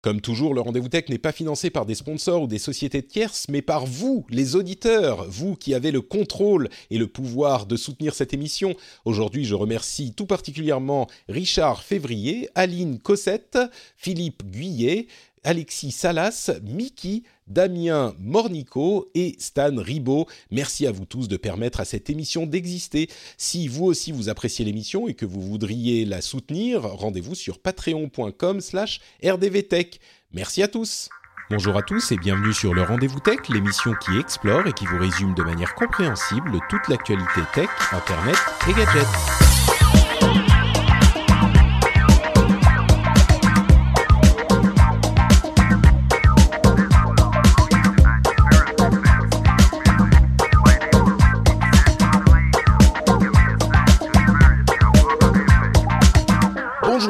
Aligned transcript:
Comme 0.00 0.20
toujours, 0.20 0.54
le 0.54 0.60
rendez-vous 0.60 0.88
tech 0.88 1.08
n'est 1.08 1.18
pas 1.18 1.32
financé 1.32 1.70
par 1.70 1.84
des 1.84 1.96
sponsors 1.96 2.42
ou 2.42 2.46
des 2.46 2.60
sociétés 2.60 3.02
de 3.02 3.06
tierces, 3.08 3.46
mais 3.48 3.62
par 3.62 3.84
vous, 3.84 4.24
les 4.30 4.54
auditeurs, 4.54 5.28
vous 5.28 5.56
qui 5.56 5.74
avez 5.74 5.90
le 5.90 6.02
contrôle 6.02 6.68
et 6.90 6.98
le 6.98 7.08
pouvoir 7.08 7.66
de 7.66 7.76
soutenir 7.76 8.14
cette 8.14 8.32
émission. 8.32 8.76
Aujourd'hui, 9.04 9.44
je 9.44 9.56
remercie 9.56 10.12
tout 10.14 10.26
particulièrement 10.26 11.08
Richard 11.28 11.82
Février, 11.82 12.48
Aline 12.54 13.00
Cossette, 13.00 13.58
Philippe 13.96 14.48
Guyet, 14.48 15.08
Alexis 15.42 15.90
Salas, 15.90 16.52
Mickey, 16.62 17.24
Damien 17.48 18.14
Mornico 18.18 19.10
et 19.14 19.36
Stan 19.38 19.74
Ribaud. 19.76 20.26
Merci 20.50 20.86
à 20.86 20.92
vous 20.92 21.04
tous 21.04 21.28
de 21.28 21.36
permettre 21.36 21.80
à 21.80 21.84
cette 21.84 22.10
émission 22.10 22.46
d'exister. 22.46 23.08
Si 23.36 23.68
vous 23.68 23.84
aussi 23.84 24.12
vous 24.12 24.28
appréciez 24.28 24.64
l'émission 24.64 25.08
et 25.08 25.14
que 25.14 25.26
vous 25.26 25.40
voudriez 25.40 26.04
la 26.04 26.20
soutenir, 26.20 26.82
rendez-vous 26.82 27.34
sur 27.34 27.58
patreon.com 27.58 28.60
slash 28.60 29.00
rdvtech. 29.24 30.00
Merci 30.32 30.62
à 30.62 30.68
tous 30.68 31.08
Bonjour 31.50 31.78
à 31.78 31.82
tous 31.82 32.12
et 32.12 32.18
bienvenue 32.18 32.52
sur 32.52 32.74
le 32.74 32.82
Rendez-vous 32.82 33.20
Tech, 33.20 33.38
l'émission 33.48 33.94
qui 33.94 34.18
explore 34.18 34.66
et 34.66 34.72
qui 34.74 34.84
vous 34.84 34.98
résume 34.98 35.32
de 35.32 35.42
manière 35.42 35.74
compréhensible 35.74 36.58
toute 36.68 36.86
l'actualité 36.88 37.40
tech, 37.54 37.70
internet 37.90 38.36
et 38.68 38.74
gadgets. 38.74 39.57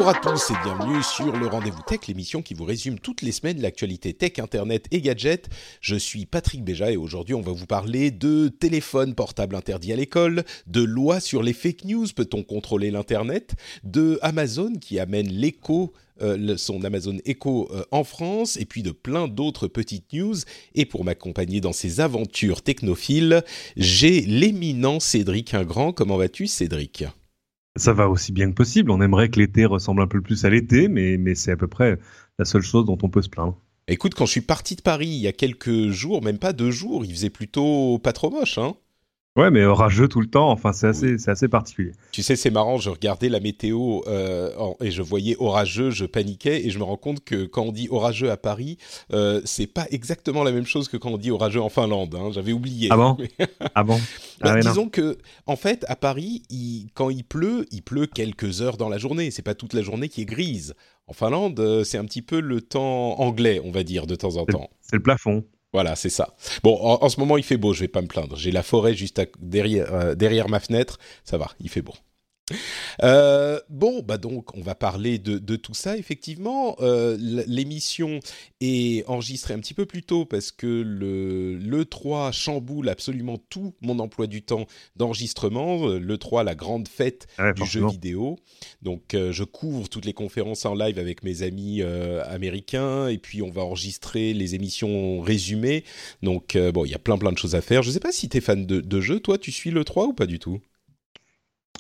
Bonjour 0.08 0.30
à 0.30 0.32
tous 0.32 0.50
et 0.52 0.54
bienvenue 0.64 1.02
sur 1.02 1.36
le 1.36 1.46
Rendez-vous 1.48 1.82
Tech, 1.86 2.06
l'émission 2.08 2.40
qui 2.40 2.54
vous 2.54 2.64
résume 2.64 2.98
toutes 2.98 3.20
les 3.20 3.30
semaines 3.30 3.60
l'actualité 3.60 4.14
tech, 4.14 4.38
internet 4.38 4.86
et 4.90 5.02
gadgets. 5.02 5.50
Je 5.82 5.96
suis 5.96 6.24
Patrick 6.24 6.64
Béja 6.64 6.90
et 6.90 6.96
aujourd'hui 6.96 7.34
on 7.34 7.42
va 7.42 7.52
vous 7.52 7.66
parler 7.66 8.10
de 8.10 8.48
téléphone 8.48 9.14
portable 9.14 9.54
interdit 9.54 9.92
à 9.92 9.96
l'école, 9.96 10.44
de 10.66 10.82
loi 10.82 11.20
sur 11.20 11.42
les 11.42 11.52
fake 11.52 11.84
news, 11.84 12.06
peut-on 12.16 12.42
contrôler 12.42 12.90
l'internet, 12.90 13.54
de 13.84 14.18
Amazon 14.22 14.72
qui 14.80 14.98
amène 14.98 15.28
l'écho 15.28 15.92
euh, 16.22 16.56
son 16.56 16.84
Amazon 16.84 17.18
Echo 17.26 17.68
euh, 17.70 17.84
en 17.90 18.02
France, 18.02 18.56
et 18.56 18.64
puis 18.64 18.82
de 18.82 18.92
plein 18.92 19.28
d'autres 19.28 19.68
petites 19.68 20.10
news. 20.14 20.36
Et 20.74 20.86
pour 20.86 21.04
m'accompagner 21.04 21.60
dans 21.60 21.74
ces 21.74 22.00
aventures 22.00 22.62
technophiles, 22.62 23.42
j'ai 23.76 24.22
l'éminent 24.22 25.00
Cédric 25.00 25.52
Ingrand. 25.52 25.92
Comment 25.92 26.16
vas-tu, 26.16 26.46
Cédric? 26.46 27.04
Ça 27.78 27.92
va 27.92 28.08
aussi 28.08 28.32
bien 28.32 28.50
que 28.50 28.54
possible. 28.54 28.90
On 28.90 29.00
aimerait 29.00 29.28
que 29.28 29.38
l'été 29.38 29.64
ressemble 29.64 30.02
un 30.02 30.06
peu 30.06 30.20
plus 30.20 30.44
à 30.44 30.50
l'été, 30.50 30.88
mais, 30.88 31.34
c'est 31.34 31.52
à 31.52 31.56
peu 31.56 31.68
près 31.68 31.98
la 32.38 32.44
seule 32.44 32.62
chose 32.62 32.84
dont 32.84 32.98
on 33.02 33.08
peut 33.08 33.22
se 33.22 33.28
plaindre. 33.28 33.60
Écoute, 33.86 34.14
quand 34.14 34.26
je 34.26 34.32
suis 34.32 34.40
parti 34.42 34.76
de 34.76 34.82
Paris 34.82 35.08
il 35.08 35.20
y 35.20 35.26
a 35.26 35.32
quelques 35.32 35.88
jours, 35.88 36.22
même 36.22 36.38
pas 36.38 36.52
deux 36.52 36.70
jours, 36.70 37.04
il 37.04 37.10
faisait 37.10 37.30
plutôt 37.30 37.98
pas 37.98 38.12
trop 38.12 38.30
moche, 38.30 38.58
hein 38.58 38.74
Ouais, 39.38 39.50
mais 39.52 39.64
orageux 39.64 40.08
tout 40.08 40.20
le 40.20 40.26
temps, 40.26 40.50
enfin 40.50 40.72
c'est 40.72 40.88
assez, 40.88 41.16
c'est 41.16 41.30
assez 41.30 41.46
particulier. 41.46 41.92
Tu 42.10 42.24
sais, 42.24 42.34
c'est 42.34 42.50
marrant, 42.50 42.76
je 42.76 42.90
regardais 42.90 43.28
la 43.28 43.38
météo 43.38 44.00
euh, 44.08 44.50
et 44.80 44.90
je 44.90 45.00
voyais 45.00 45.36
orageux, 45.38 45.90
je 45.90 46.06
paniquais 46.06 46.66
et 46.66 46.70
je 46.70 46.78
me 46.80 46.82
rends 46.84 46.96
compte 46.96 47.22
que 47.24 47.44
quand 47.44 47.62
on 47.62 47.70
dit 47.70 47.86
orageux 47.90 48.32
à 48.32 48.36
Paris, 48.36 48.78
euh, 49.12 49.40
c'est 49.44 49.68
pas 49.68 49.86
exactement 49.92 50.42
la 50.42 50.50
même 50.50 50.66
chose 50.66 50.88
que 50.88 50.96
quand 50.96 51.10
on 51.10 51.18
dit 51.18 51.30
orageux 51.30 51.60
en 51.62 51.68
Finlande. 51.68 52.16
hein. 52.16 52.30
J'avais 52.32 52.52
oublié. 52.52 52.88
Ah 52.90 52.96
bon? 52.96 53.16
Mais- 53.18 53.46
Ah 53.76 53.84
bon? 53.84 53.96
Bah, 54.40 54.54
Ah 54.56 54.60
disons 54.60 54.88
que, 54.88 55.18
en 55.46 55.54
fait, 55.56 55.84
à 55.88 55.94
Paris, 55.94 56.42
il- 56.50 56.88
quand 56.94 57.08
il 57.08 57.22
pleut, 57.22 57.64
il 57.70 57.82
pleut 57.82 58.06
quelques 58.06 58.60
heures 58.60 58.76
dans 58.76 58.88
la 58.88 58.98
journée. 58.98 59.30
C'est 59.30 59.42
pas 59.42 59.54
toute 59.54 59.72
la 59.72 59.82
journée 59.82 60.08
qui 60.08 60.22
est 60.22 60.26
grise. 60.26 60.74
En 61.06 61.12
Finlande, 61.12 61.58
euh, 61.60 61.84
c'est 61.84 61.96
un 61.98 62.04
petit 62.04 62.22
peu 62.22 62.40
le 62.40 62.60
temps 62.60 63.18
anglais, 63.20 63.60
on 63.64 63.70
va 63.70 63.84
dire, 63.84 64.06
de 64.08 64.16
temps 64.16 64.36
en 64.36 64.46
temps. 64.46 64.68
C'est 64.80 64.96
le 64.96 65.02
plafond. 65.02 65.44
Voilà, 65.72 65.96
c'est 65.96 66.10
ça. 66.10 66.34
Bon, 66.62 66.78
en, 66.80 67.08
ce 67.08 67.20
moment, 67.20 67.36
il 67.36 67.44
fait 67.44 67.58
beau, 67.58 67.74
je 67.74 67.80
vais 67.80 67.88
pas 67.88 68.00
me 68.00 68.06
plaindre. 68.06 68.36
J'ai 68.36 68.50
la 68.50 68.62
forêt 68.62 68.94
juste 68.94 69.18
euh, 69.20 70.14
derrière 70.14 70.48
ma 70.48 70.60
fenêtre, 70.60 70.98
ça 71.24 71.36
va, 71.36 71.50
il 71.60 71.68
fait 71.68 71.82
beau. 71.82 71.94
Euh, 73.02 73.60
bon, 73.68 74.02
bah 74.02 74.18
donc, 74.18 74.56
on 74.56 74.60
va 74.60 74.74
parler 74.74 75.18
de, 75.18 75.38
de 75.38 75.56
tout 75.56 75.74
ça, 75.74 75.96
effectivement. 75.96 76.76
Euh, 76.80 77.16
L'émission 77.46 78.20
est 78.60 79.06
enregistrée 79.08 79.54
un 79.54 79.60
petit 79.60 79.74
peu 79.74 79.86
plus 79.86 80.02
tôt 80.02 80.24
parce 80.24 80.50
que 80.52 80.66
le 80.66 81.56
l'E3 81.56 82.32
chamboule 82.32 82.88
absolument 82.88 83.38
tout 83.48 83.74
mon 83.80 83.98
emploi 83.98 84.26
du 84.26 84.42
temps 84.42 84.66
d'enregistrement. 84.96 85.88
Euh, 85.88 85.98
L'E3, 85.98 86.44
la 86.44 86.54
grande 86.54 86.88
fête 86.88 87.26
Ah 87.38 87.48
ouais, 87.48 87.54
du 87.54 87.64
jeu 87.66 87.86
vidéo. 87.86 88.38
Donc, 88.82 89.14
euh, 89.14 89.32
je 89.32 89.44
couvre 89.44 89.88
toutes 89.88 90.04
les 90.04 90.12
conférences 90.12 90.64
en 90.64 90.74
live 90.74 90.98
avec 90.98 91.22
mes 91.22 91.42
amis 91.42 91.82
américains 91.82 93.08
et 93.08 93.18
puis 93.18 93.42
on 93.42 93.50
va 93.50 93.62
enregistrer 93.62 94.32
les 94.32 94.54
émissions 94.54 95.20
résumées. 95.20 95.84
Donc, 96.22 96.56
bon, 96.56 96.84
il 96.84 96.90
y 96.90 96.94
a 96.94 96.98
plein 96.98 97.18
plein 97.18 97.32
de 97.32 97.38
choses 97.38 97.54
à 97.54 97.60
faire. 97.60 97.82
Je 97.82 97.90
sais 97.90 98.00
pas 98.00 98.12
si 98.12 98.28
tu 98.28 98.38
es 98.38 98.40
fan 98.40 98.66
de, 98.66 98.80
de 98.80 99.00
jeux. 99.00 99.20
Toi, 99.20 99.38
tu 99.38 99.52
suis 99.52 99.70
le 99.70 99.84
3 99.84 100.06
ou 100.06 100.12
pas 100.12 100.26
du 100.26 100.38
tout? 100.38 100.60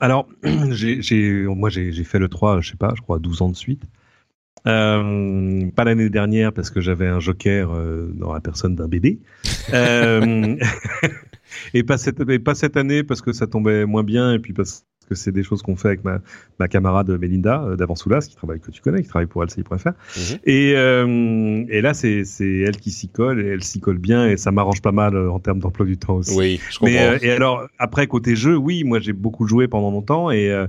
Alors, 0.00 0.28
moi 0.44 1.70
j'ai, 1.70 2.04
fait 2.04 2.18
le 2.18 2.28
3, 2.28 2.60
je 2.60 2.70
sais 2.70 2.76
pas, 2.76 2.92
je 2.96 3.02
crois 3.02 3.18
12 3.18 3.42
ans 3.42 3.48
de 3.50 3.56
suite. 3.56 3.82
Euh, 4.66 5.70
pas 5.70 5.84
l'année 5.84 6.10
dernière 6.10 6.52
parce 6.52 6.70
que 6.70 6.80
j'avais 6.80 7.06
un 7.06 7.20
joker 7.20 7.70
euh, 7.72 8.10
dans 8.14 8.32
la 8.32 8.40
personne 8.40 8.74
d'un 8.74 8.88
bébé. 8.88 9.20
Euh, 9.72 10.56
et, 11.74 11.82
pas 11.84 11.96
cette, 11.96 12.28
et 12.28 12.38
pas 12.38 12.54
cette 12.54 12.76
année 12.76 13.02
parce 13.02 13.22
que 13.22 13.32
ça 13.32 13.46
tombait 13.46 13.86
moins 13.86 14.02
bien 14.02 14.34
et 14.34 14.38
puis 14.38 14.52
parce 14.52 14.84
que 15.08 15.14
c'est 15.14 15.32
des 15.32 15.42
choses 15.42 15.62
qu'on 15.62 15.76
fait 15.76 15.88
avec 15.88 16.04
ma, 16.04 16.20
ma 16.58 16.68
camarade 16.68 17.10
Mélinda 17.10 17.62
euh, 17.64 17.76
d'Avansoulas 17.76 18.26
qui 18.28 18.36
travaille 18.36 18.60
que 18.60 18.70
tu 18.70 18.80
connais, 18.82 19.02
qui 19.02 19.08
travaille 19.08 19.26
pour 19.26 19.42
LCI.fr. 19.42 19.88
Mhm. 19.88 20.38
Et, 20.44 20.74
euh, 20.76 21.64
et 21.68 21.80
là 21.80 21.94
c'est, 21.94 22.22
elle 22.40 22.76
qui 22.76 22.90
s'y 22.90 23.08
colle 23.08 23.40
et 23.40 23.48
elle 23.48 23.64
s'y 23.64 23.80
colle 23.80 23.98
bien 23.98 24.28
et 24.28 24.36
ça 24.36 24.50
m'arrange 24.50 24.82
pas 24.82 24.92
mal 24.92 25.16
euh, 25.16 25.30
en 25.30 25.38
termes 25.38 25.58
d'emploi 25.60 25.86
du 25.86 25.96
temps 25.96 26.16
aussi. 26.16 26.36
Oui, 26.36 26.60
je 26.70 26.78
comprends. 26.78 26.92
Mais 26.92 26.98
euh, 27.00 27.18
et 27.22 27.30
alors 27.30 27.66
après 27.78 28.06
côté 28.06 28.36
jeu, 28.36 28.56
oui, 28.56 28.84
moi 28.84 28.98
j'ai 29.00 29.12
beaucoup 29.12 29.46
joué 29.46 29.68
pendant 29.68 29.90
longtemps 29.90 30.30
et 30.30 30.50
euh, 30.50 30.66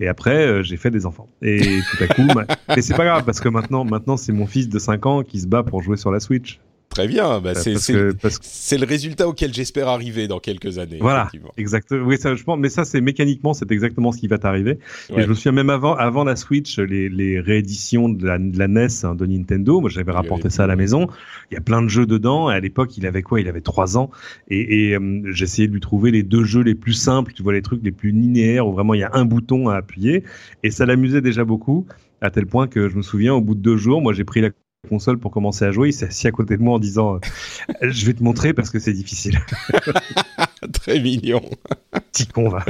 et 0.00 0.08
après 0.08 0.62
j'ai 0.64 0.76
fait 0.76 0.90
des 0.90 1.06
enfants. 1.06 1.28
Et 1.42 1.58
tout 1.60 2.02
à 2.04 2.06
coup, 2.08 2.22
ma- 2.34 2.46
mais 2.74 2.82
c'est 2.82 2.94
pas 2.96 3.04
grave 3.04 3.24
parce 3.24 3.40
que 3.40 3.48
maintenant 3.48 3.84
maintenant 3.84 4.16
c'est 4.16 4.32
mon 4.32 4.46
fils 4.46 4.68
de 4.68 4.78
5 4.78 5.06
ans 5.06 5.22
qui 5.22 5.40
se 5.40 5.46
bat 5.46 5.62
pour 5.62 5.82
jouer 5.82 5.96
sur 5.96 6.10
la 6.10 6.20
Switch. 6.20 6.60
Très 6.98 7.08
bien. 7.08 7.40
Bah, 7.40 7.50
Euh, 7.50 8.12
c'est 8.30 8.76
que 8.76 8.80
le 8.80 8.86
résultat 8.86 9.28
auquel 9.28 9.54
j'espère 9.54 9.88
arriver 9.88 10.26
dans 10.28 10.40
quelques 10.40 10.78
années. 10.78 10.98
voilà, 11.00 11.30
exactement. 11.56 12.04
Oui, 12.04 12.18
ça 12.18 12.34
je 12.34 12.42
pense 12.42 12.58
mais 12.58 12.68
ça 12.68 12.84
c'est 12.84 13.00
mécaniquement 13.00 13.54
c'est 13.54 13.70
exactement 13.70 14.12
ce 14.12 14.18
qui 14.18 14.26
va 14.26 14.38
t'arriver. 14.38 14.78
Ouais. 15.10 15.20
Et 15.20 15.22
je 15.22 15.28
me 15.28 15.34
souviens 15.34 15.52
même 15.52 15.70
avant 15.70 15.94
avant 15.94 16.24
la 16.24 16.36
Switch 16.36 16.78
les 16.78 17.08
les 17.08 17.40
rééditions 17.40 18.08
de 18.08 18.26
la, 18.26 18.38
de 18.38 18.58
la 18.58 18.68
NES 18.68 18.88
hein, 19.04 19.14
de 19.14 19.26
Nintendo, 19.26 19.80
moi 19.80 19.90
j'avais 19.90 20.12
rapporté 20.12 20.50
ça 20.50 20.64
à 20.64 20.66
la 20.66 20.76
maison. 20.76 21.06
Il 21.50 21.54
y 21.54 21.56
a 21.56 21.60
plein 21.60 21.82
de 21.82 21.88
jeux 21.88 22.06
dedans. 22.06 22.50
Et 22.50 22.54
à 22.54 22.60
l'époque, 22.60 22.96
il 22.96 23.06
avait 23.06 23.22
quoi? 23.22 23.40
Il 23.40 23.48
avait 23.48 23.60
3 23.60 23.96
ans. 23.96 24.10
Et, 24.48 24.88
et 24.90 24.96
euh, 24.96 25.22
j'essayais 25.32 25.68
de 25.68 25.72
lui 25.72 25.80
trouver 25.80 26.10
les 26.10 26.22
deux 26.22 26.44
jeux 26.44 26.62
les 26.62 26.74
plus 26.74 26.92
simples, 26.92 27.32
tu 27.32 27.42
vois, 27.42 27.52
les 27.52 27.62
trucs 27.62 27.82
les 27.82 27.92
plus 27.92 28.10
linéaires 28.10 28.66
où 28.66 28.72
vraiment 28.72 28.94
il 28.94 29.00
y 29.00 29.04
a 29.04 29.10
un 29.12 29.24
bouton 29.24 29.68
à 29.68 29.76
appuyer. 29.76 30.24
Et 30.62 30.70
ça 30.70 30.84
l'amusait 30.86 31.20
déjà 31.20 31.44
beaucoup, 31.44 31.86
à 32.20 32.30
tel 32.30 32.46
point 32.46 32.66
que 32.66 32.88
je 32.88 32.96
me 32.96 33.02
souviens, 33.02 33.34
au 33.34 33.40
bout 33.40 33.54
de 33.54 33.60
deux 33.60 33.76
jours, 33.76 34.02
moi 34.02 34.12
j'ai 34.12 34.24
pris 34.24 34.40
la 34.40 34.50
console 34.86 35.18
pour 35.18 35.32
commencer 35.32 35.64
à 35.64 35.72
jouer. 35.72 35.88
Il 35.88 35.92
s'est 35.92 36.06
assis 36.06 36.28
à 36.28 36.30
côté 36.30 36.56
de 36.56 36.62
moi 36.62 36.76
en 36.76 36.78
disant 36.78 37.16
euh, 37.16 37.18
Je 37.82 38.06
vais 38.06 38.14
te 38.14 38.22
montrer 38.22 38.54
parce 38.54 38.70
que 38.70 38.78
c'est 38.78 38.92
difficile. 38.92 39.38
Très 40.72 41.00
mignon. 41.00 41.42
Petit 42.12 42.26
con, 42.26 42.48
va. 42.48 42.64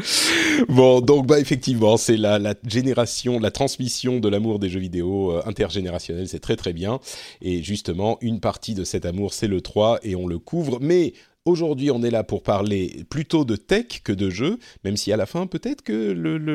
Bon, 0.69 1.01
donc 1.01 1.27
bah 1.27 1.39
effectivement, 1.39 1.97
c'est 1.97 2.17
la, 2.17 2.39
la 2.39 2.55
génération, 2.67 3.39
la 3.39 3.51
transmission 3.51 4.21
de 4.21 4.29
l'amour 4.29 4.59
des 4.59 4.69
jeux 4.71 4.81
vidéo 4.81 5.33
euh, 5.33 5.43
intergénérationnel, 5.45 6.29
c'est 6.29 6.39
très 6.39 6.57
très 6.57 6.73
bien. 6.73 6.99
Et 7.43 7.63
justement, 7.63 8.19
une 8.21 8.41
partie 8.41 8.75
de 8.75 8.85
cet 8.85 9.05
amour, 9.05 9.35
c'est 9.35 9.49
le 9.49 9.61
3 9.61 10.01
et 10.03 10.17
on 10.17 10.27
le 10.27 10.39
couvre, 10.39 10.79
mais 10.81 11.13
Aujourd'hui, 11.49 11.91
on 11.91 12.03
est 12.03 12.11
là 12.11 12.25
pour 12.25 12.43
parler 12.43 13.07
plutôt 13.09 13.47
de 13.47 13.57
tech 13.57 14.03
que 14.05 14.13
de 14.13 14.29
jeux, 14.29 14.59
même 14.85 14.99
si 14.99 15.15
à 15.15 15.17
la 15.17 15.25
fin, 15.25 15.47
peut-être 15.47 15.81
que 15.81 16.13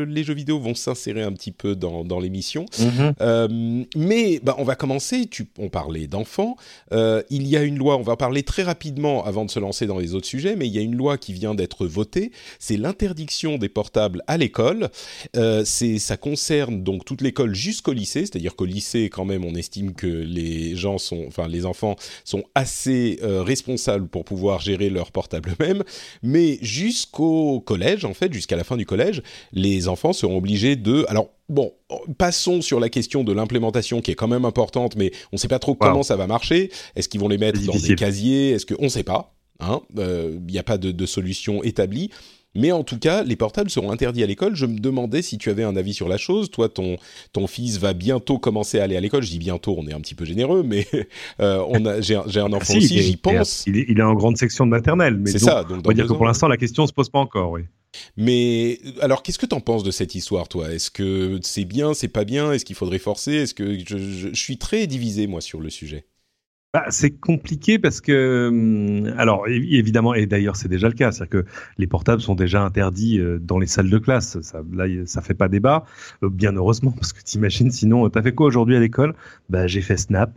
les 0.07 0.23
jeux 0.23 0.35
vidéo 0.35 0.59
vont 0.59 0.75
s'insérer 0.75 1.23
un 1.23 1.31
petit 1.31 1.51
peu 1.51 1.75
dans, 1.75 2.19
l'émission. 2.19 2.67
Mhm. 2.77 3.13
Euh, 3.21 3.83
mais 3.95 4.39
bah, 4.43 4.53
on 4.59 4.63
va 4.63 4.75
commencer. 4.75 5.25
Tu, 5.25 5.47
on 5.57 5.69
parlait 5.69 6.05
d'enfants. 6.05 6.57
Euh, 6.91 7.23
il 7.31 7.47
y 7.47 7.57
a 7.57 7.63
une 7.63 7.79
loi, 7.79 7.97
on 7.97 8.03
va 8.03 8.17
parler 8.17 8.43
très 8.43 8.61
rapidement 8.61 9.25
avant 9.25 9.45
de 9.45 9.49
se 9.49 9.59
lancer 9.59 9.87
dans 9.87 9.97
les 9.97 10.13
autres 10.13 10.27
sujets, 10.27 10.55
mais 10.55 10.67
il 10.67 10.73
y 10.73 10.77
a 10.77 10.81
une 10.81 10.95
loi 10.95 11.17
qui 11.17 11.33
vient 11.33 11.55
d'être 11.55 11.87
votée. 11.87 12.31
C'est 12.59 12.77
l'interdiction 12.77 13.57
des 13.57 13.69
portables 13.69 14.21
à 14.27 14.37
l'école. 14.37 14.89
Euh, 15.35 15.65
ça 15.65 16.17
concerne 16.17 16.83
donc 16.83 17.03
toute 17.03 17.21
l'école 17.21 17.55
jusqu'au 17.55 17.93
lycée, 17.93 18.27
c'est-à-dire 18.27 18.55
qu'au 18.55 18.65
lycée, 18.65 19.09
quand 19.09 19.25
même, 19.25 19.43
on 19.43 19.55
estime 19.55 19.93
que 19.93 20.05
les 20.05 20.75
gens 20.75 20.99
sont, 20.99 21.25
enfin, 21.27 21.47
les 21.47 21.65
enfants 21.65 21.95
sont 22.25 22.43
assez 22.53 23.17
responsables 23.23 24.07
pour 24.07 24.23
pouvoir 24.23 24.59
gérer 24.59 24.82
leur 24.89 25.11
portable 25.11 25.51
eux-mêmes, 25.59 25.83
mais 26.21 26.57
jusqu'au 26.61 27.59
collège, 27.61 28.05
en 28.05 28.13
fait, 28.13 28.31
jusqu'à 28.33 28.55
la 28.55 28.63
fin 28.63 28.77
du 28.77 28.85
collège, 28.85 29.21
les 29.51 29.87
enfants 29.87 30.13
seront 30.13 30.37
obligés 30.37 30.75
de... 30.75 31.05
Alors, 31.09 31.29
bon, 31.49 31.73
passons 32.17 32.61
sur 32.61 32.79
la 32.79 32.89
question 32.89 33.23
de 33.23 33.31
l'implémentation 33.33 34.01
qui 34.01 34.11
est 34.11 34.15
quand 34.15 34.27
même 34.27 34.45
importante, 34.45 34.95
mais 34.95 35.11
on 35.31 35.35
ne 35.35 35.37
sait 35.37 35.47
pas 35.47 35.59
trop 35.59 35.75
comment 35.75 36.03
ça 36.03 36.15
va 36.15 36.27
marcher. 36.27 36.71
Est-ce 36.95 37.09
qu'ils 37.09 37.21
vont 37.21 37.27
les 37.27 37.37
mettre 37.37 37.61
dans 37.61 37.77
des 37.77 37.95
casiers? 37.95 38.51
Est-ce 38.51 38.65
que 38.65 38.75
on 38.79 38.83
ne 38.83 38.89
sait 38.89 39.03
pas 39.03 39.35
hein? 39.59 39.81
euh, 39.97 40.37
Il 40.47 40.51
n'y 40.51 40.59
a 40.59 40.63
pas 40.63 40.77
de, 40.77 40.91
de, 40.91 41.05
solution 41.05 41.63
établie. 41.63 42.09
Mais 42.55 42.71
en 42.71 42.83
tout 42.83 42.99
cas, 42.99 43.23
les 43.23 43.35
portables 43.35 43.69
seront 43.69 43.91
interdits 43.91 44.23
à 44.23 44.27
l'école. 44.27 44.55
Je 44.55 44.65
me 44.65 44.79
demandais 44.79 45.21
si 45.21 45.37
tu 45.37 45.49
avais 45.49 45.63
un 45.63 45.75
avis 45.75 45.93
sur 45.93 46.07
la 46.07 46.17
chose. 46.17 46.51
Toi, 46.51 46.69
ton, 46.69 46.97
ton 47.31 47.47
fils 47.47 47.77
va 47.77 47.93
bientôt 47.93 48.37
commencer 48.37 48.79
à 48.79 48.83
aller 48.83 48.95
à 48.95 48.99
l'école. 48.99 49.23
Je 49.23 49.29
dis 49.29 49.39
bientôt, 49.39 49.75
on 49.77 49.87
est 49.87 49.93
un 49.93 50.01
petit 50.01 50.15
peu 50.15 50.25
généreux, 50.25 50.63
mais 50.63 50.87
euh, 51.39 51.63
on 51.69 51.85
a, 51.85 52.01
j'ai, 52.01 52.15
un 52.15 52.23
ah, 52.25 52.55
enfant 52.55 52.75
aussi, 52.75 53.01
j'y 53.01 53.17
pense. 53.17 53.63
Il 53.67 53.77
est, 53.77 53.85
il 53.89 53.99
est, 53.99 54.03
en 54.03 54.13
grande 54.13 54.37
section 54.37 54.65
de 54.65 54.71
maternelle. 54.71 55.17
Mais 55.17 55.31
c'est 55.31 55.39
ça. 55.39 55.63
Donc 55.63 55.81
on 55.83 55.87
va 55.87 55.93
dire 55.93 56.07
que 56.07 56.13
pour 56.13 56.25
l'instant, 56.25 56.47
la 56.47 56.57
question 56.57 56.83
ne 56.83 56.87
se 56.87 56.93
pose 56.93 57.09
pas 57.09 57.19
encore, 57.19 57.51
oui. 57.51 57.61
Mais 58.17 58.79
alors, 59.01 59.23
qu'est-ce 59.23 59.37
que 59.37 59.45
tu 59.45 59.55
en 59.55 59.61
penses 59.61 59.83
de 59.83 59.91
cette 59.91 60.15
histoire, 60.15 60.47
toi? 60.47 60.71
Est-ce 60.71 60.89
que 60.89 61.39
c'est 61.43 61.65
bien, 61.65 61.93
c'est 61.93 62.07
pas 62.07 62.23
bien? 62.23 62.51
Est-ce 62.51 62.65
qu'il 62.65 62.75
faudrait 62.75 62.99
forcer? 62.99 63.33
Est-ce 63.33 63.53
que 63.53 63.77
je, 63.77 63.97
je, 63.97 64.33
suis 64.33 64.57
très 64.57 64.87
divisé 64.87 65.27
moi 65.27 65.41
sur 65.41 65.59
le 65.59 65.69
sujet? 65.69 66.05
Bah, 66.73 66.85
c'est 66.89 67.11
compliqué 67.11 67.77
parce 67.77 68.01
que, 68.01 68.47
hum, 68.47 69.13
alors 69.19 69.47
évidemment, 69.47 70.15
et 70.15 70.25
d'ailleurs 70.25 70.55
c'est 70.55 70.67
déjà 70.67 70.87
le 70.87 70.95
cas, 70.95 71.11
c'est-à-dire 71.11 71.43
que 71.43 71.45
les 71.77 71.85
portables 71.85 72.19
sont 72.19 72.33
déjà 72.33 72.63
interdits 72.63 73.19
euh, 73.19 73.37
dans 73.39 73.59
les 73.59 73.67
salles 73.67 73.91
de 73.91 73.97
classe. 73.99 74.41
Ça, 74.41 74.63
là, 74.73 74.85
ça 75.05 75.21
fait 75.21 75.35
pas 75.35 75.49
débat, 75.49 75.85
euh, 76.23 76.29
bien 76.29 76.53
heureusement, 76.55 76.89
parce 76.99 77.13
que 77.13 77.21
t'imagines, 77.21 77.69
sinon, 77.69 78.09
t'as 78.09 78.23
fait 78.23 78.33
quoi 78.33 78.47
aujourd'hui 78.47 78.75
à 78.75 78.79
l'école? 78.79 79.13
Bah, 79.49 79.67
j'ai 79.67 79.81
fait 79.81 79.97
Snap. 79.97 80.31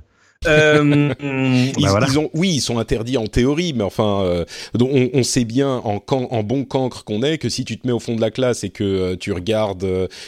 Euh, 0.46 1.08
bah, 1.20 2.06
ils, 2.06 2.18
ont, 2.18 2.28
oui, 2.34 2.50
ils 2.50 2.60
sont 2.60 2.78
interdits 2.78 3.16
en 3.16 3.28
théorie, 3.28 3.72
mais 3.72 3.84
enfin, 3.84 4.20
euh, 4.20 4.44
on, 4.78 5.08
on, 5.14 5.22
sait 5.22 5.46
bien 5.46 5.80
en, 5.84 6.02
en 6.06 6.42
bon 6.42 6.66
cancre 6.66 7.04
qu'on 7.04 7.22
est 7.22 7.38
que 7.38 7.48
si 7.48 7.64
tu 7.64 7.78
te 7.78 7.86
mets 7.86 7.94
au 7.94 7.98
fond 7.98 8.14
de 8.14 8.20
la 8.20 8.30
classe 8.30 8.62
et 8.62 8.68
que 8.68 9.14
tu 9.14 9.32
regardes 9.32 9.86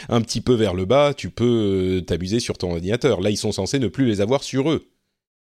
un 0.08 0.22
petit 0.22 0.40
peu 0.40 0.54
vers 0.54 0.72
le 0.72 0.86
bas, 0.86 1.12
tu 1.14 1.28
peux 1.28 2.02
t'abuser 2.06 2.40
sur 2.40 2.56
ton 2.56 2.70
ordinateur. 2.70 3.20
Là, 3.20 3.28
ils 3.28 3.36
sont 3.36 3.52
censés 3.52 3.78
ne 3.78 3.88
plus 3.88 4.06
les 4.06 4.22
avoir 4.22 4.42
sur 4.42 4.70
eux. 4.70 4.86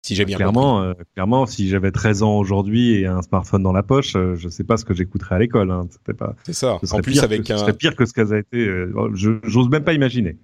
Si 0.05 0.13
j'ai 0.13 0.23
bien 0.23 0.37
clairement, 0.37 0.83
euh, 0.83 0.93
clairement, 1.15 1.47
si 1.47 1.67
j'avais 1.67 1.91
13 1.91 2.21
ans 2.21 2.37
aujourd'hui 2.37 2.93
et 2.93 3.07
un 3.07 3.23
smartphone 3.23 3.63
dans 3.63 3.71
la 3.71 3.81
poche, 3.81 4.15
euh, 4.15 4.35
je 4.35 4.49
sais 4.49 4.63
pas 4.63 4.77
ce 4.77 4.85
que 4.85 4.93
j'écouterais 4.93 5.33
à 5.33 5.39
l'école. 5.39 5.71
Hein. 5.71 5.87
pas. 6.15 6.35
C'est 6.45 6.53
ça. 6.53 6.79
En 6.91 6.99
plus, 6.99 7.23
avec 7.23 7.49
un. 7.49 7.57
Ce 7.57 7.63
serait 7.63 7.73
pire 7.73 7.95
que 7.95 8.05
ce 8.05 8.13
qu'elle 8.13 8.31
a 8.31 8.37
été. 8.37 8.59
Euh, 8.59 8.93
j'ose 9.15 9.67
même 9.67 9.83
pas 9.83 9.93
imaginer. 9.93 10.37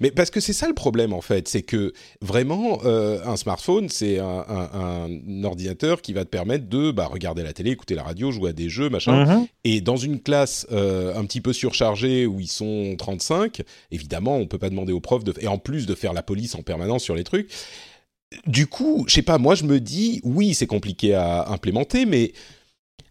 Mais 0.00 0.10
parce 0.10 0.30
que 0.30 0.40
c'est 0.40 0.52
ça 0.52 0.66
le 0.66 0.74
problème 0.74 1.14
en 1.14 1.22
fait, 1.22 1.48
c'est 1.48 1.62
que 1.62 1.94
vraiment 2.20 2.84
un 2.84 3.36
smartphone, 3.36 3.88
c'est 3.88 4.18
un, 4.18 5.44
ordinateur 5.44 6.02
qui 6.02 6.12
va 6.12 6.24
te 6.24 6.28
permettre 6.28 6.68
de 6.68 6.90
bah, 6.90 7.06
regarder 7.06 7.42
la 7.42 7.54
télé, 7.54 7.70
écouter 7.70 7.94
la 7.94 8.02
radio, 8.02 8.30
jouer 8.30 8.50
à 8.50 8.52
des 8.52 8.68
jeux, 8.68 8.90
machin. 8.90 9.24
Mm-hmm. 9.24 9.46
Et 9.64 9.80
dans 9.80 9.96
une 9.96 10.20
classe 10.20 10.66
un 10.70 11.24
petit 11.24 11.40
peu 11.40 11.54
surchargée 11.54 12.26
où 12.26 12.38
ils 12.38 12.50
sont 12.50 12.96
35, 12.98 13.62
évidemment, 13.90 14.36
on 14.36 14.46
peut 14.46 14.58
pas 14.58 14.68
demander 14.68 14.92
aux 14.92 15.00
profs 15.00 15.24
de 15.24 15.32
et 15.40 15.46
en 15.46 15.56
plus 15.56 15.86
de 15.86 15.94
faire 15.94 16.12
la 16.12 16.22
police 16.22 16.54
en 16.54 16.62
permanence 16.62 17.04
sur 17.04 17.14
les 17.14 17.24
trucs 17.24 17.48
du 18.46 18.66
coup, 18.66 19.04
je 19.08 19.14
sais 19.14 19.22
pas, 19.22 19.38
moi 19.38 19.54
je 19.54 19.64
me 19.64 19.80
dis, 19.80 20.20
oui, 20.22 20.54
c'est 20.54 20.66
compliqué 20.66 21.14
à 21.14 21.48
implémenter, 21.50 22.04
mais 22.04 22.32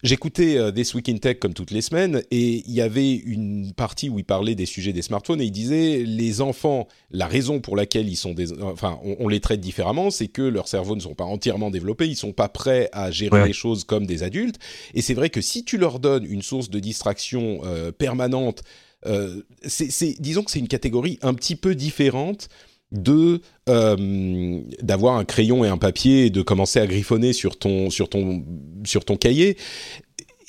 j'écoutais 0.03 0.57
euh, 0.57 0.71
This 0.71 0.93
Week 0.93 1.09
in 1.09 1.17
Tech 1.17 1.39
comme 1.39 1.55
toutes 1.55 1.71
les 1.71 1.81
semaines 1.81 2.21
et 2.29 2.63
il 2.67 2.71
y 2.71 2.81
avait 2.81 3.13
une 3.13 3.73
partie 3.73 4.09
où 4.09 4.19
il 4.19 4.25
parlait 4.25 4.53
des 4.53 4.67
sujets 4.67 4.93
des 4.93 5.01
smartphones 5.01 5.41
et 5.41 5.45
il 5.45 5.51
disait 5.51 6.03
les 6.05 6.41
enfants, 6.41 6.87
la 7.09 7.25
raison 7.25 7.59
pour 7.59 7.75
laquelle 7.75 8.07
ils 8.07 8.15
sont 8.15 8.33
des, 8.33 8.61
enfin, 8.61 8.99
on, 9.03 9.27
les 9.27 9.39
traite 9.39 9.59
différemment, 9.59 10.11
c'est 10.11 10.27
que 10.27 10.43
leurs 10.43 10.67
cerveaux 10.67 10.95
ne 10.95 11.01
sont 11.01 11.15
pas 11.15 11.25
entièrement 11.25 11.71
développés, 11.71 12.07
ils 12.07 12.15
sont 12.15 12.33
pas 12.33 12.49
prêts 12.49 12.89
à 12.93 13.09
gérer 13.09 13.47
les 13.47 13.53
choses 13.53 13.85
comme 13.85 14.05
des 14.05 14.21
adultes. 14.21 14.59
Et 14.93 15.01
c'est 15.01 15.15
vrai 15.15 15.31
que 15.31 15.41
si 15.41 15.63
tu 15.63 15.77
leur 15.77 15.99
donnes 15.99 16.25
une 16.25 16.43
source 16.43 16.69
de 16.69 16.79
distraction 16.79 17.61
euh, 17.63 17.91
permanente, 17.91 18.61
euh, 19.05 19.41
c'est, 19.63 20.15
disons 20.19 20.43
que 20.43 20.51
c'est 20.51 20.59
une 20.59 20.67
catégorie 20.67 21.17
un 21.21 21.33
petit 21.33 21.55
peu 21.55 21.73
différente 21.73 22.49
de 22.91 23.41
euh, 23.67 24.61
d'avoir 24.81 25.17
un 25.17 25.25
crayon 25.25 25.65
et 25.65 25.67
un 25.67 25.77
papier 25.77 26.27
et 26.27 26.29
de 26.29 26.41
commencer 26.41 26.79
à 26.79 26.87
griffonner 26.87 27.33
sur 27.33 27.57
ton 27.57 27.89
sur 27.89 28.09
ton 28.09 28.45
sur 28.85 29.05
ton 29.05 29.17
cahier. 29.17 29.57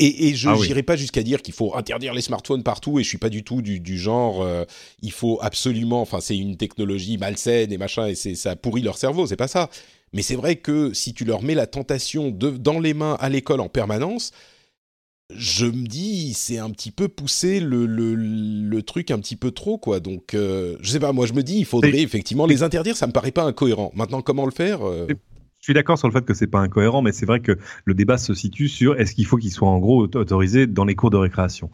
Et, 0.00 0.28
et 0.28 0.34
je 0.36 0.48
n'irai 0.48 0.80
ah 0.80 0.82
pas 0.84 0.96
jusqu'à 0.96 1.24
dire 1.24 1.42
qu'il 1.42 1.54
faut 1.54 1.74
interdire 1.76 2.14
les 2.14 2.20
smartphones 2.20 2.62
partout 2.62 3.00
et 3.00 3.02
je 3.02 3.08
suis 3.08 3.18
pas 3.18 3.30
du 3.30 3.42
tout 3.42 3.62
du, 3.62 3.80
du 3.80 3.98
genre 3.98 4.42
euh, 4.42 4.64
il 5.02 5.10
faut 5.10 5.40
absolument 5.42 6.00
enfin 6.00 6.20
c'est 6.20 6.38
une 6.38 6.56
technologie 6.56 7.18
malsaine 7.18 7.72
et 7.72 7.78
machin 7.78 8.06
et 8.06 8.14
c'est 8.14 8.36
ça 8.36 8.54
pourrit 8.54 8.82
leur 8.82 8.96
cerveau 8.96 9.26
c'est 9.26 9.36
pas 9.36 9.48
ça. 9.48 9.68
Mais 10.12 10.22
c'est 10.22 10.36
vrai 10.36 10.56
que 10.56 10.94
si 10.94 11.14
tu 11.14 11.24
leur 11.24 11.42
mets 11.42 11.56
la 11.56 11.66
tentation 11.66 12.30
de 12.30 12.50
dans 12.50 12.78
les 12.78 12.94
mains 12.94 13.16
à 13.18 13.28
l'école 13.28 13.60
en 13.60 13.68
permanence 13.68 14.30
je 15.34 15.66
me 15.66 15.86
dis, 15.86 16.32
c'est 16.32 16.58
un 16.58 16.70
petit 16.70 16.90
peu 16.90 17.08
pousser 17.08 17.60
le, 17.60 17.84
le, 17.86 18.14
le, 18.14 18.82
truc 18.82 19.10
un 19.10 19.18
petit 19.18 19.36
peu 19.36 19.50
trop, 19.50 19.76
quoi. 19.76 20.00
Donc, 20.00 20.34
euh, 20.34 20.76
je 20.80 20.90
sais 20.90 21.00
pas, 21.00 21.12
moi 21.12 21.26
je 21.26 21.34
me 21.34 21.42
dis, 21.42 21.58
il 21.58 21.66
faudrait 21.66 22.00
effectivement 22.00 22.46
les 22.46 22.62
interdire, 22.62 22.96
ça 22.96 23.06
me 23.06 23.12
paraît 23.12 23.30
pas 23.30 23.44
incohérent. 23.44 23.92
Maintenant, 23.94 24.22
comment 24.22 24.46
le 24.46 24.50
faire 24.50 24.80
euh 24.82 25.06
Je 25.08 25.14
suis 25.64 25.74
d'accord 25.74 25.98
sur 25.98 26.08
le 26.08 26.14
fait 26.14 26.24
que 26.24 26.32
c'est 26.32 26.46
pas 26.46 26.60
incohérent, 26.60 27.02
mais 27.02 27.12
c'est 27.12 27.26
vrai 27.26 27.40
que 27.40 27.58
le 27.84 27.94
débat 27.94 28.16
se 28.16 28.32
situe 28.32 28.68
sur 28.68 28.98
est-ce 28.98 29.14
qu'il 29.14 29.26
faut 29.26 29.36
qu'ils 29.36 29.52
soient 29.52 29.68
en 29.68 29.78
gros 29.78 30.00
autorisés 30.02 30.66
dans 30.66 30.86
les 30.86 30.94
cours 30.94 31.10
de 31.10 31.18
récréation. 31.18 31.70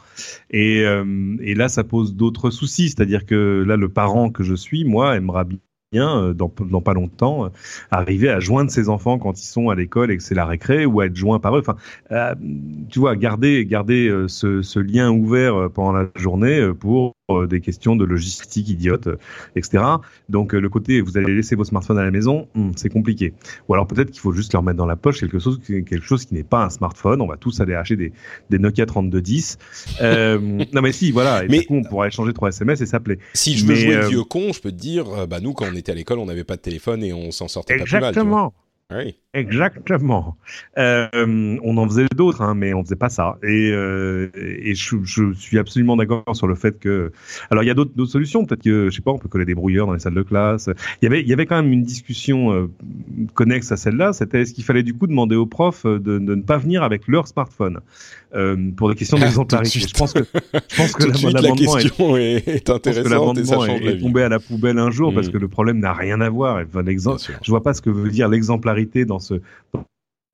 Et, 0.50 0.82
euh, 0.82 1.36
et 1.40 1.54
là, 1.54 1.68
ça 1.68 1.84
pose 1.84 2.16
d'autres 2.16 2.50
soucis, 2.50 2.88
c'est-à-dire 2.88 3.24
que 3.24 3.64
là, 3.64 3.76
le 3.76 3.88
parent 3.88 4.30
que 4.30 4.42
je 4.42 4.54
suis, 4.54 4.84
moi, 4.84 5.16
aimera 5.16 5.44
bien 5.44 5.58
dans, 5.94 6.52
dans, 6.60 6.80
pas 6.80 6.94
longtemps, 6.94 7.46
euh, 7.46 7.48
arriver 7.90 8.28
à 8.28 8.40
joindre 8.40 8.70
ses 8.70 8.88
enfants 8.88 9.18
quand 9.18 9.40
ils 9.40 9.46
sont 9.46 9.70
à 9.70 9.74
l'école 9.74 10.10
et 10.10 10.16
que 10.16 10.22
c'est 10.22 10.34
la 10.34 10.46
récré 10.46 10.86
ou 10.86 11.00
à 11.00 11.06
être 11.06 11.16
joint 11.16 11.38
par 11.38 11.56
eux. 11.56 11.60
Enfin, 11.60 11.76
euh, 12.12 12.34
tu 12.90 12.98
vois, 12.98 13.16
garder, 13.16 13.64
garder 13.64 14.12
ce, 14.28 14.62
ce, 14.62 14.78
lien 14.78 15.10
ouvert 15.10 15.70
pendant 15.70 15.92
la 15.92 16.06
journée 16.16 16.70
pour 16.78 17.14
euh, 17.30 17.46
des 17.46 17.62
questions 17.62 17.96
de 17.96 18.04
logistique 18.04 18.68
idiote, 18.68 19.06
euh, 19.06 19.16
etc. 19.56 19.82
Donc 20.28 20.54
euh, 20.54 20.58
le 20.58 20.68
côté 20.68 21.00
vous 21.00 21.16
allez 21.16 21.34
laisser 21.34 21.56
vos 21.56 21.64
smartphones 21.64 21.96
à 21.96 22.04
la 22.04 22.10
maison, 22.10 22.48
hmm, 22.54 22.72
c'est 22.76 22.90
compliqué. 22.90 23.32
Ou 23.66 23.72
alors 23.72 23.86
peut-être 23.86 24.10
qu'il 24.10 24.20
faut 24.20 24.32
juste 24.32 24.52
leur 24.52 24.62
mettre 24.62 24.76
dans 24.76 24.84
la 24.84 24.96
poche 24.96 25.20
quelque 25.20 25.38
chose, 25.38 25.58
quelque 25.66 26.02
chose 26.02 26.26
qui 26.26 26.34
n'est 26.34 26.42
pas 26.42 26.62
un 26.62 26.68
smartphone. 26.68 27.22
On 27.22 27.26
va 27.26 27.38
tous 27.38 27.60
aller 27.60 27.72
acheter 27.72 27.96
des, 27.96 28.12
des 28.50 28.58
Nokia 28.58 28.84
3210. 28.84 29.56
Euh, 30.02 30.38
non 30.74 30.82
mais 30.82 30.92
si, 30.92 31.12
voilà. 31.12 31.44
Et 31.44 31.48
mais, 31.48 31.60
du 31.60 31.66
coup, 31.66 31.76
on 31.76 31.82
pourrait 31.82 32.08
échanger 32.08 32.34
trois 32.34 32.50
SMS 32.50 32.82
et 32.82 32.86
s'appeler. 32.86 33.18
Si 33.32 33.56
je 33.56 33.64
veux 33.64 33.74
jouer 33.74 33.94
le 33.94 34.06
vieux 34.08 34.24
con, 34.24 34.52
je 34.52 34.60
peux 34.60 34.70
te 34.70 34.76
dire, 34.76 35.26
bah 35.26 35.40
nous 35.40 35.54
quand 35.54 35.64
on 35.72 35.74
était 35.84 35.92
à 35.92 35.94
l'école, 35.94 36.18
on 36.18 36.26
n'avait 36.26 36.44
pas 36.44 36.56
de 36.56 36.62
téléphone 36.62 37.04
et 37.04 37.12
on 37.12 37.30
s'en 37.30 37.48
sortait 37.48 37.76
pas 37.76 37.84
plus 37.84 37.92
mal. 37.92 38.04
Exactement. 38.08 38.54
Oui. 38.90 39.16
Exactement. 39.34 40.36
Euh, 40.78 41.58
on 41.64 41.76
en 41.76 41.88
faisait 41.88 42.06
d'autres, 42.14 42.40
hein, 42.40 42.54
mais 42.54 42.72
on 42.72 42.84
faisait 42.84 42.94
pas 42.94 43.08
ça. 43.08 43.36
Et, 43.42 43.70
euh, 43.72 44.28
et 44.36 44.76
je, 44.76 44.96
je, 45.02 45.32
suis 45.32 45.58
absolument 45.58 45.96
d'accord 45.96 46.22
sur 46.34 46.46
le 46.46 46.54
fait 46.54 46.78
que. 46.78 47.10
Alors 47.50 47.64
il 47.64 47.66
y 47.66 47.70
a 47.70 47.74
d'autres 47.74 48.04
solutions. 48.06 48.44
Peut-être 48.44 48.62
que 48.62 48.90
je 48.90 48.94
sais 48.94 49.02
pas, 49.02 49.10
on 49.10 49.18
peut 49.18 49.28
coller 49.28 49.44
des 49.44 49.56
brouilleurs 49.56 49.88
dans 49.88 49.92
les 49.92 49.98
salles 49.98 50.14
de 50.14 50.22
classe. 50.22 50.70
Il 51.02 51.04
y 51.04 51.08
avait, 51.08 51.20
il 51.20 51.26
y 51.26 51.32
avait 51.32 51.46
quand 51.46 51.60
même 51.60 51.72
une 51.72 51.82
discussion 51.82 52.52
euh, 52.52 52.70
connexe 53.34 53.72
à 53.72 53.76
celle-là. 53.76 54.12
C'était 54.12 54.42
est-ce 54.42 54.54
qu'il 54.54 54.62
fallait 54.62 54.84
du 54.84 54.94
coup 54.94 55.08
demander 55.08 55.34
aux 55.34 55.46
profs 55.46 55.84
de, 55.84 55.98
de, 55.98 56.34
ne 56.36 56.42
pas 56.42 56.58
venir 56.58 56.84
avec 56.84 57.08
leur 57.08 57.26
smartphone 57.26 57.80
pour 58.76 58.88
des 58.88 58.96
questions 58.96 59.18
d'exemplarité. 59.18 59.80
je 59.80 59.94
pense 59.94 60.12
que 60.12 60.24
je 60.24 60.76
pense 60.76 60.92
que 60.92 61.04
l'amendement 61.04 62.16
est, 62.16 62.48
est, 62.48 62.70
intéressante 62.70 63.38
et 63.38 63.44
ça 63.44 63.56
change 63.56 63.80
est, 63.80 63.98
tombé 63.98 64.22
à 64.22 64.28
la 64.28 64.40
poubelle 64.40 64.78
un 64.78 64.90
jour 64.90 65.14
parce 65.14 65.28
mm. 65.28 65.32
que 65.32 65.38
le 65.38 65.48
problème 65.48 65.78
n'a 65.78 65.92
rien 65.92 66.20
à 66.20 66.28
voir. 66.28 66.62
Enfin, 66.64 66.84
je 66.84 67.50
vois 67.50 67.62
pas 67.62 67.74
ce 67.74 67.82
que 67.82 67.90
veut 67.90 68.10
dire 68.10 68.28
l'exemplarité 68.28 69.04
dans 69.04 69.20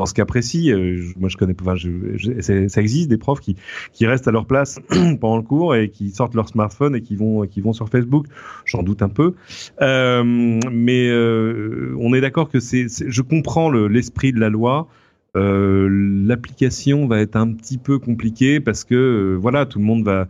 dans 0.00 0.06
ce 0.06 0.14
cas 0.14 0.24
précis, 0.24 0.72
euh, 0.72 0.98
moi 1.18 1.28
je 1.28 1.36
connais, 1.36 1.54
enfin, 1.60 1.74
ça 1.76 2.80
existe 2.80 3.10
des 3.10 3.18
profs 3.18 3.40
qui 3.40 3.56
qui 3.92 4.06
restent 4.06 4.28
à 4.28 4.30
leur 4.30 4.46
place 4.46 4.80
pendant 5.20 5.36
le 5.36 5.42
cours 5.42 5.74
et 5.74 5.90
qui 5.90 6.08
sortent 6.08 6.34
leur 6.34 6.48
smartphone 6.48 6.96
et 6.96 7.02
qui 7.02 7.16
vont 7.16 7.46
qui 7.46 7.60
vont 7.60 7.74
sur 7.74 7.90
Facebook. 7.90 8.24
J'en 8.64 8.82
doute 8.82 9.02
un 9.02 9.10
peu, 9.10 9.34
euh, 9.82 10.24
mais 10.24 11.06
euh, 11.10 11.94
on 12.00 12.14
est 12.14 12.22
d'accord 12.22 12.48
que 12.48 12.60
c'est, 12.60 12.86
je 12.88 13.20
comprends 13.20 13.70
l'esprit 13.70 14.32
de 14.32 14.40
la 14.40 14.48
loi. 14.48 14.88
L'application 15.34 17.06
va 17.06 17.20
être 17.20 17.36
un 17.36 17.52
petit 17.52 17.76
peu 17.76 17.98
compliquée 17.98 18.58
parce 18.58 18.84
que 18.84 19.36
voilà, 19.38 19.66
tout 19.66 19.78
le 19.78 19.84
monde 19.84 20.02
va 20.02 20.28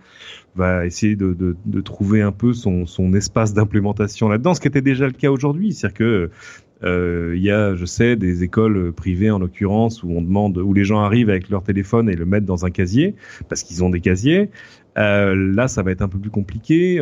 va 0.57 0.85
essayer 0.85 1.15
de, 1.15 1.33
de, 1.33 1.57
de 1.65 1.81
trouver 1.81 2.23
un 2.23 2.33
peu 2.33 2.53
son, 2.53 2.85
son 2.85 3.13
espace 3.15 3.55
d'implémentation 3.55 4.29
là-dedans, 4.29 4.53
ce 4.53 4.61
qui 4.61 4.67
était 4.67 4.83
déjà 4.83 5.07
le 5.07 5.13
cas 5.13 5.31
aujourd'hui, 5.31 5.73
c'est-à-dire 5.73 5.97
que 5.97 6.31
il 6.83 7.43
y 7.43 7.51
a, 7.51 7.75
je 7.77 7.85
sais, 7.85 8.17
des 8.17 8.43
écoles 8.43 8.93
privées 8.93 9.31
en 9.31 9.39
l'occurrence 9.39 10.03
où 10.03 10.11
on 10.11 10.23
demande, 10.23 10.59
où 10.59 10.73
les 10.73 10.85
gens 10.85 11.01
arrivent 11.01 11.31
avec 11.31 11.49
leur 11.49 11.63
téléphone 11.63 12.09
et 12.09 12.15
le 12.15 12.25
mettent 12.25 12.45
dans 12.45 12.65
un 12.65 12.71
casier 12.71 13.15
parce 13.49 13.63
qu'ils 13.63 13.85
ont 13.85 13.91
des 13.91 14.01
casiers. 14.01 14.51
Euh, 14.99 15.35
là, 15.35 15.69
ça 15.69 15.83
va 15.83 15.91
être 15.91 16.03
un 16.03 16.09
peu 16.09 16.19
plus 16.19 16.31
compliqué. 16.31 17.01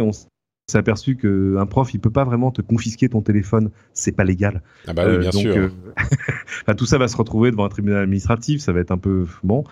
S'est 0.71 0.79
aperçu 0.79 1.17
qu'un 1.17 1.65
prof, 1.67 1.95
il 1.95 1.99
peut 2.01 2.11
pas 2.11 2.25
vraiment 2.25 2.51
te 2.51 2.61
confisquer 2.61 3.09
ton 3.09 3.23
téléphone, 3.23 3.71
c'est 3.95 4.13
pas 4.13 4.25
légal. 4.25 4.63
Ah 4.87 4.93
bah 4.93 5.05
oui, 5.09 5.17
bien 5.19 5.31
donc, 5.31 5.43
sûr. 5.43 5.57
euh, 5.57 5.69
enfin, 6.63 6.75
tout 6.77 6.85
ça 6.85 6.99
va 6.99 7.09
se 7.09 7.17
retrouver 7.17 7.51
devant 7.51 7.65
un 7.65 7.71
tribunal 7.71 8.03
administratif, 8.03 8.61
ça 8.61 8.73
va 8.73 8.81
être 8.81 8.91
un 8.91 8.99
peu 8.99 9.25
bon. 9.43 9.65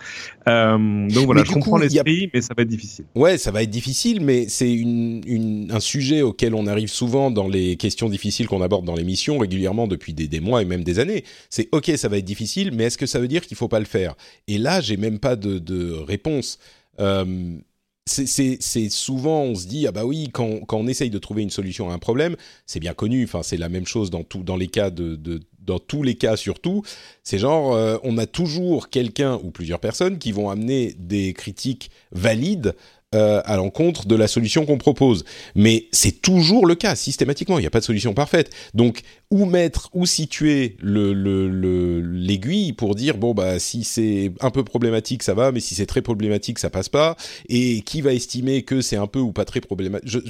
Euh, 0.49 1.09
donc 1.11 1.27
voilà, 1.27 1.43
Mais 1.43 1.47
je 1.47 1.53
comprends 1.53 1.77
a- 1.77 1.83
l'esprit, 1.83 2.31
mais 2.33 2.41
ça 2.41 2.55
va 2.57 2.63
être 2.63 2.69
difficile. 2.69 3.05
Ouais, 3.15 3.37
ça 3.37 3.51
va 3.51 3.63
être 3.63 3.71
difficile, 3.71 4.23
mais 4.23 4.49
c'est 4.49 4.73
une, 4.73 5.21
une- 5.27 5.71
un 5.71 5.81
sujet 5.81 6.23
auquel 6.23 6.55
on 6.55 6.67
arrive 6.67 6.89
souvent 6.89 7.31
dans 7.31 7.47
les 7.49 7.77
questions 7.77 8.09
difficiles 8.09 8.47
qu'on 8.49 8.63
aborde 8.63 8.87
dans 8.87 8.95
l'émission 8.95 9.37
régulièrement 9.39 9.87
depuis 9.89 10.15
des, 10.15 10.29
des 10.29 10.41
mois 10.41 10.63
et 10.63 10.65
même 10.65 10.83
des 10.83 10.99
années. 10.99 11.25
C'est 11.51 11.69
ok, 11.73 11.93
ça 11.97 12.09
va 12.09 12.17
être 12.17 12.25
difficile, 12.25 12.71
mais 12.73 12.85
est-ce 12.85 12.97
que 12.97 13.07
ça 13.07 13.19
veut 13.19 13.29
dire 13.29 13.43
qu'il 13.43 13.57
faut 13.59 13.69
pas 13.69 13.81
le 13.81 13.85
faire? 13.85 14.15
Et 14.49 14.57
là, 14.57 14.81
j'ai 14.81 14.97
même 14.97 15.19
pas 15.19 15.37
de, 15.37 15.59
de 15.59 15.93
réponse. 15.93 16.59
Euh, 17.01 17.59
c'est- 18.07 18.89
souvent, 18.91 19.43
on 19.43 19.55
se 19.55 19.67
dit 19.67 19.87
ah 19.87 19.93
bah 19.93 20.05
oui, 20.05 20.29
quand, 20.33 20.61
quand 20.67 20.79
on 20.79 20.87
essaye 20.87 21.11
de 21.11 21.19
trouver 21.19 21.43
une 21.43 21.51
solution 21.51 21.91
à 21.91 21.95
un 21.95 21.99
problème, 21.99 22.37
c'est 22.67 22.81
bien 22.81 22.95
connu. 22.95 23.25
Enfin, 23.25 23.43
c'est 23.43 23.57
la 23.57 23.69
même 23.69 23.87
chose 23.87 24.11
dans 24.11 24.23
tout, 24.23 24.43
dans 24.43 24.57
les 24.57 24.69
cas 24.69 24.91
de, 24.91 25.17
de 25.17 25.41
dans 25.67 25.79
tous 25.81 26.03
les 26.05 26.15
cas 26.15 26.37
surtout. 26.37 26.83
C'est 27.25 27.39
genre, 27.39 27.75
euh, 27.75 27.99
on 28.05 28.19
a 28.19 28.27
toujours 28.27 28.89
quelqu'un 28.89 29.41
ou 29.43 29.51
plusieurs 29.51 29.81
personnes 29.81 30.19
qui 30.19 30.31
vont 30.31 30.49
amener 30.49 30.95
des 30.99 31.33
critiques 31.33 31.91
valides 32.13 32.75
euh, 33.17 33.41
à 33.45 33.57
l'encontre 33.57 34.07
de 34.07 34.15
la 34.15 34.29
solution 34.29 34.67
qu'on 34.67 34.79
propose. 34.79 35.25
Mais 35.55 35.87
c'est 35.91 36.23
toujours 36.23 36.67
le 36.67 36.75
cas, 36.75 36.95
systématiquement. 36.95 37.59
Il 37.59 37.63
n'y 37.63 37.67
a 37.67 37.71
pas 37.71 37.81
de 37.81 37.85
solution 37.85 38.15
parfaite. 38.15 38.51
Donc, 38.75 39.01
où 39.31 39.47
mettre, 39.47 39.89
où 39.95 40.07
situer 40.07 40.77
le, 40.81 41.13
le, 41.15 42.01
l'aiguille 42.01 42.73
pour 42.75 42.95
dire, 42.95 43.17
bon, 43.17 43.35
bah, 43.35 43.59
si 43.59 43.85
c'est 43.85 44.33
un 44.41 44.51
peu 44.51 44.63
problématique, 44.65 45.23
ça 45.23 45.35
va, 45.35 45.51
mais 45.51 45.61
si 45.61 45.75
c'est 45.75 45.87
très 45.87 46.03
problématique, 46.03 46.59
ça 46.59 46.71
passe 46.71 46.89
pas. 46.89 47.17
Et 47.49 47.81
qui 47.83 48.03
va 48.03 48.13
estimer 48.13 48.63
que 48.63 48.81
c'est 48.81 48.97
un 48.97 49.07
peu 49.07 49.19
ou 49.19 49.33
pas 49.33 49.45
très 49.45 49.61
problématique? 49.61 50.21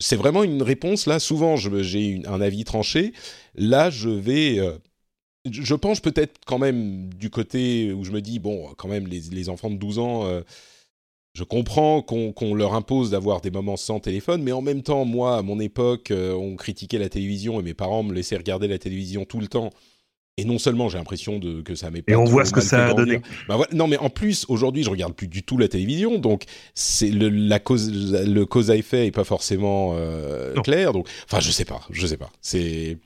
C'est 0.00 0.16
vraiment 0.16 0.42
une 0.44 0.62
réponse, 0.62 1.06
là. 1.06 1.18
Souvent, 1.18 1.56
j'ai 1.56 2.22
un 2.26 2.40
avis 2.40 2.64
tranché. 2.64 3.12
Là, 3.54 3.90
je 3.90 4.10
vais... 4.10 4.58
euh, 4.58 4.72
je 5.50 5.74
penche 5.74 6.00
peut-être 6.02 6.40
quand 6.46 6.58
même 6.58 7.12
du 7.14 7.30
côté 7.30 7.92
où 7.92 8.04
je 8.04 8.10
me 8.10 8.20
dis, 8.20 8.38
bon, 8.38 8.72
quand 8.76 8.88
même, 8.88 9.06
les, 9.06 9.20
les 9.30 9.48
enfants 9.48 9.70
de 9.70 9.76
12 9.76 9.98
ans, 9.98 10.26
euh, 10.26 10.42
je 11.34 11.42
comprends 11.42 12.00
qu'on 12.00 12.54
leur 12.54 12.74
impose 12.74 13.10
d'avoir 13.10 13.40
des 13.40 13.50
moments 13.50 13.76
sans 13.76 13.98
téléphone, 13.98 14.42
mais 14.42 14.52
en 14.52 14.62
même 14.62 14.82
temps, 14.82 15.04
moi, 15.04 15.36
à 15.36 15.42
mon 15.42 15.58
époque, 15.58 16.12
euh, 16.12 16.32
on 16.32 16.54
critiquait 16.54 16.98
la 16.98 17.08
télévision 17.08 17.58
et 17.58 17.62
mes 17.64 17.74
parents 17.74 18.04
me 18.04 18.14
laissaient 18.14 18.36
regarder 18.36 18.68
la 18.68 18.78
télévision 18.78 19.24
tout 19.24 19.40
le 19.40 19.48
temps. 19.48 19.70
Et 20.36 20.44
non 20.44 20.58
seulement 20.58 20.88
j'ai 20.88 20.98
l'impression 20.98 21.38
de, 21.38 21.60
que 21.60 21.76
ça 21.76 21.92
m'est 21.92 22.02
pas 22.02 22.12
Et 22.12 22.16
on 22.16 22.24
voit 22.24 22.44
ce 22.44 22.52
que 22.52 22.60
ça 22.60 22.86
a 22.86 22.94
donné. 22.94 23.20
Bah 23.48 23.56
voilà. 23.56 23.72
Non, 23.72 23.86
mais 23.86 23.96
en 23.98 24.10
plus, 24.10 24.46
aujourd'hui, 24.48 24.82
je 24.82 24.90
regarde 24.90 25.14
plus 25.14 25.28
du 25.28 25.44
tout 25.44 25.58
la 25.58 25.68
télévision, 25.68 26.18
donc 26.18 26.44
c'est 26.74 27.10
le, 27.10 27.28
la 27.28 27.60
cause, 27.60 27.92
le 28.12 28.44
cause 28.44 28.70
à 28.70 28.76
effet 28.76 29.06
est 29.06 29.12
pas 29.12 29.22
forcément 29.22 29.94
euh, 29.94 30.52
clair. 30.62 30.92
Donc, 30.92 31.08
enfin, 31.24 31.38
je 31.38 31.52
sais 31.52 31.64
pas, 31.64 31.82
je 31.90 32.04
sais 32.06 32.16
pas. 32.16 32.30
C'est, 32.40 32.98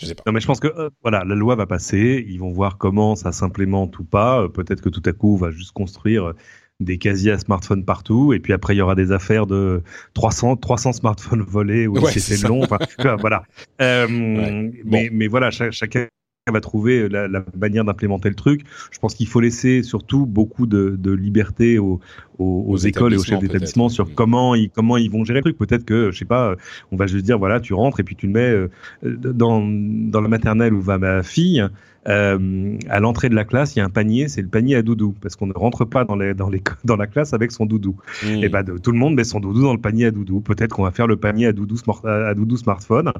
je 0.00 0.06
sais 0.06 0.14
pas. 0.14 0.22
Non, 0.26 0.32
mais 0.32 0.40
je 0.40 0.46
pense 0.46 0.60
que 0.60 0.68
euh, 0.68 0.90
voilà, 1.02 1.24
la 1.24 1.34
loi 1.34 1.56
va 1.56 1.66
passer. 1.66 2.24
Ils 2.28 2.38
vont 2.38 2.52
voir 2.52 2.78
comment 2.78 3.16
ça 3.16 3.32
s'implémente 3.32 3.98
ou 3.98 4.04
pas. 4.04 4.48
Peut-être 4.48 4.80
que 4.80 4.88
tout 4.88 5.02
à 5.06 5.12
coup, 5.12 5.34
on 5.34 5.38
va 5.38 5.50
juste 5.50 5.72
construire 5.72 6.34
des 6.80 6.98
casiers 6.98 7.32
à 7.32 7.38
smartphones 7.38 7.84
partout. 7.84 8.32
Et 8.32 8.38
puis 8.38 8.52
après, 8.52 8.74
il 8.74 8.78
y 8.78 8.82
aura 8.82 8.94
des 8.94 9.12
affaires 9.12 9.46
de 9.46 9.82
300, 10.14 10.56
300 10.56 10.92
smartphones 10.92 11.42
volés 11.42 11.86
ou 11.86 11.98
Ouais, 11.98 12.12
c'est 12.12 12.46
long. 12.46 12.62
Enfin, 12.62 12.78
voilà. 13.20 13.42
Euh, 13.80 14.06
Ouais. 14.06 14.72
mais, 14.84 15.10
mais 15.12 15.26
voilà, 15.26 15.50
cha- 15.50 15.70
chacun 15.70 16.06
va 16.50 16.60
trouver 16.60 17.08
la, 17.08 17.26
la 17.28 17.44
manière 17.58 17.84
d'implémenter 17.84 18.28
le 18.28 18.34
truc. 18.36 18.60
Je 18.92 18.98
pense 19.00 19.14
qu'il 19.14 19.26
faut 19.26 19.40
laisser 19.40 19.82
surtout 19.82 20.26
beaucoup 20.26 20.66
de, 20.66 20.94
de 20.98 21.10
liberté 21.12 21.78
aux, 21.78 21.98
aux, 22.38 22.64
aux 22.68 22.72
Aux 22.72 22.76
écoles 22.76 23.14
et 23.14 23.16
aux 23.16 23.24
chefs 23.24 23.40
d'établissement 23.40 23.88
sur 23.88 24.06
Mm. 24.06 24.14
comment 24.14 24.54
ils 24.54 24.70
comment 24.70 24.96
ils 24.96 25.10
vont 25.10 25.24
gérer 25.24 25.40
le 25.40 25.42
truc. 25.42 25.58
Peut-être 25.58 25.84
que 25.84 26.10
je 26.12 26.18
sais 26.18 26.24
pas, 26.24 26.54
on 26.92 26.96
va 26.96 27.06
juste 27.08 27.24
dire 27.24 27.38
voilà, 27.38 27.58
tu 27.60 27.74
rentres 27.74 27.98
et 28.00 28.04
puis 28.04 28.14
tu 28.16 28.26
le 28.28 28.32
mets 28.32 28.40
euh, 28.50 28.68
dans 29.02 29.60
dans 29.66 30.20
la 30.20 30.28
maternelle 30.28 30.72
où 30.72 30.80
va 30.80 30.98
ma 30.98 31.22
fille. 31.24 31.66
Euh, 32.08 32.76
à 32.88 33.00
l'entrée 33.00 33.28
de 33.28 33.34
la 33.34 33.44
classe, 33.44 33.74
il 33.74 33.80
y 33.80 33.82
a 33.82 33.84
un 33.84 33.90
panier, 33.90 34.28
c'est 34.28 34.42
le 34.42 34.48
panier 34.48 34.76
à 34.76 34.82
doudou, 34.82 35.14
parce 35.20 35.34
qu'on 35.36 35.46
ne 35.46 35.52
rentre 35.52 35.84
pas 35.84 36.04
dans, 36.04 36.16
les, 36.16 36.34
dans, 36.34 36.48
les, 36.48 36.62
dans 36.84 36.96
la 36.96 37.06
classe 37.06 37.32
avec 37.34 37.50
son 37.52 37.66
doudou. 37.66 37.96
Mm. 38.24 38.44
Et 38.44 38.48
bah, 38.48 38.62
de- 38.62 38.78
tout 38.78 38.92
le 38.92 38.98
monde 38.98 39.14
met 39.14 39.24
son 39.24 39.40
doudou 39.40 39.62
dans 39.62 39.72
le 39.74 39.80
panier 39.80 40.06
à 40.06 40.10
doudou. 40.10 40.40
Peut-être 40.40 40.74
qu'on 40.74 40.84
va 40.84 40.90
faire 40.92 41.06
le 41.06 41.16
panier 41.16 41.46
à 41.46 41.52
doudou, 41.52 41.76
smart- 41.76 42.04
à 42.06 42.34
doudou 42.34 42.56
smartphone, 42.56 43.12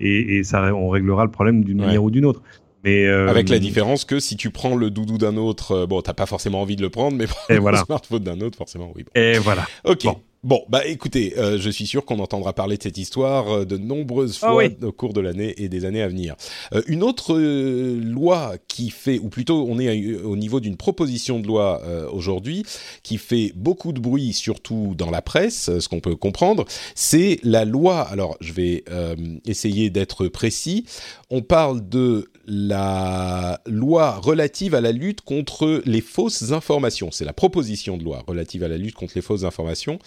et, 0.00 0.38
et 0.38 0.44
ça, 0.44 0.74
on 0.74 0.88
réglera 0.88 1.24
le 1.24 1.30
problème 1.30 1.62
d'une 1.64 1.80
Ouais. 1.80 1.86
manière 1.86 2.02
ou 2.04 2.10
d'une 2.10 2.24
autre. 2.24 2.42
Mais 2.84 3.06
euh, 3.06 3.28
Avec 3.28 3.48
la 3.48 3.60
différence 3.60 4.04
que 4.04 4.18
si 4.18 4.36
tu 4.36 4.50
prends 4.50 4.74
le 4.74 4.90
doudou 4.90 5.16
d'un 5.16 5.36
autre, 5.36 5.70
euh, 5.72 5.86
bon, 5.86 6.00
t'as 6.02 6.14
pas 6.14 6.26
forcément 6.26 6.60
envie 6.62 6.74
de 6.74 6.82
le 6.82 6.90
prendre, 6.90 7.16
mais 7.16 7.26
prendre 7.28 7.46
Et 7.48 7.54
le 7.54 7.60
voilà. 7.60 7.84
smartphone 7.84 8.24
d'un 8.24 8.40
autre, 8.40 8.58
forcément, 8.58 8.92
oui. 8.96 9.04
bon. 9.04 9.10
Et 9.14 9.38
voilà. 9.38 9.64
Ok. 9.84 10.02
Bon. 10.04 10.16
Bon. 10.44 10.64
bah 10.68 10.84
écoutez, 10.86 11.34
euh, 11.38 11.56
je 11.56 11.70
suis 11.70 11.86
sûr 11.86 12.04
qu'on 12.04 12.18
entendra 12.18 12.52
parler 12.52 12.76
de 12.76 12.82
cette 12.82 12.98
histoire 12.98 13.48
euh, 13.48 13.64
de 13.64 13.76
nombreuses 13.76 14.38
Ah 14.42 14.48
fois 14.48 14.56
oui. 14.56 14.76
au 14.82 14.90
cours 14.90 15.12
de 15.12 15.20
l'année 15.20 15.54
et 15.62 15.68
des 15.68 15.84
années 15.84 16.02
à 16.02 16.08
venir. 16.08 16.34
Euh, 16.74 16.82
une 16.88 17.04
autre 17.04 17.34
euh, 17.38 18.00
loi 18.02 18.54
qui 18.66 18.90
fait, 18.90 19.20
ou 19.20 19.28
plutôt 19.28 19.64
on 19.68 19.78
est 19.78 19.88
à- 19.88 20.26
au 20.26 20.36
niveau 20.36 20.58
d'une 20.58 20.76
proposition 20.76 21.38
de 21.38 21.46
loi 21.46 21.80
euh, 21.84 22.08
aujourd'hui, 22.10 22.64
qui 23.04 23.18
fait 23.18 23.52
beaucoup 23.54 23.92
de 23.92 24.00
bruit, 24.00 24.32
surtout 24.32 24.94
dans 24.98 25.10
la 25.12 25.22
presse, 25.22 25.78
ce 25.78 25.88
qu'on 25.88 26.00
peut 26.00 26.16
comprendre, 26.16 26.64
c'est 26.96 27.38
la 27.44 27.64
loi, 27.64 28.00
alors 28.00 28.36
je 28.40 28.52
vais 28.52 28.82
euh, 28.90 29.14
essayer 29.46 29.90
d'être 29.90 30.26
précis, 30.26 30.86
on 31.30 31.42
parle 31.42 31.88
de 31.88 32.28
la 32.48 33.60
loi 33.66 34.16
relative 34.16 34.74
à 34.74 34.80
la 34.80 34.90
lutte 34.90 35.20
contre 35.20 35.80
les 35.86 36.00
fausses 36.00 36.50
informations. 36.50 37.12
C'est 37.12 37.24
la 37.24 37.32
proposition 37.32 37.96
de 37.96 38.02
loi 38.02 38.24
relative 38.26 38.64
à 38.64 38.68
la 38.68 38.76
lutte 38.76 38.96
contre 38.96 39.12
les 39.14 39.22
fausses 39.22 39.44
informations. 39.44 40.00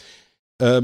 Euh, 0.62 0.82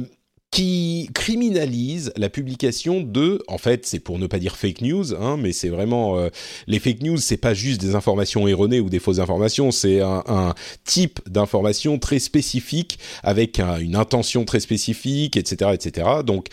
qui 0.51 1.10
criminalise 1.13 2.12
la 2.18 2.28
publication 2.30 3.00
de, 3.00 3.42
en 3.48 3.58
fait, 3.58 3.86
c'est 3.86 4.00
pour 4.00 4.20
ne 4.20 4.28
pas 4.28 4.38
dire 4.38 4.58
fake 4.58 4.82
news, 4.82 5.13
hein, 5.16 5.38
mais 5.38 5.54
c'est 5.54 5.70
vraiment 5.70 6.18
euh, 6.18 6.28
les 6.68 6.80
fake 6.80 7.04
news, 7.04 7.16
c'est 7.18 7.38
pas 7.38 7.54
juste 7.54 7.80
des 7.80 7.96
informations 7.96 8.46
erronées 8.50 8.82
ou 8.82 8.90
des 8.90 9.00
fausses 9.00 9.20
informations, 9.20 9.72
c'est 9.72 10.01
un, 10.01 10.54
type 10.84 11.22
d'information 11.25 12.00
très 12.00 12.20
spécifique 12.20 13.00
avec 13.24 13.62
un- 13.62 13.78
une 13.80 13.96
intention 13.96 14.44
très 14.44 14.60
spécifique, 14.60 15.38
etc., 15.38 15.72
etc. 15.74 16.08
Donc 16.25 16.48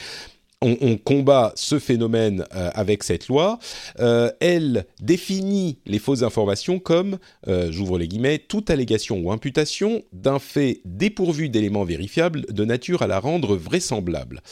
on, 0.60 0.96
combat 0.96 1.52
ce 1.54 1.78
phénomène 1.78 2.44
euh, 2.54 2.70
avec 2.74 3.04
cette 3.04 3.28
loi. 3.28 3.58
Euh, 4.00 4.30
elle 4.40 4.86
définit 5.00 5.78
les 5.86 5.98
fausses 5.98 6.22
informations 6.22 6.78
comme, 6.78 7.18
euh, 7.46 7.70
j'ouvre 7.70 7.98
les 7.98 8.08
guillemets, 8.08 8.38
toute 8.38 8.70
allégation 8.70 9.18
ou 9.20 9.30
imputation 9.30 10.02
d'un 10.12 10.38
fait 10.38 10.80
dépourvu 10.84 11.48
d'éléments 11.48 11.84
vérifiables 11.84 12.46
de 12.52 12.64
nature 12.64 13.02
à 13.02 13.06
la 13.06 13.20
rendre 13.20 13.56
vraisemblable. 13.56 14.42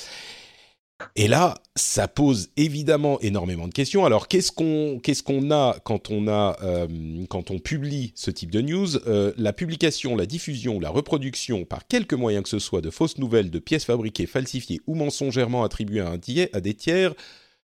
Et 1.15 1.29
là, 1.29 1.55
ça 1.75 2.09
pose 2.09 2.49
évidemment 2.57 3.21
énormément 3.21 3.69
de 3.69 3.75
questions. 3.75 4.07
Alors, 4.07 4.29
qu'est-ce 4.29 4.51
qu'on 4.51 4.99
qu'est-ce 5.03 5.23
qu'on 5.23 5.51
a 5.51 5.79
quand 5.85 6.11
on 6.11 6.27
a 6.27 6.57
euh, 6.63 6.87
quand 7.29 7.51
on 7.51 7.59
publie 7.59 8.13
ce 8.15 8.31
type 8.31 8.51
de 8.51 8.63
news? 8.63 8.97
Euh, 9.07 9.33
La 9.37 9.53
publication, 9.53 10.17
la 10.17 10.25
diffusion, 10.25 10.81
la 10.81 10.89
reproduction 10.89 11.65
par 11.67 11.87
quelque 11.87 12.15
moyen 12.15 12.43
que 12.43 12.49
ce 12.49 12.59
soit 12.59 12.81
de 12.81 12.91
fausses 12.91 13.19
nouvelles, 13.19 13.51
de 13.51 13.59
pièces 13.59 13.85
fabriquées, 13.85 14.27
falsifiées 14.27 14.81
ou 14.87 14.95
mensongèrement 14.95 15.65
attribuées 15.65 16.01
à, 16.01 16.09
un 16.09 16.19
tiers, 16.19 16.49
à 16.55 16.61
des 16.61 16.75
tiers, 16.75 17.15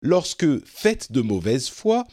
lorsque 0.00 0.64
faites 0.64 1.12
de 1.12 1.20
mauvaise 1.20 1.68
foi, 1.68 2.04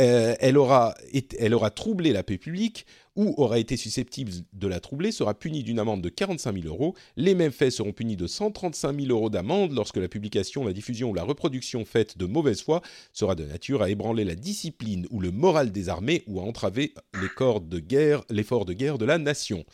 euh, 0.00 0.34
elle, 0.40 0.58
aura 0.58 0.94
elle 1.38 1.54
aura 1.54 1.70
troublé 1.70 2.12
la 2.12 2.22
paix 2.24 2.38
publique 2.38 2.86
ou 3.16 3.34
aura 3.36 3.58
été 3.58 3.76
susceptible 3.76 4.32
de 4.52 4.66
la 4.66 4.80
troubler 4.80 5.12
sera 5.12 5.34
punie 5.34 5.62
d'une 5.62 5.78
amende 5.78 6.02
de 6.02 6.08
45 6.08 6.54
000 6.62 6.66
euros. 6.66 6.94
Les 7.16 7.34
mêmes 7.34 7.52
faits 7.52 7.72
seront 7.72 7.92
punis 7.92 8.16
de 8.16 8.26
135 8.26 8.98
000 8.98 9.08
euros 9.10 9.30
d'amende 9.30 9.72
lorsque 9.72 9.98
la 9.98 10.08
publication, 10.08 10.64
la 10.64 10.72
diffusion 10.72 11.10
ou 11.10 11.14
la 11.14 11.22
reproduction 11.22 11.84
faite 11.84 12.16
de 12.16 12.26
mauvaise 12.26 12.62
foi 12.62 12.80
sera 13.12 13.34
de 13.34 13.44
nature 13.44 13.82
à 13.82 13.90
ébranler 13.90 14.24
la 14.24 14.34
discipline 14.34 15.06
ou 15.10 15.20
le 15.20 15.30
moral 15.30 15.72
des 15.72 15.88
armées 15.88 16.22
ou 16.26 16.40
à 16.40 16.42
entraver 16.42 16.94
les 17.20 17.28
corps 17.28 17.60
de 17.60 17.78
guerre, 17.78 18.24
l'effort 18.30 18.64
de 18.64 18.72
guerre 18.72 18.98
de 18.98 19.04
la 19.04 19.18
nation. 19.18 19.64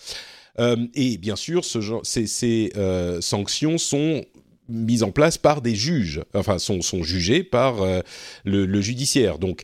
Euh, 0.58 0.76
et 0.94 1.18
bien 1.18 1.36
sûr, 1.36 1.64
ces, 1.64 2.72
euh, 2.76 3.20
sanctions 3.20 3.78
sont 3.78 4.24
mises 4.68 5.02
en 5.02 5.12
place 5.12 5.38
par 5.38 5.62
des 5.62 5.74
juges, 5.74 6.22
enfin 6.34 6.58
sont, 6.58 6.82
sont 6.82 7.02
jugées 7.02 7.42
par 7.42 7.82
euh, 7.82 8.00
le, 8.44 8.66
le 8.66 8.80
judiciaire. 8.80 9.38
Donc 9.38 9.62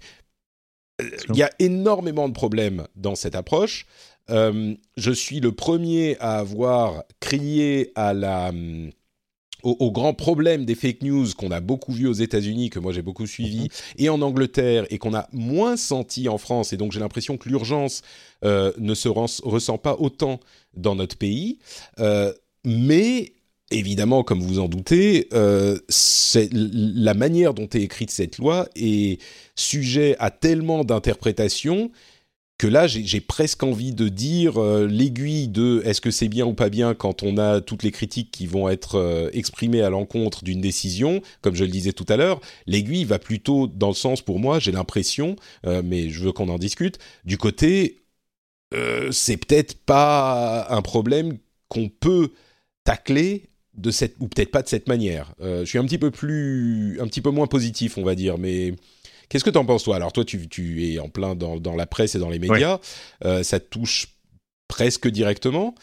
il 1.00 1.36
y 1.36 1.42
a 1.42 1.50
énormément 1.58 2.28
de 2.28 2.34
problèmes 2.34 2.86
dans 2.96 3.14
cette 3.14 3.34
approche. 3.34 3.86
Euh, 4.30 4.74
je 4.96 5.10
suis 5.10 5.40
le 5.40 5.52
premier 5.52 6.16
à 6.18 6.38
avoir 6.38 7.04
crié 7.20 7.92
à 7.94 8.14
la, 8.14 8.48
hum, 8.48 8.90
au, 9.62 9.76
au 9.80 9.90
grand 9.90 10.14
problème 10.14 10.64
des 10.64 10.74
fake 10.74 11.02
news 11.02 11.26
qu'on 11.36 11.50
a 11.50 11.60
beaucoup 11.60 11.92
vu 11.92 12.06
aux 12.06 12.12
États-Unis, 12.12 12.70
que 12.70 12.78
moi 12.78 12.92
j'ai 12.92 13.02
beaucoup 13.02 13.26
suivi, 13.26 13.68
et 13.98 14.08
en 14.08 14.22
Angleterre, 14.22 14.86
et 14.90 14.98
qu'on 14.98 15.14
a 15.14 15.28
moins 15.32 15.76
senti 15.76 16.28
en 16.28 16.38
France. 16.38 16.72
Et 16.72 16.76
donc 16.76 16.92
j'ai 16.92 17.00
l'impression 17.00 17.36
que 17.36 17.48
l'urgence 17.48 18.02
euh, 18.44 18.72
ne 18.78 18.94
se 18.94 19.08
ressent 19.08 19.78
pas 19.78 19.96
autant 19.98 20.40
dans 20.74 20.94
notre 20.94 21.16
pays. 21.16 21.58
Euh, 21.98 22.32
mais 22.64 23.33
évidemment, 23.74 24.22
comme 24.22 24.40
vous 24.40 24.58
en 24.58 24.68
doutez, 24.68 25.28
euh, 25.32 25.78
la 26.52 27.14
manière 27.14 27.54
dont 27.54 27.68
est 27.68 27.82
écrite 27.82 28.10
cette 28.10 28.38
loi 28.38 28.68
est 28.76 29.20
sujet 29.56 30.16
à 30.18 30.30
tellement 30.30 30.84
d'interprétations 30.84 31.90
que 32.56 32.68
là, 32.68 32.86
j'ai 32.86 33.20
presque 33.20 33.64
envie 33.64 33.92
de 33.92 34.08
dire 34.08 34.62
euh, 34.62 34.86
l'aiguille 34.86 35.48
de 35.48 35.82
est-ce 35.84 36.00
que 36.00 36.12
c'est 36.12 36.28
bien 36.28 36.46
ou 36.46 36.54
pas 36.54 36.68
bien 36.68 36.94
quand 36.94 37.24
on 37.24 37.36
a 37.36 37.60
toutes 37.60 37.82
les 37.82 37.90
critiques 37.90 38.30
qui 38.30 38.46
vont 38.46 38.68
être 38.68 38.94
euh, 38.94 39.28
exprimées 39.32 39.82
à 39.82 39.90
l'encontre 39.90 40.44
d'une 40.44 40.60
décision, 40.60 41.20
comme 41.42 41.56
je 41.56 41.64
le 41.64 41.70
disais 41.70 41.92
tout 41.92 42.06
à 42.08 42.16
l'heure, 42.16 42.40
l'aiguille 42.66 43.04
va 43.04 43.18
plutôt 43.18 43.66
dans 43.66 43.88
le 43.88 43.94
sens, 43.94 44.22
pour 44.22 44.38
moi, 44.38 44.60
j'ai 44.60 44.70
l'impression, 44.70 45.34
mais 45.64 46.10
je 46.10 46.20
veux 46.20 46.32
qu'on 46.32 46.48
en 46.48 46.58
discute, 46.58 46.98
du 47.24 47.38
côté, 47.38 48.04
c'est 49.10 49.36
peut-être 49.36 49.76
pas 49.84 50.66
un 50.70 50.82
problème 50.82 51.38
qu'on 51.68 51.88
peut 51.88 52.30
tacler 52.84 53.48
de 53.76 53.90
cette, 53.90 54.14
ou 54.20 54.28
peut-être 54.28 54.50
pas 54.50 54.62
de 54.62 54.68
cette 54.68 54.88
manière. 54.88 55.34
je 55.40 55.64
suis 55.64 55.78
un 55.78 55.84
petit 55.84 55.98
peu 55.98 56.10
plus, 56.10 56.98
un 57.00 57.06
petit 57.06 57.20
peu 57.20 57.30
moins 57.30 57.46
positif, 57.46 57.98
on 57.98 58.04
va 58.04 58.14
dire, 58.14 58.38
mais 58.38 58.74
Qu'est-ce 59.28 59.44
que 59.44 59.50
tu 59.50 59.58
en 59.58 59.64
penses, 59.64 59.84
toi? 59.84 59.96
Alors, 59.96 60.12
toi, 60.12 60.24
tu, 60.24 60.84
es 60.84 60.98
en 60.98 61.08
plein 61.08 61.34
dans, 61.34 61.76
la 61.76 61.86
presse 61.86 62.14
et 62.14 62.18
dans 62.18 62.30
les 62.30 62.38
médias. 62.38 62.78
Euh, 63.24 63.42
ça 63.42 63.60
te 63.60 63.68
touche 63.68 64.08
presque 64.68 65.08
directement? 65.08 65.74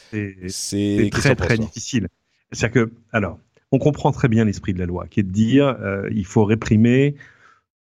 C'est 0.48 1.10
très, 1.12 1.36
très 1.36 1.58
difficile. 1.58 2.08
C'est-à-dire 2.52 2.86
que, 2.86 2.92
alors, 3.12 3.40
on 3.72 3.80
comprend 3.80 4.12
très 4.12 4.28
bien 4.28 4.46
l'esprit 4.46 4.74
de 4.74 4.80
la 4.80 4.86
loi, 4.86 5.08
qui 5.10 5.22
est 5.22 5.24
de 5.24 5.32
dire 5.32 5.68
euh, 5.82 6.10
il 6.12 6.26
faut 6.26 6.44
réprimer, 6.44 7.16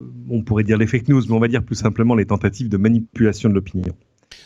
euh, 0.02 0.06
on 0.28 0.42
pourrait 0.42 0.64
dire 0.64 0.76
les 0.76 0.88
fake 0.88 1.08
news, 1.08 1.22
mais 1.28 1.34
on 1.34 1.38
va 1.38 1.46
dire 1.46 1.62
plus 1.62 1.76
simplement 1.76 2.16
les 2.16 2.26
tentatives 2.26 2.68
de 2.68 2.76
manipulation 2.76 3.48
de 3.48 3.54
l'opinion. 3.54 3.94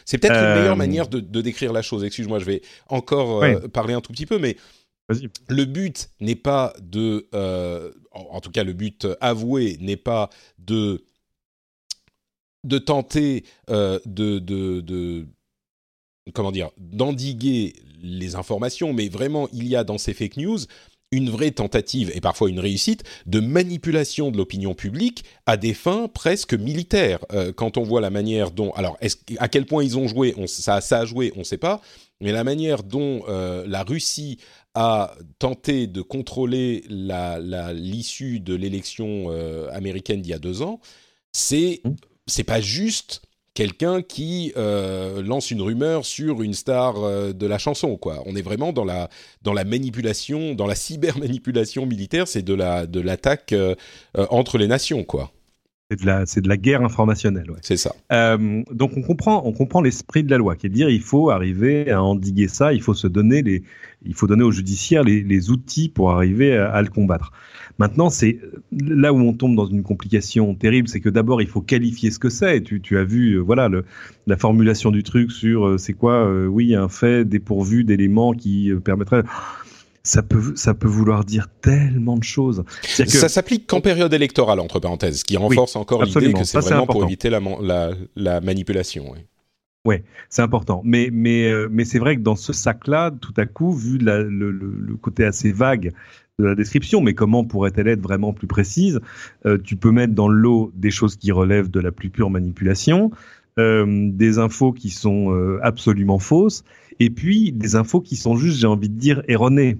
C'est 0.04 0.18
peut-être 0.18 0.34
une 0.34 0.60
meilleure 0.60 0.76
manière 0.76 1.08
de, 1.08 1.40
décrire 1.40 1.72
la 1.72 1.80
chose. 1.80 2.04
Excuse-moi, 2.04 2.38
je 2.38 2.44
vais 2.44 2.62
encore 2.88 3.44
parler 3.72 3.94
un 3.94 4.00
tout 4.00 4.12
petit 4.12 4.26
peu, 4.26 4.38
mais 4.38 4.56
le 5.48 5.64
but 5.64 6.10
n'est 6.20 6.36
pas 6.36 6.72
de, 6.80 7.28
euh, 7.34 7.92
en, 8.12 8.40
tout 8.40 8.50
cas 8.50 8.64
le 8.64 8.72
but 8.72 9.06
avoué 9.20 9.76
n'est 9.80 9.96
pas 9.96 10.30
de 10.58 11.04
de 12.64 12.78
tenter 12.78 13.44
euh, 13.70 13.98
de, 14.06 14.38
de, 14.38 15.26
comment 16.32 16.52
dire 16.52 16.70
d'endiguer 16.78 17.74
les 18.00 18.36
informations, 18.36 18.92
mais 18.92 19.08
vraiment 19.08 19.48
il 19.52 19.66
y 19.66 19.74
a 19.74 19.82
dans 19.82 19.98
ces 19.98 20.14
fake 20.14 20.36
news 20.36 20.58
une 21.10 21.28
vraie 21.28 21.50
tentative 21.50 22.10
et 22.14 22.20
parfois 22.22 22.48
une 22.48 22.60
réussite 22.60 23.02
de 23.26 23.40
manipulation 23.40 24.30
de 24.30 24.38
l'opinion 24.38 24.74
publique 24.74 25.24
à 25.44 25.58
des 25.58 25.74
fins 25.74 26.08
presque 26.08 26.54
militaires. 26.54 27.18
Euh, 27.32 27.52
quand 27.52 27.76
on 27.76 27.82
voit 27.82 28.00
la 28.00 28.08
manière 28.08 28.50
dont, 28.50 28.70
alors 28.72 28.96
à 29.38 29.48
quel 29.48 29.66
point 29.66 29.84
ils 29.84 29.98
ont 29.98 30.08
joué, 30.08 30.34
ça, 30.46 30.80
ça 30.80 31.00
a 31.00 31.04
joué, 31.04 31.32
on 31.36 31.40
ne 31.40 31.44
sait 31.44 31.58
pas, 31.58 31.82
mais 32.20 32.32
la 32.32 32.44
manière 32.44 32.82
dont 32.82 33.24
la 33.26 33.82
Russie 33.82 34.38
a 34.74 35.14
tenté 35.38 35.86
de 35.86 36.00
contrôler 36.00 36.84
l'issue 36.88 38.40
de 38.40 38.54
l'élection 38.54 39.26
euh, 39.28 39.68
américaine 39.72 40.22
d'il 40.22 40.30
y 40.30 40.34
a 40.34 40.38
deux 40.38 40.62
ans, 40.62 40.80
c'est 41.32 41.80
mmh. 41.84 41.90
c'est 42.26 42.44
pas 42.44 42.60
juste 42.60 43.22
quelqu'un 43.54 44.00
qui 44.00 44.52
euh, 44.56 45.22
lance 45.22 45.50
une 45.50 45.60
rumeur 45.60 46.06
sur 46.06 46.40
une 46.42 46.54
star 46.54 46.96
euh, 46.96 47.32
de 47.34 47.46
la 47.46 47.58
chanson 47.58 47.96
quoi. 47.96 48.22
On 48.26 48.34
est 48.34 48.42
vraiment 48.42 48.72
dans 48.72 48.84
la 48.84 49.10
dans 49.42 49.52
la 49.52 49.64
manipulation, 49.64 50.54
dans 50.54 50.66
la 50.66 50.74
cybermanipulation 50.74 51.84
militaire, 51.84 52.26
c'est 52.28 52.42
de 52.42 52.54
la 52.54 52.86
de 52.86 53.00
l'attaque 53.00 53.54
entre 54.14 54.56
les 54.56 54.68
nations 54.68 55.04
quoi. 55.04 55.32
C'est 55.92 56.00
de 56.00 56.06
la, 56.06 56.24
c'est 56.24 56.40
de 56.40 56.48
la 56.48 56.56
guerre 56.56 56.82
informationnelle. 56.82 57.50
Ouais. 57.50 57.58
C'est 57.60 57.76
ça. 57.76 57.94
Euh, 58.12 58.62
donc 58.70 58.92
on 58.96 59.02
comprend, 59.02 59.42
on 59.44 59.52
comprend 59.52 59.82
l'esprit 59.82 60.24
de 60.24 60.30
la 60.30 60.38
loi, 60.38 60.56
qui 60.56 60.66
est 60.66 60.70
de 60.70 60.74
dire 60.74 60.88
il 60.88 61.02
faut 61.02 61.28
arriver 61.28 61.90
à 61.90 62.02
endiguer 62.02 62.48
ça, 62.48 62.72
il 62.72 62.80
faut 62.80 62.94
se 62.94 63.06
donner 63.06 63.42
les, 63.42 63.62
il 64.04 64.14
faut 64.14 64.26
donner 64.26 64.44
au 64.44 64.50
judiciaire 64.50 65.04
les, 65.04 65.22
les 65.22 65.50
outils 65.50 65.88
pour 65.88 66.10
arriver 66.10 66.56
à, 66.56 66.80
le 66.82 66.88
combattre. 66.88 67.32
Maintenant, 67.78 68.10
c'est 68.10 68.38
là 68.72 69.12
où 69.12 69.18
on 69.18 69.32
tombe 69.32 69.56
dans 69.56 69.66
une 69.66 69.82
complication 69.82 70.54
terrible, 70.54 70.88
c'est 70.88 71.00
que 71.00 71.08
d'abord 71.08 71.40
il 71.40 71.48
faut 71.48 71.60
qualifier 71.60 72.10
ce 72.10 72.18
que 72.18 72.28
c'est. 72.28 72.62
Tu, 72.62 72.80
tu 72.80 72.98
as 72.98 73.04
vu, 73.04 73.34
euh, 73.34 73.40
voilà, 73.40 73.68
le, 73.68 73.84
la 74.26 74.36
formulation 74.36 74.90
du 74.90 75.02
truc 75.02 75.32
sur 75.32 75.66
euh, 75.66 75.78
c'est 75.78 75.94
quoi, 75.94 76.30
oui, 76.46 76.74
un 76.74 76.88
fait 76.88 77.24
dépourvu 77.24 77.84
d'éléments 77.84 78.32
qui 78.32 78.72
permettraient 78.84 79.22
ça 80.04 80.22
peut, 80.22 80.52
ça 80.56 80.74
peut 80.74 80.88
vouloir 80.88 81.24
dire 81.24 81.46
tellement 81.60 82.16
de 82.16 82.24
choses. 82.24 82.64
Que... 82.96 83.06
Ça 83.06 83.28
s'applique 83.28 83.66
qu'en 83.66 83.80
période 83.80 84.12
électorale, 84.12 84.58
entre 84.60 84.80
parenthèses, 84.80 85.20
ce 85.20 85.24
qui 85.24 85.36
renforce 85.36 85.76
encore 85.76 86.04
l'idée 86.04 86.32
que 86.32 86.44
c'est 86.44 86.58
vraiment 86.58 86.86
pour 86.86 87.04
éviter 87.04 87.30
la, 87.30 87.40
la, 87.60 87.92
la 88.16 88.40
manipulation. 88.40 89.12
Oui. 89.12 89.20
Ouais, 89.84 90.04
c'est 90.28 90.42
important. 90.42 90.80
Mais, 90.84 91.10
mais, 91.12 91.50
euh, 91.50 91.68
mais 91.70 91.84
c'est 91.84 91.98
vrai 91.98 92.16
que 92.16 92.20
dans 92.20 92.36
ce 92.36 92.52
sac-là, 92.52 93.10
tout 93.10 93.34
à 93.36 93.46
coup, 93.46 93.72
vu 93.72 93.98
le, 93.98 94.96
côté 95.00 95.24
assez 95.24 95.50
vague 95.50 95.92
de 96.38 96.44
la 96.44 96.54
description, 96.54 97.00
mais 97.00 97.14
comment 97.14 97.44
pourrait-elle 97.44 97.88
être 97.88 98.00
vraiment 98.00 98.32
plus 98.32 98.46
précise 98.46 99.00
euh, 99.44 99.58
Tu 99.58 99.74
peux 99.76 99.90
mettre 99.90 100.14
dans 100.14 100.28
le 100.28 100.38
lot 100.38 100.72
des 100.76 100.92
choses 100.92 101.16
qui 101.16 101.32
relèvent 101.32 101.70
de 101.70 101.80
la 101.80 101.90
plus 101.90 102.10
pure 102.10 102.30
manipulation, 102.30 103.10
euh, 103.58 104.08
des 104.12 104.38
infos 104.38 104.72
qui 104.72 104.90
sont 104.90 105.58
absolument 105.62 106.20
fausses, 106.20 106.62
et 107.00 107.10
puis 107.10 107.50
des 107.50 107.74
infos 107.74 108.00
qui 108.00 108.14
sont 108.14 108.36
juste, 108.36 108.58
j'ai 108.58 108.68
envie 108.68 108.88
de 108.88 108.98
dire, 108.98 109.22
erronées. 109.26 109.78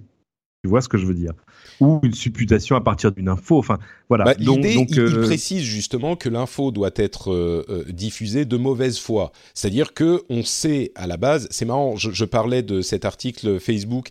Tu 0.64 0.68
vois 0.68 0.80
ce 0.80 0.88
que 0.88 0.98
je 0.98 1.06
veux 1.06 1.14
dire? 1.14 1.32
Ou 1.80 2.00
une 2.02 2.14
supputation 2.14 2.76
à 2.76 2.80
partir 2.80 3.12
d'une 3.12 3.28
info. 3.28 3.58
Enfin, 3.58 3.78
voilà. 4.08 4.24
Bah, 4.24 4.34
donc, 4.34 4.60
donc 4.60 4.90
il, 4.90 5.00
euh, 5.00 5.22
précise 5.22 5.62
justement 5.62 6.16
que 6.16 6.28
l'info 6.28 6.70
doit 6.70 6.90
être 6.96 7.32
euh, 7.32 7.64
euh, 7.68 7.84
diffusée 7.90 8.44
de 8.44 8.56
mauvaise 8.56 8.98
foi. 8.98 9.32
C'est-à-dire 9.54 9.94
que 9.94 10.22
on 10.28 10.42
sait 10.42 10.92
à 10.94 11.06
la 11.06 11.16
base. 11.16 11.48
C'est 11.50 11.64
marrant. 11.64 11.96
Je, 11.96 12.10
je, 12.10 12.24
parlais 12.24 12.62
de 12.62 12.82
cet 12.82 13.04
article 13.04 13.58
Facebook, 13.58 14.08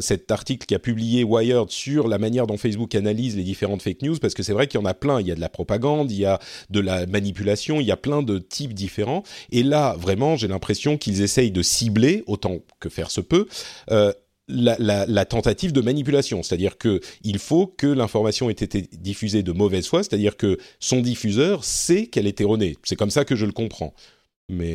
cet 0.00 0.30
article 0.30 0.66
qui 0.66 0.74
a 0.74 0.78
publié 0.78 1.24
Wired 1.24 1.70
sur 1.70 2.08
la 2.08 2.18
manière 2.18 2.46
dont 2.46 2.56
Facebook 2.56 2.94
analyse 2.94 3.36
les 3.36 3.42
différentes 3.42 3.82
fake 3.82 4.02
news, 4.02 4.16
parce 4.20 4.34
que 4.34 4.42
c'est 4.42 4.52
vrai 4.52 4.66
qu'il 4.66 4.80
y 4.80 4.82
en 4.82 4.86
a 4.86 4.94
plein. 4.94 5.20
Il 5.20 5.26
y 5.26 5.32
a 5.32 5.34
de 5.34 5.40
la 5.40 5.48
propagande, 5.48 6.10
il 6.10 6.18
y 6.18 6.24
a 6.24 6.38
de 6.70 6.80
la 6.80 7.06
manipulation, 7.06 7.80
il 7.80 7.86
y 7.86 7.92
a 7.92 7.96
plein 7.96 8.22
de 8.22 8.38
types 8.38 8.74
différents. 8.74 9.22
Et 9.50 9.62
là, 9.62 9.96
vraiment, 9.98 10.36
j'ai 10.36 10.48
l'impression 10.48 10.96
qu'ils 10.96 11.22
essayent 11.22 11.52
de 11.52 11.62
cibler 11.62 12.22
autant 12.26 12.58
que 12.80 12.88
faire 12.88 13.10
se 13.10 13.20
peut 13.20 13.46
la, 14.48 15.24
tentative 15.24 15.72
de 15.72 15.80
manipulation, 15.80 16.42
c'est-à-dire 16.42 16.78
que 16.78 17.00
il 17.22 17.38
faut 17.38 17.66
que 17.66 17.86
l'information 17.86 18.48
ait 18.50 18.52
été 18.52 18.82
diffusée 18.92 19.42
de 19.42 19.52
mauvaise 19.52 19.86
foi, 19.86 20.02
c'est-à-dire 20.02 20.36
que 20.36 20.58
son 20.80 21.00
diffuseur 21.00 21.64
sait 21.64 22.06
qu'elle 22.06 22.26
est 22.26 22.40
erronée. 22.40 22.76
C'est 22.84 22.96
comme 22.96 23.10
ça 23.10 23.24
que 23.24 23.36
je 23.36 23.46
le 23.46 23.52
comprends. 23.52 23.94
Mais 24.48 24.74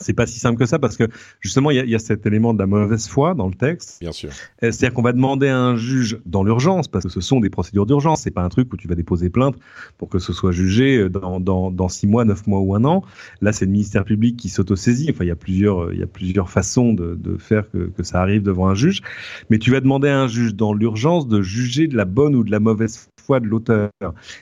c'est 0.00 0.12
pas 0.12 0.26
si 0.26 0.38
simple 0.38 0.58
que 0.58 0.66
ça 0.66 0.78
parce 0.78 0.96
que 0.96 1.04
justement 1.40 1.70
il 1.70 1.88
y, 1.88 1.94
a, 1.94 1.98
cet 1.98 2.26
élément 2.26 2.54
de 2.54 2.58
la 2.58 2.66
mauvaise 2.66 3.08
foi 3.08 3.34
dans 3.34 3.48
le 3.48 3.54
texte. 3.54 3.98
Bien 4.00 4.12
sûr. 4.12 4.30
Euh, 4.62 4.70
c'est-à-dire 4.70 4.94
qu'on 4.94 5.02
va 5.02 5.12
demander 5.12 5.48
à 5.48 5.58
un 5.58 5.76
juge 5.76 6.20
dans 6.26 6.44
l'urgence 6.44 6.88
parce 6.88 7.04
que 7.04 7.10
ce 7.10 7.20
sont 7.20 7.40
des 7.40 7.50
procédures 7.50 7.86
d'urgence. 7.86 8.22
C'est 8.22 8.30
pas 8.30 8.42
un 8.42 8.48
truc 8.48 8.72
où 8.72 8.76
tu 8.76 8.88
vas 8.88 8.94
déposer 8.94 9.30
plainte 9.30 9.56
pour 9.96 10.08
que 10.08 10.18
ce 10.18 10.32
soit 10.32 10.52
jugé 10.52 11.08
dans, 11.08 11.40
dans, 11.40 11.70
dans 11.70 11.88
six 11.88 12.06
mois, 12.06 12.24
neuf 12.24 12.46
mois 12.46 12.60
ou 12.60 12.74
un 12.74 12.84
an. 12.84 13.02
Là, 13.40 13.52
c'est 13.52 13.64
le 13.64 13.72
ministère 13.72 14.04
public 14.04 14.36
qui 14.36 14.48
s'autosaisit. 14.48 15.10
Enfin, 15.10 15.24
il 15.24 15.28
y 15.28 15.32
a 15.32 15.36
plusieurs 15.36 15.92
il 15.92 15.98
y 15.98 16.02
a 16.02 16.06
plusieurs 16.06 16.50
façons 16.50 16.92
de, 16.92 17.14
de 17.14 17.36
faire 17.36 17.70
que, 17.70 17.88
que 17.88 18.02
ça 18.02 18.20
arrive 18.20 18.42
devant 18.42 18.68
un 18.68 18.74
juge. 18.74 19.02
Mais 19.50 19.58
tu 19.58 19.70
vas 19.70 19.80
demander 19.80 20.08
à 20.08 20.20
un 20.20 20.28
juge 20.28 20.54
dans 20.54 20.72
l'urgence 20.72 21.28
de 21.28 21.42
juger 21.42 21.86
de 21.86 21.96
la 21.96 22.04
bonne 22.04 22.34
ou 22.34 22.44
de 22.44 22.50
la 22.50 22.60
mauvaise 22.60 23.08
foi 23.24 23.40
de 23.40 23.46
l'auteur, 23.46 23.90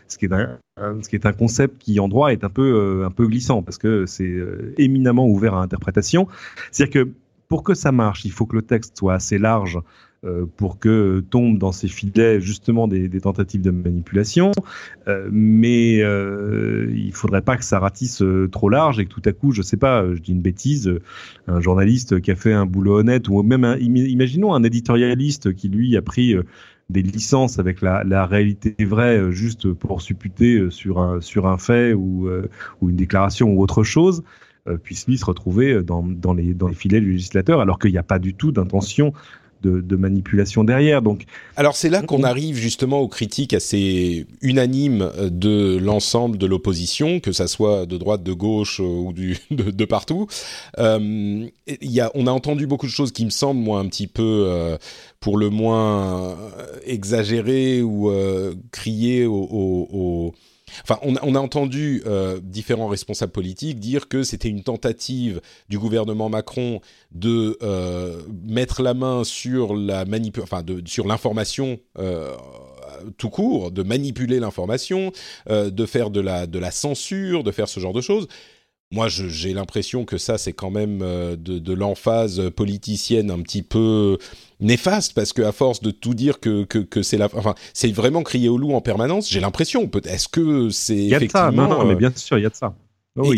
ce 0.08 0.18
qui 0.18 0.26
est 0.26 0.32
un, 0.32 0.58
ce 0.78 1.08
qui 1.08 1.16
est 1.16 1.24
un 1.24 1.32
concept 1.32 1.78
qui 1.78 1.98
en 2.00 2.08
droit 2.08 2.32
est 2.32 2.44
un 2.44 2.50
peu 2.50 3.00
euh, 3.02 3.06
un 3.06 3.10
peu 3.10 3.26
glissant 3.26 3.62
parce 3.62 3.78
que 3.78 4.04
c'est 4.04 4.24
euh, 4.24 4.74
éminemment 4.76 5.26
ouvert 5.26 5.54
à 5.54 5.62
interprétation. 5.62 6.28
C'est-à-dire 6.70 7.04
que 7.04 7.10
pour 7.48 7.62
que 7.62 7.74
ça 7.74 7.92
marche, 7.92 8.24
il 8.24 8.32
faut 8.32 8.44
que 8.44 8.56
le 8.56 8.62
texte 8.62 8.98
soit 8.98 9.14
assez 9.14 9.38
large 9.38 9.78
euh, 10.24 10.44
pour 10.56 10.78
que 10.78 11.24
tombe 11.30 11.58
dans 11.58 11.72
ces 11.72 11.88
filets 11.88 12.42
justement 12.42 12.88
des, 12.88 13.08
tentatives 13.20 13.62
de 13.62 13.70
manipulation, 13.70 14.52
mais 15.30 16.02
euh, 16.02 16.92
il 16.94 17.12
faudrait 17.12 17.42
pas 17.42 17.56
que 17.56 17.64
ça 17.64 17.78
ratisse 17.78 18.22
trop 18.50 18.68
large 18.68 18.98
et 18.98 19.06
que 19.06 19.10
tout 19.10 19.22
à 19.24 19.32
coup, 19.32 19.52
je 19.52 19.62
sais 19.62 19.76
pas, 19.76 20.04
je 20.12 20.20
dis 20.20 20.32
une 20.32 20.42
bêtise, 20.42 20.92
un 21.46 21.60
journaliste 21.60 22.20
qui 22.20 22.32
a 22.32 22.36
fait 22.36 22.52
un 22.52 22.66
boulot 22.66 22.98
honnête 22.98 23.28
ou 23.28 23.42
même 23.42 23.64
un, 23.64 23.76
imaginons 23.78 24.52
un 24.52 24.62
éditorialiste 24.64 25.54
qui 25.54 25.68
lui 25.68 25.96
a 25.96 26.02
pris 26.02 26.34
des 26.88 27.02
licences 27.02 27.58
avec 27.58 27.80
la, 27.80 28.04
la, 28.04 28.26
réalité 28.26 28.74
vraie 28.84 29.18
euh, 29.18 29.30
juste 29.30 29.72
pour 29.72 30.00
supputer 30.02 30.56
euh, 30.56 30.70
sur 30.70 31.00
un, 31.00 31.20
sur 31.20 31.46
un 31.46 31.58
fait 31.58 31.92
ou, 31.92 32.28
euh, 32.28 32.48
ou 32.80 32.90
une 32.90 32.96
déclaration 32.96 33.48
ou 33.52 33.62
autre 33.62 33.82
chose, 33.82 34.22
puisse 34.82 35.06
lui 35.06 35.16
se 35.16 35.24
retrouver 35.24 35.80
dans, 35.84 36.02
dans, 36.02 36.34
les, 36.34 36.52
dans 36.52 36.66
les 36.66 36.74
filets 36.74 37.00
du 37.00 37.12
législateur 37.12 37.60
alors 37.60 37.78
qu'il 37.78 37.92
n'y 37.92 37.98
a 37.98 38.02
pas 38.02 38.18
du 38.18 38.34
tout 38.34 38.50
d'intention 38.50 39.12
de, 39.62 39.96
manipulation 39.96 40.64
derrière. 40.64 41.02
Donc, 41.02 41.24
alors 41.56 41.76
c'est 41.76 41.88
là 41.88 42.02
qu'on 42.02 42.22
arrive 42.22 42.56
justement 42.56 43.00
aux 43.00 43.08
critiques 43.08 43.54
assez 43.54 44.26
unanimes 44.42 45.10
de 45.30 45.78
l'ensemble 45.78 46.38
de 46.38 46.46
l'opposition, 46.46 47.20
que 47.20 47.32
ça 47.32 47.46
soit 47.46 47.86
de 47.86 47.96
droite, 47.96 48.22
de 48.22 48.32
gauche 48.32 48.80
ou 48.80 49.12
du, 49.12 49.38
de, 49.50 49.84
partout. 49.84 50.26
Euh, 50.78 51.46
y 51.80 52.00
a, 52.00 52.10
on 52.14 52.26
a 52.26 52.30
entendu 52.30 52.66
beaucoup 52.66 52.86
de 52.86 52.92
choses 52.92 53.12
qui 53.12 53.24
me 53.24 53.30
semblent 53.30 53.60
moi 53.60 53.80
un 53.80 53.86
petit 53.88 54.06
peu, 54.06 54.44
euh, 54.46 54.76
pour 55.26 55.38
le 55.38 55.50
moins 55.50 56.36
exagérées 56.84 57.82
ou 57.82 58.12
crier 58.70 59.26
au, 59.26 59.34
au 59.34 60.34
Enfin, 60.82 61.00
on, 61.02 61.34
a 61.34 61.40
entendu 61.40 62.02
euh, 62.06 62.38
différents 62.42 62.86
responsables 62.86 63.32
politiques 63.32 63.80
dire 63.80 64.08
que 64.08 64.22
c'était 64.22 64.48
une 64.48 64.62
tentative 64.62 65.40
du 65.68 65.78
gouvernement 65.78 66.28
Macron 66.28 66.80
de 67.12 67.56
euh, 67.62 68.20
mettre 68.44 68.82
la 68.82 68.94
main 68.94 69.24
sur 69.24 69.74
la 69.74 70.04
enfin, 70.42 70.62
sur 70.84 71.06
l'information 71.08 71.80
tout 73.16 73.30
court, 73.30 73.72
de 73.72 73.82
manipuler 73.82 74.38
l'information, 74.38 75.10
de 75.48 75.86
faire 75.86 76.10
de 76.10 76.20
la 76.20 76.46
de 76.46 76.58
la 76.60 76.70
censure, 76.70 77.42
de 77.42 77.50
faire 77.50 77.68
ce 77.68 77.80
genre 77.80 77.92
de 77.92 78.00
choses. 78.00 78.28
Moi, 78.92 79.08
j'ai 79.08 79.52
l'impression 79.52 80.04
que 80.04 80.16
ça, 80.16 80.38
c'est 80.38 80.52
quand 80.52 80.70
même 80.70 81.00
de, 81.00 81.36
de 81.36 81.72
l'emphase 81.72 82.50
politicienne 82.54 83.30
un 83.32 83.40
petit 83.40 83.62
peu 83.62 84.16
néfaste 84.60 85.12
parce 85.14 85.32
que 85.32 85.42
à 85.42 85.52
force 85.52 85.80
de 85.80 85.90
tout 85.90 86.14
dire 86.14 86.40
que 86.40 86.64
que, 86.64 86.78
que 86.78 87.02
c'est 87.02 87.18
la 87.18 87.28
enfin 87.34 87.54
c'est 87.74 87.90
vraiment 87.90 88.22
crier 88.22 88.48
au 88.48 88.56
loup 88.56 88.72
en 88.72 88.80
permanence 88.80 89.28
j'ai 89.30 89.40
l'impression. 89.40 89.90
Est-ce 90.04 90.28
que 90.28 90.70
c'est 90.70 90.96
il 90.96 91.08
y 91.08 91.14
a 91.14 91.20
de 91.20 91.28
ça 91.28 91.50
non, 91.50 91.68
non 91.68 91.84
mais 91.84 91.94
euh, 91.94 91.96
bien 91.96 92.12
sûr 92.14 92.38
il 92.38 92.42
y 92.42 92.46
a 92.46 92.50
de 92.50 92.54
ça. 92.54 92.74
Oh, 93.18 93.32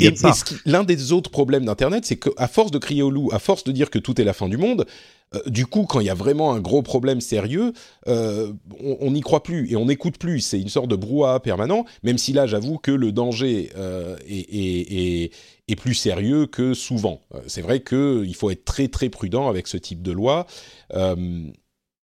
l'un 0.66 0.82
des 0.82 1.12
autres 1.12 1.30
problèmes 1.30 1.64
d'internet 1.64 2.04
c'est 2.04 2.16
qu'à 2.16 2.48
force 2.48 2.72
de 2.72 2.78
crier 2.78 3.02
au 3.02 3.10
loup 3.10 3.30
à 3.32 3.38
force 3.38 3.62
de 3.62 3.70
dire 3.70 3.90
que 3.90 3.98
tout 4.00 4.20
est 4.20 4.24
la 4.24 4.32
fin 4.32 4.48
du 4.48 4.56
monde 4.56 4.86
euh, 5.34 5.40
du 5.46 5.66
coup, 5.66 5.84
quand 5.84 6.00
il 6.00 6.06
y 6.06 6.10
a 6.10 6.14
vraiment 6.14 6.52
un 6.52 6.60
gros 6.60 6.82
problème 6.82 7.20
sérieux, 7.20 7.72
euh, 8.06 8.52
on 8.80 9.10
n'y 9.10 9.20
croit 9.20 9.42
plus 9.42 9.70
et 9.70 9.76
on 9.76 9.86
n'écoute 9.86 10.18
plus. 10.18 10.40
C'est 10.40 10.60
une 10.60 10.68
sorte 10.68 10.88
de 10.88 10.96
brouhaha 10.96 11.40
permanent, 11.40 11.84
même 12.02 12.18
si 12.18 12.32
là, 12.32 12.46
j'avoue 12.46 12.78
que 12.78 12.90
le 12.90 13.12
danger 13.12 13.70
euh, 13.76 14.16
est, 14.26 15.30
plus 15.76 15.94
sérieux 15.94 16.46
que 16.46 16.74
souvent. 16.74 17.20
C'est 17.46 17.62
vrai 17.62 17.80
qu'il 17.80 18.34
faut 18.34 18.50
être 18.50 18.64
très 18.64 18.88
très 18.88 19.10
prudent 19.10 19.48
avec 19.48 19.68
ce 19.68 19.76
type 19.76 20.02
de 20.02 20.12
loi. 20.12 20.46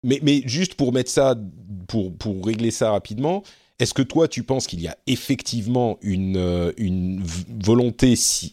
Mais, 0.02 0.42
juste 0.46 0.74
pour 0.74 0.92
mettre 0.92 1.10
ça, 1.10 1.34
pour, 1.88 2.46
régler 2.46 2.70
ça 2.70 2.92
rapidement, 2.92 3.42
est-ce 3.78 3.92
que 3.92 4.02
toi, 4.02 4.28
tu 4.28 4.44
penses 4.44 4.66
qu'il 4.66 4.80
y 4.80 4.88
a 4.88 4.96
effectivement 5.06 5.98
une, 6.00 6.72
une 6.78 7.22
volonté 7.62 8.16
si, 8.16 8.52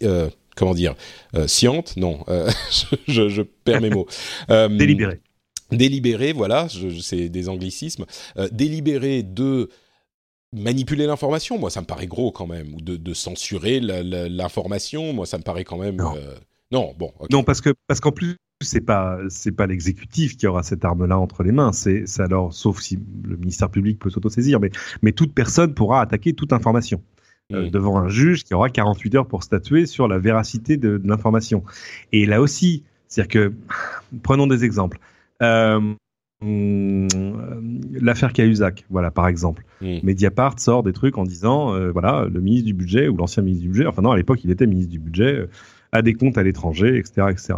comment 0.58 0.74
dire, 0.74 0.96
euh, 1.36 1.48
sciente 1.48 1.96
Non, 1.96 2.24
euh, 2.28 2.50
je, 3.08 3.30
je, 3.30 3.42
perds 3.42 3.82
mes 3.82 3.90
mots. 3.90 4.08
Euh, 4.50 4.68
délibéré. 4.68 5.20
Délibéré, 5.72 6.32
voilà, 6.32 6.68
c'est 7.02 7.30
des 7.30 7.50
anglicismes. 7.50 8.06
délibéré 8.52 9.24
de 9.24 9.70
manipuler 10.54 11.06
l'information, 11.06 11.60
moi 11.60 11.70
ça 11.70 11.82
me 11.82 11.86
paraît 11.86 12.08
gros 12.08 12.32
quand 12.32 12.48
même, 12.48 12.74
ou 12.74 12.82
de, 12.82 12.96
de 12.96 13.14
censurer 13.14 13.80
l'information, 13.82 15.12
moi 15.12 15.26
ça 15.26 15.38
me 15.38 15.44
paraît 15.44 15.66
quand 15.66 15.78
même. 15.78 15.98
Non, 15.98 16.16
non 16.72 16.94
bon. 16.98 17.12
Okay. 17.20 17.28
Non, 17.36 17.44
parce 17.44 17.60
que 17.60 17.74
parce 17.88 18.00
qu'en 18.00 18.12
plus 18.12 18.38
c'est 18.64 18.82
pas 18.82 19.20
c'est 19.30 19.52
pas 19.52 19.68
l'exécutif 19.68 20.38
qui 20.38 20.48
aura 20.48 20.64
cette 20.64 20.86
arme-là 20.86 21.20
entre 21.20 21.44
les 21.44 21.52
mains. 21.52 21.74
C'est 21.74 22.06
alors 22.20 22.54
sauf 22.54 22.80
si 22.80 22.98
le 23.24 23.36
ministère 23.36 23.70
public 23.70 24.00
peut 24.00 24.10
s'autosaisir, 24.10 24.60
mais 24.60 24.72
mais 25.02 25.12
toute 25.12 25.34
personne 25.34 25.74
pourra 25.74 26.02
attaquer 26.02 26.34
toute 26.34 26.54
information. 26.54 27.02
Euh, 27.54 27.68
mmh. 27.68 27.70
devant 27.70 27.98
un 27.98 28.10
juge 28.10 28.44
qui 28.44 28.54
aura 28.54 28.70
48 28.70 29.16
heures 29.16 29.26
pour 29.26 29.42
statuer 29.42 29.86
sur 29.86 30.10
la 30.10 30.18
véracité 30.18 30.76
de, 30.76 30.98
de 30.98 31.08
l'information. 31.08 31.64
Et 32.12 32.26
là 32.26 32.42
aussi, 32.42 32.84
c'est-à-dire 33.08 33.30
que, 33.30 33.54
prenons 34.22 34.48
des 34.48 34.66
exemples. 34.66 35.00
Euh, 35.42 35.80
hum, 36.42 37.08
L'affaire 37.94 38.34
Cahuzac, 38.34 38.84
voilà, 38.90 39.12
par 39.12 39.30
exemple. 39.30 39.64
Mmh. 39.80 40.00
Mediapart 40.04 40.60
sort 40.60 40.84
des 40.84 40.92
trucs 40.92 41.18
en 41.18 41.24
disant, 41.24 41.74
euh, 41.74 41.90
voilà, 41.90 42.28
le 42.30 42.42
ministre 42.42 42.66
du 42.66 42.74
budget 42.74 43.08
ou 43.08 43.16
l'ancien 43.16 43.44
ministre 43.44 43.64
du 43.64 43.70
budget, 43.70 43.88
enfin 43.88 44.02
non, 44.02 44.12
à 44.12 44.18
l'époque, 44.18 44.44
il 44.44 44.52
était 44.52 44.68
ministre 44.68 44.92
du 44.92 45.00
budget, 45.00 45.36
euh, 45.36 45.50
a 45.94 46.02
des 46.02 46.16
comptes 46.16 46.38
à 46.38 46.44
l'étranger, 46.44 46.98
etc., 46.98 47.28
etc. 47.30 47.54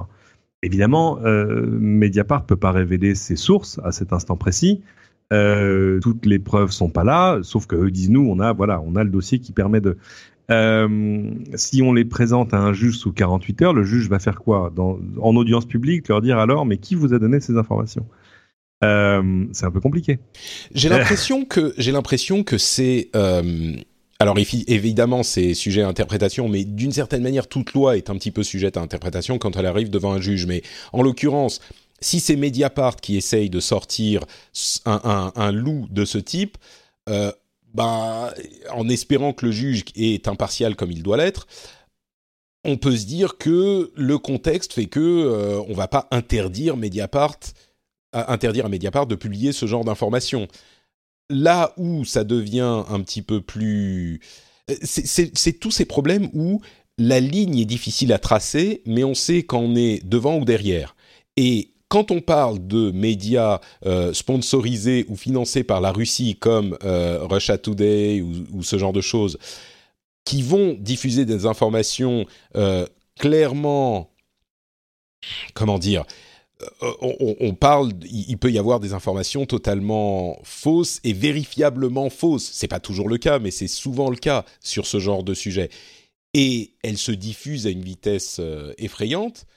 Évidemment, 0.61 1.17
euh, 1.23 1.65
Mediapart 1.65 2.45
peut 2.45 2.57
pas 2.57 2.71
révéler 2.71 3.15
ses 3.15 3.35
sources 3.35 3.79
à 3.83 3.91
cet 3.91 4.13
instant 4.13 4.37
précis, 4.37 4.81
euh, 5.31 5.99
toutes 6.01 6.25
les 6.25 6.39
preuves 6.39 6.71
sont 6.71 6.89
pas 6.89 7.03
là, 7.03 7.39
sauf 7.43 7.67
que 7.67 7.75
eux 7.75 7.91
disent 7.91 8.09
nous, 8.09 8.27
on 8.27 8.39
a 8.39 8.53
voilà, 8.53 8.81
on 8.81 8.95
a 8.95 9.03
le 9.03 9.09
dossier 9.09 9.39
qui 9.39 9.51
permet 9.51 9.81
de. 9.81 9.97
Euh, 10.51 11.29
si 11.53 11.83
on 11.83 11.93
les 11.93 12.05
présente 12.05 12.55
à 12.55 12.57
un 12.57 12.73
juge 12.73 12.97
sous 12.97 13.11
48 13.11 13.61
heures, 13.61 13.73
le 13.73 13.83
juge 13.83 14.09
va 14.09 14.17
faire 14.17 14.39
quoi? 14.39 14.71
Dans, 14.75 14.99
En 15.21 15.35
audience 15.35 15.65
publique, 15.65 16.07
leur 16.07 16.21
dire 16.21 16.39
alors, 16.39 16.65
mais 16.65 16.77
qui 16.77 16.95
vous 16.95 17.13
a 17.13 17.19
donné 17.19 17.39
ces 17.39 17.55
informations? 17.57 18.07
Euh, 18.83 19.45
C'est 19.51 19.65
un 19.65 19.71
peu 19.71 19.81
compliqué. 19.81 20.19
J'ai 20.73 20.89
l'impression 20.89 21.45
que 21.45 21.73
j'ai 21.77 21.91
l'impression 21.91 22.43
que 22.43 22.57
c'est 22.57 23.09
euh, 23.15 23.75
alors 24.21 24.37
évidemment, 24.37 25.23
c'est 25.23 25.53
sujet 25.53 25.81
à 25.81 25.87
interprétation, 25.87 26.49
mais 26.49 26.65
d'une 26.65 26.91
certaine 26.91 27.23
manière, 27.23 27.47
toute 27.47 27.71
loi 27.71 27.95
est 27.95 28.09
un 28.09 28.15
petit 28.15 28.31
peu 28.31 28.43
sujette 28.43 28.75
à 28.75 28.81
interprétation 28.81 29.37
quand 29.37 29.55
elle 29.55 29.65
arrive 29.65 29.89
devant 29.89 30.11
un 30.11 30.19
juge. 30.19 30.45
Mais 30.45 30.61
en 30.91 31.01
l'occurrence, 31.01 31.61
si 32.01 32.19
c'est 32.19 32.35
Mediapart 32.35 32.97
qui 32.97 33.17
essaye 33.17 33.49
de 33.49 33.59
sortir 33.59 34.25
un, 34.85 35.51
loup 35.51 35.87
de 35.89 36.05
ce 36.05 36.17
type, 36.17 36.57
euh, 37.09 37.31
bah, 37.73 38.33
en 38.71 38.89
espérant 38.89 39.33
que 39.33 39.45
le 39.45 39.51
juge 39.51 39.83
est 39.95 40.27
impartial 40.27 40.75
comme 40.75 40.91
il 40.91 41.03
doit 41.03 41.17
l'être, 41.17 41.47
on 42.65 42.77
peut 42.77 42.95
se 42.95 43.05
dire 43.05 43.37
que 43.37 43.91
le 43.95 44.17
contexte 44.17 44.73
fait 44.73 44.87
que 44.87 44.99
euh, 44.99 45.61
on 45.67 45.73
va 45.73 45.87
pas 45.87 46.07
interdire 46.11 46.77
Mediapart, 46.77 47.37
interdire 48.13 48.65
à 48.65 48.69
Mediapart 48.69 49.07
de 49.07 49.15
publier 49.15 49.51
ce 49.51 49.65
genre 49.65 49.85
d'informations. 49.85 50.47
Là 51.29 51.73
où 51.77 52.05
ça 52.05 52.23
devient 52.23 52.83
un 52.89 53.01
petit 53.01 53.21
peu 53.21 53.39
plus, 53.39 54.19
c'est 54.83 55.59
tous 55.59 55.71
ces 55.71 55.85
problèmes 55.85 56.29
où 56.33 56.61
la 56.97 57.19
ligne 57.19 57.57
est 57.57 57.65
difficile 57.65 58.11
à 58.13 58.19
tracer, 58.19 58.81
mais 58.85 59.03
on 59.03 59.13
sait 59.13 59.43
quand 59.43 59.59
on 59.59 59.75
est 59.75 60.05
devant 60.05 60.37
ou 60.37 60.45
derrière. 60.45 60.95
Et 61.37 61.71
quand 61.89 62.11
on 62.11 62.21
parle 62.21 62.65
de 62.65 62.91
médias 62.91 63.59
euh, 63.85 64.13
sponsorisés 64.13 65.05
ou 65.09 65.15
financés 65.15 65.63
par 65.63 65.81
la 65.81 65.91
Russie 65.91 66.37
comme 66.39 66.77
euh, 66.83 67.25
Russia 67.25 67.57
Today 67.57 68.21
ou, 68.21 68.63
ce 68.63 68.77
genre 68.77 68.93
de 68.93 69.01
choses, 69.01 69.37
qui 70.23 70.43
vont 70.43 70.77
diffuser 70.79 71.25
des 71.25 71.47
informations 71.47 72.25
euh, 72.55 72.85
clairement, 73.17 74.11
comment 75.55 75.79
dire, 75.79 76.05
euh, 76.83 76.91
on, 77.01 77.35
on, 77.39 77.53
parle, 77.55 77.93
il 78.03 78.37
peut 78.37 78.51
y 78.51 78.59
avoir 78.59 78.79
des 78.79 78.93
informations 78.93 79.47
totalement 79.47 80.39
fausses 80.43 80.99
et 81.03 81.13
vérifiablement 81.13 82.11
fausses. 82.11 82.51
C'est 82.53 82.67
pas 82.67 82.79
toujours 82.79 83.09
le 83.09 83.17
cas, 83.17 83.39
mais 83.39 83.49
c'est 83.49 83.67
souvent 83.67 84.11
le 84.11 84.17
cas 84.17 84.45
sur 84.59 84.85
ce 84.85 84.99
genre 84.99 85.23
de 85.23 85.33
sujet. 85.33 85.69
Et 86.35 86.75
elles 86.83 86.99
se 86.99 87.11
diffusent 87.11 87.65
à 87.65 87.71
une 87.71 87.81
vitesse 87.81 88.39
effrayante. 88.77 89.47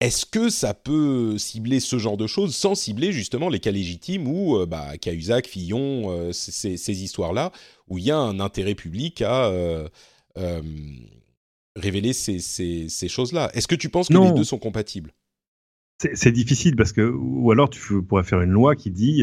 Est-ce 0.00 0.24
que 0.24 0.48
ça 0.48 0.72
peut 0.72 1.36
cibler 1.36 1.78
ce 1.78 1.98
genre 1.98 2.16
de 2.16 2.26
choses 2.26 2.54
sans 2.56 2.74
cibler 2.74 3.12
justement 3.12 3.50
les 3.50 3.60
cas 3.60 3.70
légitimes 3.70 4.26
où, 4.26 4.56
euh, 4.56 4.64
bah, 4.64 4.96
Cahuzac, 4.98 5.46
Fillon, 5.46 6.10
euh, 6.10 6.32
ces, 6.32 6.78
ces 6.78 7.02
histoires-là, 7.02 7.52
où 7.88 7.98
il 7.98 8.04
y 8.04 8.10
a 8.10 8.16
un 8.16 8.40
intérêt 8.40 8.74
public 8.74 9.20
à 9.20 9.48
euh, 9.48 9.88
révéler 11.76 12.14
ces, 12.14 12.38
ces, 12.38 12.88
ces 12.88 13.08
choses-là? 13.08 13.50
Est-ce 13.52 13.68
que 13.68 13.74
tu 13.74 13.90
penses 13.90 14.08
que 14.08 14.14
Non. 14.14 14.30
les 14.30 14.32
deux 14.32 14.44
sont 14.44 14.58
compatibles? 14.58 15.12
C'est 16.14 16.32
difficile 16.32 16.76
parce 16.76 16.92
que, 16.92 17.02
ou 17.02 17.50
alors 17.50 17.68
tu 17.68 18.02
pourrais 18.02 18.24
faire 18.24 18.40
une 18.40 18.52
loi 18.52 18.74
qui 18.74 18.90
dit 18.90 19.22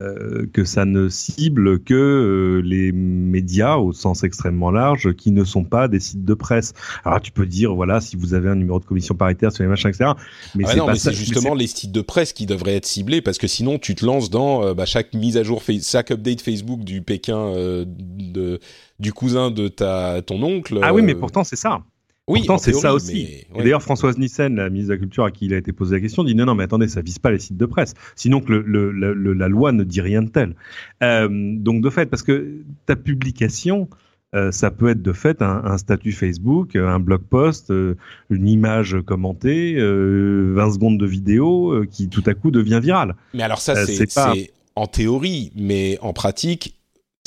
euh, 0.00 0.46
que 0.52 0.64
ça 0.64 0.84
ne 0.84 1.08
cible 1.08 1.82
que 1.82 1.92
euh, 1.92 2.62
les 2.64 2.92
médias 2.92 3.78
au 3.78 3.92
sens 3.92 4.22
extrêmement 4.22 4.70
large 4.70 5.12
qui 5.14 5.32
ne 5.32 5.42
sont 5.42 5.64
pas 5.64 5.88
des 5.88 5.98
sites 5.98 6.24
de 6.24 6.34
presse. 6.34 6.72
Alors 7.04 7.20
tu 7.20 7.32
peux 7.32 7.46
dire 7.46 7.74
voilà 7.74 8.00
si 8.00 8.14
vous 8.14 8.32
avez 8.32 8.48
un 8.48 8.54
numéro 8.54 8.78
de 8.78 8.84
commission 8.84 9.16
paritaire 9.16 9.50
sur 9.50 9.64
les 9.64 9.68
machins 9.68 9.90
etc. 9.90 10.12
Mais 10.54 10.62
ah 10.66 10.70
c'est 10.70 10.76
non, 10.76 10.86
pas 10.86 10.92
mais 10.92 10.98
ça. 11.00 11.10
c'est 11.10 11.16
justement 11.16 11.52
les 11.52 11.66
sites 11.66 11.90
de 11.90 12.00
presse 12.00 12.32
qui 12.32 12.46
devraient 12.46 12.76
être 12.76 12.86
ciblés 12.86 13.22
parce 13.22 13.38
que 13.38 13.48
sinon 13.48 13.80
tu 13.80 13.96
te 13.96 14.06
lances 14.06 14.30
dans 14.30 14.62
euh, 14.62 14.72
bah, 14.72 14.86
chaque 14.86 15.14
mise 15.14 15.36
à 15.36 15.42
jour, 15.42 15.64
chaque 15.82 16.12
update 16.12 16.42
Facebook 16.42 16.84
du 16.84 17.02
Pékin 17.02 17.52
de, 17.84 18.60
du 19.00 19.12
cousin 19.12 19.50
de 19.50 19.66
ta 19.66 20.22
ton 20.22 20.40
oncle. 20.44 20.78
Ah 20.80 20.94
oui, 20.94 21.02
mais 21.02 21.16
pourtant 21.16 21.42
c'est 21.42 21.56
ça. 21.56 21.80
Oui, 22.28 22.46
c'est 22.58 22.72
ça 22.74 22.94
aussi. 22.94 23.12
mais- 23.52 23.56
ouais. 23.56 23.62
D'ailleurs, 23.64 23.82
Françoise 23.82 24.18
Nissen, 24.18 24.56
la 24.56 24.70
ministre 24.70 24.88
de 24.90 24.94
la 24.94 24.98
Culture 25.00 25.24
à 25.24 25.30
qui 25.30 25.46
il 25.46 25.54
a 25.54 25.56
été 25.56 25.72
posé 25.72 25.96
la 25.96 26.00
question, 26.00 26.24
dit 26.24 26.34
non, 26.34 26.46
non, 26.46 26.54
mais 26.54 26.64
attendez, 26.64 26.88
ça 26.88 27.00
vise 27.00 27.18
pas 27.18 27.30
les 27.30 27.38
sites 27.38 27.56
de 27.56 27.66
presse. 27.66 27.94
Sinon 28.16 28.40
que 28.40 28.52
le, 28.52 28.90
le- 28.92 29.12
le- 29.14 29.32
la 29.32 29.48
loi 29.48 29.72
ne 29.72 29.84
dit 29.84 30.00
rien 30.00 30.22
de 30.22 30.28
tel. 30.28 30.54
Euh, 31.02 31.28
donc 31.30 31.82
de 31.82 31.90
fait, 31.90 32.06
parce 32.06 32.22
que 32.22 32.54
ta 32.86 32.96
publication, 32.96 33.88
euh, 34.34 34.52
ça 34.52 34.70
peut 34.70 34.88
être 34.88 35.00
de 35.02 35.12
fait 35.12 35.40
un, 35.42 35.62
un 35.64 35.78
statut 35.78 36.12
Facebook, 36.12 36.76
euh, 36.76 36.86
un 36.88 37.00
blog 37.00 37.22
post, 37.22 37.70
euh, 37.70 37.94
une 38.30 38.46
image 38.48 38.96
commentée, 39.06 39.76
euh, 39.78 40.52
20 40.54 40.72
secondes 40.72 40.98
de 40.98 41.06
vidéo 41.06 41.72
euh, 41.72 41.86
qui 41.90 42.08
tout 42.08 42.22
à 42.26 42.34
coup 42.34 42.50
devient 42.50 42.80
virale. 42.82 43.14
Mais 43.34 43.42
alors 43.42 43.60
ça, 43.60 43.72
Euh, 43.72 43.84
c'est 43.86 43.94
c'est 43.94 44.14
pas- 44.14 44.32
c'est 44.34 44.50
en 44.76 44.86
théorie, 44.86 45.50
mais 45.56 45.98
en 46.02 46.12
pratique, 46.12 46.74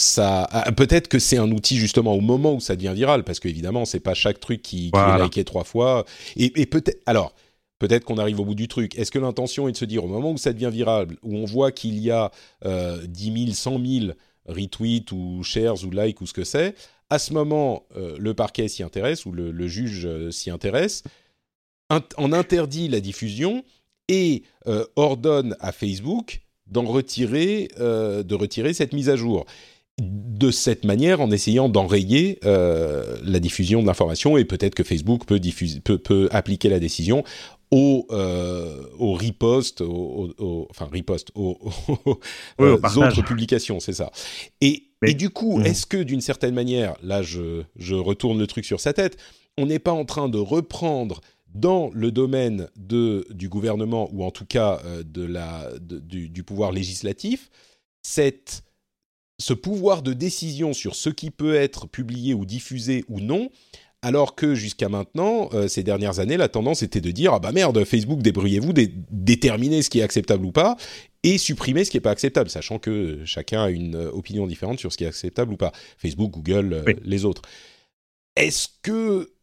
ça 0.01 0.47
ah, 0.51 0.71
peut-être 0.71 1.07
que 1.07 1.19
c'est 1.19 1.37
un 1.37 1.51
outil 1.51 1.77
justement 1.77 2.13
au 2.13 2.21
moment 2.21 2.53
où 2.55 2.59
ça 2.59 2.75
devient 2.75 2.93
viral, 2.95 3.23
parce 3.23 3.39
qu'évidemment, 3.39 3.85
c'est 3.85 3.99
pas 3.99 4.13
chaque 4.13 4.39
truc 4.39 4.61
qui, 4.61 4.85
qui 4.85 4.89
Voilà. 4.93 5.19
est 5.19 5.23
liké 5.25 5.43
trois 5.43 5.63
fois. 5.63 6.05
Et, 6.35 6.51
et 6.61 6.65
peut-être, 6.65 6.99
alors, 7.05 7.33
peut-être 7.79 8.03
qu'on 8.05 8.17
arrive 8.17 8.39
au 8.39 8.45
bout 8.45 8.55
du 8.55 8.67
truc. 8.67 8.97
Est-ce 8.97 9.11
que 9.11 9.19
l'intention 9.19 9.67
est 9.67 9.71
de 9.71 9.77
se 9.77 9.85
dire 9.85 10.03
au 10.03 10.07
moment 10.07 10.31
où 10.31 10.37
ça 10.37 10.53
devient 10.53 10.69
viral, 10.71 11.07
où 11.23 11.35
on 11.35 11.45
voit 11.45 11.71
qu'il 11.71 11.97
y 11.99 12.11
a 12.11 12.31
euh, 12.65 13.05
10 13.07 13.45
000, 13.45 13.53
100 13.53 13.85
000 13.85 14.13
retweets 14.47 15.11
ou 15.11 15.43
shares 15.43 15.83
ou 15.85 15.91
likes 15.91 16.21
ou 16.21 16.25
ce 16.27 16.33
que 16.33 16.43
c'est, 16.43 16.75
à 17.09 17.19
ce 17.19 17.33
moment, 17.33 17.83
euh, 17.97 18.15
le 18.19 18.33
parquet 18.33 18.67
s'y 18.67 18.83
intéresse 18.83 19.25
ou 19.25 19.31
le, 19.31 19.51
le 19.51 19.67
juge 19.67 20.05
euh, 20.05 20.31
s'y 20.31 20.49
intéresse, 20.49 21.03
int- 21.89 22.03
en 22.17 22.31
interdit 22.33 22.87
la 22.87 22.99
diffusion 23.01 23.63
et 24.07 24.43
euh, 24.67 24.85
ordonne 24.95 25.55
à 25.59 25.71
Facebook 25.71 26.41
d'en 26.67 26.85
retirer, 26.85 27.67
euh, 27.79 28.23
de 28.23 28.33
retirer 28.35 28.73
cette 28.73 28.93
mise 28.93 29.09
à 29.09 29.15
jour. 29.15 29.45
De 29.99 30.49
cette 30.51 30.85
manière 30.85 31.21
en 31.21 31.29
essayant 31.31 31.69
d'enrayer 31.69 32.39
euh, 32.45 33.17
la 33.23 33.39
diffusion 33.39 33.81
de 33.81 33.87
l'information 33.87 34.37
et 34.37 34.45
peut-être 34.45 34.73
que 34.75 34.83
Facebook 34.83 35.25
peut, 35.25 35.39
diffuser, 35.39 35.79
peut, 35.79 35.97
peut 35.99 36.27
appliquer 36.31 36.69
la 36.69 36.79
décision 36.79 37.23
au, 37.69 38.07
euh, 38.11 38.83
au 38.97 39.13
riposte, 39.13 39.81
au, 39.81 40.33
au, 40.39 40.67
enfin 40.71 40.89
riposte, 40.91 41.29
aux, 41.35 41.57
Oui, 42.59 42.69
autres 42.69 43.21
publications, 43.21 43.79
c'est 43.79 43.93
ça. 43.93 44.11
Et, 44.59 44.83
Mais- 45.01 45.11
et 45.11 45.13
du 45.13 45.29
coup, 45.29 45.59
Mhm. 45.59 45.65
est-ce 45.67 45.85
que 45.85 45.97
d'une 45.97 46.21
certaine 46.21 46.53
manière, 46.55 46.95
là 47.03 47.21
je, 47.21 47.63
je 47.75 47.95
retourne 47.95 48.39
le 48.39 48.47
truc 48.47 48.65
sur 48.65 48.79
sa 48.79 48.93
tête, 48.93 49.17
on 49.57 49.67
n'est 49.67 49.79
pas 49.79 49.93
en 49.93 50.05
train 50.05 50.27
de 50.29 50.37
reprendre 50.37 51.21
dans 51.53 51.91
le 51.93 52.11
domaine 52.11 52.67
de, 52.77 53.25
du 53.29 53.49
gouvernement, 53.49 54.09
ou 54.13 54.23
en 54.23 54.31
tout 54.31 54.45
cas 54.45 54.81
euh, 54.85 55.03
de 55.03 55.23
la, 55.23 55.69
de- 55.79 55.99
du, 55.99 56.29
du 56.29 56.43
pouvoir 56.43 56.71
législatif, 56.71 57.49
cette, 58.01 58.63
ce 59.41 59.53
pouvoir 59.53 60.01
de 60.03 60.13
décision 60.13 60.71
sur 60.73 60.95
ce 60.95 61.09
qui 61.09 61.31
peut 61.31 61.55
être 61.55 61.87
publié 61.87 62.33
ou 62.33 62.45
diffusé 62.45 63.03
ou 63.09 63.19
non, 63.19 63.49
alors 64.03 64.33
que 64.35 64.55
jusqu'à 64.55 64.89
maintenant, 64.89 65.49
euh, 65.53 65.67
ces 65.67 65.83
dernières 65.83 66.19
années, 66.19 66.37
la 66.37 66.47
tendance 66.47 66.81
était 66.81 67.01
de 67.01 67.11
dire 67.11 67.33
ah 67.33 67.39
bah 67.39 67.51
merde, 67.51 67.83
Facebook, 67.83 68.21
débrouillez-vous, 68.21 68.73
dé- 68.73 68.93
déterminez 69.11 69.81
ce 69.83 69.89
qui 69.89 69.99
est 69.99 70.03
acceptable 70.03 70.45
ou 70.45 70.51
pas, 70.51 70.75
et 71.23 71.37
supprimez 71.37 71.85
ce 71.85 71.91
qui 71.91 71.97
n'est 71.97 72.01
pas 72.01 72.11
acceptable, 72.11 72.49
sachant 72.49 72.79
que 72.79 73.19
chacun 73.25 73.63
a 73.63 73.69
une 73.69 73.95
euh, 73.95 74.11
opinion 74.11 74.47
différente 74.47 74.79
sur 74.79 74.91
ce 74.91 74.97
qui 74.97 75.03
est 75.03 75.07
acceptable 75.07 75.53
ou 75.53 75.57
pas. 75.57 75.71
Facebook, 75.97 76.31
Google, 76.31 76.73
euh, 76.73 76.83
Oui. 76.87 76.93
les 77.03 77.25
autres. 77.25 77.41
Est-ce 78.35 78.69
que 78.81 79.33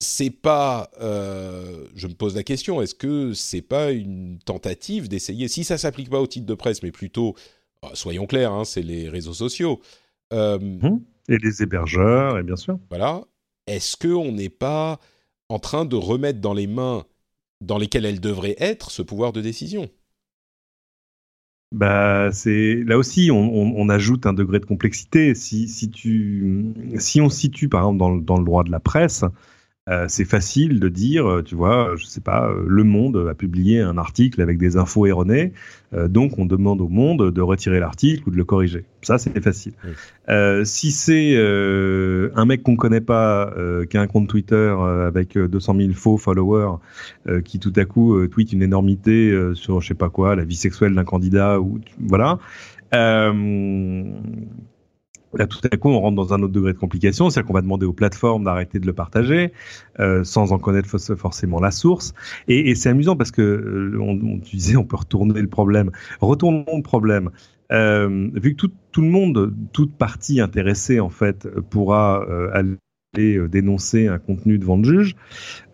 c'est 0.00 0.30
pas, 0.30 0.90
euh, 1.02 1.86
je 1.96 2.06
me 2.06 2.14
pose 2.14 2.34
la 2.36 2.44
question, 2.44 2.80
est-ce 2.80 2.94
que 2.94 3.34
c'est 3.34 3.62
pas 3.62 3.90
une 3.90 4.38
tentative 4.44 5.08
d'essayer, 5.08 5.48
si 5.48 5.64
ça 5.64 5.76
s'applique 5.76 6.08
pas 6.08 6.20
au 6.20 6.26
titre 6.26 6.46
de 6.46 6.54
presse, 6.54 6.82
mais 6.82 6.92
plutôt, 6.92 7.34
soyons 7.94 8.26
clairs, 8.26 8.52
hein, 8.52 8.64
c'est 8.64 8.82
les 8.82 9.08
réseaux 9.08 9.34
sociaux. 9.34 9.80
euh, 10.32 10.58
Et 11.28 11.38
les 11.38 11.62
hébergeurs, 11.62 12.38
et 12.38 12.42
bien 12.42 12.56
sûr. 12.56 12.78
voilà. 12.90 13.22
Est-ce 13.66 13.96
qu'on 13.96 14.32
n'est 14.32 14.48
pas 14.50 14.98
en 15.48 15.58
train 15.58 15.84
de 15.84 15.96
remettre 15.96 16.40
dans 16.40 16.54
les 16.54 16.66
mains 16.66 17.04
dans 17.60 17.78
lesquelles 17.78 18.06
elle 18.06 18.20
devrait 18.20 18.56
être 18.58 18.90
ce 18.90 19.02
pouvoir 19.02 19.32
de 19.32 19.40
décision? 19.40 19.90
Bah, 21.70 22.30
c'est 22.32 22.76
là 22.86 22.96
aussi, 22.96 23.30
on, 23.30 23.36
on, 23.36 23.74
on 23.76 23.88
ajoute 23.90 24.24
un 24.26 24.32
degré 24.32 24.58
de 24.58 24.64
complexité. 24.64 25.34
Si, 25.34 25.68
si 25.68 25.90
tu, 25.90 26.72
si 26.98 27.20
on 27.20 27.28
situe 27.28 27.68
par 27.68 27.82
exemple 27.82 27.98
dans, 27.98 28.16
dans 28.16 28.38
le 28.38 28.44
droit 28.44 28.64
de 28.64 28.70
la 28.70 28.80
presse, 28.80 29.24
euh, 29.88 30.04
c'est 30.08 30.24
facile 30.24 30.80
de 30.80 30.88
dire, 30.88 31.26
euh, 31.26 31.42
tu 31.42 31.54
vois, 31.54 31.94
je 31.96 32.04
sais 32.04 32.20
pas, 32.20 32.48
euh, 32.48 32.64
Le 32.66 32.84
Monde 32.84 33.26
a 33.30 33.34
publié 33.34 33.80
un 33.80 33.96
article 33.96 34.42
avec 34.42 34.58
des 34.58 34.76
infos 34.76 35.06
erronées, 35.06 35.52
euh, 35.94 36.08
donc 36.08 36.38
on 36.38 36.44
demande 36.44 36.80
au 36.80 36.88
Monde 36.88 37.30
de 37.30 37.40
retirer 37.40 37.80
l'article 37.80 38.28
ou 38.28 38.30
de 38.30 38.36
le 38.36 38.44
corriger. 38.44 38.84
Ça, 39.02 39.16
c'est 39.16 39.40
facile. 39.40 39.72
Oui. 39.84 39.90
Euh, 40.28 40.64
si 40.64 40.90
c'est 40.90 41.34
euh, 41.36 42.30
un 42.34 42.44
mec 42.44 42.62
qu'on 42.62 42.76
connaît 42.76 43.00
pas, 43.00 43.50
euh, 43.56 43.86
qui 43.86 43.96
a 43.96 44.02
un 44.02 44.06
compte 44.06 44.28
Twitter 44.28 44.54
euh, 44.54 45.06
avec 45.06 45.36
euh, 45.36 45.48
200 45.48 45.76
000 45.76 45.92
faux 45.94 46.18
followers, 46.18 46.76
euh, 47.26 47.40
qui 47.40 47.58
tout 47.58 47.72
à 47.76 47.84
coup 47.84 48.16
euh, 48.16 48.28
tweet 48.28 48.52
une 48.52 48.62
énormité 48.62 49.30
euh, 49.30 49.54
sur 49.54 49.80
je 49.80 49.88
sais 49.88 49.94
pas 49.94 50.10
quoi, 50.10 50.36
la 50.36 50.44
vie 50.44 50.56
sexuelle 50.56 50.94
d'un 50.94 51.04
candidat 51.04 51.60
ou 51.60 51.80
voilà. 51.98 52.38
Euh, 52.94 54.02
Là, 55.34 55.46
tout 55.46 55.58
à 55.70 55.76
coup, 55.76 55.90
on 55.90 56.00
rentre 56.00 56.16
dans 56.16 56.32
un 56.32 56.42
autre 56.42 56.52
degré 56.52 56.72
de 56.72 56.78
complication, 56.78 57.28
c'est-à-dire 57.28 57.46
qu'on 57.48 57.54
va 57.54 57.60
demander 57.62 57.86
aux 57.86 57.92
plateformes 57.92 58.44
d'arrêter 58.44 58.78
de 58.78 58.86
le 58.86 58.92
partager, 58.94 59.52
euh, 60.00 60.24
sans 60.24 60.52
en 60.52 60.58
connaître 60.58 60.88
fo- 60.88 61.16
forcément 61.16 61.60
la 61.60 61.70
source. 61.70 62.14
Et, 62.48 62.74
c'est 62.74 62.88
amusant 62.88 63.16
parce 63.16 63.30
que, 63.30 63.42
euh, 63.42 63.98
on, 64.00 64.38
tu 64.40 64.56
disais, 64.56 64.76
on 64.76 64.84
peut 64.84 64.96
retourner 64.96 65.40
le 65.40 65.48
problème. 65.48 65.90
Retournons 66.20 66.64
le 66.76 66.82
problème. 66.82 67.30
Euh, 67.72 68.30
vu 68.34 68.52
que 68.52 68.56
tout, 68.56 68.72
tout 68.92 69.02
le 69.02 69.08
monde, 69.10 69.54
toute 69.72 69.94
partie 69.96 70.40
intéressée, 70.40 71.00
en 71.00 71.10
fait, 71.10 71.46
pourra 71.70 72.24
aller 72.54 72.76
dénoncer 73.14 74.06
un 74.06 74.18
contenu 74.18 74.58
devant 74.58 74.76
le 74.76 74.84
juge, 74.84 75.16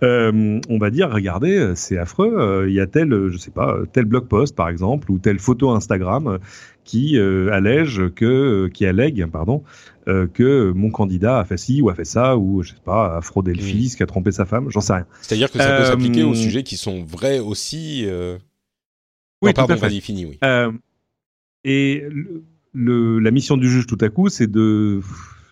euh, 0.02 0.60
on 0.68 0.78
va 0.78 0.90
dire, 0.90 1.10
regardez, 1.10 1.56
euh, 1.58 1.74
c'est 1.74 1.98
affreux, 1.98 2.32
euh, 2.38 2.68
il 2.68 2.74
y 2.74 2.80
a 2.80 2.86
tel, 2.86 3.12
euh, 3.12 3.30
je 3.30 3.38
sais 3.38 3.50
pas, 3.50 3.74
euh, 3.74 3.86
tel 3.92 4.04
blog 4.04 4.28
post, 4.28 4.54
par 4.54 4.68
exemple, 4.68 5.10
ou 5.10 5.18
telle 5.18 5.38
photo 5.40 5.70
Instagram 5.70 6.28
euh, 6.28 6.38
qui 6.84 7.18
euh, 7.18 7.50
allège 7.52 8.02
que, 8.14 8.24
euh, 8.24 8.68
qui 8.68 8.86
allègue, 8.86 9.26
pardon, 9.26 9.64
euh, 10.06 10.26
que 10.32 10.70
mon 10.72 10.90
candidat 10.90 11.40
a 11.40 11.44
fait 11.44 11.56
ci 11.56 11.82
ou 11.82 11.88
a 11.90 11.94
fait 11.94 12.04
ça, 12.04 12.36
ou 12.36 12.62
je 12.62 12.70
sais 12.70 12.76
pas, 12.84 13.16
a 13.16 13.20
fraudé 13.20 13.52
le 13.52 13.62
Mm. 13.62 13.66
fisc, 13.66 14.00
a 14.00 14.06
trompé 14.06 14.30
sa 14.30 14.44
femme, 14.44 14.70
j'en 14.70 14.80
sais 14.80 14.92
rien. 14.94 15.06
C'est-à-dire 15.22 15.50
que 15.50 15.58
ça 15.58 15.72
peut 15.72 15.80
Euh, 15.82 15.84
s'appliquer 15.90 16.22
aux 16.22 16.34
sujets 16.34 16.62
qui 16.62 16.76
sont 16.76 17.02
vrais 17.04 17.40
aussi. 17.40 18.04
euh, 18.06 18.38
Oui, 19.42 19.48
non, 19.50 19.52
tout 19.54 19.60
à 19.60 19.66
pardon, 19.66 19.74
fait. 19.76 19.88
vas-y, 19.88 20.00
fini, 20.00 20.24
oui. 20.24 20.38
Euh, 20.44 20.70
et 21.64 22.04
le, 22.10 22.44
le- 22.74 23.18
la 23.18 23.30
mission 23.32 23.56
du 23.56 23.68
juge, 23.68 23.86
tout 23.86 23.98
à 24.00 24.08
coup, 24.08 24.28
c'est 24.28 24.50
de 24.50 25.00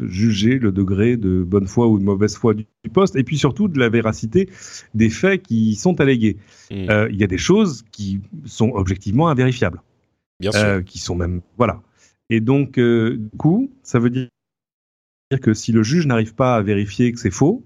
juger 0.00 0.58
le 0.58 0.72
degré 0.72 1.16
de 1.16 1.42
bonne 1.42 1.66
foi 1.66 1.88
ou 1.88 1.98
de 1.98 2.04
mauvaise 2.04 2.36
foi 2.36 2.54
du, 2.54 2.66
du 2.84 2.90
poste, 2.90 3.16
et 3.16 3.24
puis 3.24 3.38
surtout 3.38 3.68
de 3.68 3.78
la 3.78 3.88
véracité 3.88 4.48
des 4.94 5.10
faits 5.10 5.42
qui 5.42 5.74
sont 5.74 6.00
allégués. 6.00 6.36
Mm. 6.70 6.90
Euh, 6.90 7.08
Il 7.10 7.16
y 7.20 7.24
a 7.24 7.28
des 7.28 7.38
choses 7.38 7.84
qui 7.92 8.20
sont 8.44 8.70
objectivement 8.74 9.28
invérifiables. 9.28 9.82
Bien 10.40 10.50
sûr. 10.50 10.60
euh, 10.60 10.82
qui 10.82 10.98
sont 10.98 11.14
même 11.14 11.40
voilà. 11.56 11.82
Et 12.28 12.40
donc 12.40 12.78
euh, 12.78 13.16
du 13.16 13.38
coup, 13.38 13.70
ça 13.84 14.00
veut 14.00 14.10
dire 14.10 14.28
que 15.40 15.54
si 15.54 15.70
le 15.70 15.82
juge 15.82 16.06
n'arrive 16.06 16.34
pas 16.34 16.56
à 16.56 16.62
vérifier 16.62 17.12
que 17.12 17.20
c'est 17.20 17.30
faux, 17.30 17.64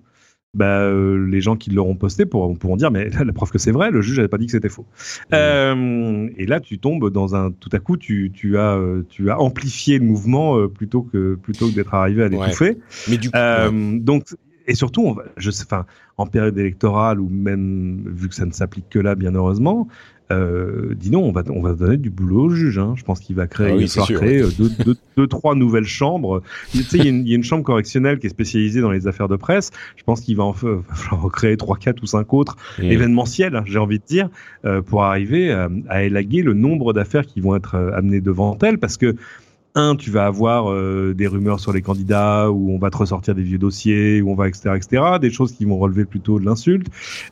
bah, 0.56 0.80
euh, 0.80 1.26
les 1.28 1.40
gens 1.40 1.54
qui 1.54 1.70
l'auront 1.70 1.94
posté 1.94 2.24
pourront, 2.24 2.54
pourront 2.54 2.76
dire 2.76 2.90
mais 2.90 3.08
la 3.10 3.32
preuve 3.32 3.50
que 3.50 3.58
c'est 3.58 3.72
vrai, 3.72 3.90
le 3.90 4.00
juge 4.00 4.16
n'avait 4.16 4.28
pas 4.28 4.38
dit 4.38 4.46
que 4.46 4.52
c'était 4.52 4.70
faux. 4.70 4.86
Euh, 5.32 6.28
et 6.36 6.46
là, 6.46 6.60
tu 6.60 6.78
tombes 6.78 7.10
dans 7.10 7.36
un 7.36 7.52
tout 7.52 7.70
à 7.72 7.78
coup, 7.78 7.96
tu, 7.96 8.32
tu 8.34 8.56
as 8.56 8.76
euh, 8.76 9.02
tu 9.08 9.30
as 9.30 9.38
amplifié 9.38 9.98
le 9.98 10.04
mouvement 10.04 10.58
euh, 10.58 10.68
plutôt 10.68 11.02
que 11.02 11.34
plutôt 11.34 11.68
que 11.68 11.74
d'être 11.74 11.94
arrivé 11.94 12.22
à 12.22 12.28
l'étouffer. 12.28 12.78
Mais 13.08 13.18
du 13.18 13.30
coup, 13.30 13.36
Euh, 13.36 13.70
ouais. 13.70 13.98
Donc, 14.00 14.24
et 14.66 14.74
surtout, 14.74 15.02
on 15.02 15.12
va, 15.12 15.24
je 15.36 15.50
sais, 15.50 15.64
enfin, 15.64 15.86
en 16.16 16.26
période 16.26 16.58
électorale 16.58 17.20
ou 17.20 17.28
même 17.28 18.02
vu 18.06 18.28
que 18.28 18.34
ça 18.34 18.46
ne 18.46 18.50
s'applique 18.50 18.88
que 18.88 18.98
là, 18.98 19.14
bien 19.14 19.34
heureusement, 19.34 19.86
euh, 20.32 20.94
dis 20.96 21.10
donc, 21.10 21.24
on 21.24 21.32
va, 21.32 21.42
on 21.50 21.62
va 21.62 21.74
donner 21.74 21.96
du 21.96 22.10
boulot 22.10 22.46
au 22.46 22.50
juge. 22.50 22.78
Hein. 22.78 22.94
Je 22.96 23.04
pense 23.04 23.20
qu'il 23.20 23.36
va 23.36 23.46
créer, 23.46 23.70
Ah 23.70 23.76
oui, 23.76 23.84
il 23.84 24.00
va 24.00 24.06
créer 24.18 24.42
euh, 24.42 24.48
deux, 24.58 24.68
deux, 24.84 24.96
deux, 25.16 25.26
trois 25.26 25.54
nouvelles 25.54 25.84
chambres. 25.84 26.42
Tu 26.72 26.82
sais, 26.82 26.98
il 26.98 27.04
y, 27.04 27.06
a 27.06 27.10
une- 27.10 27.22
il 27.26 27.28
y 27.28 27.32
a 27.32 27.36
une 27.36 27.44
chambre 27.44 27.62
correctionnelle 27.64 28.18
qui 28.18 28.26
est 28.26 28.30
spécialisée 28.30 28.80
dans 28.80 28.90
les 28.90 29.06
affaires 29.06 29.28
de 29.28 29.36
presse. 29.36 29.70
Je 29.96 30.02
pense 30.02 30.20
qu'il 30.20 30.36
va 30.36 30.44
en 30.44 30.50
va 30.50 30.78
falloir 30.94 31.24
en 31.24 31.28
créer 31.28 31.56
trois, 31.56 31.76
quatre 31.76 32.02
ou 32.02 32.06
cinq 32.06 32.32
autres 32.34 32.56
Mm. 32.78 32.82
événementiels, 32.84 33.54
hein, 33.56 33.62
j'ai 33.66 33.78
envie 33.78 33.98
de 33.98 34.04
dire, 34.06 34.28
euh, 34.64 34.82
pour 34.82 35.04
arriver 35.04 35.52
à, 35.52 35.68
à 35.88 36.02
élaguer 36.02 36.42
le 36.42 36.54
nombre 36.54 36.92
d'affaires 36.92 37.24
qui 37.26 37.40
vont 37.40 37.54
être 37.54 37.76
euh, 37.76 37.92
amenées 37.96 38.20
devant 38.20 38.58
elles, 38.62 38.78
parce 38.78 38.96
que 38.96 39.14
un, 39.76 39.94
tu 39.94 40.10
vas 40.10 40.26
avoir 40.26 40.72
euh, 40.72 41.14
des 41.14 41.26
rumeurs 41.26 41.60
sur 41.60 41.72
les 41.72 41.82
candidats, 41.82 42.50
où 42.50 42.72
on 42.72 42.78
va 42.78 42.90
te 42.90 42.96
ressortir 42.96 43.34
des 43.34 43.42
vieux 43.42 43.58
dossiers, 43.58 44.20
où 44.22 44.30
on 44.30 44.34
va 44.34 44.48
etc 44.48 44.70
etc, 44.74 45.02
des 45.20 45.30
choses 45.30 45.52
qui 45.52 45.64
vont 45.64 45.78
relever 45.78 46.04
plutôt 46.04 46.40
de 46.40 46.44
l'insulte, 46.44 46.88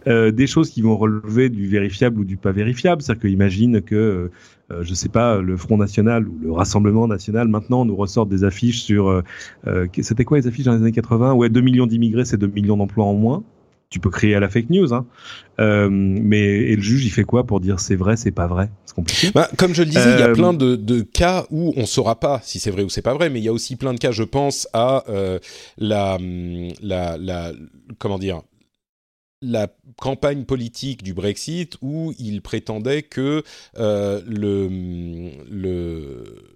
euh, 0.07 0.31
des 0.31 0.47
choses 0.47 0.71
qui 0.71 0.83
vont 0.83 0.97
relever 0.97 1.49
du 1.49 1.67
vérifiable 1.67 2.21
ou 2.21 2.25
du 2.25 2.37
pas 2.37 2.53
vérifiable, 2.53 3.03
c'est-à-dire 3.03 3.23
que 3.23 3.29
imagine 3.29 3.83
que 3.83 4.31
euh, 4.71 4.83
je 4.83 4.95
sais 4.95 5.11
pas, 5.11 5.41
le 5.41 5.57
Front 5.57 5.77
National 5.77 6.27
ou 6.27 6.39
le 6.41 6.53
Rassemblement 6.53 7.07
National 7.07 7.49
maintenant 7.49 7.85
nous 7.85 7.97
ressortent 7.97 8.31
des 8.31 8.45
affiches 8.45 8.83
sur, 8.83 9.09
euh, 9.09 9.23
euh, 9.67 9.87
c'était 10.01 10.25
quoi 10.25 10.39
les 10.39 10.47
affiches 10.47 10.65
dans 10.65 10.73
les 10.73 10.81
années 10.81 10.93
80 10.93 11.35
Ouais, 11.35 11.51
2 11.51 11.61
millions 11.61 11.87
d'immigrés, 11.87 12.25
c'est 12.25 12.39
2 12.39 12.47
millions 12.47 12.77
d'emplois 12.77 13.05
en 13.05 13.15
moins 13.15 13.45
tu 13.95 14.01
peux 14.01 14.11
créer 14.11 14.35
à 14.35 14.41
la 14.41 14.49
fake 14.49 14.71
news, 14.71 14.93
hein. 14.93 15.07
Euh, 15.61 15.89
mais 15.89 16.43
et 16.43 16.75
le 16.75 16.83
juge 16.83 17.05
il 17.05 17.11
fait 17.11 17.23
quoi 17.23 17.45
pour 17.47 17.61
dire 17.61 17.79
c'est 17.79 17.95
vrai, 17.95 18.17
c'est 18.17 18.33
pas 18.33 18.49
vrai? 18.49 18.71
C'est 18.87 18.95
compliqué. 18.97 19.31
Bah, 19.33 19.49
comme 19.57 19.73
je 19.73 19.83
le 19.85 19.89
disais, 19.89 20.15
il 20.15 20.19
y 20.19 20.23
a 20.23 20.31
Euh, 20.31 20.35
plein 20.35 20.53
de, 20.53 20.75
de 20.75 21.03
cas 21.03 21.47
où 21.53 21.73
on 21.77 21.87
saura 21.87 22.19
pas 22.19 22.41
si 22.43 22.59
c'est 22.59 22.73
vrai 22.73 22.83
ou 22.83 22.89
c'est 22.89 23.03
pas 23.03 23.15
vrai, 23.15 23.31
mais 23.31 23.39
il 23.39 23.45
y 23.45 23.49
a 23.49 23.53
aussi 23.53 23.77
plein 23.77 23.95
de 23.95 24.01
cas. 24.01 24.11
Je 24.11 24.25
pense 24.25 24.67
à 24.73 25.05
euh, 25.09 25.39
la, 25.79 26.17
hum, 26.17 26.71
la, 26.83 27.17
la, 27.19 27.53
comment 28.01 28.19
dire, 28.19 28.43
la 29.41 29.69
campagne 30.01 30.45
politique 30.45 31.05
du 31.05 31.15
Brexit 31.15 31.77
où 31.81 32.13
il 32.19 32.43
prétendait 32.43 33.03
que 33.03 33.45
le, 33.77 34.67
hum, 34.67 35.31
le 35.49 36.54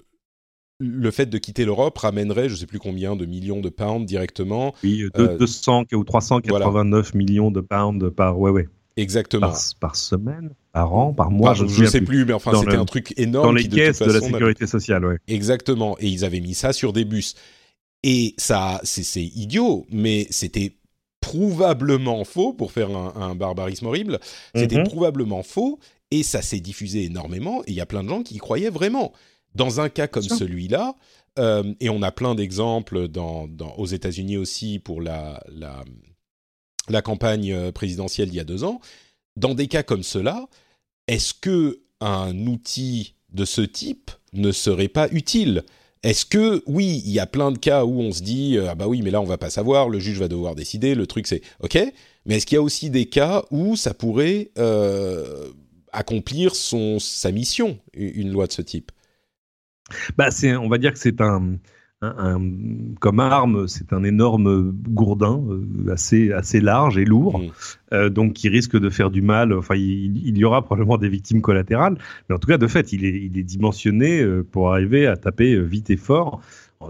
le 0.80 1.10
fait 1.10 1.26
de 1.26 1.38
quitter 1.38 1.64
l'Europe 1.64 1.98
ramènerait, 1.98 2.48
je 2.48 2.54
sais 2.54 2.66
plus 2.66 2.78
combien 2.78 3.16
de 3.16 3.26
millions 3.26 3.60
de 3.60 3.68
pounds 3.68 4.06
directement. 4.06 4.74
Oui, 4.84 5.04
de, 5.14 5.22
euh, 5.22 5.36
200 5.36 5.84
ou 5.92 6.04
389 6.04 7.14
millions 7.14 7.50
de 7.50 7.60
pounds 7.60 8.10
par 8.14 8.38
ouais 8.38 8.50
ouais 8.50 8.68
Exactement. 8.96 9.48
par, 9.48 9.60
par 9.80 9.96
semaine, 9.96 10.50
par 10.72 10.92
an, 10.94 11.12
par 11.12 11.30
mois, 11.30 11.54
je, 11.54 11.64
ne 11.64 11.68
ne 11.68 11.86
sais 11.86 11.98
plus. 12.00 12.06
plus, 12.06 12.24
mais 12.24 12.32
enfin, 12.32 12.52
c'était 12.58 12.76
un 12.76 12.84
truc 12.84 13.14
énorme. 13.16 13.46
Dans 13.46 13.52
les 13.52 13.62
qui, 13.62 13.68
de 13.68 13.74
toute 13.76 13.84
caisses 13.84 13.98
de 14.00 14.12
la 14.12 14.20
sécurité 14.20 14.66
sociale, 14.66 15.04
ouais. 15.04 15.18
Exactement. 15.28 15.96
Et 16.00 16.08
ils 16.08 16.24
avaient 16.24 16.40
mis 16.40 16.54
ça 16.54 16.72
sur 16.72 16.92
des 16.92 17.04
bus. 17.04 17.34
Et 18.02 18.34
ça, 18.38 18.80
c'est 18.84 19.22
idiot, 19.24 19.86
mais 19.90 20.26
c'était 20.30 20.74
prouvablement 21.20 22.24
faux, 22.24 22.52
pour 22.52 22.72
faire 22.72 22.90
un, 22.90 23.12
un 23.16 23.34
barbarisme 23.34 23.86
horrible, 23.86 24.18
c'était 24.54 24.78
Mhm. 24.78 24.84
prouvablement 24.84 25.42
faux, 25.42 25.78
et 26.10 26.22
ça 26.22 26.42
s'est 26.42 26.60
diffusé 26.60 27.04
énormément, 27.04 27.62
et 27.62 27.72
il 27.72 27.74
y 27.74 27.80
a 27.80 27.86
plein 27.86 28.02
de 28.02 28.08
gens 28.08 28.22
qui 28.22 28.36
y 28.36 28.38
croyaient 28.38 28.70
vraiment. 28.70 29.12
Dans 29.54 29.80
un 29.80 29.88
cas 29.88 30.06
comme 30.06 30.22
celui-là, 30.22 30.94
euh, 31.38 31.74
et 31.80 31.88
on 31.88 32.02
a 32.02 32.12
plein 32.12 32.34
d'exemples 32.34 33.08
dans, 33.08 33.46
dans- 33.48 33.74
aux 33.76 33.86
États-Unis 33.86 34.36
aussi 34.36 34.78
pour 34.78 35.00
la, 35.00 35.42
la, 35.48 35.84
la 36.88 37.02
campagne 37.02 37.52
euh, 37.52 37.72
présidentielle 37.72 38.28
d'il 38.28 38.36
y 38.36 38.40
a 38.40 38.44
deux 38.44 38.64
ans, 38.64 38.80
dans 39.36 39.54
des 39.54 39.66
cas 39.68 39.82
comme 39.82 40.02
cela, 40.02 40.46
est-ce 41.06 41.34
que 41.34 41.80
un 42.00 42.46
outil 42.46 43.14
de 43.32 43.44
ce 43.44 43.60
type 43.62 44.10
ne 44.32 44.52
serait 44.52 44.88
pas 44.88 45.08
utile? 45.10 45.64
Est-ce 46.04 46.24
que 46.26 46.62
oui, 46.66 47.02
il 47.04 47.10
y 47.10 47.18
a 47.18 47.26
plein 47.26 47.50
de 47.50 47.58
cas 47.58 47.84
où 47.84 48.00
on 48.00 48.12
se 48.12 48.22
dit 48.22 48.56
ah 48.68 48.74
bah 48.76 48.86
oui, 48.86 49.02
mais 49.02 49.10
là 49.10 49.20
on 49.20 49.24
va 49.24 49.38
pas 49.38 49.50
savoir, 49.50 49.88
le 49.88 49.98
juge 49.98 50.18
va 50.18 50.28
devoir 50.28 50.54
décider, 50.54 50.94
le 50.94 51.06
truc 51.08 51.26
c'est 51.26 51.42
ok, 51.60 51.76
mais 52.24 52.36
est-ce 52.36 52.46
qu'il 52.46 52.54
y 52.54 52.58
a 52.58 52.62
aussi 52.62 52.90
des 52.90 53.06
cas 53.06 53.44
où 53.50 53.74
ça 53.74 53.94
pourrait 53.94 54.50
euh, 54.58 55.50
accomplir 55.92 56.54
son 56.54 56.98
sa 57.00 57.32
mission, 57.32 57.78
une 57.94 58.30
loi 58.30 58.46
de 58.46 58.52
ce 58.52 58.62
type? 58.62 58.92
Bah 60.16 60.30
c'est, 60.30 60.56
on 60.56 60.68
va 60.68 60.78
dire 60.78 60.92
que 60.92 60.98
c'est 60.98 61.20
un, 61.20 61.58
un, 62.00 62.40
comme 63.00 63.18
arme, 63.18 63.66
c'est 63.66 63.92
un 63.92 64.04
énorme 64.04 64.72
gourdin 64.88 65.42
euh, 65.50 65.92
assez 65.92 66.32
assez 66.32 66.60
large 66.60 66.96
et 66.96 67.04
lourd, 67.04 67.40
mmh. 67.40 67.50
euh, 67.92 68.08
donc 68.08 68.34
qui 68.34 68.48
risque 68.48 68.78
de 68.78 68.88
faire 68.88 69.10
du 69.10 69.22
mal. 69.22 69.52
Enfin, 69.52 69.74
il, 69.74 70.16
il, 70.24 70.38
y 70.38 70.44
aura 70.44 70.62
probablement 70.62 70.96
des 70.96 71.08
victimes 71.08 71.42
collatérales, 71.42 71.98
mais 72.28 72.36
en 72.36 72.38
tout 72.38 72.48
cas, 72.48 72.58
de 72.58 72.66
fait, 72.66 72.92
il 72.92 73.04
est, 73.04 73.20
il 73.24 73.36
est 73.36 73.42
dimensionné 73.42 74.20
euh, 74.20 74.46
pour 74.48 74.72
arriver 74.72 75.06
à 75.06 75.16
taper 75.16 75.60
vite 75.60 75.90
et 75.90 75.96
fort 75.96 76.40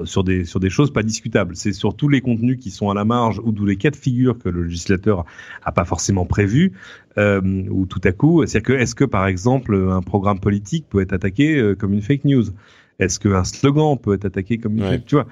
sur 0.04 0.22
des 0.22 0.44
sur 0.44 0.60
des 0.60 0.68
choses 0.68 0.92
pas 0.92 1.02
discutables. 1.02 1.56
C'est 1.56 1.72
sur 1.72 1.96
tous 1.96 2.10
les 2.10 2.20
contenus 2.20 2.58
qui 2.60 2.70
sont 2.70 2.90
à 2.90 2.94
la 2.94 3.06
marge 3.06 3.40
ou 3.42 3.52
tous 3.52 3.64
les 3.64 3.76
cas 3.76 3.90
de 3.90 3.96
figure 3.96 4.38
que 4.38 4.50
le 4.50 4.64
législateur 4.64 5.24
a 5.64 5.72
pas 5.72 5.86
forcément 5.86 6.26
prévu 6.26 6.72
euh, 7.16 7.40
ou 7.70 7.86
tout 7.86 8.00
à 8.04 8.12
coup. 8.12 8.44
C'est-à-dire 8.44 8.66
que 8.66 8.72
est-ce 8.74 8.94
que 8.94 9.04
par 9.04 9.26
exemple 9.26 9.74
un 9.74 10.02
programme 10.02 10.40
politique 10.40 10.84
peut 10.90 11.00
être 11.00 11.14
attaqué 11.14 11.72
comme 11.78 11.94
une 11.94 12.02
fake 12.02 12.26
news? 12.26 12.44
Est-ce 12.98 13.20
qu'un 13.20 13.44
slogan 13.44 13.96
peut 13.96 14.14
être 14.14 14.24
attaqué 14.24 14.58
comme 14.58 14.78
une 14.78 15.02
tu 15.04 15.14
vois? 15.14 15.26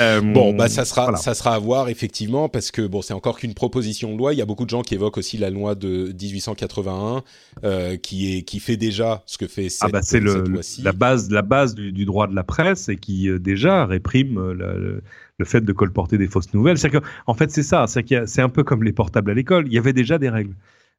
Euh, 0.00 0.20
Bon, 0.20 0.52
bah 0.54 0.68
ça 0.68 0.84
sera 0.84 1.16
ça 1.16 1.34
sera 1.34 1.54
à 1.54 1.58
voir 1.58 1.88
effectivement 1.88 2.48
parce 2.48 2.70
que 2.70 2.82
bon, 2.82 3.00
c'est 3.00 3.14
encore 3.14 3.38
qu'une 3.38 3.54
proposition 3.54 4.12
de 4.12 4.18
loi. 4.18 4.32
Il 4.32 4.38
y 4.38 4.42
a 4.42 4.46
beaucoup 4.46 4.64
de 4.64 4.70
gens 4.70 4.82
qui 4.82 4.94
évoquent 4.94 5.18
aussi 5.18 5.38
la 5.38 5.50
loi 5.50 5.74
de 5.74 6.12
1881 6.20 7.22
euh, 7.64 7.96
qui 7.96 8.36
est 8.36 8.42
qui 8.42 8.58
fait 8.58 8.76
déjà 8.76 9.22
ce 9.26 9.38
que 9.38 9.46
fait 9.46 9.68
cette, 9.68 9.88
ah 9.88 9.92
bah 9.92 10.02
c'est 10.02 10.20
le, 10.20 10.42
la 10.82 10.92
base 10.92 11.30
la 11.30 11.42
base 11.42 11.74
du, 11.74 12.04
droit 12.04 12.26
de 12.26 12.34
la 12.34 12.42
presse 12.42 12.88
et 12.88 12.96
qui 12.96 13.28
euh, 13.28 13.38
déjà 13.38 13.86
réprime 13.86 14.52
le, 14.52 15.02
le 15.38 15.44
fait 15.44 15.60
de 15.60 15.72
colporter 15.72 16.18
des 16.18 16.26
fausses 16.26 16.52
nouvelles. 16.54 16.78
C'est 16.78 16.90
que 16.90 16.98
en 17.26 17.34
fait 17.34 17.50
c'est 17.52 17.62
ça, 17.62 17.86
c'est 17.86 18.42
un 18.42 18.48
peu 18.48 18.64
comme 18.64 18.82
les 18.82 18.92
portables 18.92 19.30
à 19.30 19.34
l'école. 19.34 19.66
Il 19.68 19.72
y 19.72 19.78
avait 19.78 19.92
déjà 19.92 20.18
des 20.18 20.28
règles. 20.28 20.54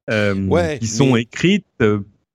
Euh, 0.09 0.77
qui 0.79 0.87
sont 0.87 1.15
écrites 1.15 1.65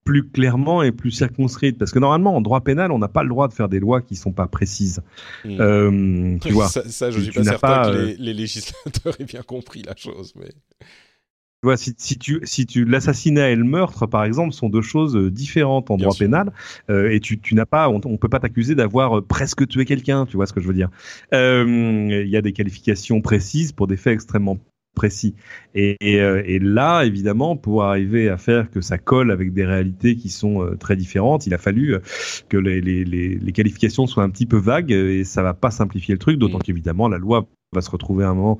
plus 0.09 0.27
clairement 0.27 0.83
et 0.83 0.91
plus 0.91 1.11
circonscrite. 1.11 1.77
Parce 1.77 1.93
que 1.93 1.99
normalement, 1.99 2.35
en 2.35 2.41
droit 2.41 2.63
pénal, 2.63 2.93
on 2.93 2.99
n'a 2.99 3.09
pas 3.09 3.23
le 3.23 3.29
droit 3.29 3.47
de 3.47 3.53
faire 3.53 3.69
des 3.69 3.79
lois 3.79 4.01
qui 4.01 4.17
sont 4.17 4.33
pas 4.33 4.47
précises. 4.47 5.03
Hmm. 5.45 5.61
Euh, 5.61 6.39
tu 6.41 6.53
vois, 6.53 6.69
ça, 6.69 7.11
je 7.11 7.21
suis 7.21 7.31
pas 7.31 7.45
certain 7.45 7.83
que 7.83 7.89
euh, 7.89 8.15
les, 8.19 8.33
législateurs 8.33 9.15
aient 9.21 9.25
bien 9.25 9.43
compris 9.43 9.83
la 9.83 9.95
chose, 9.95 10.33
mais. 10.41 10.49
Tu 10.81 11.67
vois, 11.67 11.77
si, 11.77 11.93
si 11.99 12.17
tu, 12.17 12.41
si 12.45 12.65
tu, 12.65 12.87
l'assassinat 12.87 13.51
et 13.51 13.57
le 13.57 13.65
meurtre, 13.65 14.07
par 14.07 14.25
exemple, 14.25 14.55
sont 14.55 14.71
deux 14.71 14.81
choses 14.81 15.15
euh, 15.15 15.31
différentes 15.31 15.91
en 15.91 15.99
droit 15.99 16.15
pénal, 16.19 16.53
et 16.89 17.21
tu, 17.21 17.39
tu 17.39 17.55
n'as 17.55 17.67
pas, 17.67 17.91
on, 17.91 18.01
on 18.07 18.17
peut 18.17 18.31
pas 18.31 18.41
t'accuser 18.41 18.75
d'avoir 18.75 19.23
presque 19.23 19.69
tué 19.69 19.85
quelqu'un, 19.85 20.25
tu 20.25 20.37
vois 20.37 20.47
ce 20.47 20.55
que 20.55 20.63
je 20.63 20.69
veux 20.69 20.75
dire. 20.75 20.89
Il 21.33 22.29
y 22.29 22.37
a 22.37 22.41
des 22.41 22.53
qualifications 22.53 23.21
précises 23.21 23.73
pour 23.73 23.89
des 23.89 23.99
faits 23.99 24.15
extrêmement 24.15 24.57
précis. 24.99 25.37
Et, 25.75 25.97
euh, 26.03 26.43
et, 26.45 26.59
là, 26.59 27.05
évidemment, 27.05 27.57
pour 27.57 27.85
arriver 27.85 28.29
à 28.29 28.37
faire 28.37 28.69
que 28.69 28.81
ça 28.81 28.99
colle 28.99 29.31
avec 29.31 29.55
des 29.55 29.65
réalités 29.65 30.17
qui 30.17 30.29
sont 30.29 30.63
euh, 30.63 30.77
très 30.77 30.97
différentes, 30.97 31.47
il 31.47 31.55
a 31.55 31.59
fallu 31.59 31.95
euh, 31.95 32.01
que 32.49 32.57
les, 32.57 32.81
les, 32.81 33.05
les, 33.05 33.53
qualifications 33.53 34.09
soient 34.09 34.25
un 34.25 34.31
petit 34.31 34.47
peu 34.47 34.59
vagues 34.59 34.91
et 34.91 35.23
ça 35.23 35.43
va 35.43 35.55
pas 35.55 35.71
simplifier 35.71 36.15
le 36.15 36.19
truc, 36.19 36.37
d'autant 36.39 36.59
mm. 36.59 36.63
qu'évidemment, 36.63 37.09
la 37.09 37.19
loi 37.19 37.47
va 37.73 37.81
se 37.81 37.91
retrouver 37.91 38.25
à 38.25 38.31
un 38.31 38.35
moment 38.35 38.59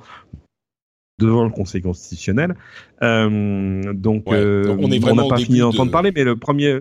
devant 1.19 1.43
le 1.43 1.49
Conseil 1.49 1.81
constitutionnel. 1.81 2.55
donc, 3.01 4.23
on 4.27 5.15
n'a 5.15 5.27
pas 5.27 5.37
fini 5.37 5.59
d'entendre 5.59 5.91
parler, 5.91 6.13
mais 6.15 6.23
le 6.23 6.37
premier, 6.37 6.79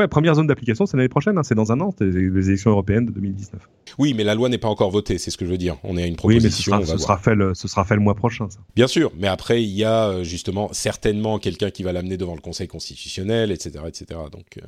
Ouais, 0.00 0.08
première 0.08 0.34
zone 0.34 0.46
d'application, 0.46 0.86
c'est 0.86 0.96
l'année 0.96 1.10
prochaine, 1.10 1.36
hein, 1.36 1.42
c'est 1.42 1.54
dans 1.54 1.72
un 1.72 1.80
an, 1.82 1.94
c'est 1.98 2.06
les 2.06 2.48
élections 2.48 2.70
européennes 2.70 3.04
de 3.04 3.12
2019. 3.12 3.68
Oui, 3.98 4.14
mais 4.14 4.24
la 4.24 4.34
loi 4.34 4.48
n'est 4.48 4.56
pas 4.56 4.68
encore 4.68 4.90
votée, 4.90 5.18
c'est 5.18 5.30
ce 5.30 5.36
que 5.36 5.44
je 5.44 5.50
veux 5.50 5.58
dire. 5.58 5.76
On 5.84 5.98
est 5.98 6.02
à 6.02 6.06
une 6.06 6.16
proposition. 6.16 6.72
Oui, 6.72 6.78
mais 6.80 6.86
ce 6.86 6.96
sera, 6.96 7.18
fait, 7.18 7.34
le, 7.34 7.52
ce 7.52 7.68
sera 7.68 7.84
fait 7.84 7.96
le 7.96 8.00
mois 8.00 8.14
prochain, 8.14 8.48
ça. 8.48 8.60
Bien 8.74 8.86
sûr, 8.86 9.12
mais 9.18 9.28
après, 9.28 9.62
il 9.62 9.68
y 9.68 9.84
a 9.84 10.06
euh, 10.06 10.24
justement 10.24 10.70
certainement 10.72 11.38
quelqu'un 11.38 11.70
qui 11.70 11.82
va 11.82 11.92
l'amener 11.92 12.16
devant 12.16 12.34
le 12.34 12.40
Conseil 12.40 12.66
constitutionnel, 12.66 13.50
etc., 13.50 13.84
etc. 13.86 14.20
Donc. 14.32 14.56
Euh, 14.56 14.66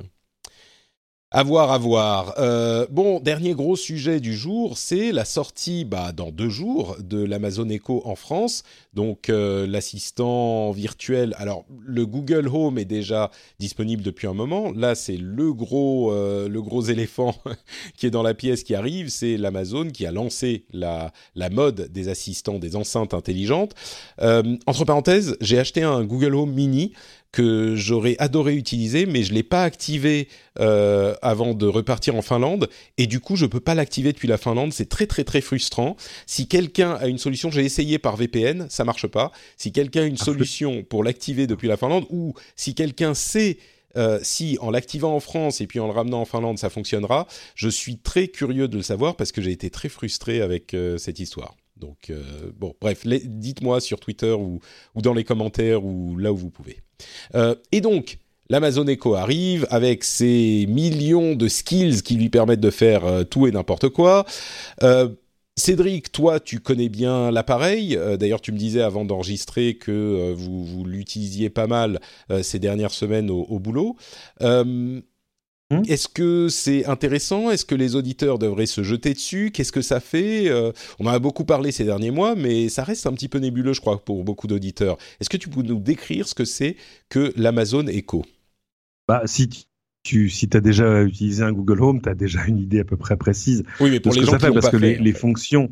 à 1.35 1.41
voir, 1.41 1.71
à 1.71 1.79
voir. 1.79 2.35
Euh, 2.37 2.85
bon, 2.91 3.19
dernier 3.19 3.55
gros 3.55 3.75
sujet 3.75 4.19
du 4.19 4.35
jour, 4.35 4.77
c'est 4.77 5.11
la 5.11 5.25
sortie, 5.25 5.83
bah, 5.83 6.11
dans 6.11 6.29
deux 6.29 6.49
jours, 6.49 6.95
de 6.99 7.23
l'Amazon 7.23 7.67
Echo 7.69 8.03
en 8.05 8.15
France. 8.15 8.63
Donc, 8.93 9.29
euh, 9.29 9.65
l'assistant 9.65 10.69
virtuel. 10.71 11.33
Alors, 11.39 11.65
le 11.83 12.05
Google 12.05 12.47
Home 12.47 12.77
est 12.77 12.85
déjà 12.85 13.31
disponible 13.57 14.03
depuis 14.03 14.27
un 14.27 14.35
moment. 14.35 14.71
Là, 14.75 14.93
c'est 14.93 15.17
le 15.17 15.53
gros, 15.53 16.11
euh, 16.11 16.47
le 16.47 16.61
gros 16.61 16.83
éléphant 16.83 17.33
qui 17.97 18.05
est 18.05 18.11
dans 18.11 18.21
la 18.21 18.35
pièce 18.35 18.63
qui 18.63 18.75
arrive. 18.75 19.09
C'est 19.09 19.35
l'Amazon 19.35 19.87
qui 19.87 20.05
a 20.05 20.11
lancé 20.11 20.65
la, 20.71 21.11
la 21.33 21.49
mode 21.49 21.91
des 21.91 22.09
assistants, 22.09 22.59
des 22.59 22.75
enceintes 22.75 23.15
intelligentes. 23.15 23.73
entre 24.19 24.85
parenthèses, 24.85 25.35
j'ai 25.41 25.57
acheté 25.57 25.81
un 25.81 26.03
Google 26.03 26.35
Home 26.35 26.53
Mini 26.53 26.93
que 27.33 27.75
j'aurais 27.75 28.15
adoré 28.19 28.55
utiliser, 28.55 29.05
mais 29.05 29.23
je 29.23 29.33
l'ai 29.33 29.43
pas 29.43 29.63
activé 29.63 30.29
euh, 30.59 31.15
avant 31.21 31.53
de 31.55 31.65
repartir 31.65 32.15
en 32.15 32.21
Finlande, 32.21 32.69
et 32.97 33.07
du 33.07 33.19
coup 33.19 33.35
je 33.35 33.47
peux 33.47 33.59
pas 33.59 33.75
l'activer 33.75 34.13
depuis 34.13 34.27
la 34.29 34.37
Finlande. 34.37 34.71
C'est 34.71 34.87
très 34.87 35.07
très 35.07 35.25
très 35.25 35.41
frustrant. 35.41 35.97
Si 36.27 36.47
quelqu'un 36.47 36.93
a 36.93 37.07
une 37.07 37.17
solution, 37.17 37.51
j'ai 37.51 37.65
essayé 37.65 37.97
par 37.97 38.15
VPN, 38.15 38.67
ça 38.69 38.85
marche 38.85 39.07
pas. 39.07 39.31
Si 39.57 39.71
quelqu'un 39.71 40.03
a 40.03 40.05
une 40.05 40.17
solution 40.17 40.83
pour 40.83 41.03
l'activer 41.03 41.47
depuis 41.47 41.67
la 41.67 41.75
Finlande, 41.75 42.05
ou 42.11 42.35
si 42.55 42.75
quelqu'un 42.75 43.15
sait 43.15 43.57
euh, 43.97 44.19
si 44.21 44.57
en 44.61 44.69
l'activant 44.71 45.15
en 45.15 45.19
France 45.19 45.59
et 45.59 45.67
puis 45.67 45.79
en 45.79 45.87
le 45.87 45.93
ramenant 45.93 46.21
en 46.21 46.25
Finlande 46.25 46.59
ça 46.59 46.69
fonctionnera, 46.69 47.27
je 47.55 47.69
suis 47.69 47.97
très 47.97 48.27
curieux 48.27 48.67
de 48.67 48.77
le 48.77 48.83
savoir 48.83 49.15
parce 49.15 49.31
que 49.31 49.41
j'ai 49.41 49.51
été 49.51 49.71
très 49.71 49.89
frustré 49.89 50.41
avec 50.41 50.75
euh, 50.75 50.97
cette 50.97 51.19
histoire. 51.19 51.55
Donc 51.83 52.11
bon, 52.57 52.73
bref, 52.79 53.05
dites-moi 53.05 53.81
sur 53.81 53.99
Twitter 53.99 54.31
ou, 54.31 54.59
dans 54.95 55.13
les 55.13 55.25
commentaires 55.25 55.83
ou 55.83 56.17
là 56.17 56.31
où 56.31 56.37
vous 56.37 56.49
pouvez. 56.49 56.79
Euh, 57.35 57.55
et 57.71 57.81
donc, 57.81 58.17
l'Amazon 58.49 58.87
Echo 58.87 59.15
arrive 59.15 59.67
avec 59.69 60.03
ses 60.03 60.65
millions 60.69 61.35
de 61.35 61.47
skills 61.47 62.01
qui 62.03 62.15
lui 62.15 62.29
permettent 62.29 62.61
de 62.61 62.69
faire 62.69 63.05
euh, 63.05 63.23
tout 63.23 63.47
et 63.47 63.51
n'importe 63.51 63.89
quoi. 63.89 64.25
Euh, 64.81 65.09
Cédric, 65.55 66.11
toi, 66.11 66.39
tu 66.39 66.59
connais 66.59 66.89
bien 66.89 67.29
l'appareil. 67.29 67.95
D'ailleurs, 68.19 68.41
tu 68.41 68.51
me 68.51 68.57
disais 68.57 68.81
avant 68.81 69.05
d'enregistrer 69.05 69.75
que 69.75 70.33
vous, 70.33 70.83
l'utilisiez 70.83 71.51
pas 71.51 71.67
mal 71.67 71.99
ces 72.41 72.57
dernières 72.57 72.89
semaines 72.89 73.29
au, 73.29 73.59
boulot. 73.59 73.95
Hmm. 75.73 75.83
Est-ce 75.87 76.07
que 76.07 76.47
c'est 76.49 76.85
intéressant? 76.85 77.51
Est-ce 77.51 77.65
que 77.65 77.75
les 77.75 77.95
auditeurs 77.95 78.39
devraient 78.39 78.65
se 78.65 78.83
jeter 78.83 79.13
dessus? 79.13 79.51
Qu'est-ce 79.51 79.71
que 79.71 79.81
ça 79.81 79.99
fait? 79.99 80.49
Euh, 80.49 80.71
On 80.99 81.05
en 81.05 81.11
a 81.11 81.19
beaucoup 81.19 81.45
parlé 81.45 81.71
ces 81.71 81.83
derniers 81.83 82.11
mois, 82.11 82.35
mais 82.35 82.69
ça 82.69 82.83
reste 82.83 83.07
un 83.07 83.13
petit 83.13 83.27
peu 83.27 83.39
nébuleux, 83.39 83.73
je 83.73 83.81
crois, 83.81 84.03
pour 84.03 84.23
beaucoup 84.23 84.47
d'auditeurs. 84.47 84.97
Est-ce 85.19 85.29
que 85.29 85.37
tu 85.37 85.49
peux 85.49 85.61
nous 85.61 85.79
décrire 85.79 86.27
ce 86.27 86.35
que 86.35 86.45
c'est 86.45 86.75
que 87.09 87.33
l'Amazon 87.35 87.87
Echo? 87.87 88.25
Bah, 89.07 89.23
Si 89.25 89.49
tu 90.03 90.29
si 90.29 90.49
as 90.53 90.59
déjà 90.59 91.01
utilisé 91.03 91.43
un 91.43 91.53
Google 91.53 91.81
Home, 91.81 92.01
tu 92.01 92.09
as 92.09 92.15
déjà 92.15 92.45
une 92.45 92.59
idée 92.59 92.81
à 92.81 92.83
peu 92.83 92.97
près 92.97 93.15
précise 93.15 93.63
oui, 93.79 93.89
mais 93.89 93.99
pour 93.99 94.13
les 94.13 94.23
gens 94.23 94.31
ça 94.31 94.39
fait, 94.39 94.51
parce 94.51 94.69
que 94.69 94.77
les, 94.77 94.97
les, 94.97 95.13
fonctions 95.13 95.71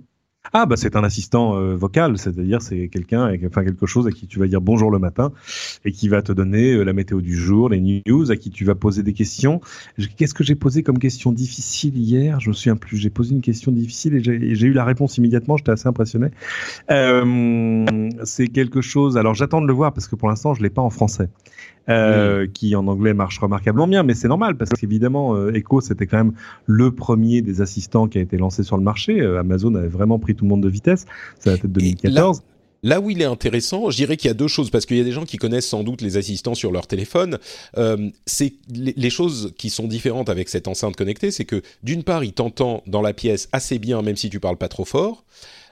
ah 0.54 0.66
bah 0.66 0.76
c'est 0.76 0.96
un 0.96 1.04
assistant 1.04 1.56
euh, 1.56 1.76
vocal, 1.76 2.18
c'est-à-dire 2.18 2.62
c'est 2.62 2.88
quelqu'un, 2.88 3.32
enfin 3.46 3.64
quelque 3.64 3.86
chose 3.86 4.08
à 4.08 4.12
qui 4.12 4.26
tu 4.26 4.40
vas 4.40 4.48
dire 4.48 4.60
bonjour 4.60 4.90
le 4.90 4.98
matin 4.98 5.32
et 5.86 5.92
qui 5.92 6.10
va 6.10 6.24
te 6.24 6.32
donner 6.32 6.74
euh, 6.74 6.84
la 6.84 6.94
météo 6.94 7.22
du 7.22 7.36
jour, 7.38 7.70
les 7.70 8.02
news, 8.08 8.32
à 8.32 8.36
qui 8.36 8.50
tu 8.50 8.66
vas 8.66 8.74
poser 8.74 9.04
des 9.04 9.14
questions. 9.14 9.62
Qu'est-ce 10.18 10.34
que 10.34 10.44
j'ai 10.44 10.56
posé 10.56 10.82
comme 10.82 10.98
question 10.98 11.32
difficile 11.32 11.96
hier? 11.96 12.40
Je 12.40 12.50
me 12.50 12.54
souviens 12.54 12.76
plus. 12.76 12.98
J'ai 12.98 13.12
posé 13.12 13.36
une 13.36 13.42
question 13.42 13.72
difficile 13.72 14.16
et 14.16 14.56
j'ai 14.56 14.68
eu 14.68 14.74
la 14.74 14.84
réponse 14.84 15.18
immédiatement. 15.18 15.58
J'étais 15.58 15.72
assez 15.72 15.88
impressionné. 15.88 16.30
Euh, 16.90 18.10
c'est 18.24 18.48
quelque 18.48 18.82
chose. 18.82 19.18
Alors 19.18 19.36
j'attends 19.36 19.62
de 19.62 19.68
le 19.68 19.74
voir 19.74 19.94
parce 19.94 20.08
que 20.08 20.16
pour 20.16 20.28
l'instant 20.28 20.56
je 20.56 20.64
l'ai 20.64 20.72
pas 20.72 20.82
en 20.82 20.90
français. 20.90 21.30
Euh, 21.90 22.46
qui 22.54 22.76
en 22.76 22.86
anglais 22.86 23.16
marche 23.16 23.40
remarquablement 23.40 23.88
bien, 23.88 24.04
mais 24.04 24.14
c'est 24.14 24.28
normal 24.28 24.56
parce 24.56 24.70
qu'évidemment 24.70 25.36
euh, 25.36 25.52
Echo 25.56 25.82
c'était 25.82 26.06
quand 26.06 26.18
même 26.18 26.34
le 26.68 26.92
premier 26.92 27.42
des 27.42 27.60
assistants 27.60 28.08
qui 28.08 28.20
a 28.20 28.22
été 28.22 28.38
lancé 28.38 28.62
sur 28.62 28.78
le 28.78 28.84
marché. 28.84 29.20
Euh, 29.20 29.40
Amazon 29.40 29.74
avait 29.74 29.88
vraiment 29.88 30.20
pris 30.20 30.36
tout 30.36 30.46
le 30.46 30.50
monde 30.50 30.62
de 30.62 30.70
vitesse, 30.70 31.08
c'est 31.40 31.50
la 31.50 31.58
tête 31.58 31.72
2014. 31.72 32.44
Là, 32.84 33.00
où 33.00 33.12
il 33.12 33.22
est 33.22 33.26
intéressant, 33.26 33.90
je 33.92 33.96
dirais 33.96 34.18
qu'il 34.18 34.28
y 34.28 34.32
a 34.32 34.36
deux 34.36 34.48
choses, 34.48 34.72
parce 34.72 34.88
qu'il 34.88 34.98
y 34.98 35.02
a 35.02 35.04
des 35.04 35.12
gens 35.12 35.26
qui 35.26 35.38
connaissent 35.38 35.68
sans 35.68 35.84
doute 35.84 36.02
les 36.02 36.18
assistants 36.18 36.56
sur 36.56 36.72
leur 36.72 36.88
téléphone. 36.88 37.38
c'est 38.26 38.54
les, 38.74 39.10
choses 39.12 39.54
qui 39.56 39.70
sont 39.70 39.88
différentes 39.88 40.30
avec 40.30 40.50
cette 40.50 40.68
enceinte 40.68 40.96
connectée, 40.96 41.30
c'est 41.30 41.46
que 41.46 41.62
d'une 41.84 42.02
part, 42.02 42.24
il 42.24 42.34
t'entend 42.34 42.82
dans 42.88 43.04
la 43.04 43.14
pièce 43.14 43.50
assez 43.52 43.78
bien, 43.78 44.02
même 44.02 44.16
si 44.16 44.32
tu 44.32 44.40
parles 44.40 44.58
pas 44.58 44.68
trop 44.68 44.86
fort. 44.86 45.24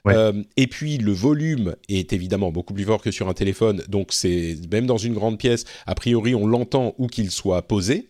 Euh, 0.08 0.44
et 0.58 0.68
puis 0.68 0.98
le 0.98 1.12
volume 1.12 1.76
est 1.88 2.14
évidemment 2.14 2.52
beaucoup 2.52 2.74
plus 2.74 2.86
fort 2.86 3.02
que 3.02 3.12
sur 3.12 3.30
un 3.30 3.34
téléphone, 3.34 3.84
donc 3.88 4.10
c'est 4.12 4.58
même 4.72 4.86
dans 4.86 4.98
une 4.98 5.14
grande 5.14 5.38
pièce, 5.38 5.66
a 5.86 5.96
priori 5.96 6.36
on 6.36 6.48
l'entend 6.48 6.96
où 6.98 7.08
qu'il 7.08 7.32
soit 7.32 7.62
posé. 7.64 8.08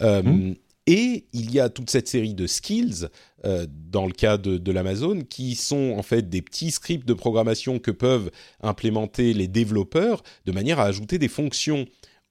Euh, 0.00 0.22
mmh. 0.22 0.54
Et 0.88 1.26
il 1.32 1.50
y 1.52 1.58
a 1.58 1.68
toute 1.68 1.90
cette 1.90 2.06
série 2.06 2.34
de 2.34 2.46
skills 2.46 3.08
euh, 3.44 3.66
dans 3.90 4.06
le 4.06 4.12
cas 4.12 4.38
de, 4.38 4.56
de 4.56 4.72
l'Amazon 4.72 5.22
qui 5.28 5.56
sont 5.56 5.94
en 5.98 6.02
fait 6.02 6.28
des 6.28 6.42
petits 6.42 6.70
scripts 6.70 7.08
de 7.08 7.14
programmation 7.14 7.80
que 7.80 7.90
peuvent 7.90 8.30
implémenter 8.62 9.32
les 9.32 9.48
développeurs 9.48 10.22
de 10.44 10.52
manière 10.52 10.78
à 10.78 10.84
ajouter 10.84 11.18
des 11.18 11.28
fonctions 11.28 11.86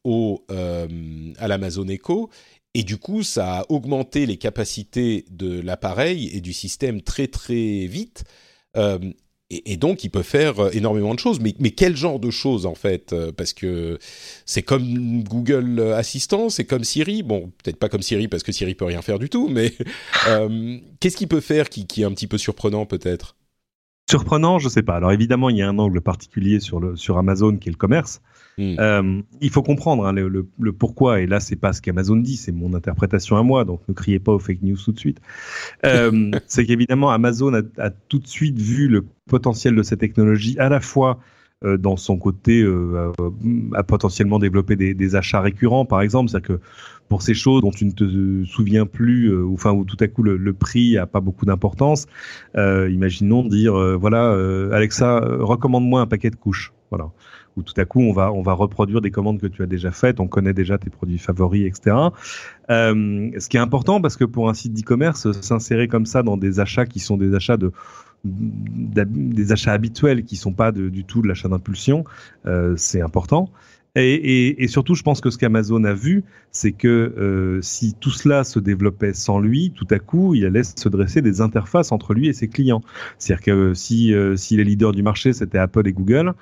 au, 0.06 0.46
à 0.48 1.48
l'Amazon 1.48 1.88
Echo 1.88 2.30
et 2.76 2.84
du 2.84 2.98
coup, 2.98 3.24
ça 3.24 3.60
a 3.60 3.66
augmenté 3.70 4.26
les 4.26 4.36
capacités 4.36 5.24
de 5.32 5.62
l'appareil 5.62 6.30
et 6.34 6.42
du 6.42 6.52
système 6.52 7.02
très 7.02 7.28
très 7.28 7.88
vite. 7.88 8.26
Euh, 8.78 9.00
et, 9.52 9.78
donc, 9.78 10.04
il 10.04 10.10
peut 10.10 10.24
faire 10.24 10.60
euh, 10.60 10.70
énormément 10.72 11.14
de 11.14 11.20
choses. 11.20 11.40
Mais, 11.40 11.54
mais 11.60 11.72
quel 11.72 11.96
genre 11.96 12.20
de 12.20 12.32
choses, 12.32 12.66
en 12.66 12.76
fait 12.76 13.14
euh, 13.14 13.32
Parce 13.32 13.54
que 13.54 14.00
c'est 14.46 14.64
comme 14.64 15.24
Google 15.24 15.94
Assistant, 15.96 16.50
c'est 16.50 16.66
comme 16.66 16.84
Siri. 16.84 17.22
Bon, 17.24 17.52
peut-être 17.64 17.78
pas 17.78 17.90
comme 17.90 18.02
Siri, 18.02 18.28
parce 18.28 18.44
que 18.44 18.52
Siri 18.52 18.74
peut 18.74 18.86
rien 18.86 19.02
faire 19.02 19.20
du 19.20 19.30
tout, 19.30 19.48
mais 19.48 19.74
qu'est-ce 21.00 21.18
qu'il 21.18 21.28
peut 21.28 21.42
faire 21.42 21.70
qui, 21.70 21.86
est 22.02 22.06
un 22.06 22.12
petit 22.12 22.28
peu 22.28 22.38
surprenant, 22.38 22.86
peut-être? 22.86 23.36
Surprenant, 24.10 24.60
je 24.60 24.70
sais 24.70 24.84
pas. 24.84 24.96
Alors 24.96 25.12
évidemment, 25.12 25.50
il 25.50 25.58
y 25.58 25.64
a 25.64 25.68
un 25.68 25.80
angle 25.80 26.00
particulier 26.00 26.60
sur, 26.60 26.80
le, 26.80 26.96
sur 26.96 27.18
Amazon 27.18 27.58
qui 27.58 27.70
est 27.70 27.72
le 27.72 27.78
commerce. 27.78 28.22
Hmm. 28.58 28.76
Euh, 28.80 29.22
il 29.42 29.50
faut 29.50 29.64
comprendre 29.64 30.06
hein, 30.06 30.14
le, 30.14 30.30
le, 30.30 30.48
le, 30.60 30.72
pourquoi, 30.72 31.20
et 31.20 31.28
là 31.28 31.40
c'est 31.40 31.56
pas 31.56 31.74
ce 31.74 31.82
qu'Amazon 31.82 32.16
dit, 32.16 32.38
c'est 32.38 32.54
mon 32.54 32.74
interprétation 32.74 33.36
à 33.36 33.44
moi, 33.44 33.66
donc 33.66 33.82
ne 33.90 33.94
criez 33.94 34.20
pas 34.20 34.32
aux 34.32 34.40
fake 34.40 34.62
news 34.62 34.78
tout 34.78 34.94
de 34.94 35.00
suite. 35.00 35.20
Euh, 35.86 36.32
c'est 36.48 36.66
qu'évidemment 36.66 37.12
Amazon 37.12 37.54
a, 37.54 37.62
a, 37.78 37.90
tout 37.90 38.20
de 38.20 38.28
suite 38.28 38.58
vu 38.58 38.88
le 38.88 39.06
potentiel 39.28 39.76
de 39.76 39.84
cette 39.84 40.00
technologie 40.00 40.58
à 40.60 40.70
la 40.70 40.80
fois 40.80 41.20
dans 41.64 41.98
son 41.98 42.18
côté 42.18 42.62
euh, 42.62 43.12
à 43.74 43.84
potentiellement 43.84 44.40
développer 44.40 44.76
des, 44.76 45.16
achats 45.16 45.42
récurrents, 45.42 45.86
par 45.86 46.02
exemple, 46.02 46.30
c'est-à-dire 46.30 46.58
que 46.58 46.62
pour 47.08 47.22
ces 47.22 47.34
choses 47.34 47.62
dont 47.62 47.72
tu 47.72 47.86
ne 47.86 47.92
te 47.92 48.46
souviens 48.46 48.86
plus, 48.86 49.28
euh, 49.28 49.44
ou 49.44 49.54
enfin 49.54 49.72
où 49.72 49.86
tout 49.86 49.98
à 50.00 50.08
coup 50.08 50.24
le, 50.24 50.54
prix 50.54 50.98
a 50.98 51.06
pas 51.06 51.22
beaucoup 51.22 51.46
d'importance, 51.46 52.08
imaginons 52.56 53.44
dire 53.44 53.76
voilà 53.98 54.32
Alexa 54.72 55.20
recommande-moi 55.20 56.02
un 56.02 56.08
paquet 56.08 56.30
de 56.30 56.36
couches, 56.36 56.74
voilà. 56.92 57.12
Où 57.58 57.64
tout 57.64 57.74
à 57.78 57.86
coup 57.86 58.02
on 58.02 58.12
va 58.12 58.34
on 58.34 58.42
va 58.42 58.52
reproduire 58.52 59.00
des 59.00 59.12
commandes 59.12 59.40
que 59.40 59.48
tu 59.48 59.64
as 59.64 59.66
déjà 59.66 59.92
faites, 59.92 60.20
on 60.20 60.28
connaît 60.28 60.54
déjà 60.54 60.78
tes 60.78 60.90
produits 60.90 61.18
favoris, 61.18 61.66
etc. 61.66 61.96
Euh, 62.70 63.32
ce 63.38 63.48
qui 63.48 63.58
est 63.58 63.62
important 63.62 64.02
parce 64.02 64.18
que 64.18 64.26
pour 64.26 64.50
un 64.50 64.54
site 64.54 64.74
d'e-commerce, 64.74 65.32
s'insérer 65.42 65.88
comme 65.88 66.06
ça 66.06 66.24
dans 66.24 66.38
des 66.38 66.60
achats 66.60 66.86
qui 66.86 67.00
sont 67.00 67.18
des 67.18 67.34
achats 67.36 67.58
de 67.58 67.72
des 68.26 69.52
achats 69.52 69.74
habituels 69.74 70.24
qui 70.24 70.36
sont 70.36 70.54
pas 70.54 70.72
du 70.72 71.04
tout 71.06 71.22
de 71.22 71.28
l'achat 71.28 71.48
d'impulsion, 71.48 72.04
euh, 72.46 72.74
c'est 72.76 73.02
important. 73.02 73.52
Et, 73.98 74.68
surtout, 74.68 74.94
je 74.94 75.04
pense 75.04 75.22
que 75.22 75.30
ce 75.30 75.38
qu'Amazon 75.38 75.86
a 75.86 75.94
vu, 75.94 76.26
c'est 76.52 76.74
que 76.74 76.88
euh, 77.18 77.62
si 77.62 77.94
tout 77.94 78.12
cela 78.12 78.44
se 78.44 78.60
développait 78.60 79.14
sans 79.14 79.40
lui, 79.40 79.72
tout 79.72 79.88
à 79.90 80.00
coup, 80.00 80.36
il 80.36 80.46
allait 80.46 80.64
se 80.64 80.90
dresser 80.90 81.22
des 81.22 81.40
interfaces 81.40 81.94
entre 81.94 82.14
lui 82.14 82.28
et 82.28 82.34
ses 82.34 82.50
clients. 82.50 82.82
C'est-à-dire 83.18 83.46
que 83.46 83.74
si, 83.74 84.14
euh, 84.14 84.36
si 84.36 84.58
les 84.58 84.66
leaders 84.66 84.92
du 84.92 85.02
marché, 85.02 85.32
c'était 85.32 85.60
Apple 85.60 85.88
et 85.88 85.94
Google, 85.94 86.34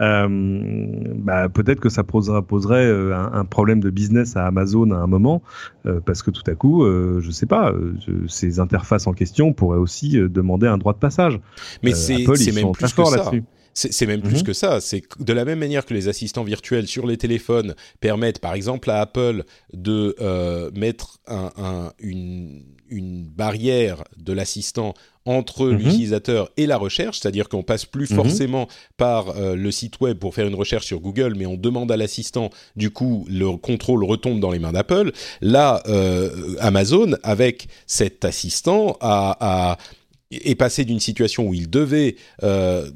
bah, 0.00 1.48
peut-être 1.48 1.80
que 1.80 1.88
ça 1.88 2.04
poserait, 2.04 2.42
poserait 2.42 2.86
euh, 2.86 3.16
un, 3.16 3.32
un, 3.32 3.44
problème 3.44 3.80
de 3.80 3.90
business 3.90 4.36
à 4.36 4.46
Amazon 4.46 4.90
à 4.92 4.96
un 4.96 5.06
moment, 5.06 5.42
euh, 5.86 6.00
parce 6.00 6.22
que 6.22 6.30
tout 6.30 6.48
à 6.48 6.54
coup, 6.54 6.84
euh, 6.84 7.20
je 7.20 7.30
sais 7.30 7.46
pas, 7.46 7.72
euh, 7.72 7.96
ces 8.28 8.60
interfaces 8.60 9.06
en 9.06 9.12
question 9.12 9.52
pourraient 9.52 9.78
aussi 9.78 10.18
demander 10.18 10.68
un 10.68 10.78
droit 10.78 10.92
de 10.92 10.98
passage. 10.98 11.40
Mais 11.82 11.92
c'est 11.94 12.24
même 12.52 12.72
plus 12.72 12.92
que 12.92 13.04
ça. 13.04 13.30
C'est 13.74 14.06
même 14.06 14.22
plus 14.22 14.42
que 14.42 14.52
ça. 14.52 14.80
C'est 14.80 15.04
de 15.20 15.32
la 15.32 15.44
même 15.44 15.60
manière 15.60 15.86
que 15.86 15.94
les 15.94 16.08
assistants 16.08 16.42
virtuels 16.42 16.88
sur 16.88 17.06
les 17.06 17.16
téléphones 17.16 17.74
permettent, 18.00 18.40
par 18.40 18.54
exemple, 18.54 18.90
à 18.90 19.00
Apple 19.00 19.44
de 19.72 20.16
euh, 20.20 20.70
mettre 20.74 21.18
un, 21.28 21.50
un, 21.56 21.92
une, 22.00 22.64
une 22.88 23.24
barrière 23.24 24.02
de 24.16 24.32
l'assistant 24.32 24.94
entre 25.28 25.66
mm 25.66 25.70
-hmm. 25.70 25.78
l'utilisateur 25.78 26.42
et 26.56 26.66
la 26.66 26.78
recherche, 26.86 27.16
c'est-à-dire 27.18 27.48
qu'on 27.50 27.62
passe 27.62 27.84
plus 27.94 28.08
mm 28.10 28.12
-hmm. 28.12 28.22
forcément 28.22 28.64
par 28.96 29.22
euh, 29.28 29.54
le 29.64 29.70
site 29.70 29.96
web 30.04 30.16
pour 30.22 30.32
faire 30.36 30.46
une 30.52 30.58
recherche 30.62 30.86
sur 30.86 31.00
Google, 31.06 31.32
mais 31.38 31.46
on 31.54 31.58
demande 31.68 31.90
à 31.92 31.96
l'assistant, 32.02 32.48
du 32.82 32.90
coup, 32.90 33.14
le 33.42 33.48
contrôle 33.68 34.02
retombe 34.12 34.40
dans 34.44 34.52
les 34.54 34.60
mains 34.64 34.72
d'Apple. 34.72 35.08
Là, 35.56 35.68
euh, 35.86 36.70
Amazon, 36.70 37.08
avec 37.34 37.56
cet 37.86 38.24
assistant, 38.24 38.96
a, 39.00 39.36
a 39.40 39.78
est 40.30 40.58
passé 40.64 40.84
d'une 40.84 41.00
situation 41.00 41.42
où 41.48 41.54
il 41.54 41.68
devait 41.70 42.16
euh, 42.42 42.90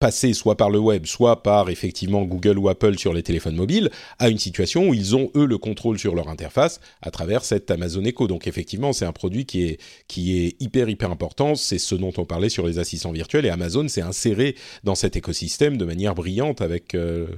passer 0.00 0.34
soit 0.34 0.56
par 0.56 0.70
le 0.70 0.78
web, 0.78 1.06
soit 1.06 1.42
par 1.42 1.70
effectivement 1.70 2.24
Google 2.24 2.58
ou 2.58 2.68
Apple 2.68 2.98
sur 2.98 3.14
les 3.14 3.22
téléphones 3.22 3.56
mobiles, 3.56 3.90
à 4.18 4.28
une 4.28 4.38
situation 4.38 4.88
où 4.88 4.94
ils 4.94 5.16
ont 5.16 5.30
eux 5.34 5.46
le 5.46 5.56
contrôle 5.56 5.98
sur 5.98 6.14
leur 6.14 6.28
interface 6.28 6.80
à 7.00 7.10
travers 7.10 7.44
cette 7.44 7.70
Amazon 7.70 8.04
Echo. 8.04 8.26
Donc 8.26 8.46
effectivement, 8.46 8.92
c'est 8.92 9.06
un 9.06 9.12
produit 9.12 9.46
qui 9.46 9.64
est 9.64 9.80
qui 10.08 10.36
est 10.38 10.60
hyper 10.60 10.88
hyper 10.88 11.10
important. 11.10 11.54
C'est 11.54 11.78
ce 11.78 11.94
dont 11.94 12.12
on 12.18 12.26
parlait 12.26 12.50
sur 12.50 12.66
les 12.66 12.78
assistants 12.78 13.12
virtuels 13.12 13.46
et 13.46 13.50
Amazon 13.50 13.88
s'est 13.88 14.02
inséré 14.02 14.56
dans 14.82 14.94
cet 14.94 15.16
écosystème 15.16 15.78
de 15.78 15.84
manière 15.84 16.14
brillante 16.14 16.60
avec 16.60 16.94
euh, 16.94 17.28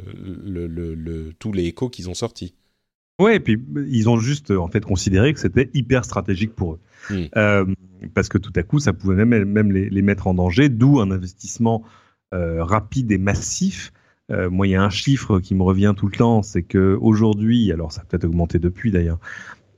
le, 0.45 0.67
le, 0.67 0.95
le, 0.95 1.33
tous 1.39 1.53
les 1.53 1.67
échos 1.67 1.89
qu'ils 1.89 2.11
ont 2.11 2.15
sortis. 2.15 2.55
Ouais, 3.21 3.37
et 3.37 3.41
puis 3.41 3.59
ils 3.89 4.09
ont 4.09 4.19
juste 4.19 4.51
en 4.51 4.69
fait 4.69 4.85
considéré 4.85 5.33
que 5.33 5.41
c'était 5.41 5.71
hyper 5.73 6.05
stratégique 6.05 6.55
pour 6.55 6.75
eux, 6.75 6.81
mmh. 7.11 7.25
euh, 7.37 7.65
parce 8.13 8.29
que 8.29 8.37
tout 8.37 8.53
à 8.57 8.63
coup 8.63 8.79
ça 8.79 8.93
pouvait 8.93 9.25
même 9.25 9.45
même 9.45 9.73
les, 9.73 9.89
les 9.89 10.03
mettre 10.03 10.27
en 10.27 10.35
danger, 10.35 10.69
d'où 10.69 11.01
un 11.01 11.11
investissement 11.11 11.83
rapide 12.33 13.13
et 13.13 13.19
massif. 13.19 13.93
Euh, 14.31 14.51
moi, 14.51 14.67
il 14.67 14.71
y 14.71 14.75
a 14.75 14.83
un 14.83 14.91
chiffre 14.91 15.39
qui 15.39 15.55
me 15.55 15.63
revient 15.63 15.95
tout 15.97 16.07
le 16.07 16.17
temps, 16.17 16.43
c'est 16.43 16.63
que 16.63 16.99
aujourd'hui, 17.01 17.71
alors 17.73 17.93
ça 17.93 18.03
a 18.03 18.05
peut-être 18.05 18.25
augmenté 18.25 18.59
depuis 18.59 18.91
d'ailleurs, 18.91 19.19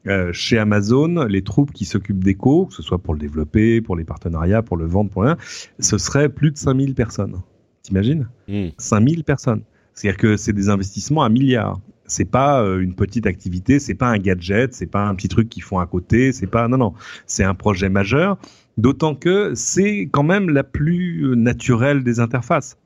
euh, 0.06 0.32
chez 0.32 0.58
Amazon, 0.58 1.26
les 1.28 1.42
troupes 1.42 1.72
qui 1.72 1.84
s'occupent 1.84 2.24
d'éco, 2.24 2.66
que 2.66 2.74
ce 2.74 2.82
soit 2.82 2.98
pour 2.98 3.12
le 3.12 3.20
développer, 3.20 3.82
pour 3.82 3.96
les 3.96 4.04
partenariats, 4.04 4.62
pour 4.62 4.76
le 4.76 4.86
vendre, 4.86 5.10
pour 5.10 5.22
rien, 5.22 5.36
ce 5.78 5.98
serait 5.98 6.30
plus 6.30 6.50
de 6.50 6.56
5000 6.56 6.94
personnes. 6.94 7.42
T'imagines? 7.82 8.28
Mmh. 8.48 8.68
5000 8.78 9.24
personnes. 9.24 9.62
C'est-à-dire 9.92 10.18
que 10.18 10.36
c'est 10.36 10.52
des 10.52 10.70
investissements 10.70 11.24
à 11.24 11.28
milliards. 11.28 11.80
C'est 12.06 12.24
pas 12.24 12.62
euh, 12.62 12.80
une 12.80 12.94
petite 12.94 13.26
activité, 13.26 13.78
c'est 13.80 13.94
pas 13.94 14.08
un 14.08 14.18
gadget, 14.18 14.72
c'est 14.72 14.86
pas 14.86 15.06
un 15.06 15.14
petit 15.14 15.28
truc 15.28 15.50
qu'ils 15.50 15.62
font 15.62 15.78
à 15.78 15.86
côté, 15.86 16.32
c'est 16.32 16.46
pas 16.46 16.68
non 16.68 16.78
non, 16.78 16.94
c'est 17.26 17.44
un 17.44 17.54
projet 17.54 17.90
majeur. 17.90 18.38
D'autant 18.78 19.14
que 19.14 19.54
c'est 19.54 20.08
quand 20.10 20.22
même 20.22 20.48
la 20.48 20.64
plus 20.64 21.34
naturelle 21.36 22.04
des 22.04 22.20
interfaces. 22.20 22.78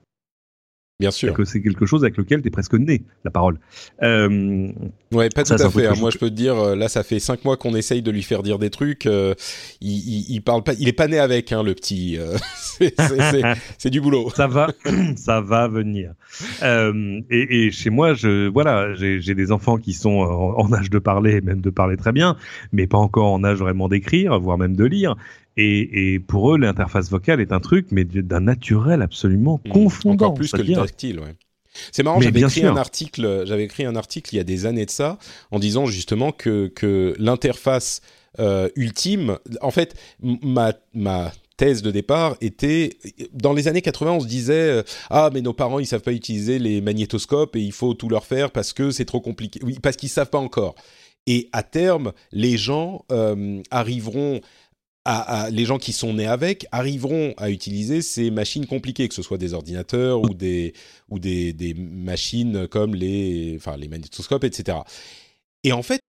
Bien 1.03 1.11
sûr. 1.11 1.35
que 1.35 1.45
c'est 1.45 1.61
quelque 1.61 1.85
chose 1.85 2.05
avec 2.05 2.17
lequel 2.17 2.43
tu 2.43 2.49
es 2.49 2.51
presque 2.51 2.75
né, 2.75 3.03
la 3.25 3.33
parole. 3.33 3.59
Euh, 4.05 4.69
ouais, 5.11 5.29
pas 5.31 5.43
tout 5.43 5.55
à 5.55 5.71
fait. 5.71 5.87
Hein. 5.87 5.95
Moi, 5.99 6.11
je 6.11 6.19
peux 6.19 6.31
te 6.31 6.35
dire, 6.35 6.57
euh, 6.57 6.77
là, 6.77 6.89
ça 6.89 7.03
fait 7.03 7.19
cinq 7.19 7.45
mois 7.45 7.57
qu'on 7.57 7.75
essaye 7.75 8.03
de 8.03 8.11
lui 8.13 8.23
faire 8.23 8.45
dire 8.45 8.61
des 8.61 8.71
trucs. 8.71 9.07
Euh, 9.07 9.35
il, 9.81 9.91
il, 9.91 10.27
il, 10.37 10.43
parle 10.43 10.63
pas, 10.63 10.75
il 10.79 10.87
est 10.87 10.93
pas 10.93 11.09
né 11.09 11.19
avec, 11.19 11.51
hein, 11.51 11.65
le 11.65 11.75
petit. 11.75 12.19
Euh, 12.19 12.37
c'est 13.79 13.91
du 13.91 14.01
boulot. 14.01 14.31
Ça 14.37 14.47
va, 14.47 14.69
ça 15.17 15.41
va 15.41 15.67
venir. 15.67 16.13
Et, 16.63 17.67
et, 17.67 17.71
chez 17.73 17.91
moi, 17.91 18.15
je, 18.15 18.49
voilà, 18.49 18.95
j'ai 18.95 19.35
des 19.35 19.51
enfants 19.51 19.79
qui 19.79 19.95
sont 19.95 20.21
en, 20.21 20.55
en, 20.57 20.73
âge 20.73 20.89
de 20.89 21.01
parler, 21.01 21.41
même 21.41 21.61
de 21.61 21.71
parler 21.71 21.97
très 21.97 22.13
bien, 22.13 22.37
mais 22.71 22.87
pas 22.87 22.99
encore 22.99 23.33
en 23.33 23.43
âge 23.43 23.59
vraiment 23.59 23.89
d'écrire, 23.89 24.39
voire 24.39 24.57
même 24.57 24.77
de 24.77 24.85
lire. 24.85 25.17
Et, 25.57 26.15
et, 26.15 26.21
pour 26.21 26.55
eux, 26.55 26.59
l'interface 26.59 27.11
vocale 27.11 27.41
est 27.41 27.53
un 27.53 27.61
truc, 27.61 27.89
mais 27.91 28.05
d'un 28.05 28.41
naturel 28.41 29.03
absolument 29.03 29.61
mmh, 29.65 29.71
confondant. 29.71 30.27
Encore 30.27 30.35
plus 30.35 30.53
que 30.53 30.63
le 30.63 30.75
tactile, 30.75 31.21
ouais. 31.21 31.35
C'est 31.91 32.03
marrant, 32.03 32.21
j'avais 32.21 32.41
écrit 32.41 32.67
un 32.67 32.77
article, 32.77 33.45
j'avais 33.47 33.65
écrit 33.65 33.85
un 33.85 33.97
article 33.97 34.35
il 34.35 34.37
y 34.37 34.41
a 34.41 34.45
des 34.45 34.67
années 34.67 34.85
de 34.85 34.91
ça, 34.91 35.19
en 35.51 35.59
disant 35.59 35.87
justement 35.87 36.31
que 36.33 36.69
que 36.69 37.15
l'interface 37.19 38.03
euh, 38.39 38.69
ultime, 38.77 39.39
en 39.61 39.71
fait, 39.71 39.95
ma 40.21 40.75
ma 40.93 41.33
thèse 41.57 41.83
de 41.83 41.91
départ 41.91 42.37
était 42.41 42.99
dans 43.33 43.53
les 43.53 43.69
années 43.69 43.83
80 43.83 44.13
on 44.13 44.21
se 44.21 44.27
disait 44.27 44.71
euh, 44.71 44.83
ah 45.11 45.31
mais 45.33 45.43
nos 45.43 45.53
parents 45.53 45.79
ils 45.79 45.87
savent 45.87 46.03
pas 46.03 46.13
utiliser 46.13 46.59
les 46.59 46.81
magnétoscopes 46.81 47.55
et 47.57 47.61
il 47.61 47.73
faut 47.73 47.93
tout 47.93 48.09
leur 48.09 48.25
faire 48.25 48.51
parce 48.51 48.73
que 48.73 48.91
c'est 48.91 49.05
trop 49.05 49.21
compliqué 49.21 49.61
oui 49.63 49.79
parce 49.81 49.97
qu'ils 49.97 50.09
savent 50.09 50.31
pas 50.31 50.39
encore 50.39 50.75
et 51.27 51.51
à 51.53 51.63
terme 51.63 52.13
les 52.33 52.57
gens 52.57 53.05
euh, 53.13 53.61
arriveront 53.71 54.41
à, 55.05 55.49
les 55.51 55.65
gens 55.65 55.79
qui 55.79 55.93
sont 55.93 56.15
nés 56.15 56.27
avec 56.27 56.67
arriveront 56.71 57.35
à 57.37 57.51
utiliser 57.51 58.03
ces 58.03 58.31
machines 58.31 58.67
compliquées, 58.67 59.09
que 59.09 59.15
ce 59.15 59.23
soit 59.23 59.39
des 59.39 59.53
ordinateurs 59.55 60.23
ou 60.23 60.35
des 60.35 60.75
machines 61.77 62.69
comme 62.69 62.95
les 62.95 63.55
enfin 63.57 63.77
les 63.77 63.89
magnétoscopes, 63.89 64.45
etc. 64.45 64.79
Et 65.65 65.73
en 65.73 65.83
fait. 65.83 66.01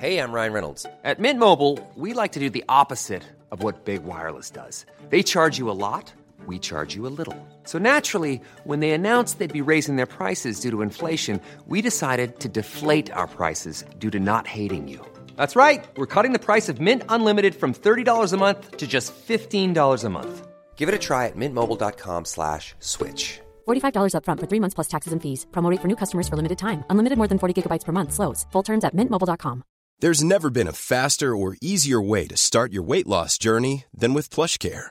Hey, 0.00 0.18
I'm 0.18 0.32
Ryan 0.32 0.52
Reynolds. 0.52 0.84
At 1.04 1.20
Mint 1.20 1.38
Mobile, 1.38 1.78
we 1.96 2.12
like 2.12 2.32
to 2.32 2.40
do 2.40 2.50
the 2.50 2.64
opposite 2.68 3.22
of 3.52 3.62
what 3.62 3.84
big 3.84 4.04
wireless 4.04 4.50
does. 4.50 4.84
They 5.10 5.22
charge 5.22 5.58
you 5.58 5.70
a 5.70 5.76
lot. 5.78 6.12
We 6.44 6.58
charge 6.58 6.96
you 6.96 7.06
a 7.06 7.12
little. 7.16 7.36
So 7.64 7.78
naturally, 7.78 8.40
when 8.64 8.80
they 8.80 8.90
announced 8.90 9.38
they'd 9.38 9.52
be 9.52 9.60
raising 9.60 9.94
their 9.94 10.06
prices 10.06 10.58
due 10.58 10.72
to 10.72 10.82
inflation, 10.82 11.40
we 11.68 11.82
decided 11.82 12.40
to 12.40 12.48
deflate 12.48 13.12
our 13.12 13.28
prices 13.28 13.84
due 14.00 14.10
to 14.10 14.18
not 14.18 14.48
hating 14.48 14.88
you. 14.88 15.00
That's 15.36 15.54
right. 15.54 15.84
We're 15.96 16.12
cutting 16.14 16.32
the 16.32 16.46
price 16.46 16.68
of 16.68 16.80
Mint 16.80 17.04
Unlimited 17.08 17.54
from 17.54 17.72
$30 17.72 18.32
a 18.32 18.36
month 18.36 18.78
to 18.78 18.88
just 18.88 19.14
$15 19.14 20.04
a 20.04 20.08
month. 20.08 20.48
Give 20.74 20.88
it 20.88 20.94
a 20.96 20.98
try 20.98 21.28
at 21.28 21.36
mintmobile.com 21.36 22.24
slash 22.24 22.74
switch. 22.80 23.40
$45 23.68 24.14
upfront 24.16 24.40
for 24.40 24.48
three 24.50 24.60
months 24.60 24.74
plus 24.74 24.88
taxes 24.88 25.12
and 25.12 25.22
fees. 25.22 25.46
Promote 25.52 25.78
for 25.78 25.86
new 25.86 25.96
customers 26.02 26.28
for 26.28 26.36
limited 26.36 26.58
time. 26.58 26.82
Unlimited 26.90 27.18
more 27.18 27.28
than 27.28 27.38
40 27.38 27.54
gigabytes 27.62 27.84
per 27.84 27.92
month. 27.92 28.12
Slows. 28.12 28.46
Full 28.52 28.64
terms 28.64 28.84
at 28.84 28.96
mintmobile.com. 28.96 29.62
There's 30.00 30.24
never 30.24 30.50
been 30.50 30.66
a 30.66 30.72
faster 30.72 31.30
or 31.36 31.56
easier 31.60 32.02
way 32.02 32.26
to 32.26 32.36
start 32.36 32.72
your 32.72 32.82
weight 32.82 33.06
loss 33.06 33.38
journey 33.38 33.84
than 33.94 34.14
with 34.14 34.34
plush 34.34 34.58
care 34.58 34.90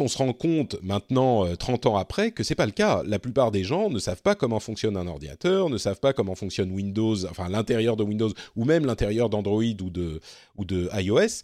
On 0.00 0.08
se 0.08 0.18
rend 0.18 0.32
compte 0.32 0.76
maintenant, 0.82 1.44
euh, 1.44 1.56
30 1.56 1.86
ans 1.86 1.96
après, 1.96 2.30
que 2.30 2.44
c'est 2.44 2.54
pas 2.54 2.66
le 2.66 2.72
cas. 2.72 3.02
La 3.06 3.18
plupart 3.18 3.50
des 3.50 3.64
gens 3.64 3.90
ne 3.90 3.98
savent 3.98 4.22
pas 4.22 4.34
comment 4.34 4.60
fonctionne 4.60 4.96
un 4.96 5.06
ordinateur, 5.06 5.70
ne 5.70 5.78
savent 5.78 6.00
pas 6.00 6.12
comment 6.12 6.34
fonctionne 6.34 6.70
Windows, 6.70 7.24
enfin 7.26 7.48
l'intérieur 7.48 7.96
de 7.96 8.04
Windows, 8.04 8.30
ou 8.56 8.64
même 8.64 8.86
l'intérieur 8.86 9.28
d'Android 9.28 9.62
ou 9.62 9.90
de, 9.90 10.20
ou 10.56 10.64
de 10.64 10.88
iOS. 10.94 11.42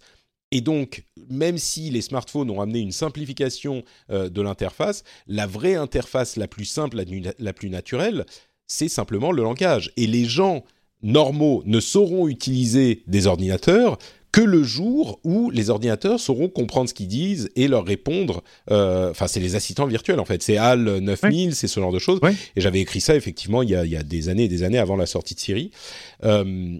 Et 0.50 0.61
donc, 0.61 1.05
même 1.30 1.59
si 1.59 1.90
les 1.90 2.00
smartphones 2.00 2.50
ont 2.50 2.61
amené 2.61 2.78
une 2.78 2.92
simplification 2.92 3.82
euh, 4.11 4.28
de 4.28 4.40
l'interface, 4.40 5.02
la 5.26 5.46
vraie 5.46 5.74
interface 5.74 6.36
la 6.36 6.46
plus 6.46 6.64
simple, 6.64 7.02
la 7.38 7.52
plus 7.52 7.70
naturelle, 7.70 8.24
c'est 8.66 8.88
simplement 8.88 9.32
le 9.32 9.42
langage. 9.42 9.92
Et 9.96 10.07
les 10.07 10.24
gens 10.24 10.64
normaux 11.02 11.62
ne 11.66 11.80
sauront 11.80 12.28
utiliser 12.28 13.02
des 13.07 13.26
ordinateurs 13.26 13.98
que 14.35 14.41
le 14.41 14.62
jour 14.62 15.20
où 15.24 15.51
les 15.51 15.70
ordinateurs 15.70 16.18
sauront 16.18 16.49
comprendre 16.49 16.89
ce 16.89 16.95
qu'ils 16.95 17.09
disent 17.09 17.51
et 17.57 17.68
leur 17.68 17.85
répondre. 17.85 18.43
euh, 18.70 19.11
Enfin, 19.11 19.26
c'est 19.28 19.41
les 19.41 19.55
assistants 19.55 19.87
virtuels 19.87 20.18
en 20.20 20.24
fait. 20.24 20.43
C'est 20.43 20.57
HAL 20.57 20.99
9000, 20.99 21.55
c'est 21.55 21.68
ce 21.68 21.78
genre 21.80 21.93
de 21.93 21.99
choses. 21.99 22.18
Ouais. 22.22 22.35
Et 22.57 22.61
j'avais 22.61 22.80
écrit 22.80 23.01
ça 23.01 23.14
effectivement 23.16 23.62
il 23.62 23.70
y, 23.70 23.74
a, 23.76 23.85
il 23.85 23.91
y 23.93 23.97
a 23.97 24.03
des 24.03 24.28
années 24.28 24.45
et 24.45 24.49
des 24.49 24.62
années 24.64 24.78
avant 24.78 24.97
la 24.97 25.07
sortie 25.07 25.35
de 25.35 25.41
Siri. 25.41 25.70
Euh, 26.24 26.76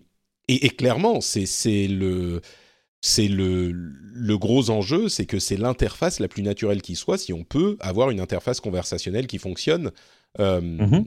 et, 0.49 0.67
et 0.67 0.71
clairement, 0.71 1.21
c'est 1.21 1.87
le 1.89 2.41
c'est 3.01 3.29
le, 3.29 3.71
le 3.73 4.39
gros 4.39 4.71
enjeu, 4.71 5.09
c'est 5.11 5.27
que 5.27 5.39
c'est 5.39 5.59
l'interface 5.59 6.21
la 6.21 6.29
plus 6.29 6.43
naturelle 6.43 6.81
qui 6.81 6.97
soit 6.97 7.19
si 7.19 7.33
on 7.35 7.45
peut 7.45 7.77
avoir 7.81 8.11
une 8.11 8.19
interface 8.21 8.61
conversationnelle 8.61 9.27
qui 9.27 9.37
fonctionne. 9.39 9.91
Euh, 10.41 10.61
à- 10.81 11.05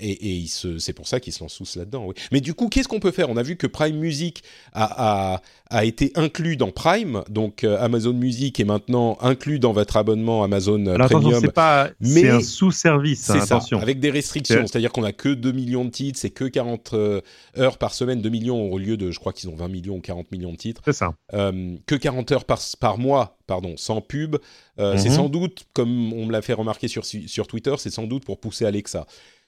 et 0.00 0.10
et 0.10 0.32
il 0.34 0.48
se- 0.48 0.78
c'est 0.78 0.92
pour 0.92 1.08
ça 1.08 1.20
qu'ils 1.20 1.32
se 1.32 1.40
lancent 1.42 1.56
tous 1.56 1.76
là-dedans. 1.76 2.06
Oui. 2.06 2.14
Mais 2.32 2.40
du 2.40 2.54
coup, 2.54 2.68
qu'est-ce 2.68 2.88
qu'on 2.88 3.00
peut 3.00 3.10
faire? 3.10 3.28
On 3.30 3.36
a 3.36 3.42
vu 3.42 3.56
que 3.56 3.66
Prime 3.66 3.96
Music 3.96 4.42
a, 4.72 5.34
a, 5.34 5.42
a 5.70 5.84
été 5.84 6.12
inclus 6.14 6.56
dans 6.56 6.70
Prime, 6.70 7.22
donc 7.28 7.64
euh, 7.64 7.76
Amazon 7.80 8.12
Music 8.12 8.58
est 8.60 8.64
maintenant 8.64 9.18
inclus 9.20 9.58
dans 9.58 9.72
votre 9.72 9.96
abonnement 9.96 10.42
Amazon 10.44 10.84
euh, 10.86 10.94
Alors 10.94 11.08
Premium. 11.08 11.40
c'est 11.40 11.52
pas, 11.52 11.90
mais- 12.00 12.28
un 12.28 12.40
sous-service. 12.40 13.30
hein, 13.30 13.38
C'est 13.40 13.46
ça, 13.46 13.60
avec 13.80 14.00
des 14.00 14.10
restrictions, 14.10 14.56
C'est- 14.62 14.66
c'est-à-dire 14.68 14.92
qu'on 14.92 15.04
a 15.04 15.12
que 15.12 15.30
2 15.30 15.52
millions 15.52 15.84
de 15.84 15.90
titres, 15.90 16.18
c'est 16.18 16.30
que 16.30 16.44
40 16.44 16.90
euh, 16.94 17.20
heures 17.56 17.78
par 17.78 17.94
semaine, 17.94 18.20
2 18.20 18.28
millions 18.30 18.70
au 18.70 18.78
lieu 18.78 18.96
de, 18.96 19.10
je 19.10 19.18
crois 19.18 19.32
qu'ils 19.32 19.48
ont 19.48 19.56
20 19.56 19.68
millions 19.68 19.96
ou 19.96 20.00
40 20.00 20.30
millions 20.32 20.52
de 20.52 20.56
titres, 20.56 20.82
C'est 20.84 20.92
ça. 20.92 21.14
euh, 21.34 21.74
que 21.86 21.94
40 21.94 22.30
heures 22.32 22.44
par, 22.44 22.60
par 22.80 22.98
mois, 22.98 23.37
pardon, 23.48 23.74
sans 23.76 24.00
pub. 24.00 24.36
Euh, 24.78 24.96
C'est 24.96 25.08
Mhm. 25.08 25.14
sans 25.16 25.28
doute, 25.28 25.66
comme 25.72 26.12
on 26.12 26.26
me 26.26 26.30
l'a 26.32 26.42
fait 26.42 26.52
remarquer 26.52 26.86
sur, 26.86 27.04
sur 27.04 27.48
Twitter, 27.48 27.74
c'est 27.78 27.90
sans 27.90 28.06
doute 28.06 28.24
pour 28.24 28.38
pousser 28.38 28.64
Alexa. 28.64 29.06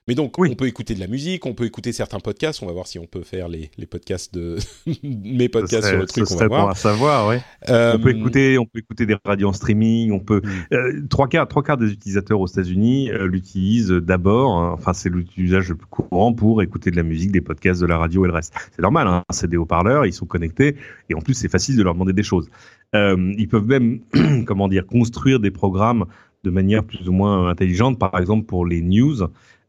Mais 0.09 0.15
donc, 0.15 0.39
Oui. 0.39 0.49
on 0.51 0.55
peut 0.57 0.67
écouter 0.67 0.95
de 0.95 1.01
la 1.01 1.07
musique, 1.07 1.45
on 1.45 1.53
peut 1.53 1.67
écouter 1.67 1.93
certains 1.93 2.19
podcasts, 2.21 2.63
on 2.63 2.67
va 2.67 2.73
voir 2.73 2.87
si 2.87 2.99
on 2.99 3.05
peut 3.07 3.23
faire 3.23 3.49
les, 3.49 3.71
les 3.77 3.85
podcasts 3.87 4.33
de 4.35 4.57
mes 5.05 5.49
podcasts 5.51 5.83
serait, 5.83 5.91
sur 5.91 5.99
le 6.01 6.07
truc, 6.07 6.27
ce 6.27 6.35
on 6.35 6.49
va 6.49 6.71
à 6.71 6.75
savoir, 6.75 7.29
ouais. 7.29 7.43
Euh, 7.69 7.97
On 7.97 8.01
peut 8.01 8.11
écouter, 8.17 8.59
on 8.59 8.65
peut 8.65 8.79
écouter 8.79 9.05
des 9.07 9.15
radios 9.25 9.51
en 9.51 9.53
streaming. 9.53 10.11
On 10.11 10.19
peut 10.19 10.41
Mm. 10.43 10.75
euh, 10.75 11.03
trois 11.11 11.29
quarts, 11.29 11.47
trois 11.49 11.63
quarts 11.63 11.77
des 11.77 11.93
utilisateurs 11.93 12.41
aux 12.41 12.47
États-Unis 12.47 13.11
euh, 13.11 13.27
l'utilisent 13.27 13.91
d'abord. 13.91 14.57
hein, 14.59 14.73
enfin, 14.73 14.95
c'est 14.95 15.11
l'usage 15.37 15.69
le 15.69 15.77
plus 15.77 15.87
courant 15.87 16.33
pour 16.33 16.63
écouter 16.63 16.91
de 16.91 16.97
la 16.97 17.03
musique, 17.05 17.31
des 17.31 17.43
podcasts, 17.43 17.81
de 17.83 17.87
la 17.87 17.99
radio 17.99 18.25
et 18.25 18.29
le 18.29 18.35
reste. 18.35 18.55
C'est 18.75 18.83
normal. 18.83 19.07
Hein, 19.07 19.23
c'est 19.31 19.51
des 19.51 19.59
haut-parleurs, 19.59 20.07
ils 20.07 20.15
sont 20.15 20.27
connectés 20.27 20.77
et 21.11 21.15
en 21.15 21.21
plus 21.21 21.35
c'est 21.35 21.51
facile 21.51 21.77
de 21.77 21.83
leur 21.83 21.93
demander 21.93 22.15
des 22.15 22.23
choses. 22.25 22.49
Euh, 22.95 23.33
ils 23.39 23.49
peuvent 23.49 23.67
même, 23.67 24.01
comment 24.47 24.69
dire, 24.69 24.87
construire 24.87 25.41
des 25.41 25.51
programmes 25.51 26.07
de 26.45 26.51
manière 26.51 26.85
plus 26.85 27.09
ou 27.09 27.13
moins 27.13 27.49
intelligente. 27.49 27.99
Par 27.99 28.19
exemple, 28.19 28.47
pour 28.47 28.67
les 28.67 28.83
news. 28.83 29.23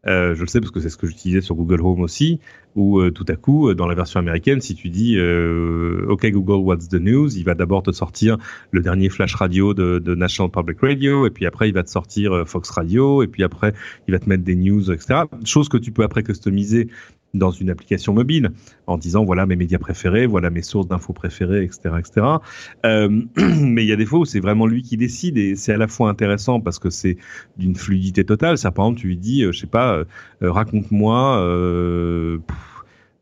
Euh, 0.08 0.34
je 0.34 0.42
le 0.42 0.48
sais 0.48 0.60
parce 0.60 0.72
que 0.72 0.80
c'est 0.80 0.90
ce 0.90 0.98
que 0.98 1.06
j'utilisais 1.06 1.42
sur 1.42 1.54
Google 1.54 1.82
Home 1.82 2.02
aussi, 2.02 2.40
où 2.74 3.00
euh, 3.00 3.12
tout 3.12 3.26
à 3.28 3.36
coup, 3.36 3.72
dans 3.76 3.86
la 3.86 3.94
version 3.94 4.20
américaine, 4.20 4.60
si 4.60 4.74
tu 4.74 4.90
dis 4.90 5.16
OK 5.20 6.26
Google, 6.26 6.66
what's 6.66 6.90
the 6.90 6.96
news, 6.96 7.38
il 7.38 7.44
va 7.44 7.54
d'abord 7.54 7.84
te 7.84 7.92
sortir 7.92 8.40
le 8.72 8.82
dernier 8.82 9.10
flash 9.10 9.36
radio 9.36 9.76
de, 9.76 10.16
National 10.16 10.50
Public 10.50 10.80
Radio, 10.82 11.28
et 11.28 11.30
puis 11.30 11.46
après 11.46 11.70
il 11.70 11.76
va 11.76 11.84
te 11.84 11.92
sortir 11.92 12.48
Fox 12.48 12.72
Radio, 12.72 13.22
et 13.22 13.28
puis 13.28 13.44
après 13.44 13.76
il 14.08 14.14
va 14.14 14.18
te 14.18 14.28
mettre 14.28 14.44
des 14.44 14.56
news, 14.56 14.92
etc. 14.92 15.26
Chose 15.46 15.70
que 15.70 15.78
tu 15.78 15.92
peux 15.92 16.02
après 16.02 16.24
customiser 16.24 16.88
dans 17.34 17.52
une 17.52 17.70
application 17.70 18.14
mobile 18.14 18.52
en 18.88 18.98
disant 18.98 19.24
voilà 19.24 19.46
mes 19.46 19.56
médias 19.56 19.78
préférés, 19.80 20.26
voilà 20.26 20.50
mes 20.50 20.62
sources 20.62 20.88
d'infos 20.88 21.14
préférées, 21.14 21.64
etc., 21.64 21.96
etc. 22.00 22.28
Euh, 22.86 23.22
mais 23.62 23.84
il 23.84 23.88
y 23.88 23.94
a 23.94 23.96
des 23.96 24.06
fois 24.06 24.20
où 24.20 24.26
c'est 24.26 24.42
vraiment 24.42 24.68
lui 24.68 24.82
qui 24.84 24.98
décide 24.98 25.38
et 25.38 25.56
c'est 25.56 25.74
à 25.74 25.78
la 25.78 25.88
fois 25.88 26.10
intéressant 26.10 26.60
parce 26.60 26.78
que 26.80 26.90
c'est 26.90 27.18
d'une 27.58 27.76
fluidité 27.76 28.26
totale. 28.26 28.58
Ça, 28.58 28.72
par 28.72 28.86
exemple, 28.86 29.00
tu 29.02 29.08
lui 29.08 29.18
dis, 29.18 29.44
euh, 29.44 29.52
je 29.52 29.60
sais 29.60 29.68
pas, 29.68 29.96
euh, 29.96 30.06
raconte-moi. 30.42 31.38
Euh, 31.40 32.40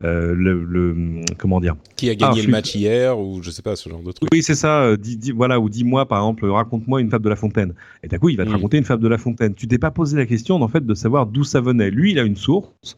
euh, 0.02 0.32
le, 0.34 0.64
le- 0.64 1.20
comment 1.36 1.60
dire 1.60 1.76
qui 1.94 2.08
a 2.08 2.14
gagné 2.14 2.40
Ah, 2.40 2.46
le 2.46 2.50
match 2.50 2.74
hier, 2.74 3.18
ou 3.20 3.42
je 3.42 3.50
sais 3.50 3.60
pas, 3.60 3.76
ce 3.76 3.86
genre 3.90 4.02
de 4.02 4.12
truc. 4.12 4.30
oui, 4.32 4.42
c'est 4.42 4.54
ça. 4.54 4.96
Dis, 4.96 5.18
dis- 5.18 5.30
voilà, 5.30 5.60
ou 5.60 5.68
dis-moi, 5.68 6.08
par 6.08 6.20
exemple, 6.20 6.46
raconte-moi 6.46 7.02
une 7.02 7.10
fable 7.10 7.24
de 7.24 7.28
La 7.28 7.36
Fontaine. 7.36 7.74
Et 8.02 8.08
d'un 8.08 8.16
coup, 8.16 8.30
il 8.30 8.36
va 8.38 8.44
te 8.44 8.48
Mm. 8.48 8.52
raconter 8.54 8.78
une 8.78 8.84
fable 8.84 9.02
de 9.02 9.08
La 9.08 9.18
Fontaine. 9.18 9.52
Tu 9.54 9.68
t'es 9.68 9.76
pas 9.76 9.90
posé 9.90 10.16
la 10.16 10.24
question, 10.24 10.56
en 10.62 10.68
fait, 10.68 10.86
de 10.86 10.94
savoir 10.94 11.26
d'où 11.26 11.44
ça 11.44 11.60
venait. 11.60 11.90
Lui, 11.90 12.12
il 12.12 12.18
a 12.18 12.22
une 12.22 12.36
source. 12.36 12.96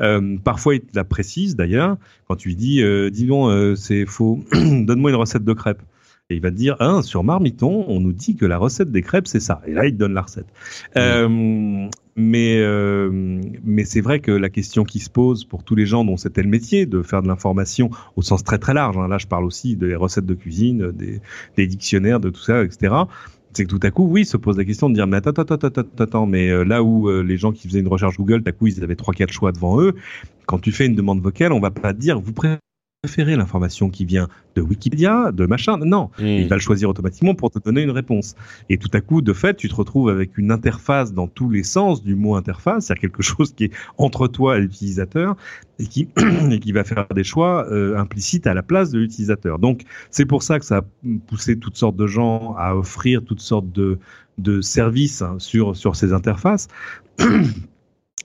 Euh, 0.00 0.36
parfois, 0.42 0.74
il 0.74 0.80
te 0.80 0.96
la 0.96 1.04
précise, 1.04 1.56
d'ailleurs. 1.56 1.96
Quand 2.28 2.36
tu 2.36 2.48
lui 2.48 2.56
dis, 2.56 2.82
euh, 2.82 3.10
dis 3.10 3.26
donc, 3.26 3.50
euh, 3.50 3.74
c'est 3.74 4.06
faux. 4.06 4.40
Donne-moi 4.52 5.10
une 5.10 5.16
recette 5.16 5.44
de 5.44 5.52
crêpes. 5.52 5.82
Et 6.30 6.36
il 6.36 6.40
va 6.40 6.50
te 6.50 6.56
dire, 6.56 6.76
hein, 6.80 7.02
sur 7.02 7.22
Marmiton, 7.22 7.84
on 7.86 8.00
nous 8.00 8.14
dit 8.14 8.34
que 8.34 8.46
la 8.46 8.56
recette 8.56 8.90
des 8.90 9.02
crêpes, 9.02 9.26
c'est 9.26 9.40
ça. 9.40 9.60
Et 9.66 9.74
là, 9.74 9.84
il 9.84 9.92
te 9.92 9.98
donne 9.98 10.14
la 10.14 10.22
recette. 10.22 10.46
Euh, 10.96 11.88
mais 12.16 12.62
mais 13.62 13.84
c'est 13.84 14.00
vrai 14.00 14.20
que 14.20 14.30
la 14.30 14.48
question 14.48 14.84
qui 14.84 15.00
se 15.00 15.10
pose 15.10 15.44
pour 15.44 15.64
tous 15.64 15.74
les 15.74 15.84
gens 15.84 16.04
dont 16.04 16.16
c'était 16.16 16.42
le 16.42 16.48
métier 16.48 16.86
de 16.86 17.02
faire 17.02 17.22
de 17.22 17.28
l'information 17.28 17.90
au 18.16 18.22
sens 18.22 18.44
très 18.44 18.58
très 18.58 18.72
large, 18.72 18.96
hein, 18.96 19.08
là 19.08 19.18
je 19.18 19.26
parle 19.26 19.44
aussi 19.44 19.74
des 19.74 19.96
recettes 19.96 20.24
de 20.24 20.34
cuisine, 20.34 20.92
des, 20.92 21.20
des 21.56 21.66
dictionnaires, 21.66 22.20
de 22.20 22.30
tout 22.30 22.40
ça, 22.40 22.62
etc. 22.62 22.94
C'est 23.56 23.66
que 23.66 23.70
tout 23.70 23.80
à 23.84 23.92
coup, 23.92 24.08
oui, 24.08 24.24
se 24.24 24.36
pose 24.36 24.58
la 24.58 24.64
question 24.64 24.90
de 24.90 24.94
dire, 24.94 25.06
mais 25.06 25.18
attends, 25.18 25.30
attends, 25.30 25.54
attends, 25.54 25.82
attends, 26.00 26.26
mais 26.26 26.50
euh, 26.50 26.64
là 26.64 26.82
où 26.82 27.08
euh, 27.08 27.22
les 27.22 27.36
gens 27.36 27.52
qui 27.52 27.68
faisaient 27.68 27.78
une 27.78 27.88
recherche 27.88 28.16
Google, 28.16 28.42
tout 28.42 28.48
à 28.48 28.52
coup, 28.52 28.66
ils 28.66 28.82
avaient 28.82 28.96
trois, 28.96 29.14
quatre 29.14 29.32
choix 29.32 29.52
devant 29.52 29.80
eux. 29.80 29.94
Quand 30.46 30.58
tu 30.58 30.72
fais 30.72 30.86
une 30.86 30.96
demande 30.96 31.20
vocale, 31.20 31.52
on 31.52 31.60
va 31.60 31.70
pas 31.70 31.92
dire, 31.92 32.18
vous 32.18 32.32
préférez 32.32 32.58
l'information 33.36 33.90
qui 33.90 34.04
vient 34.04 34.28
de 34.54 34.62
Wikipédia, 34.62 35.32
de 35.32 35.46
machin. 35.46 35.78
Non, 35.78 36.10
Mm. 36.18 36.24
il 36.24 36.48
va 36.48 36.56
le 36.56 36.60
choisir 36.60 36.88
automatiquement 36.88 37.34
pour 37.34 37.50
te 37.50 37.58
donner 37.58 37.82
une 37.82 37.90
réponse. 37.90 38.34
Et 38.68 38.78
tout 38.78 38.90
à 38.92 39.00
coup, 39.00 39.22
de 39.22 39.32
fait, 39.32 39.56
tu 39.56 39.68
te 39.68 39.74
retrouves 39.74 40.08
avec 40.08 40.38
une 40.38 40.50
interface 40.50 41.12
dans 41.12 41.26
tous 41.28 41.50
les 41.50 41.62
sens 41.64 42.02
du 42.02 42.14
mot 42.14 42.34
interface, 42.36 42.86
c'est-à-dire 42.86 43.00
quelque 43.02 43.22
chose 43.22 43.52
qui 43.52 43.64
est 43.64 43.70
entre 43.98 44.28
toi 44.28 44.56
et 44.58 44.60
l'utilisateur 44.60 45.36
et 45.78 45.86
qui, 45.86 46.08
et 46.50 46.58
qui 46.60 46.72
va 46.72 46.84
faire 46.84 47.06
des 47.14 47.24
choix 47.24 47.66
euh, 47.70 47.96
implicites 47.98 48.46
à 48.46 48.54
la 48.54 48.62
place 48.62 48.90
de 48.90 48.98
l'utilisateur. 48.98 49.58
Donc, 49.58 49.82
c'est 50.10 50.26
pour 50.26 50.42
ça 50.42 50.58
que 50.58 50.64
ça 50.64 50.78
a 50.78 50.82
poussé 51.26 51.58
toutes 51.58 51.76
sortes 51.76 51.96
de 51.96 52.06
gens 52.06 52.54
à 52.58 52.76
offrir 52.76 53.22
toutes 53.24 53.40
sortes 53.40 53.70
de, 53.72 53.98
de 54.38 54.60
services 54.60 55.22
hein, 55.22 55.36
sur, 55.38 55.76
sur 55.76 55.96
ces 55.96 56.12
interfaces. 56.12 56.68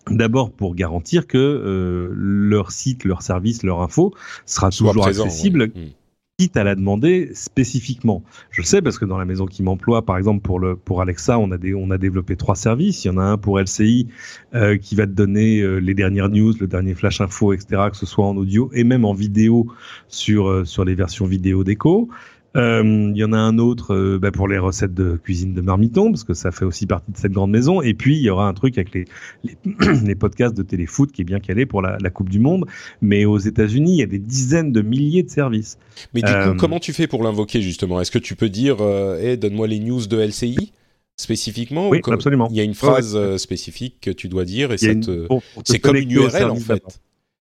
D'abord 0.09 0.51
pour 0.51 0.75
garantir 0.75 1.27
que 1.27 1.37
euh, 1.37 2.09
leur 2.13 2.71
site, 2.71 3.03
leur 3.03 3.21
service, 3.21 3.63
leur 3.63 3.81
info 3.81 4.13
sera 4.45 4.71
Soit 4.71 4.91
toujours 4.91 5.03
présent, 5.03 5.25
accessible, 5.25 5.61
ouais. 5.61 5.67
Mm. 5.67 5.89
quitte 6.37 6.57
à 6.57 6.63
la 6.63 6.75
demander 6.75 7.31
spécifiquement. 7.33 8.23
Je 8.51 8.61
le 8.61 8.65
sais 8.65 8.81
parce 8.81 8.97
que 8.97 9.05
dans 9.05 9.17
la 9.17 9.25
maison 9.25 9.45
qui 9.45 9.63
m'emploie, 9.63 10.05
par 10.05 10.17
exemple 10.17 10.41
pour 10.41 10.59
le 10.59 10.75
pour 10.75 11.01
Alexa, 11.01 11.37
on 11.37 11.51
a 11.51 11.57
des 11.57 11.73
on 11.73 11.91
a 11.91 11.97
développé 11.97 12.35
trois 12.35 12.55
services. 12.55 13.05
Il 13.05 13.09
y 13.09 13.11
en 13.11 13.17
a 13.17 13.23
un 13.23 13.37
pour 13.37 13.59
LCI 13.59 14.07
euh, 14.55 14.77
qui 14.77 14.95
va 14.95 15.05
te 15.05 15.11
donner 15.11 15.61
euh, 15.61 15.77
les 15.77 15.93
dernières 15.93 16.29
news, 16.29 16.53
le 16.59 16.67
dernier 16.67 16.95
flash 16.95 17.21
info, 17.21 17.53
etc. 17.53 17.89
Que 17.91 17.97
ce 17.97 18.05
soit 18.05 18.25
en 18.25 18.35
audio 18.37 18.69
et 18.73 18.83
même 18.83 19.05
en 19.05 19.13
vidéo 19.13 19.67
sur 20.07 20.47
euh, 20.47 20.65
sur 20.65 20.85
les 20.85 20.95
versions 20.95 21.25
vidéo 21.25 21.63
d'Echo. 21.63 22.09
Euh, 22.57 23.11
Il 23.13 23.17
y 23.17 23.23
en 23.23 23.31
a 23.33 23.37
un 23.37 23.57
autre 23.59 23.93
euh, 23.93 24.17
bah, 24.19 24.31
pour 24.31 24.47
les 24.47 24.57
recettes 24.57 24.93
de 24.93 25.17
cuisine 25.17 25.53
de 25.53 25.61
Marmiton, 25.61 26.11
parce 26.11 26.23
que 26.23 26.33
ça 26.33 26.51
fait 26.51 26.65
aussi 26.65 26.85
partie 26.87 27.11
de 27.11 27.17
cette 27.17 27.31
grande 27.31 27.51
maison. 27.51 27.81
Et 27.81 27.93
puis, 27.93 28.15
il 28.17 28.21
y 28.23 28.29
aura 28.29 28.47
un 28.47 28.53
truc 28.53 28.77
avec 28.77 28.93
les, 28.93 29.05
les, 29.43 29.55
les 30.05 30.15
podcasts 30.15 30.55
de 30.57 30.63
téléfoot 30.63 31.11
qui 31.11 31.21
est 31.21 31.25
bien 31.25 31.39
calé 31.39 31.65
pour 31.65 31.81
la, 31.81 31.97
la 32.01 32.09
Coupe 32.09 32.29
du 32.29 32.39
Monde. 32.39 32.65
Mais 33.01 33.25
aux 33.25 33.37
États-Unis, 33.37 33.93
il 33.93 33.99
y 33.99 34.03
a 34.03 34.07
des 34.07 34.19
dizaines 34.19 34.71
de 34.71 34.81
milliers 34.81 35.23
de 35.23 35.29
services. 35.29 35.77
Mais 36.13 36.21
du 36.21 36.27
Euh, 36.31 36.51
coup, 36.51 36.57
comment 36.57 36.79
tu 36.79 36.91
fais 36.93 37.07
pour 37.07 37.23
l'invoquer 37.23 37.61
justement? 37.61 38.01
Est-ce 38.01 38.11
que 38.11 38.19
tu 38.19 38.35
peux 38.35 38.49
dire, 38.49 38.77
euh, 38.81 39.19
Hey, 39.19 39.37
donne-moi 39.37 39.67
les 39.67 39.79
news 39.79 40.05
de 40.07 40.17
LCI 40.17 40.71
spécifiquement 41.17 41.89
Oui, 41.89 41.99
ou 42.07 42.11
absolument. 42.13 42.47
Il 42.49 42.55
y 42.57 42.61
a 42.61 42.63
une 42.63 42.73
phrase 42.73 43.13
ouais. 43.15 43.21
euh, 43.21 43.37
spécifique 43.37 43.97
que 44.01 44.09
tu 44.11 44.27
dois 44.29 44.45
dire 44.45 44.71
et 44.71 44.77
une- 44.85 45.01
te... 45.01 45.27
C'est 45.65 45.79
comme 45.79 45.97
une 45.97 46.09
URL 46.11 46.45
en 46.45 46.55
fait. 46.55 46.81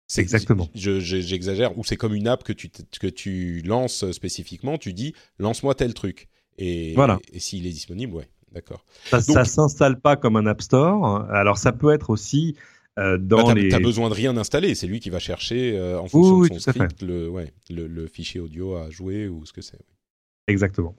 C'est- 0.09 0.21
Exactement. 0.23 0.69
je- 0.75 1.01
je- 1.01 1.21
J'exagère. 1.21 1.77
Ou 1.79 1.85
c'est 1.85 1.97
comme 1.97 2.15
une 2.15 2.29
app 2.29 2.45
que 2.45 2.53
tu, 2.53 2.71
que 3.01 3.07
tu 3.09 3.61
lances 3.63 4.11
spécifiquement. 4.13 4.79
Tu 4.79 4.93
dis, 4.93 5.15
lance-moi 5.39 5.75
tel 5.75 5.95
truc. 5.95 6.29
Et, 6.59 6.95
Voilà. 6.95 7.19
et 7.33 7.41
s'il 7.41 7.67
est 7.67 7.71
disponible, 7.71 8.15
ouais. 8.15 8.29
d'accord. 8.53 8.85
Ça, 9.07 9.21
ça 9.21 9.45
s'installe 9.45 10.01
pas 10.01 10.17
comme 10.17 10.37
un 10.37 10.47
App 10.47 10.63
Store. 10.63 11.29
Alors 11.31 11.59
ça 11.59 11.73
peut 11.73 11.93
être 11.93 12.09
aussi 12.11 12.57
euh, 12.99 13.19
Bah, 13.19 13.43
dans 13.43 13.49
t'as, 13.49 13.55
les. 13.55 13.69
besoin 13.81 14.09
de 14.09 14.15
rien 14.15 14.35
installer, 14.39 14.75
c'est 14.75 14.87
lui 14.87 15.01
qui 15.01 15.11
va 15.11 15.19
chercher 15.19 15.77
euh, 15.77 16.01
en 16.01 16.07
fonction 16.09 16.37
oui, 16.39 16.49
de 16.49 16.59
son 16.59 16.71
script 16.73 17.03
le, 17.03 17.29
ouais, 17.29 17.53
le, 17.69 17.87
le 17.87 18.07
fichier 18.07 18.41
audio 18.41 18.75
à 18.77 18.89
jouer 18.89 19.29
ou 19.29 19.45
ce 19.45 19.53
que 19.53 19.61
c'est. 19.61 19.79
Exactement. 20.47 20.95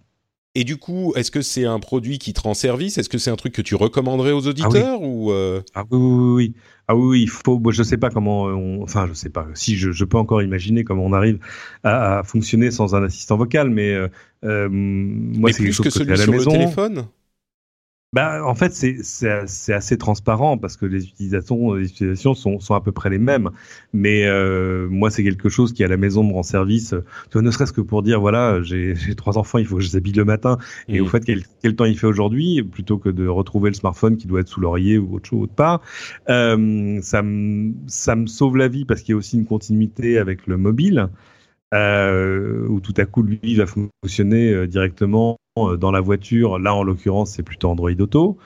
Et 0.60 0.64
du 0.64 0.78
coup, 0.78 1.14
est-ce 1.16 1.30
que 1.30 1.43
c'est 1.43 1.66
un 1.66 1.80
produit 1.80 2.18
qui 2.18 2.34
te 2.34 2.41
rend 2.41 2.55
service? 2.55 2.97
Est-ce 2.97 3.10
que 3.10 3.20
c'est 3.20 3.30
un 3.30 3.36
truc 3.36 3.53
que 3.53 3.62
tu 3.62 3.76
recommanderais 3.76 4.32
aux 4.32 4.47
auditeurs 4.47 5.03
ou 5.03 5.32
euh, 5.32 5.62
Ah 5.76 5.84
oui, 5.91 5.99
oui, 5.99 6.08
oui, 6.10 6.34
oui. 6.34 6.53
Ah 6.88 6.95
oui, 6.95 7.05
oui, 7.05 7.22
il 7.22 7.30
faut. 7.30 7.60
Moi, 7.60 7.72
je 7.72 7.84
sais 7.84 7.97
pas 7.97 8.10
comment. 8.10 8.45
On, 8.45 8.82
enfin, 8.82 9.05
je 9.08 9.14
sais 9.14 9.30
pas. 9.30 9.45
Si 9.53 9.78
je, 9.78 9.91
je 9.91 10.03
peux 10.03 10.18
encore 10.18 10.41
imaginer 10.41 10.84
comment 10.84 11.05
on 11.05 11.14
arrive 11.14 11.38
à, 11.84 12.18
à 12.18 12.24
fonctionner 12.24 12.72
sans 12.72 12.95
un 12.95 13.03
assistant 13.03 13.38
vocal, 13.38 13.70
mais 13.70 13.93
euh, 13.93 14.08
euh, 14.45 14.68
moi, 14.72 15.53
c'est 15.53 15.62
quelque 15.62 15.74
chose 15.74 15.84
que 15.86 15.89
que, 15.89 15.99
celui 15.99 16.14
à 16.14 16.18
la 16.18 16.24
sur 16.24 16.32
maison. 16.32 16.49
le 16.49 16.58
téléphone? 16.58 17.05
Bah, 18.14 18.41
en 18.45 18.55
fait, 18.55 18.72
c'est 18.72 19.74
assez 19.74 19.97
transparent 19.97 20.58
parce 20.58 20.78
que 20.78 20.86
les 20.86 21.05
utilisations, 21.05 21.74
les 21.74 21.89
utilisations 21.89 22.34
sont, 22.36 22.60
sont 22.60 22.74
à 22.74 22.80
peu 22.82 22.93
près 22.93 23.10
les 23.10 23.20
mêmes. 23.20 23.49
Mais 23.91 24.26
euh, 24.26 24.88
moi, 24.89 25.12
c'est 25.12 25.24
quelque 25.24 25.49
chose 25.49 25.74
qui 25.74 25.84
à 25.84 25.89
la 25.89 25.97
maison 25.97 26.24
me 26.24 26.32
rend 26.32 26.43
service. 26.43 26.95
Tu 27.26 27.34
vois, 27.34 27.41
ne 27.41 27.51
serait-ce 27.51 27.74
que 27.74 27.82
pour 27.82 28.03
dire 28.03 28.22
voilà, 28.22 28.62
j'ai 28.64 28.95
trois 29.18 29.38
enfants, 29.38 29.58
il 29.58 29.66
faut 29.66 29.76
que 29.76 29.82
je 29.82 29.89
les 29.89 29.97
habille 29.97 30.14
le 30.14 30.24
matin. 30.24 30.58
Et 30.88 31.01
au 31.01 31.05
fait, 31.05 31.26
quel, 31.26 31.43
quel 31.62 31.76
temps 31.76 31.84
il 31.84 31.99
fait 31.99 32.08
aujourd'hui, 32.08 32.64
plutôt 32.64 32.97
que 32.97 33.10
de 33.10 33.28
retrouver 33.28 33.70
le 33.70 33.76
smartphone 33.76 34.16
qui 34.16 34.28
doit 34.28 34.39
être 34.39 34.47
sous 34.47 34.62
l'oreiller 34.62 34.97
ou 34.97 35.16
autre 35.16 35.28
chose 35.30 35.43
autre 35.43 35.53
part, 35.55 35.82
euh, 36.30 36.99
ça 37.01 37.22
me 37.22 37.74
ça 37.88 38.16
me 38.16 38.26
sauve 38.28 38.58
la 38.58 38.70
vie 38.70 38.86
parce 38.86 39.01
qu'il 39.01 39.14
y 39.14 39.16
a 39.16 39.18
aussi 39.18 39.38
une 39.38 39.45
continuité 39.45 40.18
avec 40.18 40.47
le 40.47 40.58
mobile. 40.58 41.10
Euh, 41.74 42.66
où 42.70 42.80
tout 42.80 42.93
à 42.95 43.05
coup 43.05 43.24
lui 43.24 43.41
il 43.43 43.58
va 43.58 43.66
fonctionner 43.66 44.53
euh, 44.53 44.68
directement 44.68 45.32
euh, 45.32 45.47
dans 45.78 45.91
la 45.91 46.01
voiture. 46.01 46.60
Là, 46.60 46.74
en 46.76 46.84
l'occurrence, 46.84 47.32
c'est 47.32 47.43
plutôt 47.43 47.70
Android 47.70 47.91
Auto. 47.99 48.38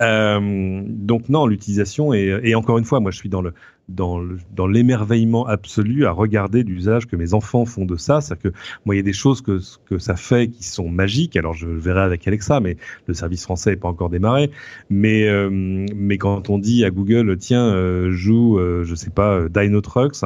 Euh, 0.00 0.82
donc 0.86 1.28
non, 1.28 1.46
l'utilisation 1.46 2.12
est 2.12 2.40
et 2.42 2.54
encore 2.54 2.78
une 2.78 2.84
fois, 2.84 3.00
moi 3.00 3.10
je 3.10 3.16
suis 3.16 3.28
dans 3.28 3.42
le 3.42 3.52
dans 3.88 4.18
le, 4.18 4.38
dans 4.54 4.66
l'émerveillement 4.66 5.46
absolu 5.46 6.06
à 6.06 6.10
regarder 6.10 6.62
l'usage 6.64 7.06
que 7.06 7.16
mes 7.16 7.34
enfants 7.34 7.64
font 7.64 7.84
de 7.84 7.96
ça. 7.96 8.20
C'est-à-dire 8.20 8.52
que 8.52 8.58
moi 8.84 8.94
il 8.94 8.98
y 8.98 9.00
a 9.00 9.04
des 9.04 9.12
choses 9.12 9.42
que 9.42 9.60
que 9.88 9.98
ça 9.98 10.16
fait 10.16 10.48
qui 10.48 10.64
sont 10.64 10.88
magiques. 10.88 11.36
Alors 11.36 11.54
je 11.54 11.68
verrai 11.68 12.00
avec 12.00 12.26
Alexa, 12.26 12.60
mais 12.60 12.76
le 13.06 13.14
service 13.14 13.44
français 13.44 13.70
n'est 13.70 13.76
pas 13.76 13.88
encore 13.88 14.10
démarré. 14.10 14.50
Mais 14.90 15.28
euh, 15.28 15.50
mais 15.50 16.18
quand 16.18 16.50
on 16.50 16.58
dit 16.58 16.84
à 16.84 16.90
Google 16.90 17.36
tiens 17.38 17.66
euh, 17.66 18.10
joue 18.10 18.58
euh, 18.58 18.84
je 18.84 18.94
sais 18.94 19.10
pas 19.10 19.34
euh, 19.34 19.48
Dino 19.48 19.80
Trucks 19.80 20.24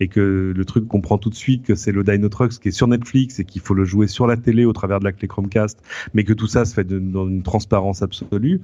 et 0.00 0.08
que 0.08 0.52
le 0.56 0.64
truc 0.64 0.88
comprend 0.88 1.18
tout 1.18 1.30
de 1.30 1.34
suite 1.34 1.64
que 1.64 1.74
c'est 1.74 1.92
le 1.92 2.04
Dino 2.04 2.28
Trucks 2.28 2.58
qui 2.58 2.68
est 2.68 2.72
sur 2.72 2.88
Netflix 2.88 3.40
et 3.40 3.44
qu'il 3.44 3.60
faut 3.60 3.74
le 3.74 3.84
jouer 3.84 4.06
sur 4.06 4.26
la 4.26 4.36
télé 4.36 4.64
au 4.64 4.72
travers 4.72 5.00
de 5.00 5.04
la 5.04 5.12
clé 5.12 5.28
Chromecast, 5.28 5.78
mais 6.14 6.24
que 6.24 6.32
tout 6.32 6.46
ça 6.46 6.64
se 6.64 6.74
fait 6.74 6.84
dans 6.84 7.28
une 7.28 7.42
transparence 7.42 8.02
absolue. 8.02 8.60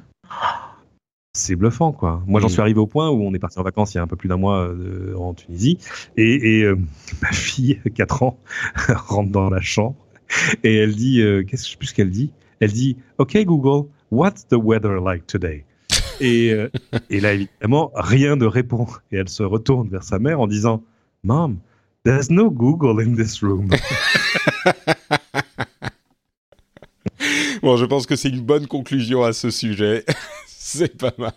C'est 1.35 1.55
bluffant, 1.57 1.93
quoi. 1.93 2.23
Moi, 2.27 2.41
j'en 2.41 2.49
Mm. 2.49 2.51
suis 2.51 2.61
arrivé 2.61 2.81
au 2.81 2.87
point 2.87 3.11
où 3.11 3.23
on 3.23 3.33
est 3.33 3.39
parti 3.39 3.59
en 3.59 3.63
vacances 3.63 3.95
il 3.95 3.99
y 3.99 4.01
a 4.01 4.03
un 4.03 4.07
peu 4.09 4.17
plus 4.17 4.29
d'un 4.29 4.37
mois 4.39 4.67
euh, 4.69 5.15
en 5.17 5.35
Tunisie, 5.35 5.79
et, 6.17 6.59
et, 6.59 6.63
euh, 6.65 6.77
ma 7.23 7.31
fille, 7.33 7.81
4 7.95 8.23
ans, 8.25 8.39
rentre 8.89 9.31
dans 9.31 9.49
la 9.51 9.61
chambre 9.61 9.97
et 10.63 10.77
elle 10.77 10.95
dit, 10.95 11.21
euh, 11.23 11.43
qu'est-ce 11.45 11.63
que 11.63 11.67
je 11.69 11.73
sais 11.73 11.79
plus 11.79 11.93
qu'elle 11.93 12.11
dit 12.11 12.31
Elle 12.61 12.73
dit, 12.73 12.97
OK 13.19 13.37
Google, 13.45 13.89
what's 14.11 14.47
the 14.49 14.55
weather 14.57 15.01
like 15.01 15.27
today? 15.27 15.65
Et, 16.21 16.53
et 17.11 17.21
là, 17.21 17.33
évidemment, 17.35 17.93
rien 17.95 18.35
ne 18.35 18.45
répond. 18.45 18.87
Et 19.13 19.17
elle 19.19 19.29
se 19.29 19.45
retourne 19.45 19.89
vers 19.89 20.03
sa 20.03 20.19
mère 20.19 20.41
en 20.41 20.49
disant, 20.49 20.83
Mom, 21.23 21.59
there's 22.05 22.29
no 22.29 22.51
Google 22.51 23.01
in 23.01 23.15
this 23.15 23.41
room. 23.41 23.71
Bon, 27.63 27.77
je 27.77 27.85
pense 27.85 28.07
que 28.07 28.17
c'est 28.17 28.29
une 28.29 28.41
bonne 28.41 28.67
conclusion 28.67 29.23
à 29.25 29.33
ce 29.33 29.51
sujet. 29.51 30.05
c'est 30.47 30.97
pas 30.97 31.13
mal. 31.19 31.33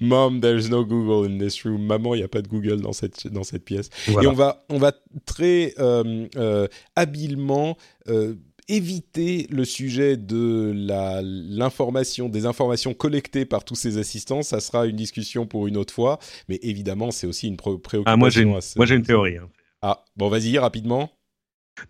Mom, 0.00 0.40
there's 0.40 0.68
no 0.70 0.84
Google 0.84 1.30
in 1.30 1.38
this 1.38 1.62
room. 1.64 1.84
Maman, 1.86 2.14
il 2.14 2.18
n'y 2.18 2.24
a 2.24 2.28
pas 2.28 2.42
de 2.42 2.48
Google 2.48 2.80
dans 2.80 2.92
cette, 2.92 3.26
dans 3.26 3.42
cette 3.44 3.64
pièce. 3.64 3.90
Voilà. 4.08 4.28
Et 4.28 4.30
on 4.30 4.34
va, 4.34 4.64
on 4.68 4.78
va 4.78 4.92
très 5.26 5.74
euh, 5.78 6.26
euh, 6.36 6.68
habilement 6.96 7.76
euh, 8.08 8.34
éviter 8.68 9.46
le 9.50 9.64
sujet 9.64 10.16
de 10.16 10.72
l'information, 10.74 12.28
des 12.28 12.46
informations 12.46 12.94
collectées 12.94 13.44
par 13.44 13.64
tous 13.64 13.74
ces 13.74 13.98
assistants. 13.98 14.42
Ça 14.42 14.60
sera 14.60 14.86
une 14.86 14.96
discussion 14.96 15.46
pour 15.46 15.66
une 15.66 15.76
autre 15.76 15.92
fois. 15.92 16.18
Mais 16.48 16.58
évidemment, 16.62 17.10
c'est 17.10 17.26
aussi 17.26 17.48
une 17.48 17.56
pré- 17.56 17.76
préoccupation. 17.78 18.04
Ah, 18.14 18.16
moi, 18.16 18.30
j'ai 18.30 18.42
une, 18.42 19.00
une 19.00 19.02
théorie. 19.06 19.36
hein. 19.38 19.48
Ah, 19.82 20.04
bon, 20.16 20.28
vas-y, 20.28 20.58
rapidement. 20.58 21.10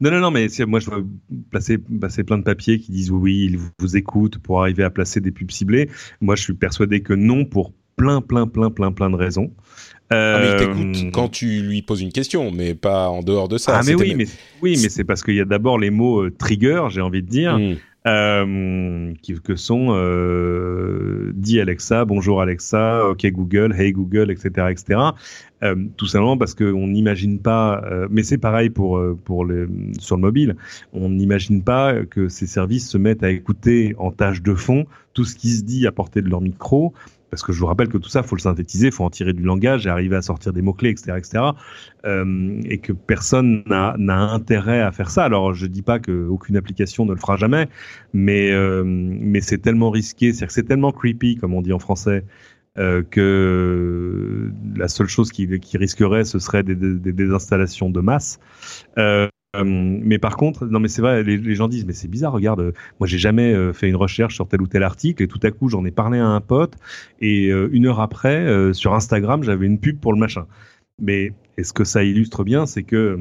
Non, 0.00 0.10
non, 0.10 0.20
non, 0.20 0.30
mais 0.30 0.46
moi, 0.66 0.80
je 0.80 0.90
veux 0.90 1.06
placer, 1.50 1.78
passer 2.00 2.24
plein 2.24 2.38
de 2.38 2.44
papiers 2.44 2.78
qui 2.78 2.92
disent 2.92 3.10
oui, 3.10 3.48
ils 3.50 3.58
vous 3.78 3.96
écoutent 3.96 4.38
pour 4.38 4.60
arriver 4.60 4.84
à 4.84 4.90
placer 4.90 5.20
des 5.20 5.30
pubs 5.32 5.50
ciblées. 5.50 5.90
Moi, 6.20 6.36
je 6.36 6.42
suis 6.42 6.54
persuadé 6.54 7.02
que 7.02 7.12
non 7.12 7.44
pour 7.44 7.72
plein, 7.96 8.20
plein, 8.20 8.46
plein, 8.46 8.70
plein, 8.70 8.92
plein 8.92 9.10
de 9.10 9.16
raisons. 9.16 9.52
Ah, 10.10 10.38
mais 10.40 10.46
il 10.46 10.50
Euh, 10.50 10.58
t'écoute 10.58 11.12
quand 11.12 11.28
tu 11.28 11.62
lui 11.62 11.82
poses 11.82 12.00
une 12.02 12.12
question, 12.12 12.50
mais 12.50 12.74
pas 12.74 13.08
en 13.08 13.22
dehors 13.22 13.48
de 13.48 13.58
ça. 13.58 13.72
Ah, 13.76 13.78
mais 13.84 13.92
C'était 13.92 14.02
oui, 14.02 14.08
même- 14.10 14.18
mais, 14.18 14.26
oui, 14.62 14.78
mais 14.82 14.88
c'est 14.88 15.04
parce 15.04 15.22
qu'il 15.22 15.34
y 15.34 15.40
a 15.40 15.44
d'abord 15.44 15.78
les 15.78 15.90
mots 15.90 16.22
euh, 16.24 16.30
trigger, 16.30 16.84
j'ai 16.90 17.00
envie 17.00 17.22
de 17.22 17.28
dire, 17.28 17.58
Hmm. 17.58 17.74
Euh, 18.06 19.12
qui, 19.22 19.34
que 19.40 19.56
sont 19.56 19.88
euh, 19.90 21.32
dis 21.34 21.60
Alexa, 21.60 22.04
bonjour 22.04 22.40
Alexa, 22.40 23.06
ok 23.06 23.26
Google, 23.26 23.74
hey 23.78 23.92
Google, 23.92 24.30
etc., 24.30 24.68
etc. 24.70 25.00
Euh, 25.62 25.76
tout 25.96 26.06
simplement 26.06 26.36
parce 26.36 26.54
qu'on 26.54 26.88
n'imagine 26.88 27.38
pas, 27.38 27.82
euh, 27.84 28.08
mais 28.10 28.24
c'est 28.24 28.38
pareil 28.38 28.70
pour 28.70 28.98
euh, 28.98 29.16
pour 29.24 29.44
le 29.44 29.68
sur 30.00 30.16
le 30.16 30.22
mobile, 30.22 30.56
on 30.92 31.10
n'imagine 31.10 31.62
pas 31.62 32.04
que 32.04 32.28
ces 32.28 32.46
services 32.46 32.88
se 32.88 32.98
mettent 32.98 33.22
à 33.22 33.30
écouter 33.30 33.94
en 33.98 34.10
tâche 34.10 34.42
de 34.42 34.54
fond 34.54 34.86
tout 35.14 35.24
ce 35.24 35.36
qui 35.36 35.50
se 35.50 35.62
dit 35.62 35.86
à 35.86 35.92
portée 35.92 36.22
de 36.22 36.28
leur 36.28 36.40
micro. 36.40 36.92
Parce 37.32 37.42
que 37.42 37.52
je 37.54 37.60
vous 37.60 37.66
rappelle 37.66 37.88
que 37.88 37.96
tout 37.96 38.10
ça, 38.10 38.22
faut 38.22 38.36
le 38.36 38.42
synthétiser, 38.42 38.90
faut 38.90 39.04
en 39.04 39.10
tirer 39.10 39.32
du 39.32 39.42
langage 39.42 39.86
et 39.86 39.88
arriver 39.88 40.16
à 40.16 40.20
sortir 40.20 40.52
des 40.52 40.60
mots-clés, 40.60 40.90
etc., 40.90 41.14
etc. 41.16 41.44
Euh, 42.04 42.60
et 42.66 42.76
que 42.76 42.92
personne 42.92 43.62
n'a 43.66 44.18
intérêt 44.18 44.82
à 44.82 44.92
faire 44.92 45.08
ça. 45.08 45.24
Alors, 45.24 45.54
je 45.54 45.64
dis 45.64 45.80
pas 45.80 45.98
qu'aucune 45.98 46.58
application 46.58 47.06
ne 47.06 47.12
le 47.12 47.16
fera 47.18 47.36
jamais, 47.36 47.70
mais 48.12 48.52
euh, 48.52 49.40
c'est 49.40 49.62
tellement 49.62 49.88
risqué, 49.88 50.32
que 50.32 50.52
c'est 50.52 50.64
tellement 50.64 50.92
creepy, 50.92 51.36
comme 51.36 51.54
on 51.54 51.62
dit 51.62 51.72
en 51.72 51.78
français, 51.78 52.22
euh, 52.76 53.02
que 53.02 54.52
la 54.76 54.88
seule 54.88 55.08
chose 55.08 55.32
qui, 55.32 55.48
risquerait, 55.72 56.24
ce 56.24 56.38
serait 56.38 56.62
des, 56.62 56.74
des, 56.74 57.12
désinstallations 57.14 57.88
de 57.88 58.00
masse. 58.00 58.40
Euh, 59.54 59.64
mais 59.64 60.18
par 60.18 60.36
contre, 60.36 60.66
non 60.66 60.80
mais 60.80 60.88
c'est 60.88 61.02
vrai, 61.02 61.22
les, 61.22 61.54
gens 61.54 61.68
disent 61.68 61.84
mais 61.84 61.92
c'est 61.92 62.08
bizarre, 62.08 62.32
regarde, 62.32 62.72
moi 62.98 63.06
j'ai 63.06 63.18
jamais 63.18 63.52
euh, 63.52 63.74
fait 63.74 63.88
une 63.88 63.96
recherche 63.96 64.34
sur 64.34 64.48
tel 64.48 64.62
ou 64.62 64.66
tel 64.66 64.82
article 64.82 65.22
et 65.22 65.28
tout 65.28 65.40
à 65.42 65.50
coup 65.50 65.68
j'en 65.68 65.84
ai 65.84 65.90
parlé 65.90 66.18
à 66.18 66.26
un 66.26 66.40
pote 66.40 66.74
et 67.20 67.50
euh, 67.50 67.68
une 67.72 67.86
heure 67.86 68.00
après 68.00 68.72
sur 68.72 68.94
Instagram 68.94 69.42
j'avais 69.42 69.66
une 69.66 69.78
pub 69.78 70.00
pour 70.00 70.12
le 70.14 70.18
machin. 70.18 70.46
Mais 70.98 71.32
est-ce 71.58 71.72
que 71.72 71.84
ça 71.84 72.02
illustre 72.04 72.44
bien, 72.44 72.64
c'est 72.64 72.82
que 72.82 73.18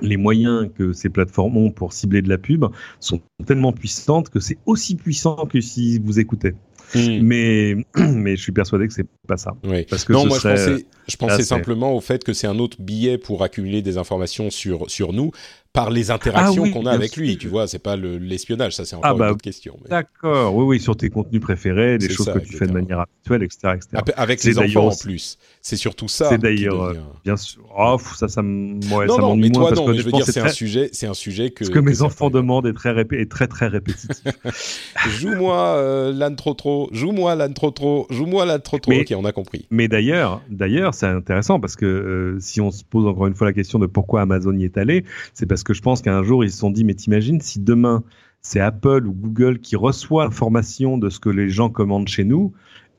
les 0.00 0.16
moyens 0.16 0.68
que 0.74 0.92
ces 0.92 1.08
plateformes 1.08 1.56
ont 1.56 1.70
pour 1.70 1.92
cibler 1.92 2.22
de 2.22 2.28
la 2.28 2.38
pub 2.38 2.66
sont 3.00 3.20
tellement 3.46 3.72
puissantes 3.72 4.28
que 4.28 4.40
c'est 4.40 4.58
aussi 4.66 4.96
puissant 4.96 5.46
que 5.46 5.60
si 5.60 5.98
vous 5.98 6.20
écoutez. 6.20 6.54
Hmm. 6.94 7.20
Mais 7.22 7.76
mais 7.96 8.36
je 8.36 8.42
suis 8.42 8.52
persuadé 8.52 8.88
que 8.88 8.94
c'est 8.94 9.06
pas 9.26 9.36
ça. 9.36 9.54
Oui. 9.64 9.84
Parce 9.88 10.04
que 10.04 10.12
non, 10.12 10.26
moi 10.26 10.38
je 10.38 10.48
pensais, 10.48 10.86
je 11.08 11.16
pensais 11.16 11.42
simplement 11.42 11.94
au 11.94 12.00
fait 12.00 12.24
que 12.24 12.32
c'est 12.32 12.46
un 12.46 12.58
autre 12.58 12.80
billet 12.80 13.18
pour 13.18 13.42
accumuler 13.42 13.82
des 13.82 13.98
informations 13.98 14.50
sur, 14.50 14.90
sur 14.90 15.12
nous 15.12 15.32
par 15.72 15.90
les 15.90 16.10
interactions 16.10 16.62
Ah 16.62 16.66
oui, 16.66 16.72
qu'on 16.72 16.86
a 16.86 16.92
avec 16.92 17.12
sûr. 17.12 17.22
lui. 17.22 17.38
Tu 17.38 17.46
vois, 17.46 17.68
c'est 17.68 17.78
pas 17.78 17.94
le- 17.96 18.18
l'espionnage, 18.18 18.74
ça 18.74 18.84
c'est 18.84 18.96
encore 18.96 19.10
Ah 19.10 19.14
bah, 19.14 19.26
une 19.26 19.32
autre 19.32 19.42
question. 19.42 19.76
mais- 19.82 19.90
D'accord, 19.90 20.54
oui, 20.56 20.64
oui, 20.64 20.80
sur 20.80 20.96
tes 20.96 21.08
contenus 21.10 21.40
préférés, 21.40 21.98
des 21.98 22.08
choses 22.08 22.26
ça, 22.26 22.32
que 22.32 22.38
tu 22.40 22.56
fais 22.56 22.66
de 22.66 22.72
manière 22.72 23.00
habituelle, 23.00 23.42
etc. 23.44 23.74
Avec 24.16 24.42
les 24.42 24.58
enfants 24.58 24.88
en 24.88 24.96
plus. 24.96 25.38
C'est 25.62 25.76
surtout 25.76 26.08
ça. 26.08 26.30
C'est 26.30 26.38
d'ailleurs, 26.38 26.82
euh, 26.82 26.88
devient- 26.94 27.00
bien 27.24 27.36
sûr. 27.36 27.62
Oh, 27.78 27.96
ça, 28.16 28.26
ça 28.28 28.42
me, 28.42 28.74
ouais, 28.94 29.06
non, 29.06 29.16
ça 29.16 29.20
non, 29.22 29.36
mais 29.36 29.48
moins 29.50 29.60
toi 29.60 29.68
parce 29.68 29.80
non, 29.80 29.88
mais 29.88 29.98
je 29.98 30.02
veux 30.02 30.12
dire, 30.12 30.24
c'est 30.26 30.40
un 30.40 30.48
sujet, 30.48 30.90
un 31.02 31.14
sujet 31.14 31.50
que. 31.50 31.64
Ce 31.64 31.70
que 31.70 31.78
mes 31.78 32.02
enfants 32.02 32.30
demandent 32.30 32.66
est 32.66 32.72
très, 32.72 32.98
est 32.98 33.30
très, 33.30 33.46
très 33.46 33.68
répétitif. 33.68 34.22
Joue-moi 35.20 36.10
l'âne 36.14 36.36
trop 36.36 36.54
trop, 36.54 36.88
joue-moi 36.92 37.34
l'âne 37.34 37.54
trop 37.54 37.70
trop, 37.70 38.06
joue-moi 38.10 38.46
l'âne 38.46 38.62
trop 38.62 38.78
trop. 38.78 38.92
Ok, 38.92 39.12
on 39.16 39.24
a 39.24 39.32
compris. 39.32 39.66
Mais 39.70 39.88
d'ailleurs, 39.88 40.42
d'ailleurs, 40.50 40.94
c'est 40.94 41.06
intéressant 41.06 41.60
parce 41.60 41.76
que 41.76 41.86
euh, 41.86 42.36
si 42.40 42.60
on 42.60 42.70
se 42.70 42.84
pose 42.84 43.06
encore 43.06 43.26
une 43.26 43.34
fois 43.34 43.46
la 43.46 43.52
question 43.52 43.78
de 43.78 43.86
pourquoi 43.86 44.22
Amazon 44.22 44.56
y 44.56 44.64
est 44.64 44.78
allé, 44.78 45.04
c'est 45.34 45.46
parce 45.46 45.57
que 45.64 45.74
je 45.74 45.82
pense 45.82 46.02
qu'un 46.02 46.22
jour 46.22 46.44
ils 46.44 46.50
se 46.50 46.58
sont 46.58 46.70
dit, 46.70 46.84
mais 46.84 46.94
t'imagines 46.94 47.40
si 47.40 47.60
demain 47.60 48.02
c'est 48.40 48.60
Apple 48.60 49.06
ou 49.06 49.12
Google 49.12 49.58
qui 49.58 49.76
reçoit 49.76 50.24
l'information 50.24 50.96
de 50.98 51.10
ce 51.10 51.18
que 51.20 51.28
les 51.28 51.48
gens 51.50 51.70
commandent 51.70 52.08
chez 52.08 52.24
nous, 52.24 52.52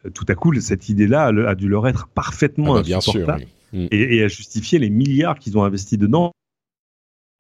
euh, 0.06 0.10
tout 0.10 0.26
à 0.28 0.36
coup 0.36 0.54
cette 0.60 0.90
idée-là 0.90 1.26
a, 1.28 1.50
a 1.50 1.56
dû 1.56 1.68
leur 1.70 1.88
être 1.88 2.08
parfaitement 2.08 2.76
Ah 2.76 2.78
bah, 2.80 2.84
bien 2.84 3.02
sûr. 3.02 3.26
oui. 3.74 3.88
et, 3.92 4.18
et 4.18 4.24
à 4.24 4.28
justifier 4.28 4.80
les 4.80 4.90
milliards 4.90 5.40
qu'ils 5.40 5.58
ont 5.58 5.64
investis 5.64 5.98
dedans 5.98 6.32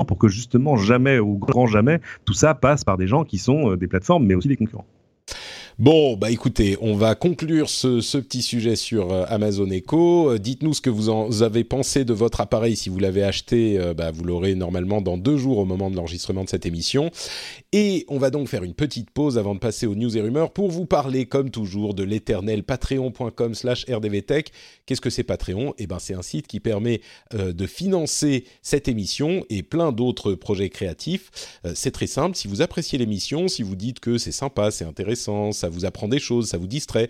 pour 0.07 0.17
que 0.17 0.29
justement 0.29 0.77
jamais 0.77 1.19
ou 1.19 1.37
grand 1.37 1.67
jamais 1.67 1.99
tout 2.23 2.33
ça 2.33 2.55
passe 2.55 2.83
par 2.85 2.97
des 2.97 3.07
gens 3.07 3.25
qui 3.25 3.37
sont 3.37 3.71
euh, 3.71 3.77
des 3.77 3.87
plateformes 3.87 4.25
mais 4.25 4.33
aussi 4.35 4.47
des 4.47 4.55
concurrents. 4.55 4.85
Bon, 5.79 6.17
bah 6.17 6.29
écoutez, 6.29 6.77
on 6.81 6.97
va 6.97 7.15
conclure 7.15 7.69
ce, 7.69 8.17
petit 8.17 8.41
sujet 8.41 8.75
sur 8.75 9.13
euh, 9.13 9.23
Amazon 9.29 9.69
Echo. 9.69 10.31
Euh, 10.31 10.37
Dites-nous 10.37 10.73
ce 10.73 10.81
que 10.81 10.89
vous 10.89 11.07
en 11.07 11.31
avez 11.41 11.63
pensé 11.63 12.03
de 12.03 12.11
votre 12.11 12.41
appareil. 12.41 12.75
Si 12.75 12.89
vous 12.89 12.99
l'avez 12.99 13.23
acheté, 13.23 13.79
euh, 13.79 13.93
bah, 13.93 14.11
vous 14.11 14.25
l'aurez 14.25 14.55
normalement 14.55 14.99
dans 14.99 15.17
deux 15.17 15.37
jours 15.37 15.57
au 15.57 15.63
moment 15.63 15.89
de 15.89 15.95
l'enregistrement 15.95 16.43
de 16.43 16.49
cette 16.49 16.65
émission. 16.65 17.11
Et 17.71 18.03
on 18.09 18.17
va 18.17 18.29
donc 18.29 18.49
faire 18.49 18.65
une 18.65 18.73
petite 18.73 19.09
pause 19.09 19.37
avant 19.37 19.55
de 19.55 19.59
passer 19.61 19.87
aux 19.87 19.95
news 19.95 20.17
et 20.17 20.19
rumeurs 20.19 20.51
pour 20.51 20.69
vous 20.69 20.85
parler, 20.85 21.27
comme 21.27 21.49
toujours, 21.49 21.93
de 21.93 22.03
l'éternel 22.03 22.63
patreon.com 22.63 23.55
slash 23.55 23.85
rdvtech. 23.89 24.51
Qu'est-ce 24.85 24.99
que 24.99 25.09
c'est 25.09 25.23
Patreon? 25.23 25.75
Eh 25.77 25.87
ben, 25.87 25.99
c'est 25.99 26.13
un 26.13 26.23
site 26.23 26.47
qui 26.47 26.59
permet 26.59 26.99
de 27.31 27.65
financer 27.67 28.43
cette 28.61 28.89
émission 28.89 29.45
et 29.49 29.63
plein 29.63 29.93
d'autres 29.93 30.33
projets 30.33 30.67
créatifs. 30.67 31.59
C'est 31.73 31.91
très 31.91 32.07
simple. 32.07 32.35
Si 32.35 32.49
vous 32.49 32.61
appréciez 32.61 32.97
l'émission, 32.97 33.47
si 33.47 33.63
vous 33.63 33.75
dites 33.75 34.01
que 34.01 34.17
c'est 34.17 34.33
sympa, 34.33 34.71
c'est 34.71 34.83
intéressant, 34.83 35.53
vous 35.69 35.85
apprend 35.85 36.07
des 36.07 36.19
choses, 36.19 36.49
ça 36.49 36.57
vous 36.57 36.67
distrait, 36.67 37.07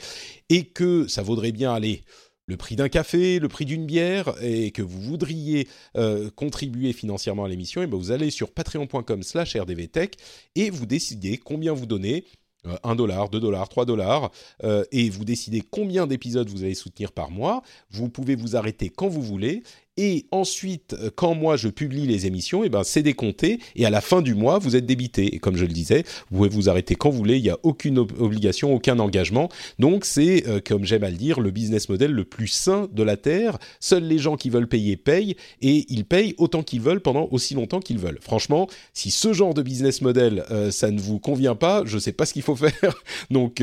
et 0.50 0.66
que 0.66 1.08
ça 1.08 1.22
vaudrait 1.24 1.52
bien 1.52 1.74
aller 1.74 2.02
le 2.46 2.58
prix 2.58 2.76
d'un 2.76 2.90
café, 2.90 3.38
le 3.38 3.48
prix 3.48 3.66
d'une 3.66 3.86
bière, 3.86 4.34
et 4.42 4.72
que 4.72 4.82
vous 4.82 5.00
voudriez 5.00 5.68
euh, 5.96 6.32
contribuer 6.36 6.94
financièrement 6.94 7.46
à 7.46 7.48
l'émission, 7.48 7.84
et 7.84 7.88
ben 7.88 7.96
vous 7.98 8.10
allez 8.12 8.32
sur 8.32 8.52
patreon.com 8.52 9.22
slash 9.22 9.56
rdvtech 9.56 10.16
et 10.56 10.72
vous 10.72 10.88
décidez 10.88 11.38
combien 11.38 11.74
vous 11.74 11.86
donnez. 11.86 12.26
euh, 12.66 12.76
1 12.84 12.96
dollar, 12.96 13.30
2 13.30 13.40
dollars, 13.40 13.70
3 13.70 13.86
dollars, 13.86 14.32
euh, 14.64 14.84
et 14.92 15.10
vous 15.10 15.26
décidez 15.26 15.62
combien 15.62 16.08
d'épisodes 16.08 16.50
vous 16.50 16.64
allez 16.64 16.74
soutenir 16.74 17.12
par 17.12 17.32
mois. 17.32 17.62
Vous 17.92 18.10
pouvez 18.10 18.36
vous 18.36 18.56
arrêter 18.56 18.90
quand 18.90 19.08
vous 19.08 19.22
voulez, 19.22 19.64
et 20.02 20.28
ensuite, 20.32 20.94
euh, 20.94 21.10
quand 21.14 21.36
moi 21.36 21.58
je 21.58 21.68
publie 21.68 22.08
les 22.08 22.26
émissions, 22.26 22.64
et 22.64 22.70
ben 22.70 22.84
c'est 22.86 23.04
décompté, 23.04 23.60
et 23.76 23.86
à 23.86 23.90
la 23.90 24.00
fin 24.00 24.22
du 24.22 24.34
mois, 24.34 24.58
vous 24.58 24.78
êtes 24.78 24.86
débité. 24.86 25.36
Et 25.36 25.40
comme 25.40 25.58
je 25.58 25.66
le 25.66 25.74
disais, 25.74 26.06
vous 26.32 26.38
pouvez 26.38 26.48
vous 26.50 26.70
arrêter 26.70 26.96
quand 26.96 27.10
vous 27.10 27.18
voulez, 27.18 27.36
il 27.36 27.44
n'y 27.44 27.50
a 27.50 27.60
aucune 27.64 27.98
ob- 28.00 28.14
obligation, 28.18 28.74
aucun 28.74 28.98
engagement. 29.00 29.50
Donc 29.78 30.06
c'est, 30.06 30.48
euh, 30.48 30.62
comme 30.66 30.86
j'aime 30.86 31.04
à 31.04 31.10
le 31.10 31.18
dire, 31.18 31.42
le 31.42 31.52
business 31.52 31.90
model 31.90 32.12
le 32.12 32.24
plus 32.24 32.48
sain 32.48 32.88
de 32.94 33.04
la 33.04 33.18
Terre. 33.18 33.58
Seuls 33.82 34.06
les 34.06 34.20
gens 34.20 34.38
qui 34.38 34.50
veulent 34.50 34.70
payer 34.70 34.96
payent, 34.96 35.36
et 35.62 35.86
ils 35.90 36.06
payent 36.06 36.34
autant 36.38 36.64
qu'ils 36.64 36.80
veulent 36.80 37.02
pendant 37.02 37.28
aussi 37.32 37.54
longtemps 37.54 37.82
qu'ils 37.82 38.00
veulent. 38.00 38.20
Franchement, 38.22 38.70
si 38.94 39.12
ce 39.12 39.34
genre 39.34 39.54
de 39.54 39.62
business 39.62 40.02
model, 40.02 40.46
euh, 40.50 40.72
ça 40.72 40.92
ne 40.92 41.00
vous 41.02 41.20
convient 41.20 41.56
pas, 41.56 41.84
je 41.86 41.96
ne 41.96 42.00
sais 42.00 42.14
pas 42.14 42.26
ce 42.26 42.32
qu'il 42.32 42.44
faut 42.44 42.56
faire. 42.56 43.04
Donc 43.32 43.62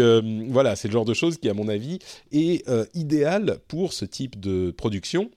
voilà, 0.51 0.77
c'est 0.77 0.89
le 0.89 0.93
genre 0.93 1.07
de 1.07 1.15
choses 1.15 1.39
qui, 1.39 1.49
à 1.49 1.55
mon 1.55 1.69
avis, 1.69 1.99
est 2.31 2.63
idéal 2.95 3.57
pour 3.69 3.95
ce 3.95 4.05
type 4.05 4.39
de 4.39 4.71
production. 4.71 5.31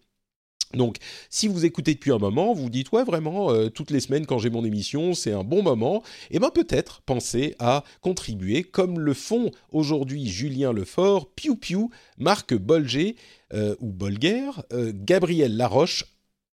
Donc, 0.73 0.97
si 1.31 1.47
vous 1.47 1.65
écoutez 1.65 1.95
depuis 1.95 2.11
un 2.11 2.19
moment, 2.19 2.53
vous 2.53 2.69
dites 2.69 2.91
ouais 2.91 3.03
vraiment 3.03 3.51
euh, 3.51 3.69
toutes 3.69 3.89
les 3.89 3.99
semaines 3.99 4.27
quand 4.27 4.37
j'ai 4.37 4.51
mon 4.51 4.63
émission, 4.63 5.15
c'est 5.15 5.31
un 5.31 5.43
bon 5.43 5.63
moment. 5.63 6.03
Et 6.29 6.37
ben 6.37 6.51
peut-être 6.51 7.01
pensez 7.07 7.55
à 7.57 7.83
contribuer 8.01 8.63
comme 8.63 8.99
le 8.99 9.15
font 9.15 9.49
aujourd'hui 9.71 10.27
Julien 10.27 10.71
Lefort, 10.71 11.31
Piu 11.33 11.55
Piu, 11.55 11.87
Marc 12.19 12.53
Bolger 12.53 13.15
euh, 13.53 13.75
ou 13.79 13.91
Bolger, 13.91 14.51
euh, 14.71 14.91
Gabriel 14.93 15.57
Laroche. 15.57 16.05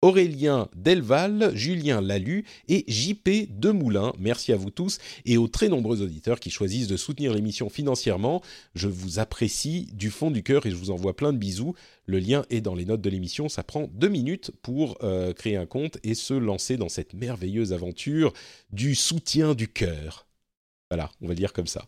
Aurélien 0.03 0.69
Delval, 0.75 1.53
Julien 1.55 2.01
Lalu 2.01 2.47
et 2.69 2.85
JP 2.89 3.51
Demoulin. 3.61 4.15
Merci 4.19 4.51
à 4.51 4.57
vous 4.57 4.71
tous 4.71 4.97
et 5.27 5.37
aux 5.37 5.47
très 5.47 5.69
nombreux 5.69 6.01
auditeurs 6.01 6.41
qui 6.41 6.49
choisissent 6.49 6.87
de 6.87 6.97
soutenir 6.97 7.35
l'émission 7.35 7.69
financièrement. 7.69 8.41
Je 8.75 8.89
vous 8.89 9.19
apprécie 9.19 9.91
du 9.93 10.11
fond 10.11 10.31
du 10.31 10.43
cœur 10.43 10.65
et 10.65 10.71
je 10.71 10.77
vous 10.77 10.91
envoie 10.91 11.15
plein 11.15 11.35
de 11.35 11.39
bisous. 11.39 11.75
Le 12.07 12.19
lien 12.19 12.47
est 12.49 12.63
dans 12.63 12.75
les 12.75 12.87
notes 12.87 13.03
de 13.03 13.11
l'émission. 13.11 13.51
Ça 13.51 13.63
prend 13.63 13.91
deux 13.93 14.09
minutes 14.09 14.53
pour 14.63 14.97
euh, 15.03 15.35
créer 15.35 15.57
un 15.57 15.67
compte 15.67 15.99
et 16.03 16.15
se 16.15 16.33
lancer 16.33 16.79
dans 16.79 16.89
cette 16.89 17.13
merveilleuse 17.13 17.75
aventure 17.75 18.33
du 18.73 18.95
soutien 18.95 19.55
du 19.55 19.69
cœur. 19.69 20.27
Voilà, 20.91 21.11
on 21.21 21.29
va 21.29 21.35
dire 21.35 21.53
comme 21.53 21.67
ça. 21.67 21.87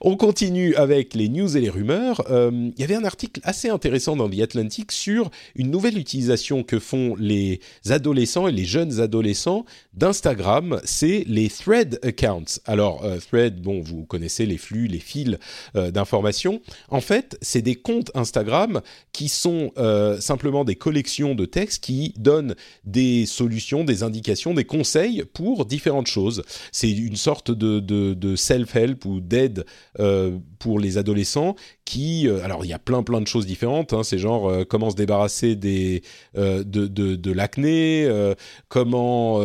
On 0.00 0.16
continue 0.16 0.74
avec 0.76 1.14
les 1.14 1.28
news 1.28 1.56
et 1.56 1.60
les 1.60 1.68
rumeurs. 1.68 2.22
Euh, 2.30 2.70
Il 2.76 2.80
y 2.80 2.84
avait 2.84 2.94
un 2.94 3.04
article 3.04 3.40
assez 3.44 3.68
intéressant 3.68 4.16
dans 4.16 4.30
The 4.30 4.40
Atlantic 4.40 4.92
sur 4.92 5.30
une 5.54 5.70
nouvelle 5.70 5.98
utilisation 5.98 6.62
que 6.62 6.78
font 6.78 7.16
les 7.16 7.60
adolescents 7.88 8.48
et 8.48 8.52
les 8.52 8.64
jeunes 8.64 9.00
adolescents 9.00 9.64
d'Instagram, 9.92 10.80
c'est 10.84 11.24
les 11.26 11.48
thread 11.48 11.98
accounts. 12.02 12.60
Alors, 12.64 13.04
euh, 13.04 13.18
thread, 13.18 13.60
bon, 13.60 13.82
vous 13.82 14.04
connaissez 14.04 14.46
les 14.46 14.56
flux, 14.56 14.86
les 14.86 15.00
fils 15.00 15.36
euh, 15.76 15.90
d'informations. 15.90 16.62
En 16.88 17.00
fait, 17.00 17.36
c'est 17.42 17.62
des 17.62 17.74
comptes 17.74 18.10
Instagram 18.14 18.80
qui 19.12 19.28
sont 19.28 19.72
simplement 20.20 20.64
des 20.64 20.76
collections 20.76 21.34
de 21.34 21.44
textes 21.44 21.82
qui 21.82 22.14
donnent 22.16 22.54
des 22.84 23.26
solutions, 23.26 23.84
des 23.84 24.02
indications, 24.02 24.54
des 24.54 24.64
conseils 24.64 25.24
pour 25.32 25.66
différentes 25.66 26.06
choses. 26.06 26.42
C'est 26.72 26.90
une 26.90 27.16
sorte 27.16 27.50
de, 27.50 27.80
de, 27.80 28.14
de 28.14 28.36
self-help 28.36 29.04
ou 29.04 29.20
d'aide 29.30 29.64
euh, 29.98 30.38
pour 30.58 30.78
les 30.78 30.98
adolescents 30.98 31.54
qui, 31.86 32.28
euh, 32.28 32.44
alors 32.44 32.64
il 32.64 32.68
y 32.68 32.74
a 32.74 32.78
plein 32.78 33.02
plein 33.02 33.22
de 33.22 33.26
choses 33.26 33.46
différentes. 33.46 33.94
Hein, 33.94 34.02
c'est 34.02 34.18
genre 34.18 34.50
euh, 34.50 34.64
comment 34.64 34.90
se 34.90 34.96
débarrasser 34.96 35.56
des 35.56 36.02
de, 36.34 36.62
de, 36.62 37.14
de 37.16 37.32
l'acné, 37.32 38.08
comment 38.68 39.40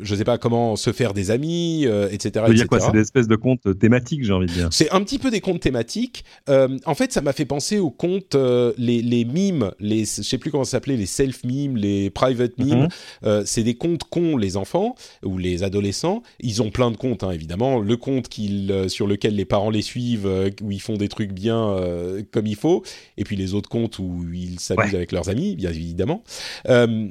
je 0.00 0.14
sais 0.14 0.24
pas 0.24 0.38
comment 0.38 0.76
se 0.76 0.92
faire 0.92 1.12
des 1.14 1.30
amis, 1.30 1.84
euh, 1.86 2.08
etc. 2.10 2.44
Dire 2.52 2.68
quoi. 2.68 2.80
C'est 2.80 2.92
des 2.92 3.00
espèces 3.00 3.28
de 3.28 3.36
comptes 3.36 3.78
thématiques, 3.78 4.24
j'ai 4.24 4.32
envie 4.32 4.46
de 4.46 4.52
dire. 4.52 4.68
C'est 4.70 4.90
un 4.90 5.02
petit 5.02 5.18
peu 5.18 5.30
des 5.30 5.40
comptes 5.40 5.60
thématiques. 5.60 6.24
Euh, 6.48 6.78
en 6.86 6.94
fait, 6.94 7.12
ça 7.12 7.20
m'a 7.20 7.32
fait 7.32 7.44
penser 7.44 7.78
aux 7.78 7.90
comptes, 7.90 8.34
euh, 8.34 8.72
les, 8.78 9.02
les 9.02 9.24
mimes, 9.24 9.70
les, 9.80 10.00
je 10.04 10.22
sais 10.22 10.38
plus 10.38 10.50
comment 10.50 10.64
ça 10.64 10.72
s'appelait, 10.72 10.96
les 10.96 11.06
self-mimes, 11.06 11.76
les 11.76 12.10
private 12.10 12.58
mimes. 12.58 12.84
Mhm. 12.84 12.88
Euh, 13.24 13.42
c'est 13.46 13.62
des 13.62 13.74
comptes 13.74 14.04
qu'ont 14.04 14.36
les 14.36 14.56
enfants 14.56 14.94
ou 15.24 15.38
les 15.38 15.62
adolescents. 15.62 16.22
Ils 16.40 16.62
ont 16.62 16.70
plein 16.70 16.90
de 16.90 16.96
comptes, 16.96 17.22
hein, 17.24 17.30
évidemment. 17.30 17.80
Le 17.80 17.96
compte 17.96 18.28
qu'ils, 18.28 18.70
euh, 18.72 18.88
sur 18.88 19.06
lequel 19.06 19.34
les 19.36 19.44
parents 19.44 19.70
les 19.70 19.82
suivent, 19.82 20.26
euh, 20.26 20.50
où 20.62 20.70
ils 20.70 20.80
font 20.80 20.96
des 20.96 21.08
trucs 21.08 21.32
bien 21.32 21.70
euh, 21.70 22.22
comme 22.32 22.46
il 22.46 22.56
faut. 22.56 22.82
Et 23.16 23.24
puis 23.24 23.36
les 23.36 23.54
autres 23.54 23.68
comptes 23.68 23.98
où 23.98 24.24
ils 24.32 24.60
s'amusent 24.60 24.84
Ouais. 24.84 24.96
avec 24.96 25.12
leurs 25.12 25.28
amis, 25.28 25.56
bien 25.56 25.70
évidemment. 25.70 26.22
Euh, 26.68 27.08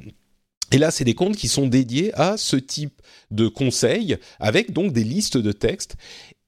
et 0.72 0.78
là, 0.78 0.90
c'est 0.90 1.04
des 1.04 1.14
comptes 1.14 1.36
qui 1.36 1.48
sont 1.48 1.66
dédiés 1.66 2.12
à 2.14 2.36
ce 2.36 2.56
type 2.56 3.00
de 3.30 3.48
conseils, 3.48 4.16
avec 4.40 4.72
donc 4.72 4.92
des 4.92 5.04
listes 5.04 5.36
de 5.36 5.52
textes. 5.52 5.96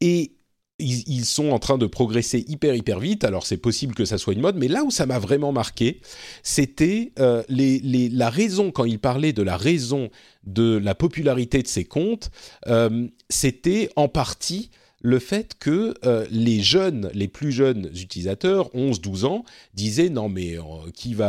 Et 0.01 0.33
ils, 0.79 1.25
sont 1.25 1.51
en 1.51 1.59
train 1.59 1.79
de 1.79 1.87
progresser 1.87 2.45
hyper, 2.49 2.75
hyper 2.75 3.01
vite. 3.01 3.25
Alors, 3.25 3.47
c'est 3.47 3.57
possible 3.57 3.95
que 3.95 4.05
ça 4.05 4.19
soit 4.19 4.35
une 4.35 4.41
mode, 4.41 4.57
mais 4.57 4.69
là 4.69 4.85
où 4.85 4.91
ça 4.91 5.07
m'a 5.07 5.19
vraiment 5.19 5.53
marqué, 5.53 6.01
c'était 6.43 7.13
euh, 7.19 7.43
la 7.49 8.31
raison, 8.31 8.71
quand 8.71 8.85
il 8.85 8.99
parlait 8.99 9.33
de 9.33 9.43
la 9.43 9.57
raison 9.57 10.11
de 10.45 10.77
la 10.77 10.95
popularité 10.95 11.63
de 11.63 11.69
ces 11.69 11.85
comptes, 11.85 12.31
euh, 12.67 13.09
c'était 13.31 13.89
en 13.97 14.09
partie 14.09 14.71
le 15.03 15.19
fait 15.19 15.55
que 15.59 15.95
euh, 16.05 16.27
les 16.31 16.61
jeunes, 16.61 17.11
les 17.15 17.29
plus 17.29 17.53
jeunes 17.53 17.91
utilisateurs, 17.95 18.71
11-12 18.75 19.25
ans, 19.27 19.45
disaient 19.75 20.09
non 20.09 20.29
mais 20.29 20.59
euh, 20.59 20.63
qui 20.95 21.21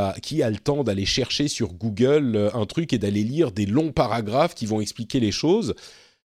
a 0.42 0.50
le 0.50 0.58
temps 0.58 0.84
d'aller 0.84 1.06
chercher 1.06 1.48
sur 1.48 1.74
Google 1.74 2.36
euh, 2.36 2.50
un 2.54 2.66
truc 2.66 2.94
et 2.94 2.98
d'aller 2.98 3.24
lire 3.24 3.52
des 3.52 3.66
longs 3.66 3.92
paragraphes 3.92 4.56
qui 4.56 4.66
vont 4.66 4.82
expliquer 4.82 5.20
les 5.20 5.32
choses? 5.32 5.76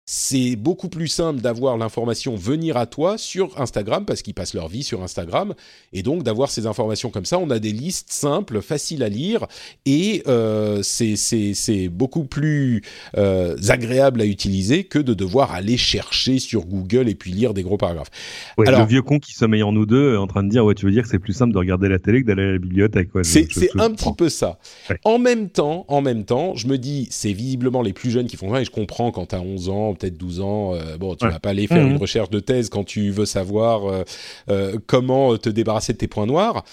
C'est 0.05 0.57
beaucoup 0.57 0.88
plus 0.88 1.07
simple 1.07 1.40
d'avoir 1.40 1.76
l'information 1.78 2.34
venir 2.34 2.76
à 2.76 2.86
toi 2.86 3.16
sur 3.18 3.61
Instagram 3.61 4.05
parce 4.05 4.22
qu'ils 4.22 4.34
passent 4.34 4.53
leur 4.55 4.66
vie 4.68 4.82
sur 4.82 5.03
Instagram 5.03 5.55
et 5.92 6.03
donc 6.03 6.24
d'avoir 6.24 6.50
ces 6.50 6.66
informations 6.66 7.11
comme 7.11 7.24
ça, 7.24 7.38
on 7.38 7.50
a 7.50 7.61
des 7.61 7.70
listes 7.70 8.11
simples, 8.12 8.61
faciles 8.62 9.05
à 9.05 9.09
lire 9.09 9.46
et 9.86 10.24
euh, 10.26 10.82
c'est 10.82 11.88
beaucoup 11.88 12.24
plus 12.24 12.82
euh, 13.16 13.57
agréable 13.68 14.20
à 14.20 14.26
utiliser 14.26 14.84
que 14.84 14.98
de 14.98 15.14
devoir 15.14 15.53
aller 15.53 15.76
chercher 15.76 16.40
sur 16.40 16.66
Google 16.66 17.09
et 17.09 17.14
puis 17.14 17.30
lire 17.30 17.55
des 17.55 17.62
gros 17.62 17.76
paragraphes. 17.76 18.11
Ouais, 18.59 18.66
Alors- 18.66 18.80
le 18.80 18.86
vieux 18.86 19.03
con 19.03 19.20
qui 19.20 19.34
sommeille 19.34 19.62
en 19.62 19.72
nous 19.72 19.86
deux, 19.86 20.14
est 20.14 20.18
en 20.18 20.26
train 20.26 20.42
de 20.42 20.48
dire 20.48 20.64
ouais, 20.64 20.74
tu 20.74 20.84
veux 20.84 20.92
dire 20.92 21.05
que 21.05 21.09
c'est 21.09 21.20
plus 21.20 21.32
simple 21.32 21.53
de 21.53 21.59
regarder 21.59 21.88
la 21.88 22.00
télé 22.00 22.22
que 22.22 22.26
d'aller 22.26 22.42
à 22.42 22.53
la 22.53 22.59
bibliothèque. 22.59 23.14
Ouais, 23.14 23.22
C'est 23.22 23.46
un 23.78 23.90
petit 23.92 24.12
peu 24.12 24.28
ça. 24.28 24.59
Ouais. 24.90 24.98
En 25.05 25.18
même 25.18 25.48
temps, 25.48 25.84
en 25.86 26.00
même 26.00 26.24
temps, 26.24 26.57
je 26.57 26.66
me 26.66 26.76
dis, 26.76 27.07
c'est 27.11 27.32
visiblement 27.32 27.82
les 27.82 27.92
plus 27.92 28.11
jeunes 28.11 28.26
qui 28.26 28.36
font 28.36 28.53
ça, 28.53 28.61
et 28.61 28.64
je 28.64 28.70
comprends 28.70 29.12
quand 29.12 29.26
tu 29.26 29.34
as 29.36 29.40
11 29.40 29.68
ans, 29.68 29.91
peut-être 29.95 30.16
12 30.16 30.40
ans, 30.40 30.74
euh, 30.74 30.97
bon, 30.99 31.14
tu 31.14 31.24
Ouais. 31.24 31.30
vas 31.32 31.40
pas 31.40 31.51
aller 31.51 31.66
faire 31.66 31.82
Mhm. 31.84 31.93
une 31.93 31.97
recherche 31.97 32.30
de 32.30 32.40
thèse 32.40 32.68
quand 32.68 32.84
tu 32.84 33.11
veux 33.11 33.26
savoir 33.26 33.86
euh, 33.90 34.03
euh, 34.51 34.78
comment 34.86 35.36
te 35.38 35.49
débarrasser 35.49 35.93
de 35.93 35.99
tes 35.99 36.09
points 36.09 36.26
noirs. 36.26 36.64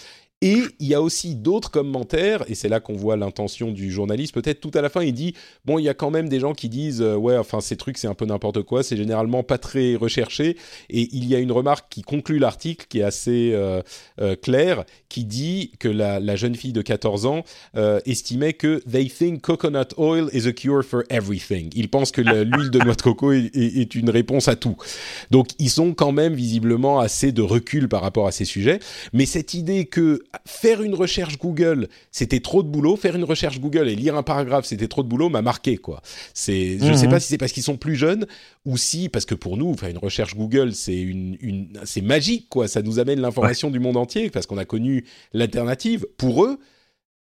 Et 0.42 0.62
il 0.80 0.88
y 0.88 0.94
a 0.94 1.02
aussi 1.02 1.36
d'autres 1.36 1.70
commentaires, 1.70 2.46
et 2.48 2.56
c'est 2.56 2.70
là 2.70 2.80
qu'on 2.80 2.94
voit 2.96 3.18
l'intention 3.18 3.72
du 3.72 3.92
journaliste. 3.92 4.34
Peut-être 4.34 4.62
tout 4.62 4.72
à 4.74 4.82
la 4.82 4.88
fin, 4.88 5.04
il 5.04 5.12
dit 5.14 5.34
bon, 5.66 5.80
il 5.80 5.84
y 5.84 5.90
a 5.90 5.94
quand 5.94 6.12
même 6.12 6.30
des 6.30 6.40
gens 6.40 6.54
qui 6.54 6.70
disent 6.70 7.02
euh, 7.02 7.16
ouais, 7.16 7.36
enfin 7.38 7.60
ces 7.60 7.76
trucs 7.76 7.98
c'est 7.98 8.08
un 8.08 8.14
peu 8.14 8.26
n'importe 8.26 8.62
quoi, 8.64 8.82
c'est 8.82 8.96
généralement 8.96 9.44
pas 9.44 9.58
très 9.58 9.96
recherché. 9.96 10.56
Et 10.90 11.10
il 11.12 11.26
y 11.26 11.36
a 11.36 11.40
une 11.40 11.52
remarque 11.52 11.88
qui 11.90 12.04
conclut 12.04 12.40
l'article 12.40 12.86
qui 12.88 13.00
est 13.00 13.04
assez 13.04 13.52
euh, 13.54 13.82
euh, 14.22 14.38
claire, 14.38 14.86
qui 15.10 15.26
dit 15.26 15.72
que 15.78 15.90
la, 15.90 16.22
la 16.22 16.38
jeune 16.38 16.56
fille 16.56 16.72
de 16.72 16.82
14 16.82 17.26
ans 17.26 17.44
euh, 17.76 18.00
estimait 18.06 18.54
que 18.54 18.82
they 18.90 19.10
think 19.10 19.42
coconut 19.42 19.94
oil 19.98 20.30
is 20.32 20.48
a 20.48 20.54
cure 20.54 20.84
for 20.86 21.04
everything. 21.10 21.70
Ils 21.76 21.90
pensent 21.90 22.12
que 22.12 22.22
l'huile 22.46 22.70
de 22.72 22.80
noix 22.80 22.96
de 22.96 23.02
coco 23.02 23.34
est, 23.34 23.52
est- 23.54 23.82
est 23.82 23.94
une 23.96 24.10
réponse 24.10 24.48
à 24.48 24.56
tout. 24.56 24.78
Donc 25.32 25.50
ils 25.60 25.82
ont 25.82 25.94
quand 25.94 26.14
même 26.14 26.34
visiblement 26.34 27.02
assez 27.02 27.34
de 27.34 27.42
recul 27.42 27.90
par 27.90 28.02
rapport 28.02 28.26
à 28.26 28.32
ces 28.32 28.46
sujets. 28.46 28.80
Mais 29.12 29.26
cette 29.26 29.54
idée 29.54 29.84
que 29.86 30.24
faire 30.46 30.82
une 30.82 30.94
recherche 30.96 31.38
Google, 31.38 31.88
c'était 32.12 32.40
trop 32.40 32.64
de 32.64 32.68
boulot. 32.70 32.96
Faire 32.96 33.16
une 33.16 33.24
recherche 33.24 33.60
Google 33.60 33.88
et 33.90 33.96
lire 33.96 34.16
un 34.16 34.24
paragraphe, 34.24 34.66
c'était 34.66 34.88
trop 34.88 35.04
de 35.04 35.08
boulot, 35.08 35.30
m'a 35.30 35.42
marqué 35.42 35.78
quoi. 35.78 36.02
C'est, 36.34 36.78
je 36.80 36.94
sais 36.94 37.06
Mhm. 37.06 37.12
pas 37.12 37.20
si 37.20 37.28
c'est 37.30 37.38
parce 37.38 37.52
qu'ils 37.52 37.64
sont 37.64 37.78
plus 37.78 37.96
jeunes 37.96 38.28
ou 38.66 38.78
si 38.78 39.10
parce 39.10 39.26
que 39.26 39.36
pour 39.36 39.58
nous, 39.58 39.76
faire 39.76 39.90
une 39.90 39.98
recherche 39.98 40.36
Google, 40.36 40.74
c'est 40.74 41.00
une, 41.00 41.38
une 41.42 41.80
c'est 41.86 42.02
magique 42.02 42.48
quoi. 42.50 42.68
Ça 42.68 42.82
nous 42.82 43.00
amène 43.00 43.20
l'information 43.22 43.70
du 43.72 43.80
monde 43.80 43.98
entier 43.98 44.30
parce 44.30 44.46
qu'on 44.46 44.58
a 44.58 44.66
connu 44.66 45.06
l'alternative. 45.34 46.06
Pour 46.18 46.44
eux, 46.46 46.60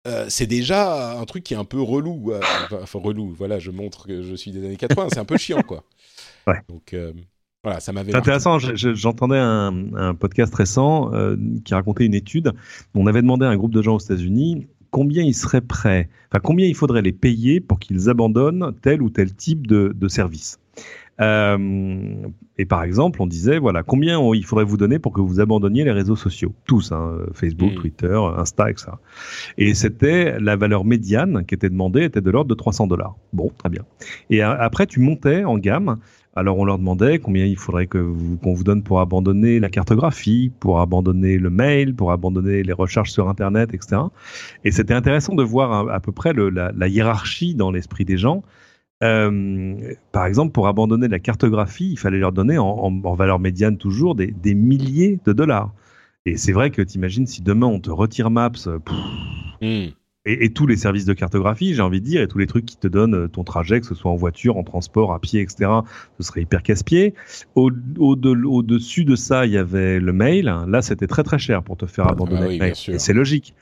euh, 0.07 0.27
c'est 0.29 0.47
déjà 0.47 1.19
un 1.19 1.25
truc 1.25 1.45
qui 1.45 1.55
est 1.55 1.59
un 1.59 1.65
peu 1.65 1.81
relou. 1.81 2.33
euh, 2.33 2.41
enfin, 2.65 2.79
enfin, 2.83 2.99
relou. 2.99 3.35
Voilà, 3.37 3.59
je 3.59 3.71
montre 3.71 4.07
que 4.07 4.23
je 4.23 4.35
suis 4.35 4.51
des 4.53 4.65
années 4.65 4.77
80. 4.77 5.09
c'est 5.13 5.19
un 5.19 5.25
peu 5.25 5.37
chiant 5.39 5.63
quoi. 5.63 5.85
Ouais. 6.47 6.61
Donc 6.69 6.95
euh, 6.95 7.13
voilà, 7.65 7.81
ça 7.81 7.93
m'avait. 7.93 8.13
C'est 8.13 8.17
intéressant, 8.19 8.59
je- 8.59 8.77
je- 8.77 8.95
j'entendais 8.95 9.39
un, 9.39 9.75
un 9.97 10.15
podcast 10.15 10.55
récent 10.55 11.13
euh, 11.13 11.37
qui 11.65 11.75
racontait 11.75 12.07
une 12.07 12.15
étude. 12.15 12.53
On 12.95 13.07
avait 13.07 13.23
demandé 13.23 13.45
à 13.47 13.49
un 13.51 13.57
groupe 13.57 13.73
de 13.75 13.83
gens 13.83 13.97
aux 13.97 14.01
États-Unis 14.01 14.67
combien 14.91 15.23
ils 15.23 15.35
seraient 15.35 15.61
prêts, 15.61 16.09
enfin 16.31 16.41
combien 16.43 16.67
il 16.67 16.75
faudrait 16.75 17.03
les 17.03 17.13
payer 17.13 17.61
pour 17.61 17.79
qu'ils 17.79 18.09
abandonnent 18.09 18.73
tel 18.81 19.03
ou 19.03 19.11
tel 19.11 19.35
type 19.35 19.67
de, 19.67 19.93
de 19.95 20.09
service. 20.09 20.59
Euh, 21.21 22.15
et 22.59 22.65
par 22.65 22.85
exemple, 22.85 23.21
on 23.21 23.27
disait 23.27 23.59
voilà 23.59 23.83
combien 23.83 24.21
on- 24.21 24.35
il 24.35 24.45
faudrait 24.45 24.65
vous 24.65 24.77
donner 24.77 25.01
pour 25.01 25.13
que 25.13 25.21
vous 25.21 25.41
abandonniez 25.41 25.83
les 25.85 25.91
réseaux 25.91 26.15
sociaux, 26.17 26.55
tous, 26.65 26.93
hein, 26.93 27.19
Facebook, 27.33 27.73
Mm. 27.73 27.81
Twitter, 27.81 28.21
Insta, 28.37 28.71
etc. 28.71 28.93
Et 29.59 29.75
c'était 29.75 30.39
la 30.39 30.55
valeur 30.57 30.85
médiane 30.85 31.45
qui 31.45 31.55
était 31.55 31.71
demandée 31.71 32.05
était 32.05 32.21
de 32.21 32.31
l'ordre 32.31 32.49
de 32.49 32.55
300 32.55 32.87
dollars. 32.87 33.17
Bon, 33.33 33.51
très 33.59 33.69
bien. 33.69 33.83
Et 34.31 34.43
a- 34.43 34.53
après, 34.53 34.87
tu 34.87 35.01
montais 35.01 35.43
en 35.45 35.59
gamme. 35.59 35.99
Alors 36.39 36.57
on 36.57 36.65
leur 36.65 36.79
demandait 36.79 37.19
combien 37.19 37.45
il 37.45 37.57
faudrait 37.57 37.89
que 37.89 37.99
vous- 37.99 38.37
qu'on 38.37 38.55
vous 38.55 38.63
donne 38.63 38.85
pour 38.85 39.01
abandonner 39.01 39.59
la 39.59 39.69
cartographie, 39.69 40.53
pour 40.61 40.79
abandonner 40.81 41.37
le 41.37 41.51
mail, 41.51 41.97
pour 41.97 42.13
abandonner 42.13 42.63
les 42.63 42.73
recherches 42.73 43.11
sur 43.11 43.29
Internet, 43.29 43.75
etc. 43.75 44.03
Et 44.63 44.71
c'était 44.71 44.95
intéressant 44.95 45.35
de 45.35 45.43
voir 45.43 45.89
à, 45.91 45.99
peu 45.99 46.13
près 46.13 46.33
la, 46.33 46.87
hiérarchie 46.87 47.57
dans 47.57 47.73
l'esprit 47.73 48.05
des 48.05 48.17
gens. 48.17 48.45
Euh, 49.03 49.75
par 50.13 50.27
exemple, 50.27 50.53
pour 50.53 50.69
abandonner 50.69 51.09
la 51.09 51.19
cartographie, 51.19 51.91
il 51.91 51.99
fallait 51.99 52.19
leur 52.19 52.33
donner 52.33 52.57
en, 52.57 53.15
valeur 53.15 53.41
médiane 53.41 53.77
toujours 53.77 54.15
des, 54.15 54.55
milliers 54.55 55.19
de 55.27 55.33
dollars. 55.33 55.73
Et 56.25 56.37
c'est 56.37 56.53
vrai 56.53 56.71
que 56.71 56.83
t'imagines 56.83 57.27
si 57.27 57.43
demain 57.43 57.67
on 57.67 57.81
te 57.81 57.91
retire 57.91 58.31
Maps, 58.31 58.53
euh, 58.69 58.79
Hmm. 59.61 59.89
Et, 60.31 60.45
et 60.45 60.53
tous 60.53 60.67
les 60.67 60.77
services 60.77 61.05
de 61.05 61.13
cartographie, 61.15 61.75
j'ai 61.75 61.83
envie 61.83 62.01
de 62.01 62.07
dire, 62.07 62.23
et 62.23 62.29
tous 62.29 62.39
les 62.39 62.47
trucs 62.47 62.67
qui 62.67 62.77
te 62.77 62.87
donnent 62.89 63.15
euh, 63.15 63.29
ton 63.29 63.45
trajet, 63.45 63.81
que 63.81 63.87
ce 63.87 63.95
soit 63.95 64.11
en 64.11 64.17
voiture, 64.17 64.57
en 64.57 64.63
transport, 64.65 65.13
à 65.13 65.19
pied, 65.21 65.41
etc., 65.41 65.71
ce 66.19 66.27
serait 66.27 66.43
hyper 66.43 66.63
casse-pied. 66.63 67.15
Au, 67.55 67.71
au, 67.99 68.17
de- 68.17 68.45
au-dessus 68.45 69.05
de 69.05 69.17
ça, 69.17 69.47
il 69.47 69.53
y 69.53 69.59
avait 69.59 70.01
le 70.01 70.13
mail. 70.13 70.45
Là, 70.69 70.83
c'était 70.83 71.07
très 71.07 71.23
très 71.25 71.39
cher 71.39 71.63
pour 71.63 71.77
te 71.77 71.87
faire 71.87 72.07
abandonner 72.09 72.41
Ah 72.43 72.47
oui, 72.49 72.55
le 72.55 72.59
mail. 72.61 72.69
bien 72.71 72.75
sûr. 72.75 72.95
Et 72.95 72.99
c'est 72.99 73.13
logique. 73.15 73.55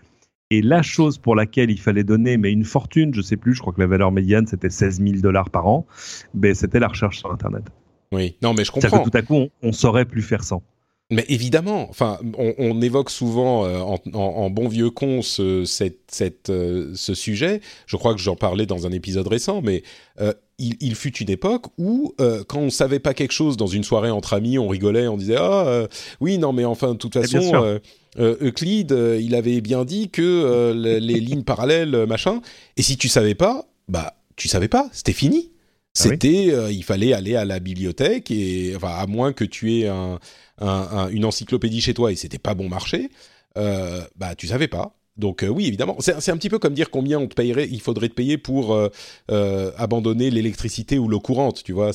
Et 0.51 0.63
la 0.63 0.81
chose 0.83 1.19
pour 1.19 1.35
laquelle 1.35 1.71
il 1.73 1.81
fallait 1.81 2.05
donner, 2.05 2.37
mais 2.37 2.53
une 2.53 2.65
fortune, 2.65 3.13
je 3.13 3.21
sais 3.21 3.37
plus, 3.37 3.55
je 3.55 3.61
crois 3.61 3.73
que 3.73 3.81
la 3.81 3.89
valeur 3.89 4.13
médiane 4.13 4.47
c'était 4.47 4.71
16 4.71 5.01
000 5.03 5.21
dollars 5.21 5.51
par 5.51 5.67
an, 5.67 5.87
ben, 6.35 6.55
c'était 6.55 6.79
la 6.79 6.87
recherche 6.89 7.19
sur 7.19 7.33
Internet. 7.33 7.65
Oui, 8.13 8.37
non, 8.43 8.55
mais 8.55 8.65
je 8.65 8.71
C'est-à-dire 8.71 8.91
comprends. 8.91 9.05
que 9.05 9.11
tout 9.11 9.19
à 9.19 9.23
coup, 9.23 9.35
on, 9.35 9.51
on 9.63 9.73
saurait 9.73 10.05
plus 10.05 10.23
faire 10.23 10.45
sans. 10.45 10.63
Mais 11.09 11.25
évidemment, 11.29 11.87
enfin, 11.89 12.19
on, 12.37 12.53
on 12.59 12.83
évoque 12.83 13.11
souvent 13.11 13.65
euh, 13.65 13.79
en, 13.79 14.01
en- 14.13 14.19
en 14.19 14.51
bon 14.51 14.67
vieux 14.67 14.91
con 14.91 15.23
ce, 15.23 15.65
cette, 15.65 16.01
cette, 16.09 16.51
euh, 16.51 16.91
ce 16.97 17.15
sujet. 17.15 17.61
Je 17.87 17.97
crois 17.97 18.13
que 18.13 18.21
j'en 18.21 18.35
parlais 18.35 18.67
dans 18.67 18.89
un 18.89 18.91
épisode 18.91 19.29
récent, 19.29 19.61
mais 19.63 19.85
euh, 20.21 20.33
il, 20.59 20.75
il 20.81 20.97
fut 20.97 21.17
une 21.19 21.31
époque 21.31 21.67
où, 21.79 22.13
quand 22.49 22.59
on 22.59 22.71
savait 22.71 22.99
pas 22.99 23.15
quelque 23.15 23.33
chose 23.33 23.57
dans 23.57 23.67
une 23.67 23.85
soirée 23.85 24.11
entre 24.11 24.33
amis, 24.33 24.59
on 24.59 24.67
rigolait, 24.69 25.07
on 25.07 25.17
disait 25.19 25.37
ah 25.39 25.87
oui 26.21 26.39
non 26.39 26.55
mais 26.55 26.65
enfin 26.65 26.93
de 26.95 26.99
toute 26.99 27.15
Eh 27.17 27.21
façon 27.21 27.79
Euclide 28.19 28.97
il 29.21 29.35
avait 29.35 29.61
bien 29.61 29.85
dit 29.85 30.09
que 30.09 30.73
les, 30.75 30.99
les 30.99 31.21
lignes 31.21 31.43
parallèles 31.45 32.07
machin. 32.07 32.41
Et 32.79 32.83
si 32.83 32.97
tu 32.97 33.09
savais 33.09 33.35
pas, 33.35 33.67
bah 33.89 34.15
tu 34.37 34.49
savais 34.49 34.69
pas, 34.69 34.89
c'était 34.93 35.13
fini. 35.13 35.51
Ah. 35.99 36.03
C'était, 36.03 36.49
euh, 36.53 36.71
il 36.71 36.85
fallait 36.85 37.13
aller 37.13 37.37
à 37.37 37.45
la 37.45 37.59
bibliothèque 37.59 38.31
et 38.31 38.75
enfin 38.77 38.95
à 38.97 39.07
moins 39.07 39.33
que 39.33 39.45
tu 39.45 39.79
aies 39.81 39.89
un, 39.89 40.19
un- 40.59 40.67
un- 40.69 41.09
une 41.09 41.25
encyclopédie 41.25 41.81
chez 41.81 41.95
toi 41.95 42.13
et 42.13 42.17
c'était 42.17 42.39
pas 42.39 42.55
bon 42.55 42.69
marché, 42.69 43.11
euh, 43.57 44.03
bah 44.17 44.35
tu 44.35 44.47
savais 44.47 44.69
pas. 44.69 44.95
Donc 45.17 45.43
euh, 45.43 45.49
oui, 45.49 45.67
évidemment, 45.67 45.97
c'est 46.01 46.29
un 46.31 46.37
petit 46.37 46.51
peu 46.51 46.59
comme 46.59 46.75
dire 46.75 46.91
combien 46.91 47.19
on 47.19 47.27
te 47.27 47.35
payerait, 47.35 47.69
il 47.71 47.81
faudrait 47.81 48.11
te 48.11 48.15
payer 48.15 48.37
pour 48.37 48.75
euh, 48.75 49.73
abandonner 49.79 50.31
l'électricité 50.31 50.99
ou 50.99 51.09
l'eau 51.09 51.21
courante, 51.21 51.63
tu 51.65 51.73
vois. 51.73 51.93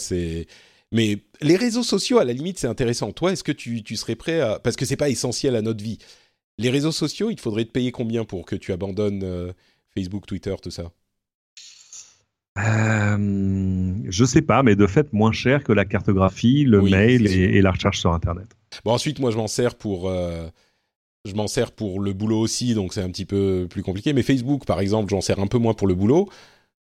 Mais 0.91 1.19
les 1.41 1.55
réseaux 1.55 1.83
sociaux, 1.83 2.17
à 2.19 2.25
la 2.25 2.33
limite, 2.33 2.59
c'est 2.59 2.67
intéressant. 2.67 3.11
Toi, 3.13 3.31
est-ce 3.31 3.43
que 3.43 3.51
tu, 3.53 3.83
tu 3.83 3.95
serais 3.95 4.15
prêt 4.15 4.41
à 4.41 4.59
parce 4.59 4.75
que 4.75 4.85
c'est 4.85 4.97
pas 4.97 5.09
essentiel 5.09 5.55
à 5.55 5.61
notre 5.61 5.83
vie. 5.83 5.99
Les 6.57 6.69
réseaux 6.69 6.91
sociaux, 6.91 7.29
il 7.31 7.39
faudrait 7.39 7.65
te 7.65 7.71
payer 7.71 7.91
combien 7.91 8.25
pour 8.25 8.45
que 8.45 8.55
tu 8.55 8.71
abandonnes 8.73 9.53
Facebook, 9.95 10.25
Twitter, 10.27 10.55
tout 10.61 10.71
ça? 10.71 10.91
Euh, 12.59 13.93
je 14.09 14.25
sais 14.25 14.41
pas, 14.41 14.63
mais 14.63 14.75
de 14.75 14.87
fait 14.87 15.11
moins 15.13 15.31
cher 15.31 15.63
que 15.63 15.71
la 15.71 15.85
cartographie, 15.85 16.63
le 16.65 16.81
Oui, 16.81 16.91
mail 16.91 17.27
et, 17.27 17.61
la 17.61 17.71
recherche 17.71 17.99
sur 17.99 18.11
Internet. 18.13 18.47
Bon, 18.83 18.91
ensuite, 18.91 19.19
moi, 19.19 19.31
je 19.31 19.37
m'en 19.37 19.47
sers 19.47 19.75
pour. 19.75 20.09
euh, 20.09 20.47
je 21.25 21.33
m'en 21.33 21.47
sers 21.47 21.71
pour 21.71 21.99
le 22.01 22.13
boulot 22.13 22.39
aussi, 22.39 22.73
donc 22.73 22.93
c'est 22.93 23.01
un 23.01 23.09
petit 23.09 23.25
peu 23.25 23.67
plus 23.69 23.83
compliqué. 23.83 24.11
Mais 24.13 24.23
Facebook, 24.23 24.65
par 24.65 24.79
exemple, 24.79 25.09
j'en 25.11 25.21
sers 25.21 25.39
un 25.39 25.47
peu 25.47 25.57
moins 25.59 25.73
pour 25.73 25.87
le 25.87 25.93
boulot. 25.95 26.29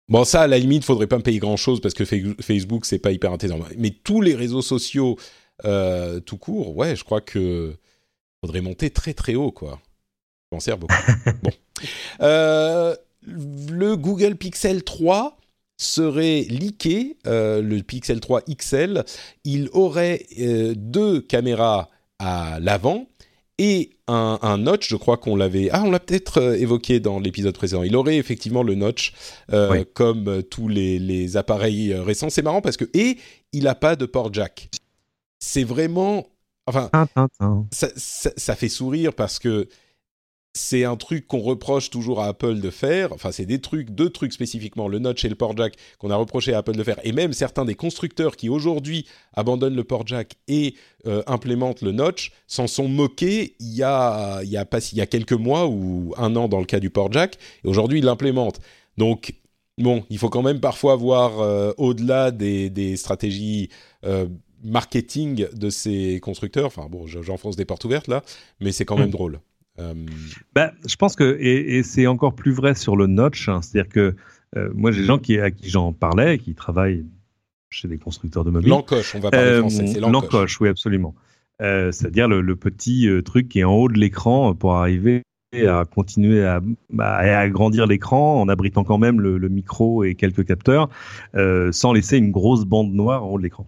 Bon, 0.09 0.25
ça, 0.25 0.43
à 0.43 0.47
la 0.47 0.59
limite, 0.59 0.85
faudrait 0.85 1.07
pas 1.07 1.19
me 1.19 1.23
payer 1.23 1.39
grand 1.39 1.57
chose 1.57 1.81
parce 1.81 1.95
que 1.95 2.05
Fa- 2.05 2.17
Facebook, 2.41 2.85
c'est 2.87 2.99
pas 2.99 3.13
hyper 3.13 3.33
intéressant. 3.33 3.61
Mais 3.79 3.91
tous 3.91 4.21
les 4.21 4.35
réseaux 4.35 4.63
sociaux, 4.63 5.17
euh, 5.65 6.21
tout 6.21 6.39
court, 6.39 6.77
ouais, 6.77 6.97
je 6.97 7.05
crois 7.05 7.21
que 7.21 7.75
faudrait 8.45 8.61
monter 8.61 8.91
très 8.91 9.13
très 9.15 9.35
haut, 9.35 9.53
quoi. 9.53 9.81
Je 10.51 10.57
m'en 10.57 10.61
sers 10.61 10.79
beaucoup. 10.79 10.95
bon. 11.43 11.51
Euh, 12.21 12.95
le 13.27 13.97
Google 13.97 14.37
Pixel 14.37 14.83
3 14.85 15.37
serait 15.83 16.47
leaké, 16.49 17.17
euh, 17.27 17.61
le 17.63 17.83
Pixel 17.83 18.21
3 18.21 18.43
XL. 18.51 19.05
Il 19.45 19.69
aurait 19.73 20.27
euh, 20.41 20.75
deux 20.77 21.21
caméras 21.21 21.89
à 22.19 22.59
l'avant 22.61 23.07
et 23.59 23.91
un, 24.09 24.39
un 24.43 24.59
notch, 24.59 24.89
je 24.89 24.97
crois 24.97 25.17
qu'on 25.19 25.37
l'avait... 25.37 25.69
Ah, 25.73 25.83
on 25.85 25.91
l'a 25.91 26.01
peut-être 26.01 26.39
euh, 26.41 26.55
évoqué 26.55 27.01
dans 27.01 27.21
l'épisode 27.21 27.55
précédent. 27.55 27.83
Il 27.83 27.95
aurait 27.97 28.17
effectivement 28.17 28.63
le 28.63 28.75
notch, 28.75 29.13
Oui. 29.53 29.85
comme 29.95 30.43
tous 30.45 30.69
les, 30.69 30.99
les 30.99 31.37
appareils 31.37 31.95
récents. 31.95 32.31
C'est 32.31 32.43
marrant 32.43 32.61
parce 32.61 32.77
que... 32.77 32.89
Et 32.95 33.19
il 33.53 33.65
n'a 33.65 33.75
pas 33.75 33.97
de 33.97 34.07
port 34.07 34.33
jack. 34.33 34.69
C'est 35.39 35.65
vraiment... 35.65 36.27
Enfin, 36.67 36.91
ça, 37.73 37.89
ça 37.97 38.55
fait 38.55 38.69
sourire 38.69 39.13
parce 39.15 39.39
que 39.41 39.69
c'est 40.55 40.85
un 40.85 40.97
truc 40.97 41.27
qu'on 41.27 41.39
reproche 41.41 41.89
toujours 41.89 42.21
à 42.21 42.27
Apple 42.27 42.61
de 42.61 42.69
faire. 42.71 43.13
Enfin, 43.13 43.33
c'est 43.33 43.47
des 43.47 43.61
trucs, 43.61 43.91
deux 43.91 44.11
trucs 44.11 44.33
spécifiquement, 44.35 44.87
le 44.87 44.99
notch 44.99 45.25
et 45.25 45.29
le 45.31 45.35
port 45.35 45.57
jack, 45.57 45.75
qu'on 45.99 46.11
a 46.11 46.17
reproché 46.17 46.53
à 46.53 46.59
Apple 46.59 46.77
de 46.77 46.85
faire. 46.85 46.99
Et 47.05 47.13
même 47.13 47.33
certains 47.33 47.65
des 47.65 47.75
constructeurs 47.75 48.37
qui 48.37 48.49
aujourd'hui 48.51 49.07
abandonnent 49.33 49.75
le 49.77 49.85
port 49.85 50.07
jack 50.07 50.35
et 50.49 50.75
euh, 51.07 51.23
implémentent 51.27 51.81
le 51.81 51.93
notch 51.93 52.33
s'en 52.47 52.67
sont 52.67 52.87
moqués 52.87 53.57
il 53.61 53.73
y, 53.75 53.83
a, 53.83 54.43
il, 54.43 54.51
y 54.51 54.59
a 54.59 54.67
pas, 54.67 54.81
il 54.93 54.99
y 54.99 55.01
a 55.01 55.07
quelques 55.07 55.33
mois 55.33 55.67
ou 55.69 56.13
un 56.19 56.37
an 56.37 56.49
dans 56.49 56.61
le 56.61 56.67
cas 56.67 56.81
du 56.81 56.91
port 56.91 57.11
jack. 57.11 57.39
Et 57.65 57.69
aujourd'hui, 57.69 58.01
ils 58.01 58.05
l'implémentent. 58.05 58.61
Donc, 58.99 59.35
bon, 59.79 60.05
il 60.11 60.19
faut 60.19 60.29
quand 60.29 60.43
même 60.43 60.61
parfois 60.61 60.97
voir 60.97 61.41
euh, 61.41 61.73
au-delà 61.79 62.31
des, 62.31 62.69
des 62.69 62.97
stratégies 62.99 63.71
euh, 64.05 64.27
marketing 64.63 65.47
de 65.55 65.71
ces 65.71 66.21
constructeurs. 66.21 66.67
Enfin, 66.67 66.89
bon, 66.91 67.07
je- 67.07 67.23
j'enfonce 67.23 67.57
des 67.57 67.65
portes 67.65 67.85
ouvertes 67.87 68.09
là, 68.09 68.23
mais 68.61 68.71
c'est 68.71 68.85
quand 68.85 68.97
même 68.99 69.09
Mm. 69.09 69.13
drôle. 69.13 69.41
Euh, 69.79 69.95
Ben, 70.55 70.71
je 70.87 70.97
pense 70.97 71.17
que, 71.17 71.37
et, 71.41 71.79
et 71.79 71.83
c'est 71.83 72.07
encore 72.07 72.35
plus 72.35 72.53
vrai 72.53 72.75
sur 72.75 72.97
le 72.97 73.07
notch, 73.07 73.49
hein, 73.49 73.61
c'est-à-dire 73.63 73.91
que 73.91 74.15
euh, 74.57 74.71
moi 74.75 74.93
j'ai 74.93 75.01
des 75.01 75.07
gens 75.07 75.19
qui, 75.19 75.39
à 75.39 75.51
qui 75.51 75.71
j'en 75.71 75.93
parlais, 75.93 76.39
qui 76.39 76.55
travaillent 76.55 77.05
chez 77.71 77.89
des 77.89 77.97
constructeurs 77.99 78.45
de 78.45 78.51
mobiles. 78.51 78.69
L'encoche, 78.69 79.15
on 79.15 79.21
va 79.21 79.31
parler 79.31 79.47
Euh, 79.47 79.61
français, 79.61 79.87
c'est 79.87 80.01
l'encoche. 80.01 80.33
L'encoche, 80.33 80.61
oui, 80.61 80.69
absolument. 80.69 81.15
Euh, 81.63 81.91
C'est-à-dire 81.91 82.29
le, 82.29 82.43
le 82.43 82.57
petit 82.57 83.09
euh, 83.09 83.23
truc 83.23 83.49
qui 83.49 83.61
est 83.61 83.65
en 83.65 83.73
haut 83.75 83.89
de 83.89 83.99
l'écran 83.99 84.55
pour 84.55 84.75
arriver 84.75 85.23
à 85.55 85.85
continuer 85.85 86.45
à, 86.45 86.61
bah, 86.91 87.15
à 87.15 87.39
agrandir 87.39 87.87
l'écran 87.87 88.41
en 88.41 88.49
abritant 88.49 88.85
quand 88.85 88.97
même 88.99 89.21
le, 89.21 89.37
le 89.37 89.49
micro 89.51 90.03
et 90.03 90.15
quelques 90.15 90.47
capteurs, 90.47 90.89
euh, 91.35 91.71
sans 91.73 91.93
laisser 91.93 92.17
une 92.17 92.31
grosse 92.31 92.65
bande 92.65 92.93
noire 92.93 93.25
en 93.25 93.31
haut 93.33 93.39
de 93.39 93.43
l'écran. 93.43 93.67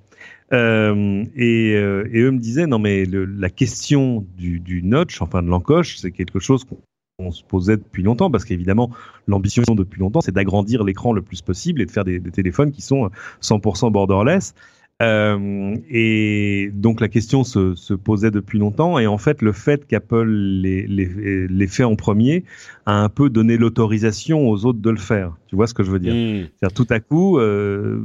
Euh, 0.52 1.24
et, 1.34 1.74
euh, 1.74 2.06
et 2.12 2.20
eux 2.20 2.30
me 2.30 2.38
disaient 2.38 2.66
non 2.66 2.78
mais 2.78 3.06
le- 3.06 3.24
la 3.24 3.48
question 3.48 4.26
du, 4.36 4.60
du 4.60 4.82
notch, 4.82 5.22
enfin 5.22 5.42
de 5.42 5.48
l'encoche, 5.48 5.96
c'est 5.96 6.10
quelque 6.10 6.38
chose 6.38 6.64
qu'on 6.64 6.78
on 7.18 7.30
se 7.30 7.42
posait 7.44 7.76
depuis 7.76 8.02
longtemps 8.02 8.30
parce 8.30 8.44
qu'évidemment 8.44 8.90
l'ambition 9.26 9.62
depuis 9.74 10.00
longtemps 10.00 10.20
c'est 10.20 10.32
d'agrandir 10.32 10.82
l'écran 10.84 11.12
le 11.12 11.22
plus 11.22 11.40
possible 11.42 11.80
et 11.80 11.86
de 11.86 11.90
faire 11.90 12.04
des, 12.04 12.18
des 12.18 12.30
téléphones 12.32 12.72
qui 12.72 12.82
sont 12.82 13.08
100% 13.40 13.90
borderless 13.90 14.54
euh, 15.02 15.76
et 15.90 16.70
donc 16.72 17.00
la 17.00 17.08
question 17.08 17.42
se, 17.42 17.74
se 17.74 17.94
posait 17.94 18.30
depuis 18.30 18.58
longtemps. 18.58 18.98
Et 18.98 19.06
en 19.06 19.18
fait 19.18 19.42
le 19.42 19.52
fait 19.52 19.86
qu'Apple 19.86 20.28
les, 20.28 20.86
les, 20.86 21.48
les 21.48 21.66
fait 21.66 21.84
en 21.84 21.96
premier 21.96 22.44
a 22.86 23.02
un 23.02 23.08
peu 23.08 23.28
donné 23.28 23.56
l'autorisation 23.56 24.48
aux 24.48 24.64
autres 24.64 24.80
de 24.80 24.90
le 24.90 24.96
faire. 24.96 25.36
Tu 25.48 25.56
vois 25.56 25.66
ce 25.66 25.74
que 25.74 25.82
je 25.82 25.90
veux 25.90 25.98
dire? 25.98 26.14
Hmm. 26.14 26.46
C'est-à-dire 26.58 26.74
tout 26.74 26.86
à 26.90 27.00
coup, 27.00 27.38
euh, 27.38 28.00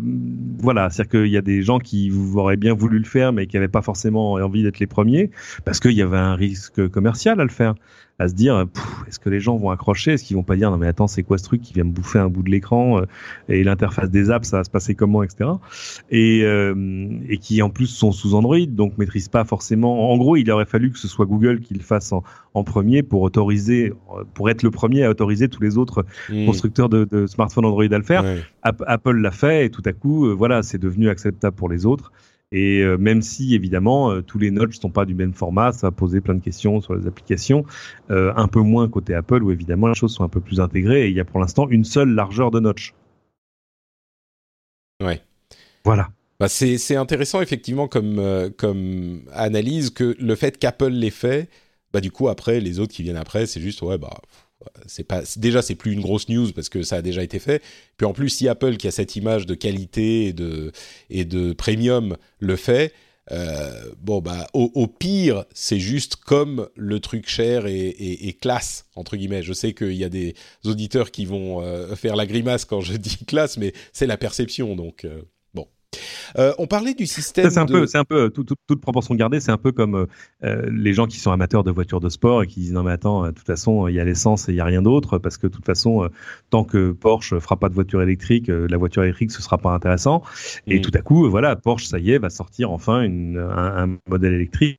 voilà, 0.60 0.90
c'est-à-dire 0.90 1.22
qu'il 1.22 1.32
y 1.32 1.38
a 1.38 1.42
des 1.42 1.62
gens 1.62 1.80
qui 1.80 2.12
auraient 2.36 2.58
bien 2.58 2.74
voulu 2.74 3.00
le 3.00 3.06
faire, 3.06 3.34
mais 3.34 3.48
qui 3.48 3.56
n'avaient 3.56 3.68
pas 3.68 3.82
forcément 3.82 4.34
envie 4.34 4.64
d'être 4.64 4.80
les 4.80 4.88
premiers, 4.88 5.32
parce 5.66 5.80
qu'il 5.80 5.92
y 5.92 6.02
avait 6.02 6.18
un 6.18 6.36
risque 6.36 6.88
commercial 6.90 7.40
à 7.40 7.44
le 7.44 7.50
faire, 7.50 7.76
à 8.20 8.28
se 8.28 8.34
dire, 8.34 8.68
est-ce 9.08 9.18
que 9.20 9.30
les 9.30 9.40
gens 9.40 9.58
vont 9.58 9.70
accrocher, 9.72 10.14
est-ce 10.14 10.24
qu'ils 10.24 10.36
vont 10.38 10.44
pas 10.44 10.56
dire, 10.56 10.70
non 10.72 10.78
mais 10.78 10.88
attends, 10.88 11.08
c'est 11.08 11.24
quoi 11.24 11.38
ce 11.38 11.44
truc 11.44 11.62
qui 11.62 11.74
vient 11.74 11.86
me 11.86 11.92
bouffer 11.92 12.20
un 12.20 12.30
bout 12.30 12.44
de 12.44 12.50
l'écran 12.50 13.00
euh, 13.00 13.06
et 13.48 13.64
l'interface 13.64 14.10
des 14.12 14.30
apps, 14.30 14.48
ça 14.48 14.58
va 14.58 14.64
se 14.64 14.70
passer 14.70 14.94
comment, 14.94 15.24
etc. 15.24 15.50
Et, 16.12 16.42
euh, 16.44 17.08
et 17.28 17.38
qui 17.38 17.62
en 17.62 17.70
plus 17.70 17.88
sont 17.88 18.12
sous 18.12 18.36
Android, 18.36 18.58
donc 18.68 18.98
maîtrisent 18.98 19.30
pas 19.30 19.46
forcément. 19.46 20.12
En 20.12 20.18
gros, 20.18 20.36
il 20.36 20.50
aurait 20.52 20.66
fallu 20.66 20.92
que 20.92 21.00
ce 21.00 21.08
soit 21.08 21.26
Google 21.26 21.62
qui 21.62 21.74
le 21.74 21.80
fasse 21.80 22.12
en, 22.12 22.24
en 22.54 22.64
premier 22.64 23.04
pour 23.04 23.22
autoriser, 23.22 23.94
pour 24.34 24.50
être 24.50 24.64
le 24.64 24.72
premier 24.72 25.04
à 25.04 25.10
autoriser 25.10 25.48
tous 25.50 25.62
les 25.64 25.78
autres 25.78 26.06
Hmm. 26.30 26.46
constructeurs 26.46 26.90
de, 26.90 27.06
de 27.06 27.28
smartphones 27.28 27.66
Android 27.66 27.84
à 27.84 27.98
le 27.98 28.04
faire. 28.04 28.24
Ouais. 28.24 28.42
Apple 28.64 29.16
l'a 29.18 29.32
fait 29.32 29.66
et 29.66 29.70
tout 29.70 29.82
à 29.86 29.94
coup, 29.94 30.28
euh, 30.28 30.34
voilà, 30.34 30.64
c'est 30.64 30.78
devenu 30.78 31.10
acceptable 31.10 31.56
pour 31.56 31.70
les 31.70 31.86
autres. 31.86 32.12
Et 32.52 32.82
euh, 32.82 32.98
même 32.98 33.22
si 33.22 33.54
évidemment 33.54 34.12
euh, 34.12 34.22
tous 34.22 34.40
les 34.40 34.50
notches 34.50 34.80
sont 34.80 34.90
pas 34.90 35.06
du 35.06 35.14
même 35.14 35.34
format, 35.34 35.72
ça 35.72 35.88
va 35.88 35.92
poser 35.92 36.20
plein 36.20 36.34
de 36.34 36.44
questions 36.44 36.82
sur 36.82 36.96
les 36.96 37.06
applications, 37.06 37.64
euh, 38.10 38.34
un 38.36 38.48
peu 38.48 38.62
moins 38.62 38.88
côté 38.88 39.14
Apple 39.14 39.44
où 39.44 39.52
évidemment 39.52 39.88
les 39.88 39.96
choses 39.96 40.14
sont 40.14 40.24
un 40.24 40.30
peu 40.30 40.42
plus 40.42 40.60
intégrées 40.60 41.06
et 41.06 41.10
il 41.10 41.16
y 41.16 41.20
a 41.20 41.26
pour 41.26 41.40
l'instant 41.40 41.70
une 41.70 41.84
seule 41.84 42.10
largeur 42.10 42.50
de 42.50 42.60
notch. 42.60 42.96
Ouais. 45.02 45.22
Voilà. 45.86 46.10
Bah, 46.40 46.50
c'est 46.50 46.78
c'est 46.78 46.96
intéressant 46.96 47.42
effectivement 47.42 47.88
comme 47.88 48.52
comme 48.58 49.22
analyse 49.34 49.90
que 49.90 50.16
le 50.20 50.36
fait 50.36 50.58
qu'Apple 50.58 50.90
l'ait 50.90 51.10
fait, 51.10 51.50
bah 51.94 52.02
du 52.02 52.12
coup 52.12 52.30
après 52.30 52.62
les 52.62 52.80
autres 52.80 52.94
qui 52.94 53.04
viennent 53.04 53.18
après, 53.18 53.46
c'est 53.46 53.60
juste 53.60 53.82
ouais 53.82 53.98
bah 53.98 54.18
pff, 54.22 54.49
c'est 54.86 55.04
pas 55.04 55.24
déjà 55.38 55.62
c'est 55.62 55.76
plus 55.76 55.94
une 55.94 56.02
grosse 56.02 56.30
news 56.30 56.52
parce 56.52 56.70
que 56.70 56.84
ça 56.84 56.98
a 56.98 57.02
déjà 57.02 57.24
été 57.24 57.40
fait. 57.40 57.64
Puis 57.98 58.06
en 58.06 58.14
plus 58.14 58.30
si 58.30 58.48
Apple 58.48 58.78
qui 58.78 58.88
a 58.88 58.92
cette 58.92 59.16
image 59.16 59.46
de 59.46 59.56
qualité 59.56 60.26
et 60.26 60.34
de 60.34 60.72
et 61.10 61.26
de 61.26 61.54
premium 61.54 62.18
le 62.40 62.56
fait, 62.56 62.94
euh, 63.32 63.92
bon 64.02 64.22
bah 64.22 64.48
au, 64.54 64.88
pire 64.88 65.46
c'est 65.54 65.80
juste 65.80 66.16
comme 66.16 66.68
le 66.76 67.00
truc 67.00 67.30
cher 67.30 67.66
et, 67.68 68.38
classe 68.42 68.86
entre 68.96 69.18
guillemets. 69.18 69.44
Je 69.44 69.54
sais 69.54 69.74
qu'il 69.74 69.94
y 69.94 70.04
a 70.04 70.10
des 70.10 70.36
auditeurs 70.66 71.12
qui 71.12 71.26
vont 71.26 71.62
euh, 71.62 71.96
faire 71.96 72.16
la 72.16 72.26
grimace 72.26 72.66
quand 72.66 72.82
je 72.82 72.94
dis 72.98 73.18
classe, 73.28 73.58
mais 73.58 73.74
c'est 73.94 74.08
la 74.08 74.18
perception 74.18 74.76
donc. 74.76 75.06
euh. 75.06 75.22
Euh, 76.38 76.54
on 76.60 76.68
parlait 76.68 76.94
du 76.94 77.08
système. 77.08 77.50
C'est 77.50 77.58
un 77.60 77.66
de- 77.66 77.72
peu, 77.74 77.88
c'est 77.88 77.98
un 77.98 78.04
peu 78.06 78.30
tout- 78.30 78.46
toute 78.68 78.82
proportion 78.82 79.16
gardée. 79.16 79.40
C'est 79.40 79.52
un 79.52 79.58
peu 79.58 79.72
comme 79.72 79.96
euh, 79.96 80.06
euh, 80.44 80.70
les 80.72 80.94
gens 80.94 81.08
qui 81.08 81.18
sont 81.20 81.32
amateurs 81.32 81.64
de 81.64 81.72
voitures 81.72 82.00
de 82.00 82.10
sport 82.10 82.44
et 82.44 82.48
qui 82.48 82.60
disent 82.60 82.74
non 82.74 82.84
mais 82.84 82.92
attends, 82.92 83.26
euh, 83.26 83.28
de 83.30 83.36
toute 83.36 83.48
façon 83.48 83.88
il 83.88 83.96
y 83.96 84.00
a 84.00 84.04
l'essence 84.06 84.48
et 84.48 84.52
il 84.52 84.56
y 84.56 84.62
a 84.62 84.66
rien 84.66 84.82
d'autre 84.84 85.18
parce 85.18 85.38
que 85.38 85.48
de 85.48 85.52
toute 85.52 85.66
façon 85.66 86.04
euh, 86.04 86.10
tant 86.52 86.64
que 86.64 86.92
Porsche 86.92 87.40
fera 87.40 87.58
pas 87.58 87.70
de 87.70 87.74
voiture 87.74 88.02
électrique, 88.04 88.50
euh, 88.50 88.68
la 88.70 88.78
voiture 88.78 89.04
électrique 89.04 89.32
ce 89.32 89.42
sera 89.42 89.58
pas 89.58 89.72
intéressant. 89.72 90.22
Et 90.68 90.78
Mm. 90.78 90.82
tout 90.82 90.92
à 90.94 91.02
coup, 91.02 91.26
euh, 91.26 91.30
voilà, 91.30 91.56
Porsche 91.56 91.86
ça 91.88 91.98
y 91.98 92.12
est 92.12 92.20
va 92.20 92.30
sortir 92.30 92.70
enfin 92.72 93.02
une, 93.02 93.38
un, 93.40 93.90
un 93.90 93.98
modèle 94.08 94.34
électrique. 94.34 94.78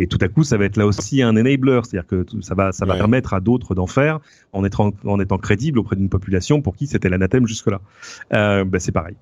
Et 0.00 0.08
tout 0.08 0.18
à 0.22 0.26
coup, 0.26 0.42
ça 0.42 0.56
va 0.56 0.64
être 0.64 0.76
là 0.76 0.86
aussi 0.86 1.22
un 1.22 1.36
enabler, 1.36 1.80
c'est-à-dire 1.84 2.08
que 2.08 2.24
ça 2.40 2.56
va, 2.56 2.72
ça 2.72 2.84
va 2.84 2.94
Ouais. 2.94 2.98
permettre 2.98 3.32
à 3.32 3.38
d'autres 3.40 3.76
d'en 3.76 3.86
faire 3.86 4.18
en 4.52 4.64
étant, 4.64 4.92
en 5.04 5.20
étant 5.20 5.38
crédible 5.38 5.78
auprès 5.78 5.94
d'une 5.94 6.08
population 6.08 6.62
pour 6.62 6.74
qui 6.74 6.88
c'était 6.88 7.08
l'anathème 7.08 7.46
jusque-là. 7.46 7.80
Euh, 8.32 8.64
bah, 8.64 8.80
c'est 8.80 8.90
pareil. 8.90 9.14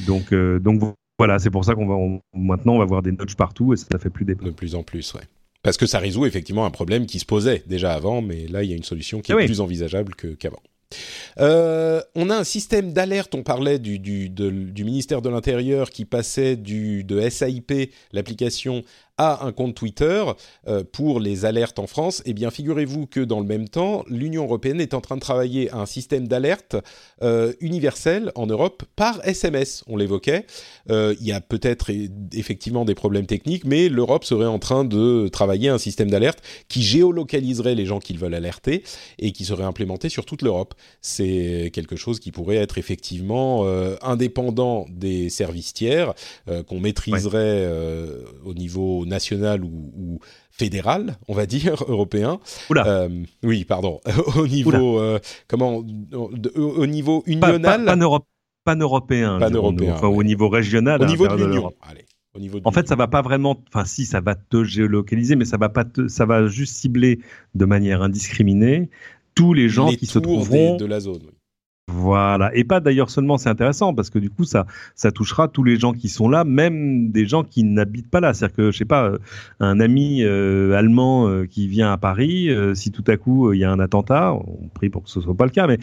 Donc, 0.00 0.32
euh, 0.32 0.58
donc 0.58 0.80
voilà, 1.18 1.38
c'est 1.38 1.50
pour 1.50 1.64
ça 1.64 1.74
qu'on 1.74 1.86
va 1.86 1.94
on- 1.94 2.20
maintenant 2.34 2.74
on 2.74 2.78
va 2.78 2.84
voir 2.84 3.02
des 3.02 3.12
notches 3.12 3.36
partout 3.36 3.72
et 3.72 3.76
ça 3.76 3.98
fait 3.98 4.10
plus 4.10 4.24
des. 4.24 4.34
De 4.34 4.50
plus 4.50 4.74
en 4.74 4.82
plus, 4.82 5.14
ouais. 5.14 5.22
Parce 5.62 5.76
que 5.76 5.86
ça 5.86 5.98
résout 6.00 6.26
effectivement 6.26 6.66
un 6.66 6.70
problème 6.70 7.06
qui 7.06 7.18
se 7.20 7.24
posait 7.24 7.62
déjà 7.68 7.92
avant, 7.94 8.20
mais 8.20 8.48
là, 8.48 8.64
il 8.64 8.70
y 8.70 8.72
a 8.72 8.76
une 8.76 8.82
solution 8.82 9.20
qui 9.20 9.30
est 9.30 9.34
Ah 9.34 9.38
oui. 9.38 9.46
plus 9.46 9.60
envisageable 9.60 10.14
qu'avant. 10.14 10.58
Euh, 11.38 12.02
on 12.14 12.28
a 12.30 12.36
un 12.36 12.44
système 12.44 12.92
d'alerte, 12.92 13.34
on 13.34 13.42
parlait 13.42 13.78
du, 13.78 13.98
du, 13.98 14.28
de- 14.28 14.50
du 14.50 14.84
ministère 14.84 15.22
de 15.22 15.28
l'Intérieur 15.30 15.90
qui 15.90 16.04
passait 16.04 16.56
du, 16.56 17.04
de 17.04 17.20
SAIP, 17.20 17.90
l'application, 18.12 18.82
à 19.18 19.44
un 19.44 19.52
compte 19.52 19.74
Twitter 19.74 20.24
euh, 20.66 20.84
pour 20.90 21.20
les 21.20 21.44
alertes 21.44 21.78
en 21.78 21.86
France. 21.86 22.22
Eh 22.24 22.32
bien, 22.32 22.50
figurez-vous 22.50 23.06
que 23.06 23.20
dans 23.20 23.40
le 23.40 23.46
même 23.46 23.68
temps, 23.68 24.04
l'Union 24.08 24.44
européenne 24.44 24.80
est 24.80 24.94
en 24.94 25.00
train 25.00 25.16
de 25.16 25.20
travailler 25.20 25.70
à 25.70 25.78
un 25.78 25.86
système 25.86 26.26
d'alerte 26.26 26.76
euh, 27.22 27.52
universel 27.60 28.32
en 28.34 28.46
Europe 28.46 28.84
par 28.96 29.20
SMS. 29.26 29.84
On 29.86 29.96
l'évoquait. 29.96 30.46
Euh, 30.90 31.14
il 31.20 31.26
y 31.26 31.32
a 31.32 31.40
peut-être 31.40 31.90
effectivement 32.32 32.84
des 32.84 32.94
problèmes 32.94 33.26
techniques, 33.26 33.64
mais 33.64 33.88
l'Europe 33.88 34.24
serait 34.24 34.46
en 34.46 34.58
train 34.58 34.84
de 34.84 35.28
travailler 35.28 35.68
un 35.68 35.78
système 35.78 36.10
d'alerte 36.10 36.40
qui 36.68 36.82
géolocaliserait 36.82 37.74
les 37.74 37.86
gens 37.86 37.98
qu'ils 37.98 38.18
veulent 38.18 38.34
alerter 38.34 38.82
et 39.18 39.32
qui 39.32 39.44
serait 39.44 39.64
implémenté 39.64 40.08
sur 40.08 40.24
toute 40.24 40.42
l'Europe. 40.42 40.74
C'est 41.00 41.70
quelque 41.72 41.96
chose 41.96 42.18
qui 42.18 42.32
pourrait 42.32 42.56
être 42.56 42.78
effectivement 42.78 43.66
indépendant 44.02 44.86
des 44.90 45.28
services 45.28 45.72
tiers, 45.72 46.14
qu'on 46.66 46.80
maîtriserait 46.80 47.68
au 48.44 48.54
niveau 48.54 49.01
national 49.06 49.64
ou, 49.64 49.92
ou 49.96 50.18
fédéral, 50.50 51.16
on 51.28 51.34
va 51.34 51.46
dire, 51.46 51.74
européen. 51.88 52.38
Oula. 52.70 52.86
Euh, 52.86 53.08
oui, 53.42 53.64
pardon. 53.64 54.00
au 54.36 54.46
niveau 54.46 54.98
euh, 54.98 55.18
comment 55.48 55.76
au 56.12 56.30
au 56.56 56.86
niveau 56.86 57.22
unional, 57.26 57.84
Pan-européen, 58.64 59.38
dirons-nous. 59.50 59.88
enfin, 59.88 60.08
ouais. 60.08 60.16
au 60.16 60.22
niveau 60.22 60.48
régional. 60.48 61.00
au 61.00 61.04
à 61.04 61.08
niveau 61.08 61.26
de 61.26 61.34
l'Union. 61.34 61.72
Allez, 61.82 62.04
au 62.34 62.38
niveau 62.38 62.60
de 62.60 62.66
En 62.66 62.70
fait, 62.70 62.86
ça 62.86 62.94
va 62.94 63.08
pas 63.08 63.20
vraiment. 63.22 63.60
Enfin, 63.68 63.84
si, 63.84 64.06
ça 64.06 64.20
va 64.20 64.36
te 64.36 64.62
géolocaliser, 64.62 65.34
mais 65.34 65.44
ça 65.44 65.56
va 65.56 65.68
pas. 65.68 65.84
Te, 65.84 66.06
ça 66.06 66.26
va 66.26 66.46
juste 66.46 66.76
cibler 66.76 67.18
de 67.56 67.64
manière 67.64 68.02
indiscriminée 68.02 68.88
tous 69.34 69.52
les 69.52 69.68
gens 69.68 69.90
Les 69.90 69.96
qui 69.96 70.06
se 70.06 70.18
tours 70.20 70.22
des- 70.22 70.46
trouveront. 70.46 70.76
de 70.76 70.84
la 70.86 71.00
zone. 71.00 71.22
oui. 71.24 71.32
Voilà. 71.88 72.54
Et 72.54 72.62
pas 72.62 72.78
d'ailleurs 72.78 73.10
seulement, 73.10 73.38
c'est 73.38 73.48
intéressant 73.48 73.92
parce 73.92 74.08
que 74.08 74.20
du 74.20 74.30
coup, 74.30 74.44
ça, 74.44 74.66
ça 74.94 75.10
touchera 75.10 75.48
tous 75.48 75.64
les 75.64 75.80
gens 75.80 75.92
qui 75.92 76.08
sont 76.08 76.28
là, 76.28 76.44
même 76.44 77.10
des 77.10 77.26
gens 77.26 77.42
qui 77.42 77.64
n'habitent 77.64 78.08
pas 78.08 78.20
là. 78.20 78.32
C'est-à-dire 78.34 78.56
que, 78.56 78.70
je 78.70 78.78
sais 78.78 78.84
pas, 78.84 79.06
euh, 79.06 79.18
un 79.58 79.80
ami 79.80 80.22
euh, 80.22 80.74
allemand 80.74 81.28
euh, 81.28 81.44
qui 81.44 81.66
vient 81.66 81.92
à 81.92 81.96
Paris, 81.96 82.50
euh, 82.50 82.74
si 82.74 82.92
tout 82.92 83.02
à 83.08 83.16
coup 83.16 83.52
il 83.52 83.58
y 83.58 83.64
a 83.64 83.72
un 83.72 83.80
attentat, 83.80 84.32
on 84.32 84.68
prie 84.68 84.90
pour 84.90 85.02
que 85.02 85.10
ce 85.10 85.20
soit 85.20 85.34
pas 85.34 85.44
le 85.44 85.50
cas, 85.50 85.66
mais 85.66 85.78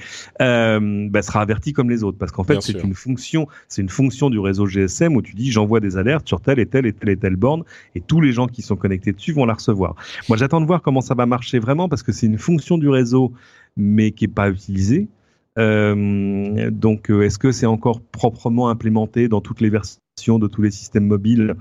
bah, 1.10 1.22
sera 1.22 1.41
averti 1.41 1.74
comme 1.74 1.89
les 1.89 2.04
autres 2.04 2.18
parce 2.18 2.32
qu'en 2.32 2.45
fait, 2.45 2.62
c'est 2.62 2.82
une 2.82 2.93
fonction, 2.93 3.47
c'est 3.68 3.82
une 3.82 3.89
fonction 3.89 4.30
du 4.30 4.39
réseau 4.39 4.68
GSM 4.68 5.18
où 5.18 5.22
tu 5.22 5.36
dis 5.36 5.52
j'envoie 5.52 5.82
des 5.82 5.97
alertes 5.97 6.28
sur 6.30 6.39
telle 6.39 6.60
et 6.60 6.66
telle 6.66 6.86
et 6.86 6.93
telle 6.93 7.10
et 7.10 7.18
telle 7.18 7.36
borne 7.36 7.64
et 7.93 8.00
tous 8.00 8.22
les 8.22 8.32
gens 8.32 8.47
qui 8.47 8.62
sont 8.62 8.78
connectés 8.78 9.12
dessus 9.12 9.34
vont 9.34 9.45
la 9.45 9.54
recevoir. 9.54 9.95
Moi, 10.30 10.38
j'attends 10.38 10.62
de 10.62 10.66
voir 10.66 10.82
comment 10.82 11.02
ça 11.02 11.14
va 11.14 11.26
marcher 11.26 11.60
vraiment 11.60 11.89
parce 11.89 12.04
que 12.04 12.14
c'est 12.14 12.28
une 12.28 12.38
fonction 12.38 12.78
du 12.78 12.88
réseau 12.88 13.34
mais 13.76 14.12
qui 14.12 14.26
est 14.26 14.30
pas 14.30 14.50
utilisée. 14.50 15.08
Euh, 15.60 16.70
donc, 16.72 17.12
euh, 17.12 17.22
est-ce 17.24 17.38
que 17.38 17.51
c'est 17.51 17.66
encore 17.66 18.01
proprement 18.01 18.70
implémenté 18.70 19.28
dans 19.28 19.41
toutes 19.41 19.62
les 19.62 19.70
versions 19.70 20.39
de 20.39 20.47
tous 20.47 20.62
les 20.62 20.72
systèmes 20.72 21.05
mobiles? 21.07 21.55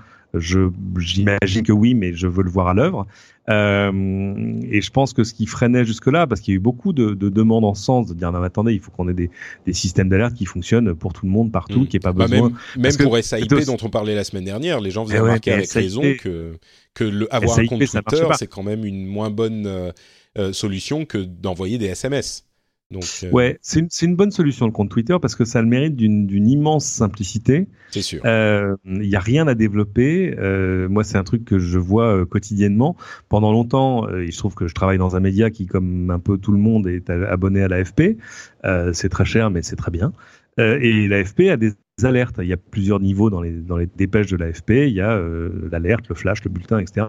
J'imagine 0.99 1.63
que 1.63 1.73
oui, 1.73 1.95
mais 1.95 2.13
je 2.13 2.27
veux 2.27 2.43
le 2.43 2.51
voir 2.51 2.69
à 2.69 2.75
l'œuvre. 2.75 3.07
Euh, 3.49 4.61
et 4.71 4.83
je 4.83 4.91
pense 4.91 5.15
que 5.15 5.25
ce 5.25 5.33
qui 5.33 5.47
freinait 5.47 5.87
jusque-là, 5.87 6.27
parce 6.27 6.43
qu'il 6.43 6.53
y 6.53 6.57
a 6.57 6.59
eu 6.59 6.61
beaucoup 6.61 6.93
de, 6.93 7.15
de 7.15 7.29
demandes 7.31 7.65
en 7.65 7.75
ce 7.75 7.83
sens 7.83 8.07
de 8.09 8.15
dire 8.15 8.31
non, 8.31 8.41
mais 8.41 8.47
attendez, 8.47 8.75
il 8.75 8.81
faut 8.81 8.91
qu'on 8.91 9.09
ait 9.09 9.15
des, 9.15 9.31
des 9.65 9.73
systèmes 9.73 10.11
d'alerte 10.11 10.35
qui 10.35 10.45
fonctionnent 10.45 10.95
pour 10.95 11.15
tout 11.15 11.25
le 11.25 11.33
monde, 11.33 11.51
partout, 11.51 11.81
Mm. 11.81 11.87
qu'il 11.87 11.93
n'y 11.95 11.97
ait 11.97 12.01
pas 12.01 12.13
Bah, 12.13 12.27
besoin. 12.29 12.49
même 12.51 12.57
même 12.77 12.83
parce 12.83 12.97
que 12.99 13.05
pour 13.05 13.17
SAIP 13.17 13.51
aussi- 13.53 13.67
dont 13.67 13.79
on 13.83 13.89
parlait 13.89 14.15
la 14.15 14.25
semaine 14.25 14.45
dernière, 14.45 14.81
les 14.81 14.91
gens 14.91 15.05
faisaient 15.07 15.17
Eh 15.17 15.21
ouais, 15.21 15.29
remarquer 15.29 15.53
avec 15.53 15.67
SAIP 15.67 15.83
raison 15.83 16.03
que 16.21 16.59
que 16.95 17.05
le, 17.05 17.33
avoir 17.35 17.55
SAIP, 17.57 17.65
un 17.65 17.69
compte 17.79 17.79
Twitter 17.87 18.27
c'est 18.39 18.47
quand 18.49 18.63
même 18.63 18.85
une 18.85 19.07
moins 19.07 19.31
bonne 19.31 19.67
euh, 19.67 20.53
solution 20.53 21.07
que 21.07 21.17
d'envoyer 21.19 21.79
des 21.79 21.87
SMS. 21.87 22.45
Donc 22.91 23.05
euh, 23.23 23.31
Ouais, 23.31 23.59
c'est 23.61 23.87
une, 24.03 24.17
bonne 24.17 24.31
solution 24.31 24.65
le 24.65 24.73
compte 24.73 24.89
Twitter 24.89 25.17
parce 25.21 25.35
que 25.35 25.45
ça 25.45 25.59
a 25.59 25.63
le 25.63 25.69
mérite 25.69 25.95
d'une 25.95 26.49
immense 26.49 26.87
simplicité. 26.87 27.69
c'est 27.91 28.01
sûr. 28.01 28.23
Euh, 28.25 28.77
Il 28.87 29.05
y 29.05 29.17
a 29.17 29.21
rien 29.21 29.47
à 29.47 29.55
développer. 29.55 30.35
Euh, 30.39 30.89
moi, 30.89 31.05
c'est 31.05 31.19
un 31.19 31.25
truc 31.25 31.45
que 31.45 31.59
je 31.59 31.79
vois 31.79 32.21
euh, 32.21 32.25
quotidiennement. 32.25 32.97
Pendant 33.29 33.53
longtemps, 33.53 34.09
euh, 34.09 34.25
il 34.25 34.33
se 34.33 34.39
trouve 34.39 34.55
que 34.55 34.69
je 34.69 34.75
travaille 34.75 34.99
dans 34.99 35.17
un 35.17 35.21
média 35.21 35.51
qui, 35.51 35.67
comme 35.67 36.11
un 36.11 36.19
peu 36.19 36.39
tout 36.39 36.53
le 36.53 36.59
monde, 36.59 36.87
est 36.87 37.11
abonné 37.11 37.63
à 37.63 37.69
l'AFP. 37.69 38.17
Euh, 38.65 38.93
c'est 38.95 39.11
très 39.11 39.27
cher, 39.27 39.51
mais 39.51 39.63
c'est 39.63 39.77
très 39.77 39.91
bien. 39.91 40.13
Euh, 40.59 40.79
et 40.81 41.09
l'AFP 41.09 41.51
a 41.51 41.57
des 41.57 41.73
alertes. 42.05 42.37
Il 42.41 42.49
y 42.49 42.53
a 42.53 42.57
plusieurs 42.57 43.01
niveaux 43.01 43.31
dans 43.31 43.41
les, 43.41 43.53
dans 43.53 43.77
les 43.77 43.87
dépêches 43.87 44.29
de 44.29 44.37
l'AFP. 44.37 44.71
Il 44.71 44.93
y 44.93 45.01
a 45.01 45.13
euh, 45.13 45.69
l'alerte, 45.71 46.09
le 46.09 46.15
flash, 46.15 46.45
le 46.45 46.51
bulletin, 46.51 46.79
etc. 46.79 47.07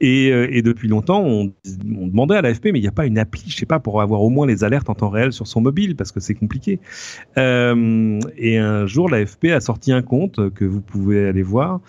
Et, 0.00 0.30
euh, 0.32 0.48
et 0.50 0.62
depuis 0.62 0.88
longtemps, 0.88 1.22
on, 1.22 1.52
demandait 1.64 2.36
à 2.36 2.42
l'AFP, 2.42 2.66
mais 2.66 2.78
il 2.78 2.82
n'y 2.82 2.88
a 2.88 2.92
pas 2.92 3.06
une 3.06 3.18
appli, 3.18 3.44
je 3.48 3.56
sais 3.56 3.66
pas, 3.66 3.80
pour 3.80 4.00
avoir 4.00 4.22
au 4.22 4.30
moins 4.30 4.46
les 4.46 4.64
alertes 4.64 4.88
en 4.88 4.94
temps 4.94 5.10
réel 5.10 5.32
sur 5.32 5.46
son 5.46 5.60
mobile, 5.60 5.96
parce 5.96 6.12
que 6.12 6.20
c'est 6.20 6.34
compliqué. 6.34 6.80
Euh, 7.38 8.18
et 8.36 8.58
un 8.58 8.86
jour, 8.86 9.08
l'AFP 9.08 9.46
a 9.46 9.60
sorti 9.60 9.92
un 9.92 10.02
compte 10.02 10.50
que 10.50 10.64
vous 10.64 10.80
pouvez 10.80 11.26
aller 11.26 11.42
voir, 11.42 11.80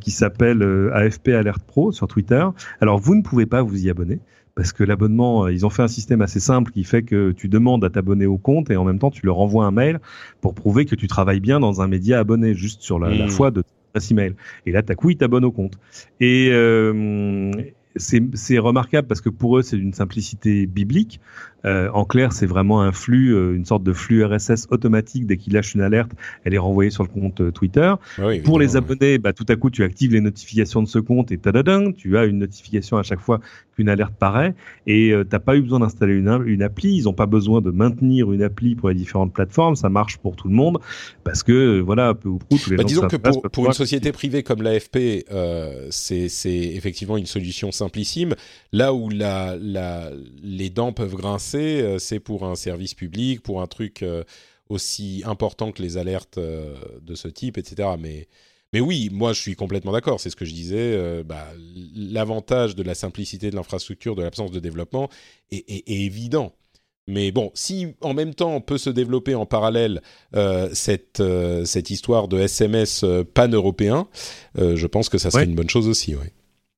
qui 0.00 0.10
s'appelle 0.10 0.62
AFP 0.92 1.28
Alert 1.28 1.62
Pro 1.64 1.92
sur 1.92 2.06
Twitter. 2.06 2.44
Alors, 2.80 2.98
vous 2.98 3.14
ne 3.14 3.22
pouvez 3.22 3.46
pas 3.46 3.62
vous 3.62 3.84
y 3.84 3.90
abonner. 3.90 4.20
Parce 4.54 4.72
que 4.72 4.84
l'abonnement, 4.84 5.44
euh, 5.46 5.52
ils 5.52 5.64
ont 5.64 5.70
fait 5.70 5.82
un 5.82 5.88
système 5.88 6.20
assez 6.20 6.40
simple 6.40 6.72
qui 6.72 6.84
fait 6.84 7.02
que 7.02 7.32
tu 7.32 7.48
demandes 7.48 7.84
à 7.84 7.90
t'abonner 7.90 8.26
au 8.26 8.38
compte 8.38 8.70
et 8.70 8.76
en 8.76 8.84
même 8.84 8.98
temps 8.98 9.10
tu 9.10 9.24
leur 9.24 9.38
envoies 9.38 9.64
un 9.64 9.70
mail 9.70 9.98
pour 10.40 10.54
prouver 10.54 10.84
que 10.84 10.94
tu 10.94 11.06
travailles 11.06 11.40
bien 11.40 11.58
dans 11.60 11.80
un 11.80 11.88
média 11.88 12.18
abonné, 12.18 12.54
juste 12.54 12.82
sur 12.82 12.98
la, 12.98 13.08
la 13.10 13.26
Mm. 13.26 13.30
foi 13.30 13.50
de 13.50 13.62
adresse 13.94 14.10
email. 14.10 14.34
Et 14.66 14.72
là, 14.72 14.82
t'as 14.82 14.94
coup, 14.94 15.10
ils 15.10 15.16
t'abonnent 15.16 15.44
au 15.44 15.52
compte. 15.52 15.74
Et 16.20 16.48
euh, 16.52 17.50
c'est 17.94 18.58
remarquable 18.58 19.06
parce 19.06 19.20
que 19.20 19.28
pour 19.28 19.58
eux, 19.58 19.62
c'est 19.62 19.76
d'une 19.76 19.92
simplicité 19.92 20.66
biblique. 20.66 21.20
Euh, 21.64 21.90
en 21.92 22.04
clair, 22.04 22.32
c'est 22.32 22.46
vraiment 22.46 22.80
un 22.82 22.90
flux, 22.90 23.34
euh, 23.34 23.54
une 23.54 23.64
sorte 23.66 23.84
de 23.84 23.92
flux 23.92 24.24
RSS 24.24 24.66
automatique. 24.70 25.26
Dès 25.26 25.36
qu'il 25.36 25.52
lâche 25.52 25.74
une 25.74 25.82
alerte, 25.82 26.10
elle 26.44 26.54
est 26.54 26.58
renvoyée 26.58 26.90
sur 26.90 27.04
le 27.04 27.08
compte 27.08 27.52
Twitter. 27.52 27.92
pour 28.44 28.58
les 28.58 28.76
abonnés, 28.76 29.18
bah, 29.18 29.32
tout 29.32 29.46
à 29.48 29.56
coup, 29.56 29.70
tu 29.70 29.84
actives 29.84 30.12
les 30.12 30.20
notifications 30.20 30.82
de 30.82 30.88
ce 30.88 30.98
compte 30.98 31.30
et 31.32 31.38
tadadin, 31.38 31.92
tu 31.92 32.16
as 32.16 32.24
une 32.24 32.38
notification 32.38 32.96
à 32.96 33.02
chaque 33.02 33.20
fois 33.20 33.40
qu'une 33.74 33.88
alerte 33.88 34.14
paraît. 34.18 34.54
Et 34.86 35.12
tu 35.12 35.28
t'as 35.28 35.38
pas 35.38 35.56
eu 35.56 35.62
besoin 35.62 35.80
d'installer 35.80 36.14
une, 36.14 36.42
une, 36.46 36.62
appli. 36.62 36.94
Ils 36.94 37.08
ont 37.08 37.12
pas 37.14 37.26
besoin 37.26 37.60
de 37.60 37.70
maintenir 37.70 38.32
une 38.32 38.42
appli 38.42 38.74
pour 38.74 38.88
les 38.88 38.94
différentes 38.94 39.32
plateformes. 39.32 39.76
Ça 39.76 39.88
marche 39.88 40.18
pour 40.18 40.36
tout 40.36 40.48
le 40.48 40.54
monde 40.54 40.78
parce 41.24 41.42
que 41.42 41.80
voilà, 41.80 42.14
peu 42.14 42.28
ou 42.28 42.38
prou, 42.38 42.58
tous 42.58 42.70
les 42.70 42.76
bah, 42.76 42.84
Disons 42.84 43.08
que 43.08 43.16
pour, 43.16 43.42
pour 43.42 43.66
une 43.66 43.72
société 43.72 44.12
privée 44.12 44.42
comme 44.42 44.62
l'AFP, 44.62 45.24
c'est 45.90 46.28
effectivement 46.44 47.16
une 47.16 47.26
solution 47.26 47.72
simplissime. 47.72 48.34
Là 48.72 48.92
où 48.94 49.08
la, 49.08 49.56
la, 49.60 50.10
les 50.42 50.70
dents 50.70 50.92
peuvent 50.92 51.14
grincer, 51.14 51.80
euh, 51.82 51.98
c'est 51.98 52.20
pour 52.20 52.44
un 52.44 52.54
service 52.54 52.94
public, 52.94 53.42
pour 53.42 53.62
un 53.62 53.66
truc 53.66 54.02
euh, 54.02 54.24
aussi 54.68 55.22
important 55.26 55.72
que 55.72 55.82
les 55.82 55.96
alertes 55.96 56.38
euh, 56.38 56.74
de 57.00 57.14
ce 57.14 57.28
type, 57.28 57.58
etc. 57.58 57.90
Mais, 57.98 58.28
mais 58.72 58.80
oui, 58.80 59.08
moi 59.12 59.32
je 59.32 59.40
suis 59.40 59.54
complètement 59.54 59.92
d'accord, 59.92 60.20
c'est 60.20 60.30
ce 60.30 60.36
que 60.36 60.44
je 60.44 60.54
disais. 60.54 61.22
Bah, 61.24 61.46
L'avantage 61.94 62.74
de 62.74 62.82
la 62.82 62.94
simplicité 62.94 63.50
de 63.50 63.56
l'infrastructure, 63.56 64.14
de 64.14 64.22
l'absence 64.22 64.50
de 64.50 64.60
développement 64.60 65.08
est, 65.50 65.68
est, 65.68 65.88
évident. 65.88 66.52
Mais 67.08 67.32
bon, 67.32 67.50
si 67.54 67.88
en 68.00 68.14
même 68.14 68.34
temps 68.34 68.54
on 68.54 68.60
peut 68.60 68.78
se 68.78 68.90
développer 68.90 69.34
en 69.34 69.44
parallèle 69.44 70.02
cette, 70.72 71.22
cette 71.64 71.90
histoire 71.90 72.28
de 72.28 72.38
SMS 72.38 73.04
pan-européen, 73.34 74.08
je 74.56 74.86
pense 74.86 75.08
que 75.08 75.18
ça 75.18 75.30
serait 75.30 75.44
une 75.44 75.54
bonne 75.54 75.70
chose 75.70 75.88
aussi. 75.88 76.14
Ouais. 76.14 76.32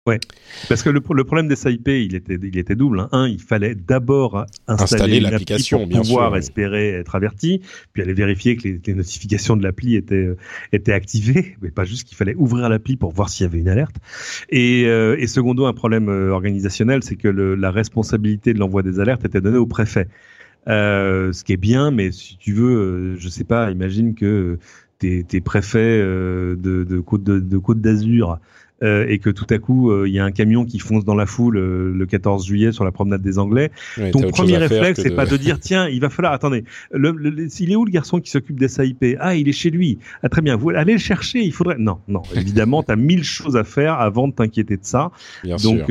Ouais, 0.07 0.21
parce 0.69 0.83
que 0.83 0.91
le, 0.91 1.01
le 1.15 1.25
problème 1.25 1.49
des 1.49 1.57
SIP, 1.57 1.89
il 1.89 2.15
était, 2.15 2.39
il 2.43 2.59
était 2.59 2.77
double. 2.77 3.01
Hein. 3.01 3.09
Un, 3.13 3.27
il 3.27 3.41
fallait 3.41 3.75
d'abord 3.75 4.45
installer, 4.69 5.19
l'application 5.19 5.89
pour 5.89 6.03
pouvoir 6.03 6.37
espérer 6.37 6.91
être 6.91 7.15
averti, 7.15 7.63
puis 7.95 8.03
aller 8.03 8.13
vérifier 8.13 8.55
que 8.57 8.69
les, 8.69 8.81
les 8.87 8.95
notifications 8.95 9.57
de 9.57 9.63
l'appli 9.63 9.97
étaient, 9.97 10.29
étaient 10.73 10.93
activées, 10.93 11.57
mais 11.63 11.71
pas 11.71 11.85
juste 11.85 12.07
qu'il 12.07 12.19
fallait 12.19 12.35
ouvrir 12.35 12.69
l'appli 12.69 12.97
pour 12.97 13.13
voir 13.13 13.31
s'il 13.31 13.45
y 13.45 13.49
avait 13.49 13.61
une 13.61 13.69
alerte. 13.71 13.97
Et, 14.51 14.85
euh, 14.89 15.17
et 15.19 15.27
secondo, 15.27 15.65
un 15.65 15.73
problème 15.73 16.11
euh, 16.11 16.33
organisationnel, 16.33 17.03
c'est 17.03 17.17
que 17.17 17.29
le, 17.29 17.55
la 17.55 17.71
responsabilité 17.71 18.53
de 18.53 18.59
l'envoi 18.59 18.83
des 18.83 19.01
alertes 19.01 19.25
était 19.25 19.41
donnée 19.41 19.57
au 19.57 19.67
préfet. 19.67 20.09
Euh, 20.69 21.33
ce 21.33 21.45
qui 21.45 21.55
est 21.55 21.59
bien, 21.59 21.91
mais 21.91 22.13
si 22.13 22.37
tu 22.37 22.53
veux, 22.53 22.77
euh, 22.77 23.17
je 23.19 23.29
sais 23.31 23.45
pas, 23.45 23.71
imagine 23.71 24.15
que 24.15 24.59
tes, 24.99 25.25
tes 25.25 25.41
préfets 25.41 25.79
euh, 25.79 26.57
de, 26.57 26.85
de 26.85 27.01
Côte 27.01 27.23
de, 27.23 27.39
de 27.39 27.59
Côte 27.59 27.81
d'Azur 27.81 28.39
euh, 28.85 29.07
et 29.09 29.19
que 29.19 29.31
tout 29.31 29.47
à 29.51 29.59
coup 29.59 29.91
euh, 29.91 30.07
il 30.07 30.15
y 30.15 30.19
a 30.19 30.25
un 30.25 30.31
camion 30.31 30.65
qui 30.65 30.79
fonce 30.79 31.05
dans 31.05 31.15
la 31.15 31.27
foule 31.27 31.57
euh, 31.57 31.93
le 31.93 32.07
14 32.07 32.47
juillet 32.47 32.71
sur 32.71 32.85
la 32.85 32.93
promenade 32.93 33.23
des 33.23 33.39
Anglais, 33.39 33.71
ton 34.13 34.21
premier 34.29 34.59
réflexe 34.59 35.01
c'est 35.03 35.15
pas 35.15 35.27
de 35.27 35.37
dire 35.37 35.59
tiens 35.59 35.89
il 35.89 36.01
va 36.01 36.11
falloir 36.11 36.33
attendez 36.33 36.65
le, 36.93 37.49
il 37.61 37.73
est 37.73 37.77
où 37.77 37.85
le 37.85 37.91
garçon 37.91 38.21
qui 38.21 38.31
s'occupe 38.31 38.59
des 38.59 38.69
SAIP 38.69 39.17
ah 39.21 39.35
il 39.35 39.49
est 39.49 39.53
chez 39.53 39.71
lui. 39.71 39.99
Ah 40.23 40.29
très 40.29 40.43
bien 40.43 40.57
vous 40.57 40.71
allez 40.71 40.93
le 40.93 40.99
chercher 40.99 41.41
il 41.41 41.53
faudrait 41.53 41.79
non 41.79 41.99
non 42.09 42.23
évidemment 42.37 42.83
tu 42.83 42.93
as 42.93 42.97
mille 42.97 43.25
choses 43.25 43.57
à 43.57 43.65
faire 43.65 43.95
avant 43.95 44.29
de 44.29 44.35
t'inquiéter 44.35 44.77
de 44.77 44.85
ça. 44.85 45.11
Donc 45.63 45.91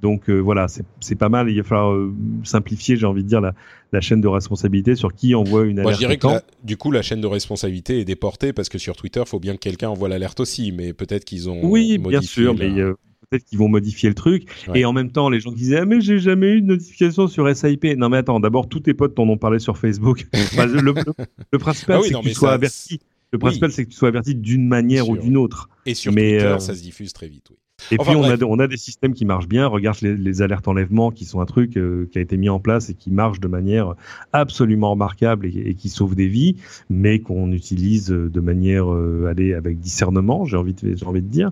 donc 0.00 0.30
voilà, 0.30 0.66
c'est 1.00 1.16
pas 1.16 1.28
mal. 1.28 1.50
Il 1.50 1.56
va 1.56 1.64
falloir 1.64 2.08
simplifier, 2.44 2.94
j'ai 2.94 3.06
envie 3.06 3.24
de 3.24 3.28
dire, 3.28 3.40
la, 3.40 3.52
la 3.92 4.00
chaîne 4.00 4.20
de 4.20 4.28
responsabilité 4.28 4.94
sur 4.94 5.14
qui 5.14 5.34
envoie 5.34 5.64
une 5.64 5.78
alerte. 5.78 5.84
Moi, 5.84 5.92
je 5.92 5.98
dirais 5.98 6.18
que 6.18 6.44
du 6.64 6.76
coup, 6.76 6.90
la 6.90 7.02
chaîne 7.02 7.20
de 7.20 7.26
responsabilité 7.26 8.00
est 8.00 8.04
déportée 8.04 8.52
parce 8.52 8.68
que 8.68 8.78
sur 8.78 8.96
Twitter, 8.96 9.20
il 9.24 9.28
faut 9.28 9.40
bien 9.40 9.54
que 9.54 9.60
quelqu'un 9.60 9.88
envoie 9.88 10.08
l'alerte 10.08 10.40
aussi, 10.40 10.72
mais 10.72 10.92
peut-être 10.92 11.24
qu'ils 11.24 11.48
ont. 11.48 11.60
Oui, 11.62 11.98
bien 11.98 12.20
sûr, 12.20 12.54
mais 12.54 12.78
euh, 12.78 12.94
peut-être 13.28 13.44
qu'ils 13.44 13.58
vont 13.58 13.68
modifier 13.68 14.08
le 14.08 14.14
truc. 14.14 14.48
Et 14.74 14.84
en 14.84 14.92
même 14.92 15.10
temps, 15.10 15.30
les 15.30 15.40
gens 15.40 15.50
qui 15.50 15.56
disaient 15.56 15.78
ah 15.78 15.84
mais 15.84 16.00
j'ai 16.00 16.18
jamais 16.18 16.52
eu 16.52 16.62
de 16.62 16.66
notification 16.66 17.28
sur 17.28 17.54
SIP. 17.54 17.84
Non 17.96 18.08
mais 18.08 18.18
attends, 18.18 18.40
d'abord 18.40 18.68
tous 18.68 18.80
tes 18.80 18.94
potes 18.94 19.14
t'en 19.14 19.28
ont 19.28 19.38
parlé 19.38 19.58
sur 19.58 19.78
Facebook. 19.78 20.26
le, 20.32 21.58
principal 21.58 22.00
ah 22.00 22.02
c'est 22.04 22.14
que 22.14 22.22
tu 22.22 22.34
sois 22.34 22.52
averti. 22.52 23.00
Le 23.32 23.38
principal 23.38 23.70
c'est 23.72 23.84
que 23.84 23.90
tu 23.90 23.96
sois 23.96 24.08
averti 24.08 24.34
d'une 24.34 24.66
manière 24.66 25.08
ou 25.08 25.16
d'une 25.16 25.36
autre. 25.36 25.68
Et 25.86 25.94
sur 25.94 26.12
Twitter, 26.12 26.42
euh, 26.42 26.58
ça 26.58 26.74
se 26.74 26.82
diffuse 26.82 27.12
très 27.12 27.28
vite. 27.28 27.48
Oui. 27.50 27.56
Et 27.90 27.96
puis 27.96 28.16
on 28.16 28.24
a, 28.24 28.36
on 28.44 28.58
a 28.58 28.66
des 28.66 28.76
systèmes 28.76 29.14
qui 29.14 29.24
marchent 29.24 29.48
bien. 29.48 29.66
Regarde 29.66 29.98
les, 30.02 30.16
les 30.16 30.42
alertes 30.42 30.68
enlèvement 30.68 31.10
qui 31.10 31.24
sont 31.24 31.40
un 31.40 31.46
truc 31.46 31.76
euh, 31.76 32.08
qui 32.12 32.18
a 32.18 32.20
été 32.20 32.36
mis 32.36 32.48
en 32.48 32.60
place 32.60 32.90
et 32.90 32.94
qui 32.94 33.10
marche 33.10 33.40
de 33.40 33.48
manière 33.48 33.94
absolument 34.32 34.90
remarquable 34.90 35.46
et, 35.46 35.74
qui 35.74 35.88
sauve 35.88 36.14
des 36.14 36.28
vies, 36.28 36.56
mais 36.90 37.20
qu'on 37.20 37.52
utilise 37.52 38.08
de 38.08 38.40
manière 38.40 38.92
euh, 38.92 39.26
allez, 39.30 39.54
avec 39.54 39.78
discernement, 39.78 40.44
j'ai 40.44 40.56
envie 40.56 40.74
de, 40.74 40.96
j'ai 40.96 41.06
envie 41.06 41.22
de 41.22 41.28
dire. 41.28 41.50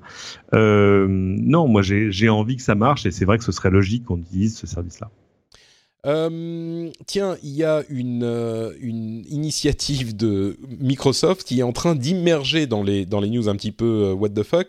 Euh, 0.54 1.06
non, 1.08 1.68
moi 1.68 1.82
j'ai 1.82 2.28
envie 2.28 2.56
que 2.56 2.62
ça 2.62 2.74
marche 2.74 3.06
et 3.06 3.10
c'est 3.10 3.24
vrai 3.24 3.38
que 3.38 3.44
ce 3.44 3.52
serait 3.52 3.70
logique 3.70 4.04
qu'on 4.04 4.18
utilise 4.18 4.56
ce 4.56 4.66
service-là. 4.66 5.10
Euh, 6.06 6.88
tiens, 7.06 7.36
il 7.42 7.50
y 7.50 7.64
a 7.64 7.82
une, 7.88 8.22
euh, 8.22 8.72
une, 8.80 9.24
initiative 9.28 10.14
de 10.14 10.56
Microsoft 10.78 11.42
qui 11.42 11.58
est 11.58 11.64
en 11.64 11.72
train 11.72 11.96
d'immerger 11.96 12.68
dans 12.68 12.84
les, 12.84 13.06
dans 13.06 13.18
les 13.18 13.28
news 13.28 13.48
un 13.48 13.56
petit 13.56 13.72
peu 13.72 14.12
what 14.12 14.28
the 14.28 14.44
fuck 14.44 14.68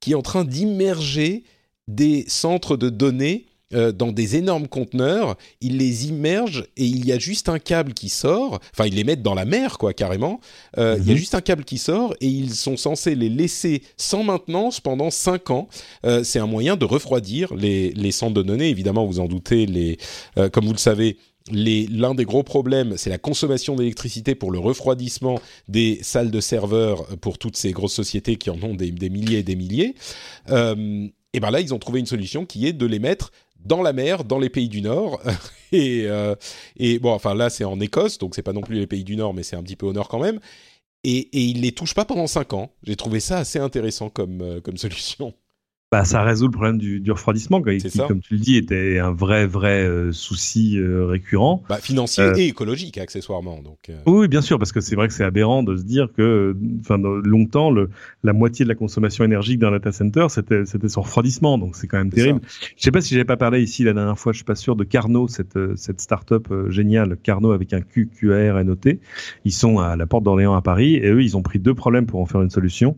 qui 0.00 0.12
est 0.12 0.14
en 0.14 0.22
train 0.22 0.44
d'immerger 0.44 1.44
des 1.86 2.24
centres 2.28 2.76
de 2.76 2.90
données 2.90 3.46
euh, 3.74 3.92
dans 3.92 4.12
des 4.12 4.36
énormes 4.36 4.66
conteneurs, 4.66 5.36
ils 5.60 5.76
les 5.76 6.08
immergent 6.08 6.64
et 6.78 6.86
il 6.86 7.04
y 7.04 7.12
a 7.12 7.18
juste 7.18 7.50
un 7.50 7.58
câble 7.58 7.92
qui 7.92 8.08
sort, 8.08 8.60
enfin 8.72 8.86
ils 8.86 8.94
les 8.94 9.04
mettent 9.04 9.22
dans 9.22 9.34
la 9.34 9.44
mer 9.44 9.76
quoi 9.76 9.92
carrément, 9.92 10.40
euh, 10.78 10.96
il 10.98 11.06
y 11.06 11.10
a 11.10 11.12
mhm. 11.12 11.18
juste 11.18 11.34
un 11.34 11.42
câble 11.42 11.64
qui 11.64 11.76
sort 11.76 12.14
et 12.22 12.28
ils 12.28 12.54
sont 12.54 12.78
censés 12.78 13.14
les 13.14 13.28
laisser 13.28 13.82
sans 13.98 14.22
maintenance 14.22 14.80
pendant 14.80 15.10
5 15.10 15.50
ans. 15.50 15.68
Euh, 16.06 16.24
c'est 16.24 16.38
un 16.38 16.46
moyen 16.46 16.76
de 16.76 16.86
refroidir 16.86 17.54
les, 17.54 17.90
les, 17.90 18.10
centres 18.10 18.32
de 18.32 18.42
données, 18.42 18.70
évidemment 18.70 19.04
vous 19.04 19.20
en 19.20 19.26
doutez, 19.26 19.66
les, 19.66 19.98
comme 20.50 20.64
vous 20.64 20.72
le 20.72 20.78
savez, 20.78 21.18
l'un 21.50 22.14
des 22.14 22.24
gros 22.24 22.42
problèmes, 22.42 22.96
c'est 22.96 23.10
la 23.10 23.18
consommation 23.18 23.76
d'électricité 23.76 24.34
pour 24.34 24.50
le 24.50 24.58
refroidissement 24.58 25.40
des 25.68 25.98
salles 26.02 26.30
de 26.30 26.40
serveurs 26.40 27.06
pour 27.18 27.38
toutes 27.38 27.56
ces 27.56 27.72
grosses 27.72 27.94
sociétés 27.94 28.36
qui 28.36 28.50
en 28.50 28.62
ont 28.62 28.74
des, 28.74 28.90
milliers 29.10 29.38
et 29.38 29.42
des 29.42 29.56
milliers. 29.56 29.94
Euh, 30.50 31.06
et 31.32 31.40
ben 31.40 31.50
là, 31.50 31.60
ils 31.60 31.74
ont 31.74 31.78
trouvé 31.78 32.00
une 32.00 32.06
solution 32.06 32.46
qui 32.46 32.66
est 32.66 32.72
de 32.72 32.86
les 32.86 32.98
mettre 32.98 33.32
dans 33.64 33.82
la 33.82 33.92
mer, 33.92 34.24
dans 34.24 34.38
les 34.38 34.48
pays 34.48 34.68
du 34.68 34.80
Nord. 34.80 35.20
et, 35.72 36.04
euh, 36.06 36.34
et, 36.76 36.98
bon, 36.98 37.12
enfin 37.12 37.34
là, 37.34 37.50
c'est 37.50 37.64
en 37.64 37.80
Écosse, 37.80 38.18
donc 38.18 38.34
c'est 38.34 38.42
pas 38.42 38.52
non 38.52 38.62
plus 38.62 38.76
les 38.76 38.86
pays 38.86 39.04
du 39.04 39.16
Nord, 39.16 39.34
mais 39.34 39.42
c'est 39.42 39.56
un 39.56 39.62
petit 39.62 39.76
peu 39.76 39.86
au 39.86 39.92
Nord 39.92 40.08
quand 40.08 40.20
même. 40.20 40.40
Et, 41.04 41.28
ils 41.32 41.60
les 41.60 41.72
touchent 41.72 41.94
pas 41.94 42.04
pendant 42.04 42.26
5 42.26 42.52
ans. 42.54 42.72
J'ai 42.82 42.96
trouvé 42.96 43.20
ça 43.20 43.38
assez 43.38 43.58
intéressant 43.58 44.12
euh, 44.18 44.60
comme 44.60 44.76
solution 44.76 45.34
bah, 45.90 46.04
ça 46.04 46.22
résout 46.22 46.44
le 46.44 46.52
problème 46.52 46.76
du, 46.76 47.00
du 47.00 47.10
refroidissement, 47.12 47.62
qui, 47.62 47.78
comme 48.06 48.20
tu 48.20 48.34
le 48.34 48.40
dis, 48.40 48.56
était 48.56 48.98
un 48.98 49.10
vrai, 49.10 49.46
vrai 49.46 49.84
euh, 49.84 50.12
souci 50.12 50.78
euh, 50.78 51.06
récurrent. 51.06 51.62
Bah, 51.66 51.78
financier 51.78 52.24
euh, 52.24 52.34
et 52.36 52.48
écologique, 52.48 52.98
accessoirement. 52.98 53.62
Donc, 53.62 53.90
Oui, 54.04 54.28
bien 54.28 54.42
sûr, 54.42 54.58
parce 54.58 54.70
que 54.70 54.80
c'est 54.80 54.96
vrai 54.96 55.08
que 55.08 55.14
c'est 55.14 55.24
aberrant 55.24 55.62
de 55.62 55.76
se 55.78 55.84
dire 55.84 56.08
que, 56.14 56.54
enfin, 56.80 56.98
longtemps, 56.98 57.70
le, 57.70 57.88
la 58.22 58.34
moitié 58.34 58.66
de 58.66 58.68
la 58.68 58.74
consommation 58.74 59.24
énergique 59.24 59.60
d'un 59.60 59.70
data 59.70 59.90
center, 59.90 60.26
c'était, 60.28 60.64
son 60.88 61.00
refroidissement, 61.00 61.56
donc 61.56 61.74
c'est 61.74 61.86
quand 61.86 61.96
même 61.98 62.12
terrible. 62.12 62.40
Je 62.76 62.82
sais 62.82 62.90
pas 62.90 63.00
si 63.00 63.14
j'avais 63.14 63.24
pas 63.24 63.38
parlé 63.38 63.62
ici 63.62 63.82
la 63.82 63.94
dernière 63.94 64.18
fois, 64.18 64.32
je 64.32 64.38
suis 64.38 64.44
pas 64.44 64.56
sûr 64.56 64.76
de 64.76 64.84
Carnot, 64.84 65.28
cette, 65.28 65.58
cette 65.76 66.02
start-up 66.02 66.48
géniale, 66.68 67.16
Carnot 67.22 67.52
avec 67.52 67.72
un 67.72 67.80
Q, 67.80 68.10
Q 68.14 68.34
A 68.34 68.52
R 68.52 68.58
N 68.58 68.68
O 68.68 68.74
T. 68.74 69.00
Ils 69.46 69.52
sont 69.52 69.78
à 69.78 69.96
la 69.96 70.06
porte 70.06 70.24
d'Orléans 70.24 70.54
à 70.54 70.60
Paris, 70.60 70.96
et 70.96 71.08
eux, 71.08 71.22
ils 71.22 71.34
ont 71.36 71.42
pris 71.42 71.58
deux 71.58 71.74
problèmes 71.74 72.04
pour 72.04 72.20
en 72.20 72.26
faire 72.26 72.42
une 72.42 72.50
solution. 72.50 72.94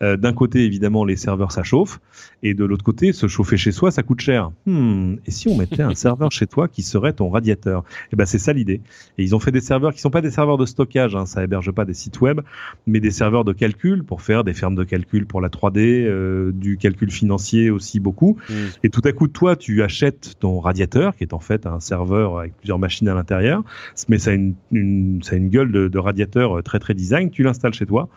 d'un 0.00 0.32
côté, 0.32 0.64
évidemment, 0.64 1.04
les 1.04 1.14
serveurs, 1.14 1.52
ça 1.52 1.62
chauffe. 1.62 2.00
Et 2.42 2.54
de 2.54 2.64
l'autre 2.64 2.82
côté, 2.82 3.12
se 3.12 3.28
chauffer 3.28 3.56
chez 3.56 3.70
soi, 3.70 3.90
ça 3.90 4.02
coûte 4.02 4.20
cher. 4.20 4.50
Hmm, 4.66 5.14
et 5.26 5.30
si 5.30 5.48
on 5.48 5.56
mettait 5.56 5.82
un 5.82 5.94
serveur 5.94 6.32
chez 6.32 6.46
toi 6.46 6.66
qui 6.66 6.82
serait 6.82 7.12
ton 7.12 7.30
radiateur? 7.30 7.84
Eh 8.12 8.16
ben 8.16 8.26
c'est 8.26 8.38
ça 8.38 8.52
l'idée. 8.52 8.80
Et 9.16 9.22
ils 9.22 9.34
ont 9.34 9.38
fait 9.38 9.52
des 9.52 9.60
serveurs 9.60 9.92
qui 9.94 10.00
sont 10.00 10.10
pas 10.10 10.20
des 10.20 10.30
serveurs 10.30 10.58
de 10.58 10.66
stockage, 10.66 11.14
hein, 11.14 11.24
ça 11.24 11.44
héberge 11.44 11.70
pas 11.70 11.84
des 11.84 11.94
sites 11.94 12.20
web, 12.20 12.40
mais 12.86 13.00
des 13.00 13.12
serveurs 13.12 13.44
de 13.44 13.52
calcul 13.52 14.02
pour 14.02 14.22
faire 14.22 14.42
des 14.42 14.54
fermes 14.54 14.74
de 14.74 14.84
calcul 14.84 15.26
pour 15.26 15.40
la 15.40 15.48
3D, 15.48 15.78
euh, 15.78 16.50
du 16.52 16.78
calcul 16.78 17.10
financier 17.10 17.70
aussi 17.70 18.00
beaucoup. 18.00 18.36
Hmm. 18.48 18.54
Et 18.82 18.90
tout 18.90 19.02
à 19.04 19.12
coup, 19.12 19.28
toi, 19.28 19.54
tu 19.54 19.82
achètes 19.82 20.34
ton 20.40 20.58
radiateur, 20.58 21.14
qui 21.14 21.22
est 21.22 21.34
en 21.34 21.40
fait 21.40 21.66
un 21.66 21.78
serveur 21.78 22.38
avec 22.38 22.56
plusieurs 22.56 22.78
machines 22.78 23.08
à 23.08 23.14
l'intérieur, 23.14 23.62
mais 24.08 24.18
ça 24.18 24.30
a 24.30 24.34
une, 24.34 24.54
une, 24.72 25.22
ça 25.22 25.34
a 25.34 25.38
une 25.38 25.48
gueule 25.48 25.70
de, 25.70 25.86
de 25.86 25.98
radiateur 25.98 26.62
très 26.62 26.80
très 26.80 26.94
design. 26.94 27.30
Tu 27.30 27.44
l'installes 27.44 27.74
chez 27.74 27.86
toi 27.86 28.08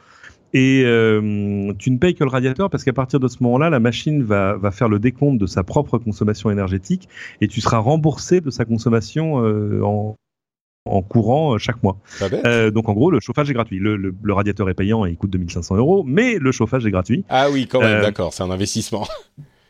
et 0.56 0.84
euh, 0.86 1.74
tu 1.78 1.92
ne 1.92 1.98
payes 1.98 2.16
que 2.16 2.24
le 2.24 2.30
radiateur 2.30 2.70
parce 2.70 2.86
qu'à 2.86 2.94
partir 2.94 3.20
de 3.20 3.28
ce 3.28 3.44
moment-là, 3.44 3.70
la 3.70 3.82
machine 3.82 4.24
va, 4.24 4.56
va, 4.56 4.72
faire 4.72 4.88
le 4.88 5.00
décompte 5.00 5.38
de 5.38 5.48
sa 5.48 5.64
propre 5.64 5.98
consommation 5.98 6.50
énergétique 6.50 7.10
et 7.42 7.50
tu 7.50 7.60
seras 7.60 7.80
remboursé 7.80 8.40
de 8.40 8.50
sa 8.50 8.64
consommation 8.64 9.44
euh, 9.44 9.82
en, 9.84 10.16
en 10.86 11.02
courant 11.02 11.56
euh, 11.56 11.58
chaque 11.58 11.84
mois. 11.84 11.98
Euh, 12.22 12.72
donc 12.72 12.88
en 12.88 12.94
gros, 12.94 13.12
le 13.12 13.20
chauffage 13.20 13.50
est 13.50 13.54
gratuit. 13.54 13.80
Le, 13.80 13.98
le, 13.98 14.16
le, 14.24 14.34
radiateur 14.34 14.70
est 14.70 14.76
payant 14.76 15.06
et 15.06 15.10
il 15.10 15.18
coûte 15.18 15.32
2500 15.32 15.76
euros, 15.76 16.06
mais 16.08 16.38
le 16.40 16.54
chauffage 16.54 16.86
est 16.86 16.92
gratuit. 16.92 17.26
Ah 17.28 17.50
oui, 17.52 17.68
quand 17.68 17.82
même, 17.82 18.02
d'accord, 18.02 18.32
c'est 18.32 18.44
un 18.44 18.50
investissement. 18.50 19.06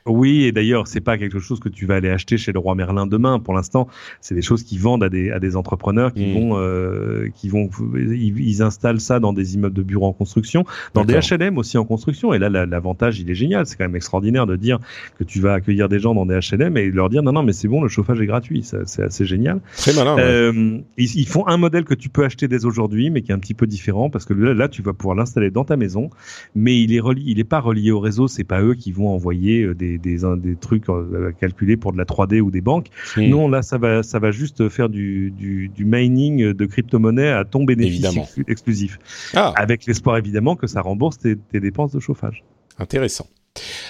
Oui, 0.08 0.43
et 0.43 0.51
d'ailleurs, 0.51 0.88
c'est 0.88 1.01
pas 1.01 1.18
quelque 1.18 1.39
chose 1.39 1.60
que 1.60 1.68
tu 1.68 1.88
vas 1.88 1.95
aller 1.95 2.10
acheter 2.12 2.38
chez 2.38 2.51
le 2.51 2.60
roi 2.60 2.76
Merlin 2.76 3.08
demain. 3.08 3.39
Pour 3.39 3.56
l'instant, 3.56 3.88
c'est 4.22 4.36
des 4.36 4.43
choses 4.43 4.62
qui 4.62 4.78
vendent 4.78 5.03
à 5.03 5.10
des, 5.10 5.32
à 5.32 5.39
des 5.39 5.56
entrepreneurs 5.56 6.14
qui 6.14 6.28
Mm. 6.28 6.34
vont, 6.34 6.58
euh, 6.60 7.28
qui 7.34 7.49
vont, 7.49 7.70
ils, 7.95 8.38
ils 8.39 8.62
installent 8.62 8.99
ça 8.99 9.20
dans 9.20 9.34
des 9.34 9.56
immeubles 9.56 9.74
de 9.76 9.82
bureaux 9.82 10.06
en 10.06 10.14
construction, 10.14 10.64
dans 10.93 11.03
des. 11.06 11.16
HLM 11.16 11.58
aussi 11.58 11.80
en 11.80 11.86
construction. 11.86 12.34
Et 12.36 12.38
là, 12.39 12.49
la- 12.49 12.68
l'avantage, 12.68 13.20
il 13.20 13.32
est 13.32 13.36
génial. 13.36 13.66
C'est 13.66 13.78
quand 13.78 13.86
même 13.86 13.95
extraordinaire 13.95 14.45
de 14.45 14.56
dire 14.56 14.78
que 15.18 15.24
tu 15.24 15.39
vas 15.39 15.53
accueillir 15.53 15.89
des 15.89 15.97
gens 15.97 16.14
dans 16.14 16.28
des 16.28 16.36
HLM 16.36 16.78
et 16.78 16.91
leur 16.91 17.10
dire 17.10 17.24
non, 17.24 17.32
non, 17.32 17.41
mais 17.41 17.53
c'est 17.53 17.68
bon, 17.68 17.82
le 17.82 17.88
chauffage 17.89 18.22
est 18.22 18.27
gratuit. 18.27 18.61
C'est 18.64 19.02
assez 19.03 19.26
génial. 19.26 19.60
Très 19.76 19.94
malin. 19.94 20.15
ouais. 20.18 20.22
Euh, 20.23 20.77
ils, 20.98 21.15
ils 21.19 21.27
font 21.27 21.48
un 21.48 21.57
modèle 21.57 21.84
que 21.84 21.95
tu 21.95 22.10
peux 22.10 22.23
acheter 22.23 22.48
dès 22.48 22.65
aujourd'hui, 22.65 23.10
mais 23.10 23.23
qui 23.23 23.32
est 23.32 23.34
un 23.36 23.40
petit 23.40 23.56
peu 23.56 23.65
différent 23.65 24.11
parce 24.11 24.26
que 24.26 24.34
là, 24.36 24.53
là, 24.53 24.68
tu 24.69 24.84
vas 24.84 24.94
pouvoir 24.94 25.15
l'installer 25.15 25.49
dans 25.49 25.64
ta 25.65 25.77
maison, 25.77 26.11
mais 26.53 26.80
il 26.80 26.94
est 26.94 26.99
relié, 26.99 27.23
il 27.26 27.40
est 27.40 27.44
pas 27.44 27.60
relié 27.60 27.90
au 27.91 27.99
réseau. 27.99 28.27
C'est 28.27 28.44
pas 28.44 28.61
eux 28.61 28.76
qui 28.76 28.91
vont 28.91 29.10
envoyer 29.10 29.64
euh, 29.64 29.73
des 29.97 30.15
des, 30.15 30.26
un- 30.26 30.38
des 30.38 30.55
trucs 30.55 30.89
euh, 30.89 31.31
calculés 31.39 31.77
pour 31.77 31.91
de 31.93 31.97
la 31.97 32.05
3D 32.05 32.39
ou 32.41 32.51
des 32.51 32.61
banques. 32.61 32.88
Non, 33.17 33.47
là, 33.47 33.61
ça 33.61 33.77
va 33.77 34.03
ça 34.03 34.19
va 34.19 34.31
juste 34.31 34.69
faire 34.69 34.89
du 34.89 35.31
du, 35.31 35.69
du 35.69 35.85
mining 35.85 36.53
de 36.53 36.65
crypto-monnaie 36.65 37.30
à 37.30 37.43
ton 37.45 37.63
bénéfice 37.63 37.93
Évidemment. 38.05 38.23
exclu- 38.23 38.43
exclusif, 38.47 38.97
Ah, 39.35 39.53
avec 39.57 39.85
l'espoir 39.85 40.17
évidemment 40.17 40.55
que 40.55 40.67
ça 40.67 40.81
rembourse 40.81 41.17
tes, 41.17 41.35
tes 41.35 41.59
dépenses 41.59 41.91
de 41.93 41.99
chauffage. 41.99 42.43
intéressant. 42.77 43.27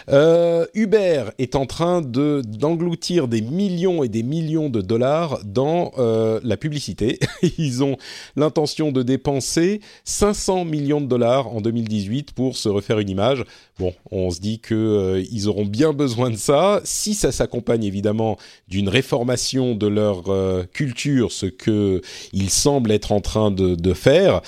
Euh, 0.10 0.66
Uber 0.74 1.26
est 1.40 1.56
en 1.56 1.66
train 1.66 2.02
de 2.02 2.42
d'engloutir 2.46 3.28
des 3.28 3.42
millions 3.42 4.04
et 4.04 4.10
des 4.10 4.24
millions 4.24 4.70
de 4.70 4.82
dollars 4.82 5.40
dans 5.44 5.92
euh, 5.98 6.40
la 6.44 6.58
publicité. 6.58 7.20
Ils 7.58 7.84
ont 7.84 7.98
l'intention 8.36 8.92
de 8.92 9.04
dépenser 9.04 9.82
500 10.04 10.66
millions 10.66 11.02
de 11.02 11.08
dollars 11.08 11.48
en 11.48 11.62
2018 11.62 12.34
pour 12.34 12.56
se 12.56 12.70
refaire 12.70 13.00
une 13.00 13.10
image. 13.10 13.44
Bon, 13.80 13.94
on 14.12 14.30
se 14.30 14.40
dit 14.40 14.60
que 14.60 14.76
euh, 14.76 15.24
ils 15.32 15.50
auront 15.50 15.66
bien 15.66 15.92
besoin 15.92 16.30
de 16.30 16.38
ça 16.38 16.82
si 16.84 17.14
ça 17.14 17.32
s'accompagne 17.32 17.84
évidemment 17.84 18.38
d'une 18.68 18.90
réformation 18.90 19.76
de 19.76 19.88
leur 19.88 20.24
culture, 20.72 21.32
ce 21.32 21.46
que 21.46 22.02
ils 22.32 22.50
semblent 22.50 22.92
être 22.92 23.12
en 23.12 23.22
train 23.22 23.52
de, 23.52 23.94
faire. 23.94 24.42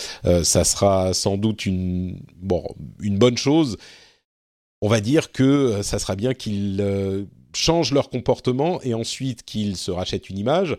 ça 0.43 0.63
sera 0.63 1.13
sans 1.13 1.37
doute 1.37 1.65
une 1.65 2.17
bonne 2.99 3.37
chose 3.37 3.77
on 4.81 4.89
va 4.89 5.01
dire 5.01 5.31
que 5.31 5.43
euh, 5.43 5.83
ça 5.83 5.99
sera 5.99 6.15
bien 6.15 6.33
qu'ils 6.33 6.79
euh, 6.81 7.25
changent 7.53 7.93
leur 7.93 8.09
comportement 8.09 8.81
et 8.83 8.93
ensuite 8.93 9.43
qu'ils 9.43 9.77
se 9.77 9.91
rachètent 9.91 10.29
une 10.29 10.37
image. 10.37 10.77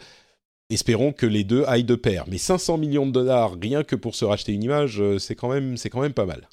Espérons 0.71 1.13
que 1.13 1.27
les 1.27 1.45
deux 1.45 1.65
aillent 1.67 1.85
de 1.85 1.95
pair. 1.95 2.25
Mais 2.29 2.39
500 2.39 2.79
millions 2.79 3.07
de 3.07 3.13
dollars 3.13 3.55
rien 3.61 3.85
que 3.85 3.97
pour 3.97 4.15
se 4.15 4.25
racheter 4.25 4.53
une 4.53 4.63
image, 4.63 5.01
euh, 5.01 5.19
c'est 5.19 5.35
quand 5.35 5.49
même, 5.49 5.77
c'est 5.77 5.91
quand 5.91 6.01
même 6.01 6.13
pas 6.13 6.27
mal. 6.27 6.49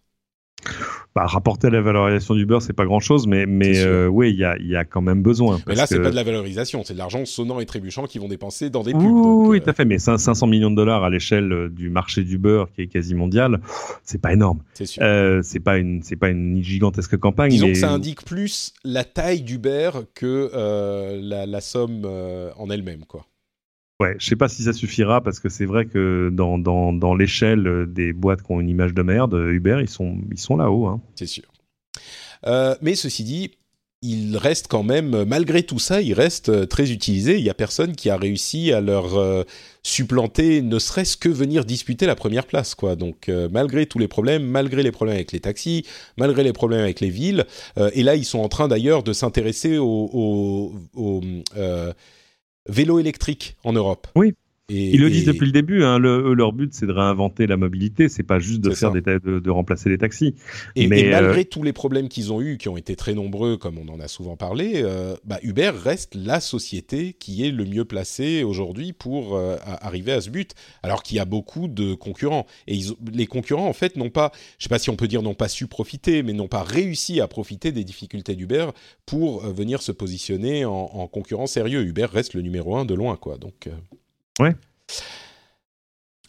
Bah, 1.15 1.25
à 1.31 1.69
la 1.69 1.81
valorisation 1.81 2.35
du 2.35 2.45
beurre, 2.45 2.61
c'est 2.61 2.73
pas 2.73 2.85
grand 2.85 2.99
chose, 2.99 3.25
mais 3.25 3.45
mais 3.45 3.79
euh, 3.85 4.07
oui, 4.07 4.31
il 4.31 4.37
y 4.37 4.43
a 4.43 4.57
y 4.59 4.75
a 4.75 4.83
quand 4.83 5.01
même 5.01 5.21
besoin. 5.23 5.59
Mais 5.65 5.75
là, 5.75 5.85
c'est 5.87 5.97
que- 5.97 6.03
pas 6.03 6.11
de 6.11 6.15
la 6.15 6.23
valorisation, 6.23 6.83
c'est 6.83 6.93
de 6.93 6.97
l'argent 6.97 7.23
sonnant 7.25 7.59
et 7.61 7.65
trébuchant 7.65 8.05
qu'ils 8.05 8.19
vont 8.19 8.27
dépenser 8.27 8.69
dans 8.69 8.83
des 8.83 8.91
pubs. 8.91 9.01
Oui, 9.01 9.07
donc, 9.07 9.47
oui, 9.47 9.57
euh, 9.57 9.61
tout 9.61 9.69
à 9.69 9.73
fait. 9.73 9.85
Mais 9.85 9.95
cin- 9.97 10.17
500 10.17 10.47
millions 10.47 10.71
de 10.71 10.75
dollars 10.75 11.03
à 11.03 11.09
l'échelle 11.09 11.51
euh, 11.53 11.69
du 11.69 11.89
marché 11.89 12.23
du 12.23 12.37
beurre, 12.37 12.69
qui 12.73 12.81
est 12.81 12.87
quasi 12.87 13.15
mondial, 13.15 13.61
c'est 14.03 14.19
pas 14.21 14.33
énorme. 14.33 14.59
c'est 14.73 14.85
sûr. 14.85 15.01
Euh, 15.03 15.39
c'est 15.41 15.61
pas 15.61 15.77
une, 15.77 16.03
c'est 16.03 16.17
pas 16.17 16.29
une 16.29 16.61
gigantesque 16.61 17.17
campagne. 17.17 17.51
Disons 17.51 17.67
mais... 17.67 17.73
que 17.73 17.79
ça 17.79 17.91
indique 17.91 18.25
plus 18.25 18.73
la 18.83 19.05
taille 19.05 19.41
d'Uber 19.41 19.91
que 20.15 20.49
euh, 20.53 21.19
la, 21.21 21.45
la 21.45 21.61
somme 21.61 22.05
en 22.57 22.69
elle-même, 22.69 23.05
quoi. 23.07 23.25
Ouais, 24.01 24.15
je 24.19 24.25
sais 24.25 24.35
pas 24.35 24.49
si 24.49 24.63
ça 24.63 24.73
suffira 24.73 25.21
parce 25.21 25.39
que 25.39 25.47
c'est 25.47 25.65
vrai 25.65 25.85
que 25.85 26.29
dans 26.33 26.57
dans 26.57 26.91
dans 26.91 27.15
l'échelle 27.15 27.85
des 27.87 28.11
boîtes 28.11 28.41
qui 28.41 28.51
ont 28.51 28.59
une 28.59 28.69
image 28.69 28.93
de 28.93 29.01
merde, 29.01 29.33
Uber, 29.33 29.79
ils 29.81 29.89
sont 29.89 30.17
ils 30.31 30.39
sont 30.39 30.57
là-haut. 30.57 30.87
Hein. 30.87 31.01
c'est 31.15 31.27
sûr. 31.27 31.45
Euh, 32.45 32.75
mais 32.81 32.95
ceci 32.95 33.23
dit, 33.23 33.51
il 34.01 34.37
reste 34.37 34.67
quand 34.67 34.83
même, 34.83 35.23
malgré 35.23 35.63
tout 35.63 35.79
ça, 35.79 36.01
il 36.01 36.13
reste 36.13 36.49
euh, 36.49 36.65
très 36.65 36.91
utilisé. 36.91 37.37
Il 37.37 37.43
y 37.43 37.49
a 37.49 37.53
personne 37.53 37.95
qui 37.95 38.09
a 38.09 38.17
réussi 38.17 38.71
à 38.71 38.81
leur 38.81 39.17
euh, 39.17 39.43
supplanter, 39.81 40.61
ne 40.61 40.77
serait-ce 40.77 41.17
que 41.17 41.29
venir 41.29 41.65
disputer 41.65 42.05
la 42.05 42.15
première 42.15 42.45
place, 42.45 42.75
quoi. 42.75 42.95
Donc, 42.95 43.29
malgré 43.51 43.85
tous 43.85 43.99
les 43.99 44.07
problèmes, 44.07 44.43
malgré 44.43 44.83
les 44.83 44.91
problèmes 44.91 45.15
avec 45.15 45.31
les 45.31 45.39
taxis, 45.39 45.85
malgré 46.17 46.43
les 46.43 46.53
problèmes 46.53 46.81
avec 46.81 46.99
les 46.99 47.09
villes, 47.09 47.45
et 47.93 48.03
là, 48.03 48.15
ils 48.15 48.25
sont 48.25 48.39
en 48.39 48.49
train 48.49 48.67
d'ailleurs 48.67 49.03
de 49.03 49.13
s'intéresser 49.13 49.77
au, 49.77 50.09
au, 50.11 50.73
au, 50.95 51.21
vélo 52.67 52.99
électrique 52.99 53.57
en 53.63 53.73
Europe. 53.73 54.07
Oui. 54.15 54.35
Et, 54.69 54.95
Ils 54.95 54.99
le 54.99 55.07
et- 55.07 55.11
disent 55.11 55.25
depuis 55.25 55.45
le 55.45 55.51
début. 55.51 55.83
Hein, 55.83 55.99
le, 55.99 56.33
leur 56.33 56.51
but, 56.51 56.73
c'est 56.73 56.87
de 56.87 56.91
réinventer 56.91 57.45
la 57.45 57.55
mobilité. 57.55 58.09
C'est 58.09 58.23
pas 58.23 58.39
juste 58.39 58.61
de 58.61 58.71
faire 58.71 58.91
des 58.91 59.01
de, 59.01 59.39
de 59.39 59.49
remplacer 59.51 59.89
les 59.89 59.99
taxis. 59.99 60.33
Et, 60.75 60.87
Mais, 60.87 61.01
et 61.01 61.09
malgré 61.11 61.41
euh, 61.41 61.49
tous 61.49 61.61
les 61.61 61.71
problèmes 61.73 62.09
qu'ils 62.09 62.33
ont 62.33 62.41
eus, 62.41 62.57
qui 62.57 62.67
ont 62.67 62.75
été 62.75 62.95
très 62.95 63.13
nombreux, 63.13 63.57
comme 63.57 63.77
on 63.77 63.87
en 63.89 63.99
a 63.99 64.07
souvent 64.07 64.35
parlé, 64.37 64.81
euh, 64.83 65.15
bah, 65.23 65.37
Uber 65.43 65.71
reste 65.83 66.15
la 66.15 66.39
société 66.39 67.13
qui 67.13 67.45
est 67.45 67.51
le 67.51 67.63
mieux 67.65 67.85
placée 67.85 68.43
aujourd'hui 68.43 68.91
pour 68.91 69.35
euh, 69.35 69.55
arriver 69.81 70.13
à 70.13 70.21
ce 70.21 70.31
but, 70.31 70.53
alors 70.81 71.03
qu'il 71.03 71.17
y 71.17 71.19
a 71.19 71.25
beaucoup 71.25 71.67
de 71.67 71.93
concurrents. 71.93 72.47
Et 72.65 72.75
ils 72.75 72.93
les 73.13 73.27
concurrents, 73.27 73.67
en 73.67 73.73
fait, 73.73 73.95
n'ont 73.97 74.09
pas, 74.09 74.31
je 74.57 74.63
sais 74.63 74.69
pas 74.69 74.79
si 74.79 74.89
on 74.89 74.95
peut 74.95 75.07
dire 75.07 75.21
n'ont 75.21 75.35
pas 75.35 75.47
su 75.47 75.67
profiter, 75.67 76.23
mais 76.23 76.33
n'ont 76.33 76.47
pas 76.47 76.63
réussi 76.63 77.21
à 77.21 77.27
profiter 77.27 77.71
des 77.71 77.83
difficultés 77.83 78.35
d'Uber 78.35 78.67
pour 79.05 79.45
euh, 79.45 79.53
venir 79.53 79.83
se 79.83 79.91
positionner 79.91 80.65
en, 80.65 80.71
en 80.71 81.07
concurrent 81.07 81.45
sérieux. 81.45 81.83
Uber 81.83 82.07
reste 82.11 82.33
le 82.33 82.41
numéro 82.41 82.75
un 82.75 82.85
de 82.85 82.95
loin, 82.95 83.15
quoi. 83.15 83.37
Donc. 83.37 83.69
Ouais. 84.39 84.55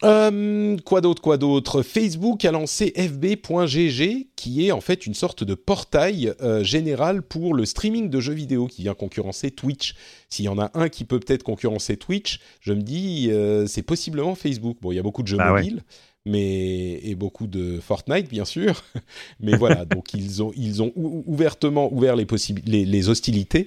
Euh, 0.04 0.76
quoi 0.84 1.00
d'autre, 1.00 1.22
quoi 1.22 1.38
d'autre? 1.38 1.80
Facebook 1.82 2.44
a 2.44 2.52
lancé 2.52 2.92
fb.gg, 2.94 4.26
qui 4.36 4.66
est 4.66 4.70
en 4.72 4.82
fait 4.82 5.06
une 5.06 5.14
sorte 5.14 5.42
de 5.42 5.54
portail 5.54 6.34
euh, 6.42 6.62
général 6.62 7.22
pour 7.22 7.54
le 7.54 7.64
streaming 7.64 8.10
de 8.10 8.20
jeux 8.20 8.34
vidéo 8.34 8.66
qui 8.66 8.82
vient 8.82 8.92
concurrencer 8.94 9.50
Twitch. 9.50 9.94
S'il 10.28 10.44
y 10.44 10.48
en 10.48 10.58
a 10.58 10.70
un 10.74 10.90
qui 10.90 11.04
peut 11.04 11.18
peut-être 11.18 11.42
concurrencer 11.44 11.96
Twitch, 11.96 12.40
je 12.60 12.74
me 12.74 12.82
dis 12.82 13.28
euh, 13.30 13.66
c'est 13.66 13.82
possiblement 13.82 14.34
Facebook. 14.34 14.76
Bon, 14.82 14.92
il 14.92 14.96
y 14.96 14.98
a 14.98 15.02
beaucoup 15.02 15.22
de 15.22 15.28
jeux 15.28 15.38
Ah 15.40 15.54
ouais. 15.54 15.62
mobiles, 15.62 15.82
mais 16.26 17.00
et 17.02 17.14
beaucoup 17.14 17.46
de 17.46 17.80
Fortnite 17.80 18.28
bien 18.28 18.44
sûr. 18.44 18.84
mais 19.40 19.56
voilà, 19.56 19.84
donc 19.86 20.12
ils 20.12 20.42
ont 20.42 20.52
ils 20.58 20.82
ont 20.82 20.92
ou- 20.94 21.24
ouvertement 21.26 21.90
ouvert 21.90 22.16
les, 22.16 22.26
les, 22.66 22.84
les 22.84 23.08
hostilités. 23.08 23.66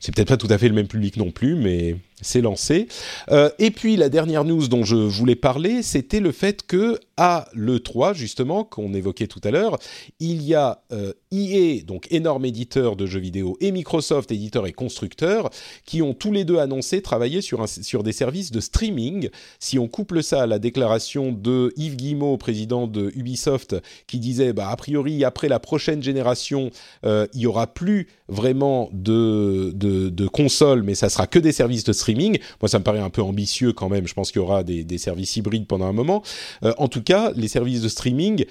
C'est 0.00 0.12
peut-être 0.12 0.28
pas 0.28 0.36
tout 0.36 0.48
à 0.50 0.58
fait 0.58 0.68
le 0.68 0.74
même 0.74 0.88
public 0.88 1.16
non 1.18 1.30
plus, 1.30 1.54
mais 1.54 1.94
c'est 2.20 2.40
lancé. 2.40 2.88
Euh, 3.30 3.50
et 3.58 3.70
puis 3.70 3.96
la 3.96 4.08
dernière 4.08 4.44
news 4.44 4.68
dont 4.68 4.84
je 4.84 4.96
voulais 4.96 5.36
parler, 5.36 5.82
c'était 5.82 6.20
le 6.20 6.32
fait 6.32 6.66
que 6.66 6.98
à 7.16 7.48
l'E3, 7.52 8.14
justement, 8.14 8.62
qu'on 8.62 8.94
évoquait 8.94 9.26
tout 9.26 9.40
à 9.42 9.50
l'heure, 9.50 9.78
il 10.20 10.40
y 10.42 10.54
a 10.54 10.82
euh, 10.92 11.12
EA, 11.32 11.82
donc 11.84 12.06
énorme 12.12 12.44
éditeur 12.44 12.94
de 12.94 13.06
jeux 13.06 13.18
vidéo, 13.18 13.56
et 13.60 13.72
Microsoft, 13.72 14.30
éditeur 14.30 14.66
et 14.68 14.72
constructeur, 14.72 15.50
qui 15.84 16.00
ont 16.00 16.14
tous 16.14 16.30
les 16.32 16.44
deux 16.44 16.58
annoncé 16.58 17.02
travailler 17.02 17.40
sur, 17.40 17.60
un- 17.60 17.66
sur 17.66 18.04
des 18.04 18.12
services 18.12 18.52
de 18.52 18.60
streaming. 18.60 19.30
Si 19.58 19.80
on 19.80 19.88
couple 19.88 20.22
ça 20.22 20.42
à 20.42 20.46
la 20.46 20.60
déclaration 20.60 21.32
de 21.32 21.72
Yves 21.76 21.96
Guillemot, 21.96 22.36
président 22.36 22.86
de 22.86 23.10
Ubisoft, 23.16 23.74
qui 24.06 24.20
disait, 24.20 24.52
bah, 24.52 24.68
a 24.70 24.76
priori, 24.76 25.24
après 25.24 25.48
la 25.48 25.58
prochaine 25.58 26.02
génération, 26.02 26.70
euh, 27.04 27.26
il 27.34 27.40
y 27.40 27.46
aura 27.46 27.66
plus 27.66 28.06
vraiment 28.28 28.90
de, 28.92 29.72
de, 29.74 30.08
de 30.08 30.26
consoles, 30.28 30.84
mais 30.84 30.94
ça 30.94 31.08
sera 31.08 31.26
que 31.26 31.40
des 31.40 31.52
services 31.52 31.82
de 31.82 31.92
streaming. 31.92 32.07
Moi, 32.14 32.68
ça 32.68 32.78
me 32.78 32.84
paraît 32.84 32.98
un 32.98 33.10
peu 33.10 33.22
ambitieux 33.22 33.72
quand 33.72 33.88
même. 33.88 34.06
Je 34.06 34.14
pense 34.14 34.30
qu'il 34.30 34.40
y 34.40 34.44
aura 34.44 34.62
des, 34.62 34.98
services 34.98 35.36
hybrides 35.36 35.66
pendant 35.66 35.86
un 35.86 35.92
moment. 35.92 36.22
Euh, 36.64 36.74
en 36.78 36.88
tout 36.88 37.02
cas, 37.02 37.32
les 37.36 37.48
services 37.48 37.82
de 37.82 37.88
streaming, 37.88 38.44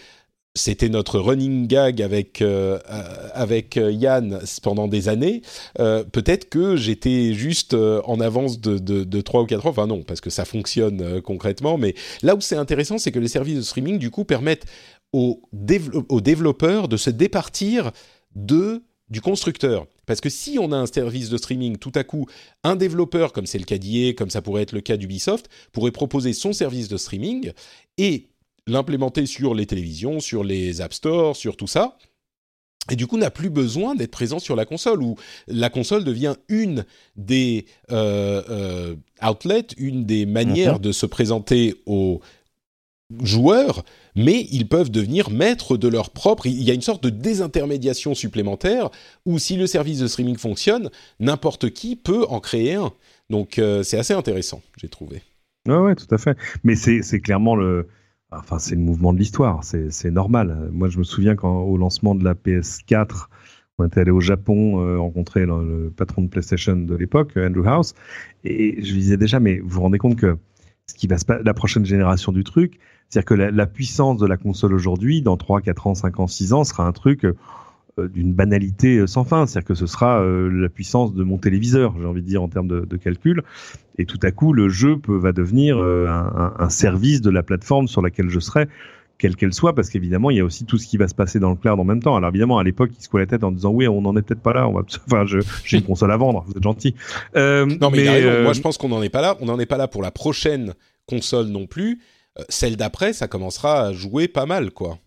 c'était 0.56 0.90
notre 0.90 1.20
running 1.20 1.68
gag 1.68 2.02
avec 2.02 2.42
euh, 2.42 2.80
avec 3.34 3.78
euh, 3.78 3.92
Yann 3.92 4.40
pendant 4.64 4.88
des 4.88 5.10
années. 5.10 5.42
Peut-être 5.76 6.50
que 6.50 6.76
j'étais 6.76 7.34
juste 7.34 7.74
en 7.74 8.20
avance 8.20 8.60
de, 8.60 8.78
de, 8.78 9.04
de 9.04 9.22
3 9.22 9.42
ou 9.42 9.46
4 9.46 9.66
ans. 9.66 9.70
Enfin 9.70 9.88
non, 9.88 10.04
parce 10.04 10.22
que 10.22 10.30
ça 10.30 10.46
fonctionne 10.46 11.22
concrètement. 11.22 11.78
Mais 11.78 11.96
là 12.24 12.36
où 12.36 12.42
c'est 12.42 12.56
intéressant, 12.56 12.98
c'est 12.98 13.12
que 13.12 13.20
les 13.20 13.28
services 13.28 13.58
de 13.58 13.62
streaming, 13.62 14.00
du 14.00 14.10
coup, 14.10 14.24
permettent 14.24 14.66
aux, 15.14 15.42
aux 16.10 16.22
développeurs 16.22 16.88
de 16.88 16.98
se 16.98 17.10
départir 17.10 17.92
de 18.36 18.84
du 19.10 19.22
constructeur. 19.22 19.88
Parce 20.08 20.22
que 20.22 20.30
si 20.30 20.58
on 20.60 20.72
a 20.72 20.78
un 20.78 20.88
service 20.88 21.30
de 21.30 21.38
streaming, 21.38 21.78
tout 21.78 21.92
à 21.94 22.04
coup, 22.04 22.26
un 22.64 22.76
développeur, 22.76 23.34
comme 23.34 23.46
c'est 23.46 23.60
le 23.60 23.66
cas 23.66 23.78
d'IA, 23.78 24.14
comme 24.14 24.32
ça 24.32 24.42
pourrait 24.42 24.64
être 24.64 24.72
le 24.72 24.82
cas 24.82 24.98
d'Ubisoft, 24.98 25.50
pourrait 25.72 25.92
proposer 25.92 26.34
son 26.34 26.54
service 26.54 26.88
de 26.88 26.98
streaming 26.98 27.52
et 28.00 28.30
l'implémenter 28.66 29.26
sur 29.26 29.54
les 29.54 29.66
télévisions, 29.66 30.20
sur 30.20 30.44
les 30.44 30.82
App 30.82 30.94
Store, 30.94 31.36
sur 31.36 31.58
tout 31.58 31.68
ça. 31.68 31.98
Et 32.90 32.96
du 32.96 33.06
coup, 33.06 33.18
n'a 33.18 33.32
plus 33.32 33.50
besoin 33.50 33.96
d'être 33.96 34.12
présent 34.12 34.40
sur 34.40 34.56
la 34.56 34.66
console, 34.66 35.04
où 35.04 35.16
la 35.48 35.70
console 35.70 36.06
devient 36.06 36.36
une 36.48 36.86
des 37.18 37.66
euh, 37.92 38.42
euh, 38.50 38.96
outlets, 39.22 39.68
une 39.78 40.06
des 40.06 40.26
manières 40.26 40.80
de 40.80 40.94
se 40.94 41.06
présenter 41.06 41.76
aux 41.86 42.22
joueurs, 43.24 43.84
mais 44.18 44.48
ils 44.52 44.68
peuvent 44.68 44.90
devenir 44.90 45.30
maîtres 45.30 45.78
de 45.78 45.88
leur 45.88 46.10
propre. 46.10 46.48
Il 46.48 46.64
y 46.64 46.72
a 46.72 46.74
une 46.74 46.82
sorte 46.82 47.04
de 47.04 47.10
désintermédiation 47.10 48.16
supplémentaire 48.16 48.90
où 49.26 49.40
si 49.40 49.56
le 49.56 49.68
service 49.68 50.00
de 50.00 50.08
streaming 50.08 50.38
fonctionne, 50.38 50.90
n'importe 51.20 51.70
qui 51.70 51.96
peut 51.96 52.26
en 52.28 52.40
créer 52.40 52.74
un. 52.74 52.92
Donc 53.30 53.60
euh, 53.60 53.84
c'est 53.84 53.98
assez 53.98 54.14
intéressant, 54.14 54.62
j'ai 54.78 54.90
trouvé. 54.90 55.22
Ouais, 55.68 55.78
ouais, 55.78 55.96
tout 55.96 56.14
à 56.14 56.18
fait. 56.18 56.36
Mais 56.64 56.76
c'est 56.76 57.20
clairement 57.22 57.56
le, 57.56 57.88
enfin 58.32 58.58
c'est 58.58 58.76
le 58.76 58.82
mouvement 58.82 59.14
de 59.14 59.20
l'histoire. 59.20 59.64
C'est 59.64 60.12
normal. 60.12 60.70
Moi, 60.72 60.90
je 60.90 60.98
me 60.98 61.04
souviens 61.04 61.36
quand 61.36 61.62
au 61.62 61.78
lancement 61.78 62.16
de 62.16 62.24
la 62.24 62.34
PS4, 62.34 63.28
On 63.78 63.86
était 63.86 64.00
allé 64.00 64.12
au 64.12 64.22
Japon 64.22 64.82
euh, 64.82 64.98
rencontrer 64.98 65.46
le, 65.46 65.94
patron 65.96 66.24
de 66.24 66.28
PlayStation 66.28 66.76
de 66.76 66.96
l'époque, 66.96 67.34
Andrew 67.38 67.68
House, 67.68 67.94
et 68.44 68.82
je 68.84 68.94
lui 68.94 69.02
disais 69.02 69.18
déjà, 69.18 69.40
mais 69.40 69.60
vous 69.60 69.70
vous 69.70 69.82
rendez 69.82 70.00
compte 70.00 70.16
que 70.16 70.38
ce 70.88 70.96
qui 70.96 71.06
va 71.06 71.20
se 71.20 71.26
la 71.44 71.54
prochaine 71.54 71.86
génération 71.86 72.32
du 72.32 72.44
truc, 72.44 72.80
c'est-à-dire 73.10 73.26
que 73.26 73.34
la, 73.34 73.52
la, 73.52 73.66
puissance 73.66 74.18
de 74.18 74.26
la 74.26 74.38
console 74.38 74.74
aujourd'hui, 74.74 75.22
dans 75.22 75.38
3, 75.38 75.62
4 75.62 75.88
ans, 75.88 75.96
5 75.96 76.20
ans, 76.20 76.28
6 76.28 76.54
ans, 76.54 76.64
sera 76.64 76.86
un 76.86 76.92
truc 76.92 77.24
euh, 77.26 77.34
d'une 78.08 78.34
banalité 78.34 79.08
sans 79.08 79.24
fin. 79.24 79.46
C'est-à-dire 79.46 79.68
que 79.68 79.76
ce 79.76 79.88
sera 79.88 80.22
euh, 80.22 80.50
la 80.50 80.70
puissance 80.70 81.14
de 81.14 81.24
mon 81.24 81.38
téléviseur, 81.38 81.96
j'ai 82.00 82.06
envie 82.06 82.22
de 82.22 82.28
dire, 82.28 82.44
en 82.44 82.48
termes 82.48 82.68
de, 82.68 82.82
de, 82.82 82.98
calcul. 82.98 83.44
Et 83.98 84.06
tout 84.06 84.20
à 84.24 84.32
coup, 84.32 84.54
le 84.54 84.70
jeu 84.70 84.98
peut, 84.98 85.18
va 85.18 85.32
devenir 85.32 85.78
euh, 85.78 86.08
un, 86.08 86.54
un, 86.60 86.70
service 86.70 87.22
de 87.22 87.30
la 87.30 87.44
plateforme 87.44 87.88
sur 87.88 88.02
laquelle 88.02 88.30
je 88.30 88.40
serai 88.40 88.68
quelle 89.18 89.36
qu'elle 89.36 89.54
soit, 89.54 89.74
parce 89.74 89.90
qu'évidemment, 89.90 90.30
il 90.30 90.38
y 90.38 90.40
a 90.40 90.46
aussi 90.46 90.66
tout 90.66 90.78
ce 90.78 90.88
qui 90.88 90.98
va 90.98 91.08
se 91.08 91.16
passer 91.16 91.40
dans 91.40 91.50
le 91.50 91.56
cloud 91.56 91.80
en 91.80 91.84
même 91.84 92.02
temps. 92.02 92.16
Alors 92.16 92.30
évidemment, 92.30 92.60
à 92.60 92.64
l'époque, 92.64 92.92
ils 92.98 93.04
se 93.04 93.18
la 93.18 93.26
tête 93.26 93.44
en 93.44 93.52
disant 93.52 93.72
oui, 93.72 93.88
on 93.88 94.02
n'en 94.02 94.16
est 94.16 94.22
peut-être 94.22 94.42
pas 94.42 94.54
là. 94.54 94.68
On 94.68 94.74
va, 94.74 94.82
enfin, 95.08 95.26
j'ai 95.26 95.78
une 95.78 95.84
console 95.84 96.12
à 96.12 96.18
vendre. 96.18 96.46
Vous 96.48 96.54
êtes 96.56 96.64
gentil. 96.64 96.96
Euh, 97.36 97.66
non, 97.66 97.90
mais, 97.90 98.04
mais 98.04 98.24
euh... 98.24 98.44
moi, 98.44 98.54
je 98.54 98.62
pense 98.62 98.78
qu'on 98.78 98.90
n'en 98.90 99.02
est 99.02 99.10
pas 99.10 99.22
là. 99.22 99.36
On 99.42 99.46
n'en 99.46 99.60
est 99.60 99.66
pas 99.66 99.78
là 99.78 99.88
pour 99.88 100.02
la 100.02 100.12
prochaine 100.12 100.74
console 101.08 101.48
non 101.48 101.66
plus. 101.66 102.00
Euh, 102.40 102.44
celle 102.50 102.78
d'après, 102.78 103.14
ça 103.14 103.28
commencera 103.28 103.88
à 103.88 103.94
jouer 103.94 104.28
pas 104.28 104.46
mal, 104.46 104.72
quoi. 104.72 105.00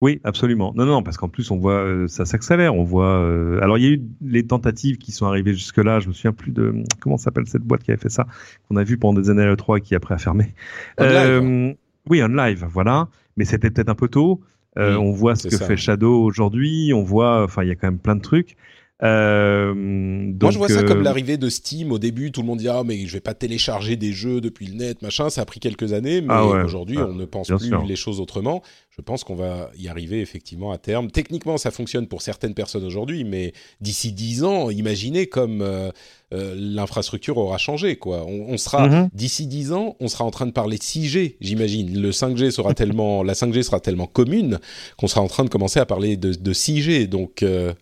Oui, 0.00 0.20
absolument. 0.22 0.74
Non, 0.76 0.84
non, 0.84 1.02
parce 1.02 1.16
qu'en 1.16 1.30
plus, 1.30 1.50
on 1.50 1.56
voit, 1.56 1.82
euh, 1.82 2.08
ça 2.08 2.26
s'accélère. 2.26 2.74
On 2.74 2.84
voit. 2.84 3.20
Euh, 3.20 3.58
alors, 3.62 3.78
il 3.78 3.84
y 3.84 3.86
a 3.86 3.90
eu 3.90 4.02
les 4.20 4.46
tentatives 4.46 4.98
qui 4.98 5.12
sont 5.12 5.24
arrivées 5.24 5.54
jusque-là. 5.54 6.00
Je 6.00 6.08
me 6.08 6.12
souviens 6.12 6.32
plus 6.32 6.52
de 6.52 6.74
comment 7.00 7.16
s'appelle 7.16 7.46
cette 7.46 7.62
boîte 7.62 7.84
qui 7.84 7.90
avait 7.90 8.00
fait 8.00 8.10
ça, 8.10 8.26
qu'on 8.68 8.76
a 8.76 8.84
vu 8.84 8.98
pendant 8.98 9.18
des 9.18 9.30
années 9.30 9.44
à 9.44 9.46
l'E3 9.46 9.78
et 9.78 9.80
qui 9.80 9.94
après 9.94 10.14
a 10.14 10.18
fermé. 10.18 10.52
Euh, 11.00 11.72
oui, 12.10 12.22
on 12.22 12.28
live, 12.28 12.66
voilà. 12.70 13.08
Mais 13.38 13.46
c'était 13.46 13.70
peut-être 13.70 13.88
un 13.88 13.94
peu 13.94 14.08
tôt. 14.08 14.42
Oui, 14.76 14.82
on 14.82 15.12
voit 15.12 15.36
ce 15.36 15.48
que 15.48 15.56
ça. 15.56 15.64
fait 15.64 15.76
Shadow 15.76 16.22
aujourd'hui. 16.22 16.92
On 16.92 17.02
voit, 17.02 17.42
enfin, 17.42 17.62
il 17.62 17.68
y 17.68 17.72
a 17.72 17.74
quand 17.74 17.86
même 17.86 17.98
plein 17.98 18.16
de 18.16 18.20
trucs. 18.20 18.56
Euh, 19.04 19.74
donc, 19.74 20.42
Moi, 20.42 20.50
je 20.52 20.58
vois 20.58 20.68
ça 20.68 20.82
comme 20.82 21.02
l'arrivée 21.02 21.36
de 21.36 21.48
Steam. 21.48 21.92
Au 21.92 21.98
début, 21.98 22.32
tout 22.32 22.40
le 22.40 22.46
monde 22.46 22.58
dit 22.58 22.68
ah 22.68 22.82
mais 22.84 23.06
je 23.06 23.12
vais 23.12 23.20
pas 23.20 23.34
télécharger 23.34 23.96
des 23.96 24.12
jeux 24.12 24.40
depuis 24.40 24.66
le 24.66 24.74
net, 24.74 25.02
machin. 25.02 25.30
Ça 25.30 25.42
a 25.42 25.44
pris 25.44 25.60
quelques 25.60 25.92
années, 25.92 26.20
mais 26.20 26.28
ah 26.30 26.46
ouais, 26.46 26.62
aujourd'hui, 26.62 26.96
ah, 26.98 27.06
on 27.08 27.14
ne 27.14 27.24
pense 27.24 27.48
plus 27.48 27.68
sûr. 27.68 27.84
les 27.84 27.96
choses 27.96 28.20
autrement. 28.20 28.62
Je 28.96 29.02
pense 29.02 29.24
qu'on 29.24 29.34
va 29.34 29.70
y 29.76 29.88
arriver 29.88 30.20
effectivement 30.20 30.70
à 30.70 30.78
terme. 30.78 31.10
Techniquement, 31.10 31.56
ça 31.58 31.70
fonctionne 31.72 32.06
pour 32.06 32.22
certaines 32.22 32.54
personnes 32.54 32.84
aujourd'hui, 32.84 33.24
mais 33.24 33.52
d'ici 33.80 34.12
dix 34.12 34.44
ans, 34.44 34.70
imaginez 34.70 35.26
comme 35.26 35.62
euh, 35.62 35.90
euh, 36.32 36.54
l'infrastructure 36.56 37.36
aura 37.36 37.58
changé. 37.58 37.96
Quoi. 37.96 38.24
On, 38.26 38.52
on 38.52 38.56
sera 38.56 38.86
Mhm. 38.86 38.94
mm 38.94 39.04
-hmm. 39.04 39.08
d'ici 39.12 39.46
dix 39.46 39.72
ans, 39.72 39.96
on 40.00 40.08
sera 40.08 40.24
en 40.24 40.30
train 40.30 40.46
de 40.46 40.52
parler 40.52 40.78
de 40.78 40.82
6G. 40.82 41.36
J'imagine. 41.40 42.00
Le 42.00 42.10
5G 42.12 42.50
sera 42.52 42.72
tellement, 42.74 43.22
la 43.30 43.34
5G 43.34 43.62
sera 43.62 43.80
tellement 43.80 44.06
commune 44.06 44.58
qu'on 44.96 45.08
sera 45.08 45.20
en 45.20 45.28
train 45.28 45.44
de 45.44 45.50
commencer 45.50 45.80
à 45.80 45.86
parler 45.86 46.16
de, 46.16 46.32
de 46.32 46.52
6G. 46.52 47.08
Donc 47.08 47.42
euh, 47.42 47.72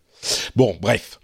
bon, 0.56 0.76
bref. 0.80 1.18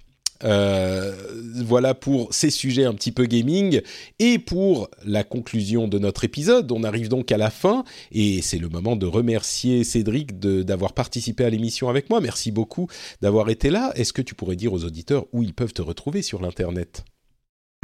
Euh, 0.44 1.16
voilà 1.64 1.94
pour 1.94 2.32
ces 2.32 2.50
sujets 2.50 2.84
un 2.84 2.94
petit 2.94 3.10
peu 3.10 3.26
gaming 3.26 3.80
et 4.20 4.38
pour 4.38 4.88
la 5.04 5.24
conclusion 5.24 5.88
de 5.88 5.98
notre 5.98 6.24
épisode. 6.24 6.70
On 6.70 6.84
arrive 6.84 7.08
donc 7.08 7.32
à 7.32 7.36
la 7.36 7.50
fin 7.50 7.84
et 8.12 8.40
c'est 8.42 8.58
le 8.58 8.68
moment 8.68 8.96
de 8.96 9.06
remercier 9.06 9.84
Cédric 9.84 10.38
d'avoir 10.38 10.92
participé 10.92 11.44
à 11.44 11.50
l'émission 11.50 11.88
avec 11.88 12.08
moi. 12.10 12.20
Merci 12.20 12.52
beaucoup 12.52 12.86
d'avoir 13.20 13.50
été 13.50 13.70
là. 13.70 13.92
Est-ce 13.96 14.12
que 14.12 14.22
tu 14.22 14.34
pourrais 14.34 14.56
dire 14.56 14.72
aux 14.72 14.84
auditeurs 14.84 15.26
où 15.32 15.42
ils 15.42 15.54
peuvent 15.54 15.72
te 15.72 15.82
retrouver 15.82 16.22
sur 16.22 16.40
l'internet? 16.40 17.04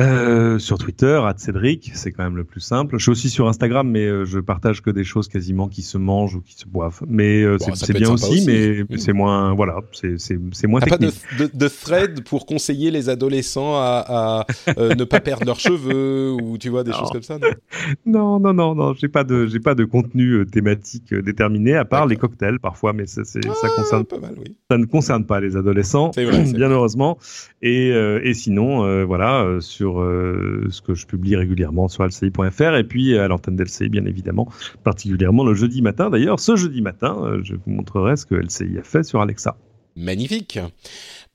Euh, 0.00 0.58
sur 0.58 0.76
Twitter, 0.78 1.20
Cédric, 1.36 1.92
c'est 1.94 2.10
quand 2.10 2.24
même 2.24 2.36
le 2.36 2.42
plus 2.42 2.60
simple. 2.60 2.96
Je 2.98 3.02
suis 3.04 3.10
aussi 3.12 3.30
sur 3.30 3.46
Instagram, 3.48 3.88
mais 3.88 4.06
euh, 4.06 4.24
je 4.24 4.40
partage 4.40 4.82
que 4.82 4.90
des 4.90 5.04
choses 5.04 5.28
quasiment 5.28 5.68
qui 5.68 5.82
se 5.82 5.98
mangent 5.98 6.34
ou 6.34 6.40
qui 6.40 6.54
se 6.54 6.66
boivent. 6.66 7.02
Mais 7.06 7.42
euh, 7.44 7.58
Bon, 7.58 7.74
c'est 7.76 7.92
bien 7.92 8.10
aussi, 8.10 8.44
mais 8.44 8.98
c'est 8.98 9.12
moins, 9.12 9.54
voilà, 9.54 9.76
c'est 9.92 10.66
moins 10.66 10.80
T'as 10.80 10.86
pas 10.86 10.98
de, 10.98 11.10
technique. 11.10 11.52
de, 11.54 11.58
de 11.58 11.68
thread 11.68 12.24
pour 12.24 12.44
conseiller 12.44 12.90
les 12.90 13.08
adolescents 13.08 13.76
à, 13.76 14.04
à 14.08 14.46
euh, 14.78 14.94
ne 14.96 15.04
pas 15.04 15.20
perdre 15.20 15.44
leurs 15.46 15.60
cheveux 15.60 16.32
ou 16.32 16.58
tu 16.58 16.70
vois 16.70 16.82
des 16.82 16.90
Non. 16.90 16.98
choses 16.98 17.10
comme 17.10 17.22
ça 17.22 17.38
non? 17.38 17.48
Non, 18.04 18.40
non, 18.40 18.52
non, 18.52 18.74
non, 18.74 18.94
j'ai 18.94 19.08
pas 19.08 19.22
de, 19.22 19.46
j'ai 19.46 19.60
pas 19.60 19.76
de 19.76 19.84
contenu 19.84 20.44
thématique 20.46 21.14
déterminé 21.14 21.76
à 21.76 21.84
part 21.84 22.06
les 22.06 22.16
cocktails 22.16 22.58
parfois, 22.58 22.92
mais 22.92 23.06
ça, 23.06 23.22
Ah, 23.46 23.68
concerne, 23.76 24.04
pas 24.04 24.18
mal, 24.18 24.34
oui. 24.38 24.56
ça 24.68 24.76
ne 24.76 24.86
concerne 24.86 25.24
pas 25.24 25.38
les 25.40 25.56
adolescents, 25.56 26.10
vrai, 26.10 26.24
bien 26.26 26.66
vrai. 26.66 26.74
heureusement. 26.74 27.18
Et, 27.62 27.88
et 27.90 28.34
sinon, 28.34 29.04
voilà, 29.06 29.44
euh, 29.44 29.60
euh, 29.92 30.66
ce 30.70 30.82
que 30.82 30.94
je 30.94 31.06
publie 31.06 31.36
régulièrement 31.36 31.88
sur 31.88 32.04
lci.fr 32.04 32.74
et 32.74 32.84
puis 32.84 33.16
à 33.16 33.28
l'antenne 33.28 33.56
d'LCI, 33.56 33.88
bien 33.88 34.04
évidemment, 34.06 34.48
particulièrement 34.82 35.44
le 35.44 35.54
jeudi 35.54 35.82
matin. 35.82 36.10
D'ailleurs, 36.10 36.40
ce 36.40 36.56
jeudi 36.56 36.82
matin, 36.82 37.16
euh, 37.22 37.40
je 37.42 37.54
vous 37.54 37.70
montrerai 37.70 38.16
ce 38.16 38.26
que 38.26 38.34
LCI 38.34 38.78
a 38.78 38.82
fait 38.82 39.02
sur 39.02 39.20
Alexa. 39.20 39.56
Magnifique. 39.96 40.58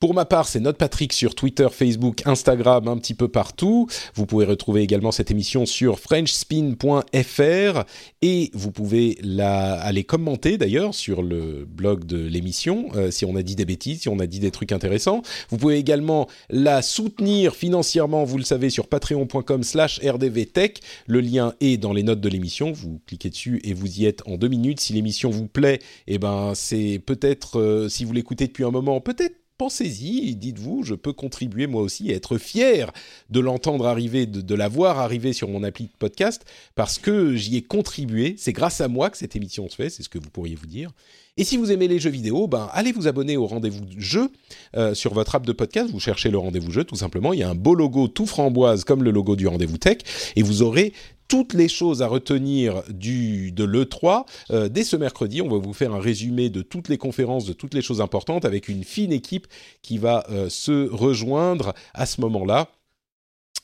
Pour 0.00 0.14
ma 0.14 0.24
part, 0.24 0.48
c'est 0.48 0.60
Note 0.60 0.78
Patrick 0.78 1.12
sur 1.12 1.34
Twitter, 1.34 1.68
Facebook, 1.70 2.22
Instagram, 2.24 2.88
un 2.88 2.96
petit 2.96 3.12
peu 3.12 3.28
partout. 3.28 3.86
Vous 4.14 4.24
pouvez 4.24 4.46
retrouver 4.46 4.80
également 4.80 5.12
cette 5.12 5.30
émission 5.30 5.66
sur 5.66 5.98
frenchspin.fr 5.98 7.84
et 8.22 8.50
vous 8.54 8.70
pouvez 8.70 9.18
la, 9.22 9.74
aller 9.74 10.04
commenter 10.04 10.56
d'ailleurs 10.56 10.94
sur 10.94 11.22
le 11.22 11.66
blog 11.66 12.06
de 12.06 12.16
l'émission 12.16 12.88
euh, 12.94 13.10
si 13.10 13.26
on 13.26 13.36
a 13.36 13.42
dit 13.42 13.56
des 13.56 13.66
bêtises, 13.66 14.00
si 14.00 14.08
on 14.08 14.20
a 14.20 14.26
dit 14.26 14.40
des 14.40 14.50
trucs 14.50 14.72
intéressants. 14.72 15.20
Vous 15.50 15.58
pouvez 15.58 15.76
également 15.76 16.28
la 16.48 16.80
soutenir 16.80 17.54
financièrement, 17.54 18.24
vous 18.24 18.38
le 18.38 18.44
savez, 18.44 18.70
sur 18.70 18.86
patreon.com 18.86 19.62
slash 19.62 20.00
rdvtech. 20.02 20.80
Le 21.08 21.20
lien 21.20 21.52
est 21.60 21.76
dans 21.76 21.92
les 21.92 22.04
notes 22.04 22.22
de 22.22 22.28
l'émission. 22.30 22.72
Vous 22.72 23.02
cliquez 23.06 23.28
dessus 23.28 23.60
et 23.64 23.74
vous 23.74 24.00
y 24.00 24.06
êtes 24.06 24.22
en 24.26 24.38
deux 24.38 24.48
minutes. 24.48 24.80
Si 24.80 24.94
l'émission 24.94 25.28
vous 25.28 25.46
plaît, 25.46 25.78
eh 26.06 26.16
ben, 26.16 26.52
c'est 26.54 27.02
peut-être, 27.04 27.60
euh, 27.60 27.90
si 27.90 28.06
vous 28.06 28.14
l'écoutez 28.14 28.46
depuis 28.46 28.64
un 28.64 28.70
moment, 28.70 29.02
peut-être 29.02 29.39
pensez-y, 29.60 30.34
dites-vous, 30.36 30.84
je 30.84 30.94
peux 30.94 31.12
contribuer 31.12 31.66
moi 31.66 31.82
aussi 31.82 32.10
et 32.10 32.14
être 32.14 32.38
fier 32.38 32.90
de 33.28 33.40
l'entendre 33.40 33.86
arriver, 33.86 34.24
de, 34.24 34.40
de 34.40 34.54
la 34.54 34.68
voir 34.68 34.98
arriver 34.98 35.34
sur 35.34 35.50
mon 35.50 35.62
appli 35.64 35.84
de 35.84 35.90
podcast, 35.98 36.46
parce 36.76 36.96
que 36.96 37.36
j'y 37.36 37.58
ai 37.58 37.62
contribué. 37.62 38.36
C'est 38.38 38.54
grâce 38.54 38.80
à 38.80 38.88
moi 38.88 39.10
que 39.10 39.18
cette 39.18 39.36
émission 39.36 39.68
se 39.68 39.74
fait, 39.74 39.90
c'est 39.90 40.02
ce 40.02 40.08
que 40.08 40.18
vous 40.18 40.30
pourriez 40.30 40.54
vous 40.54 40.66
dire. 40.66 40.92
Et 41.36 41.44
si 41.44 41.58
vous 41.58 41.70
aimez 41.70 41.88
les 41.88 41.98
jeux 41.98 42.08
vidéo, 42.08 42.46
ben 42.46 42.70
allez 42.72 42.90
vous 42.90 43.06
abonner 43.06 43.36
au 43.36 43.46
rendez-vous 43.46 43.84
jeu 43.98 44.30
euh, 44.78 44.94
sur 44.94 45.12
votre 45.12 45.34
app 45.34 45.44
de 45.44 45.52
podcast. 45.52 45.90
Vous 45.90 46.00
cherchez 46.00 46.30
le 46.30 46.38
rendez-vous 46.38 46.70
jeu, 46.70 46.84
tout 46.84 46.96
simplement. 46.96 47.34
Il 47.34 47.40
y 47.40 47.42
a 47.42 47.50
un 47.50 47.54
beau 47.54 47.74
logo 47.74 48.08
tout 48.08 48.24
framboise 48.24 48.84
comme 48.84 49.04
le 49.04 49.10
logo 49.10 49.36
du 49.36 49.46
rendez-vous 49.46 49.76
tech, 49.76 49.98
et 50.36 50.42
vous 50.42 50.62
aurez 50.62 50.94
toutes 51.30 51.54
les 51.54 51.68
choses 51.68 52.02
à 52.02 52.08
retenir 52.08 52.82
du, 52.90 53.52
de 53.52 53.64
l'E3. 53.64 54.26
Euh, 54.50 54.68
dès 54.68 54.82
ce 54.82 54.96
mercredi, 54.96 55.40
on 55.40 55.48
va 55.48 55.58
vous 55.58 55.72
faire 55.72 55.94
un 55.94 56.00
résumé 56.00 56.50
de 56.50 56.60
toutes 56.60 56.88
les 56.88 56.98
conférences, 56.98 57.46
de 57.46 57.52
toutes 57.52 57.72
les 57.72 57.82
choses 57.82 58.00
importantes, 58.00 58.44
avec 58.44 58.68
une 58.68 58.82
fine 58.82 59.12
équipe 59.12 59.46
qui 59.80 59.96
va 59.96 60.26
euh, 60.28 60.48
se 60.50 60.90
rejoindre 60.90 61.72
à 61.94 62.04
ce 62.04 62.20
moment-là. 62.20 62.68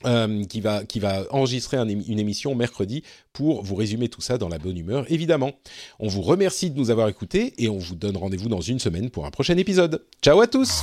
Euh, 0.04 0.44
qui, 0.44 0.60
va, 0.60 0.84
qui 0.84 1.00
va 1.00 1.24
enregistrer 1.30 1.78
un, 1.78 1.88
une 1.88 2.18
émission 2.18 2.54
mercredi 2.54 3.02
pour 3.32 3.62
vous 3.62 3.74
résumer 3.74 4.10
tout 4.10 4.20
ça 4.20 4.36
dans 4.36 4.50
la 4.50 4.58
bonne 4.58 4.76
humeur, 4.76 5.10
évidemment. 5.10 5.52
On 5.98 6.06
vous 6.06 6.20
remercie 6.20 6.70
de 6.70 6.78
nous 6.78 6.90
avoir 6.90 7.08
écoutés 7.08 7.54
et 7.56 7.70
on 7.70 7.78
vous 7.78 7.94
donne 7.94 8.16
rendez-vous 8.18 8.50
dans 8.50 8.60
une 8.60 8.78
semaine 8.78 9.08
pour 9.08 9.24
un 9.24 9.30
prochain 9.30 9.56
épisode. 9.56 10.04
Ciao 10.22 10.38
à 10.42 10.46
tous 10.46 10.82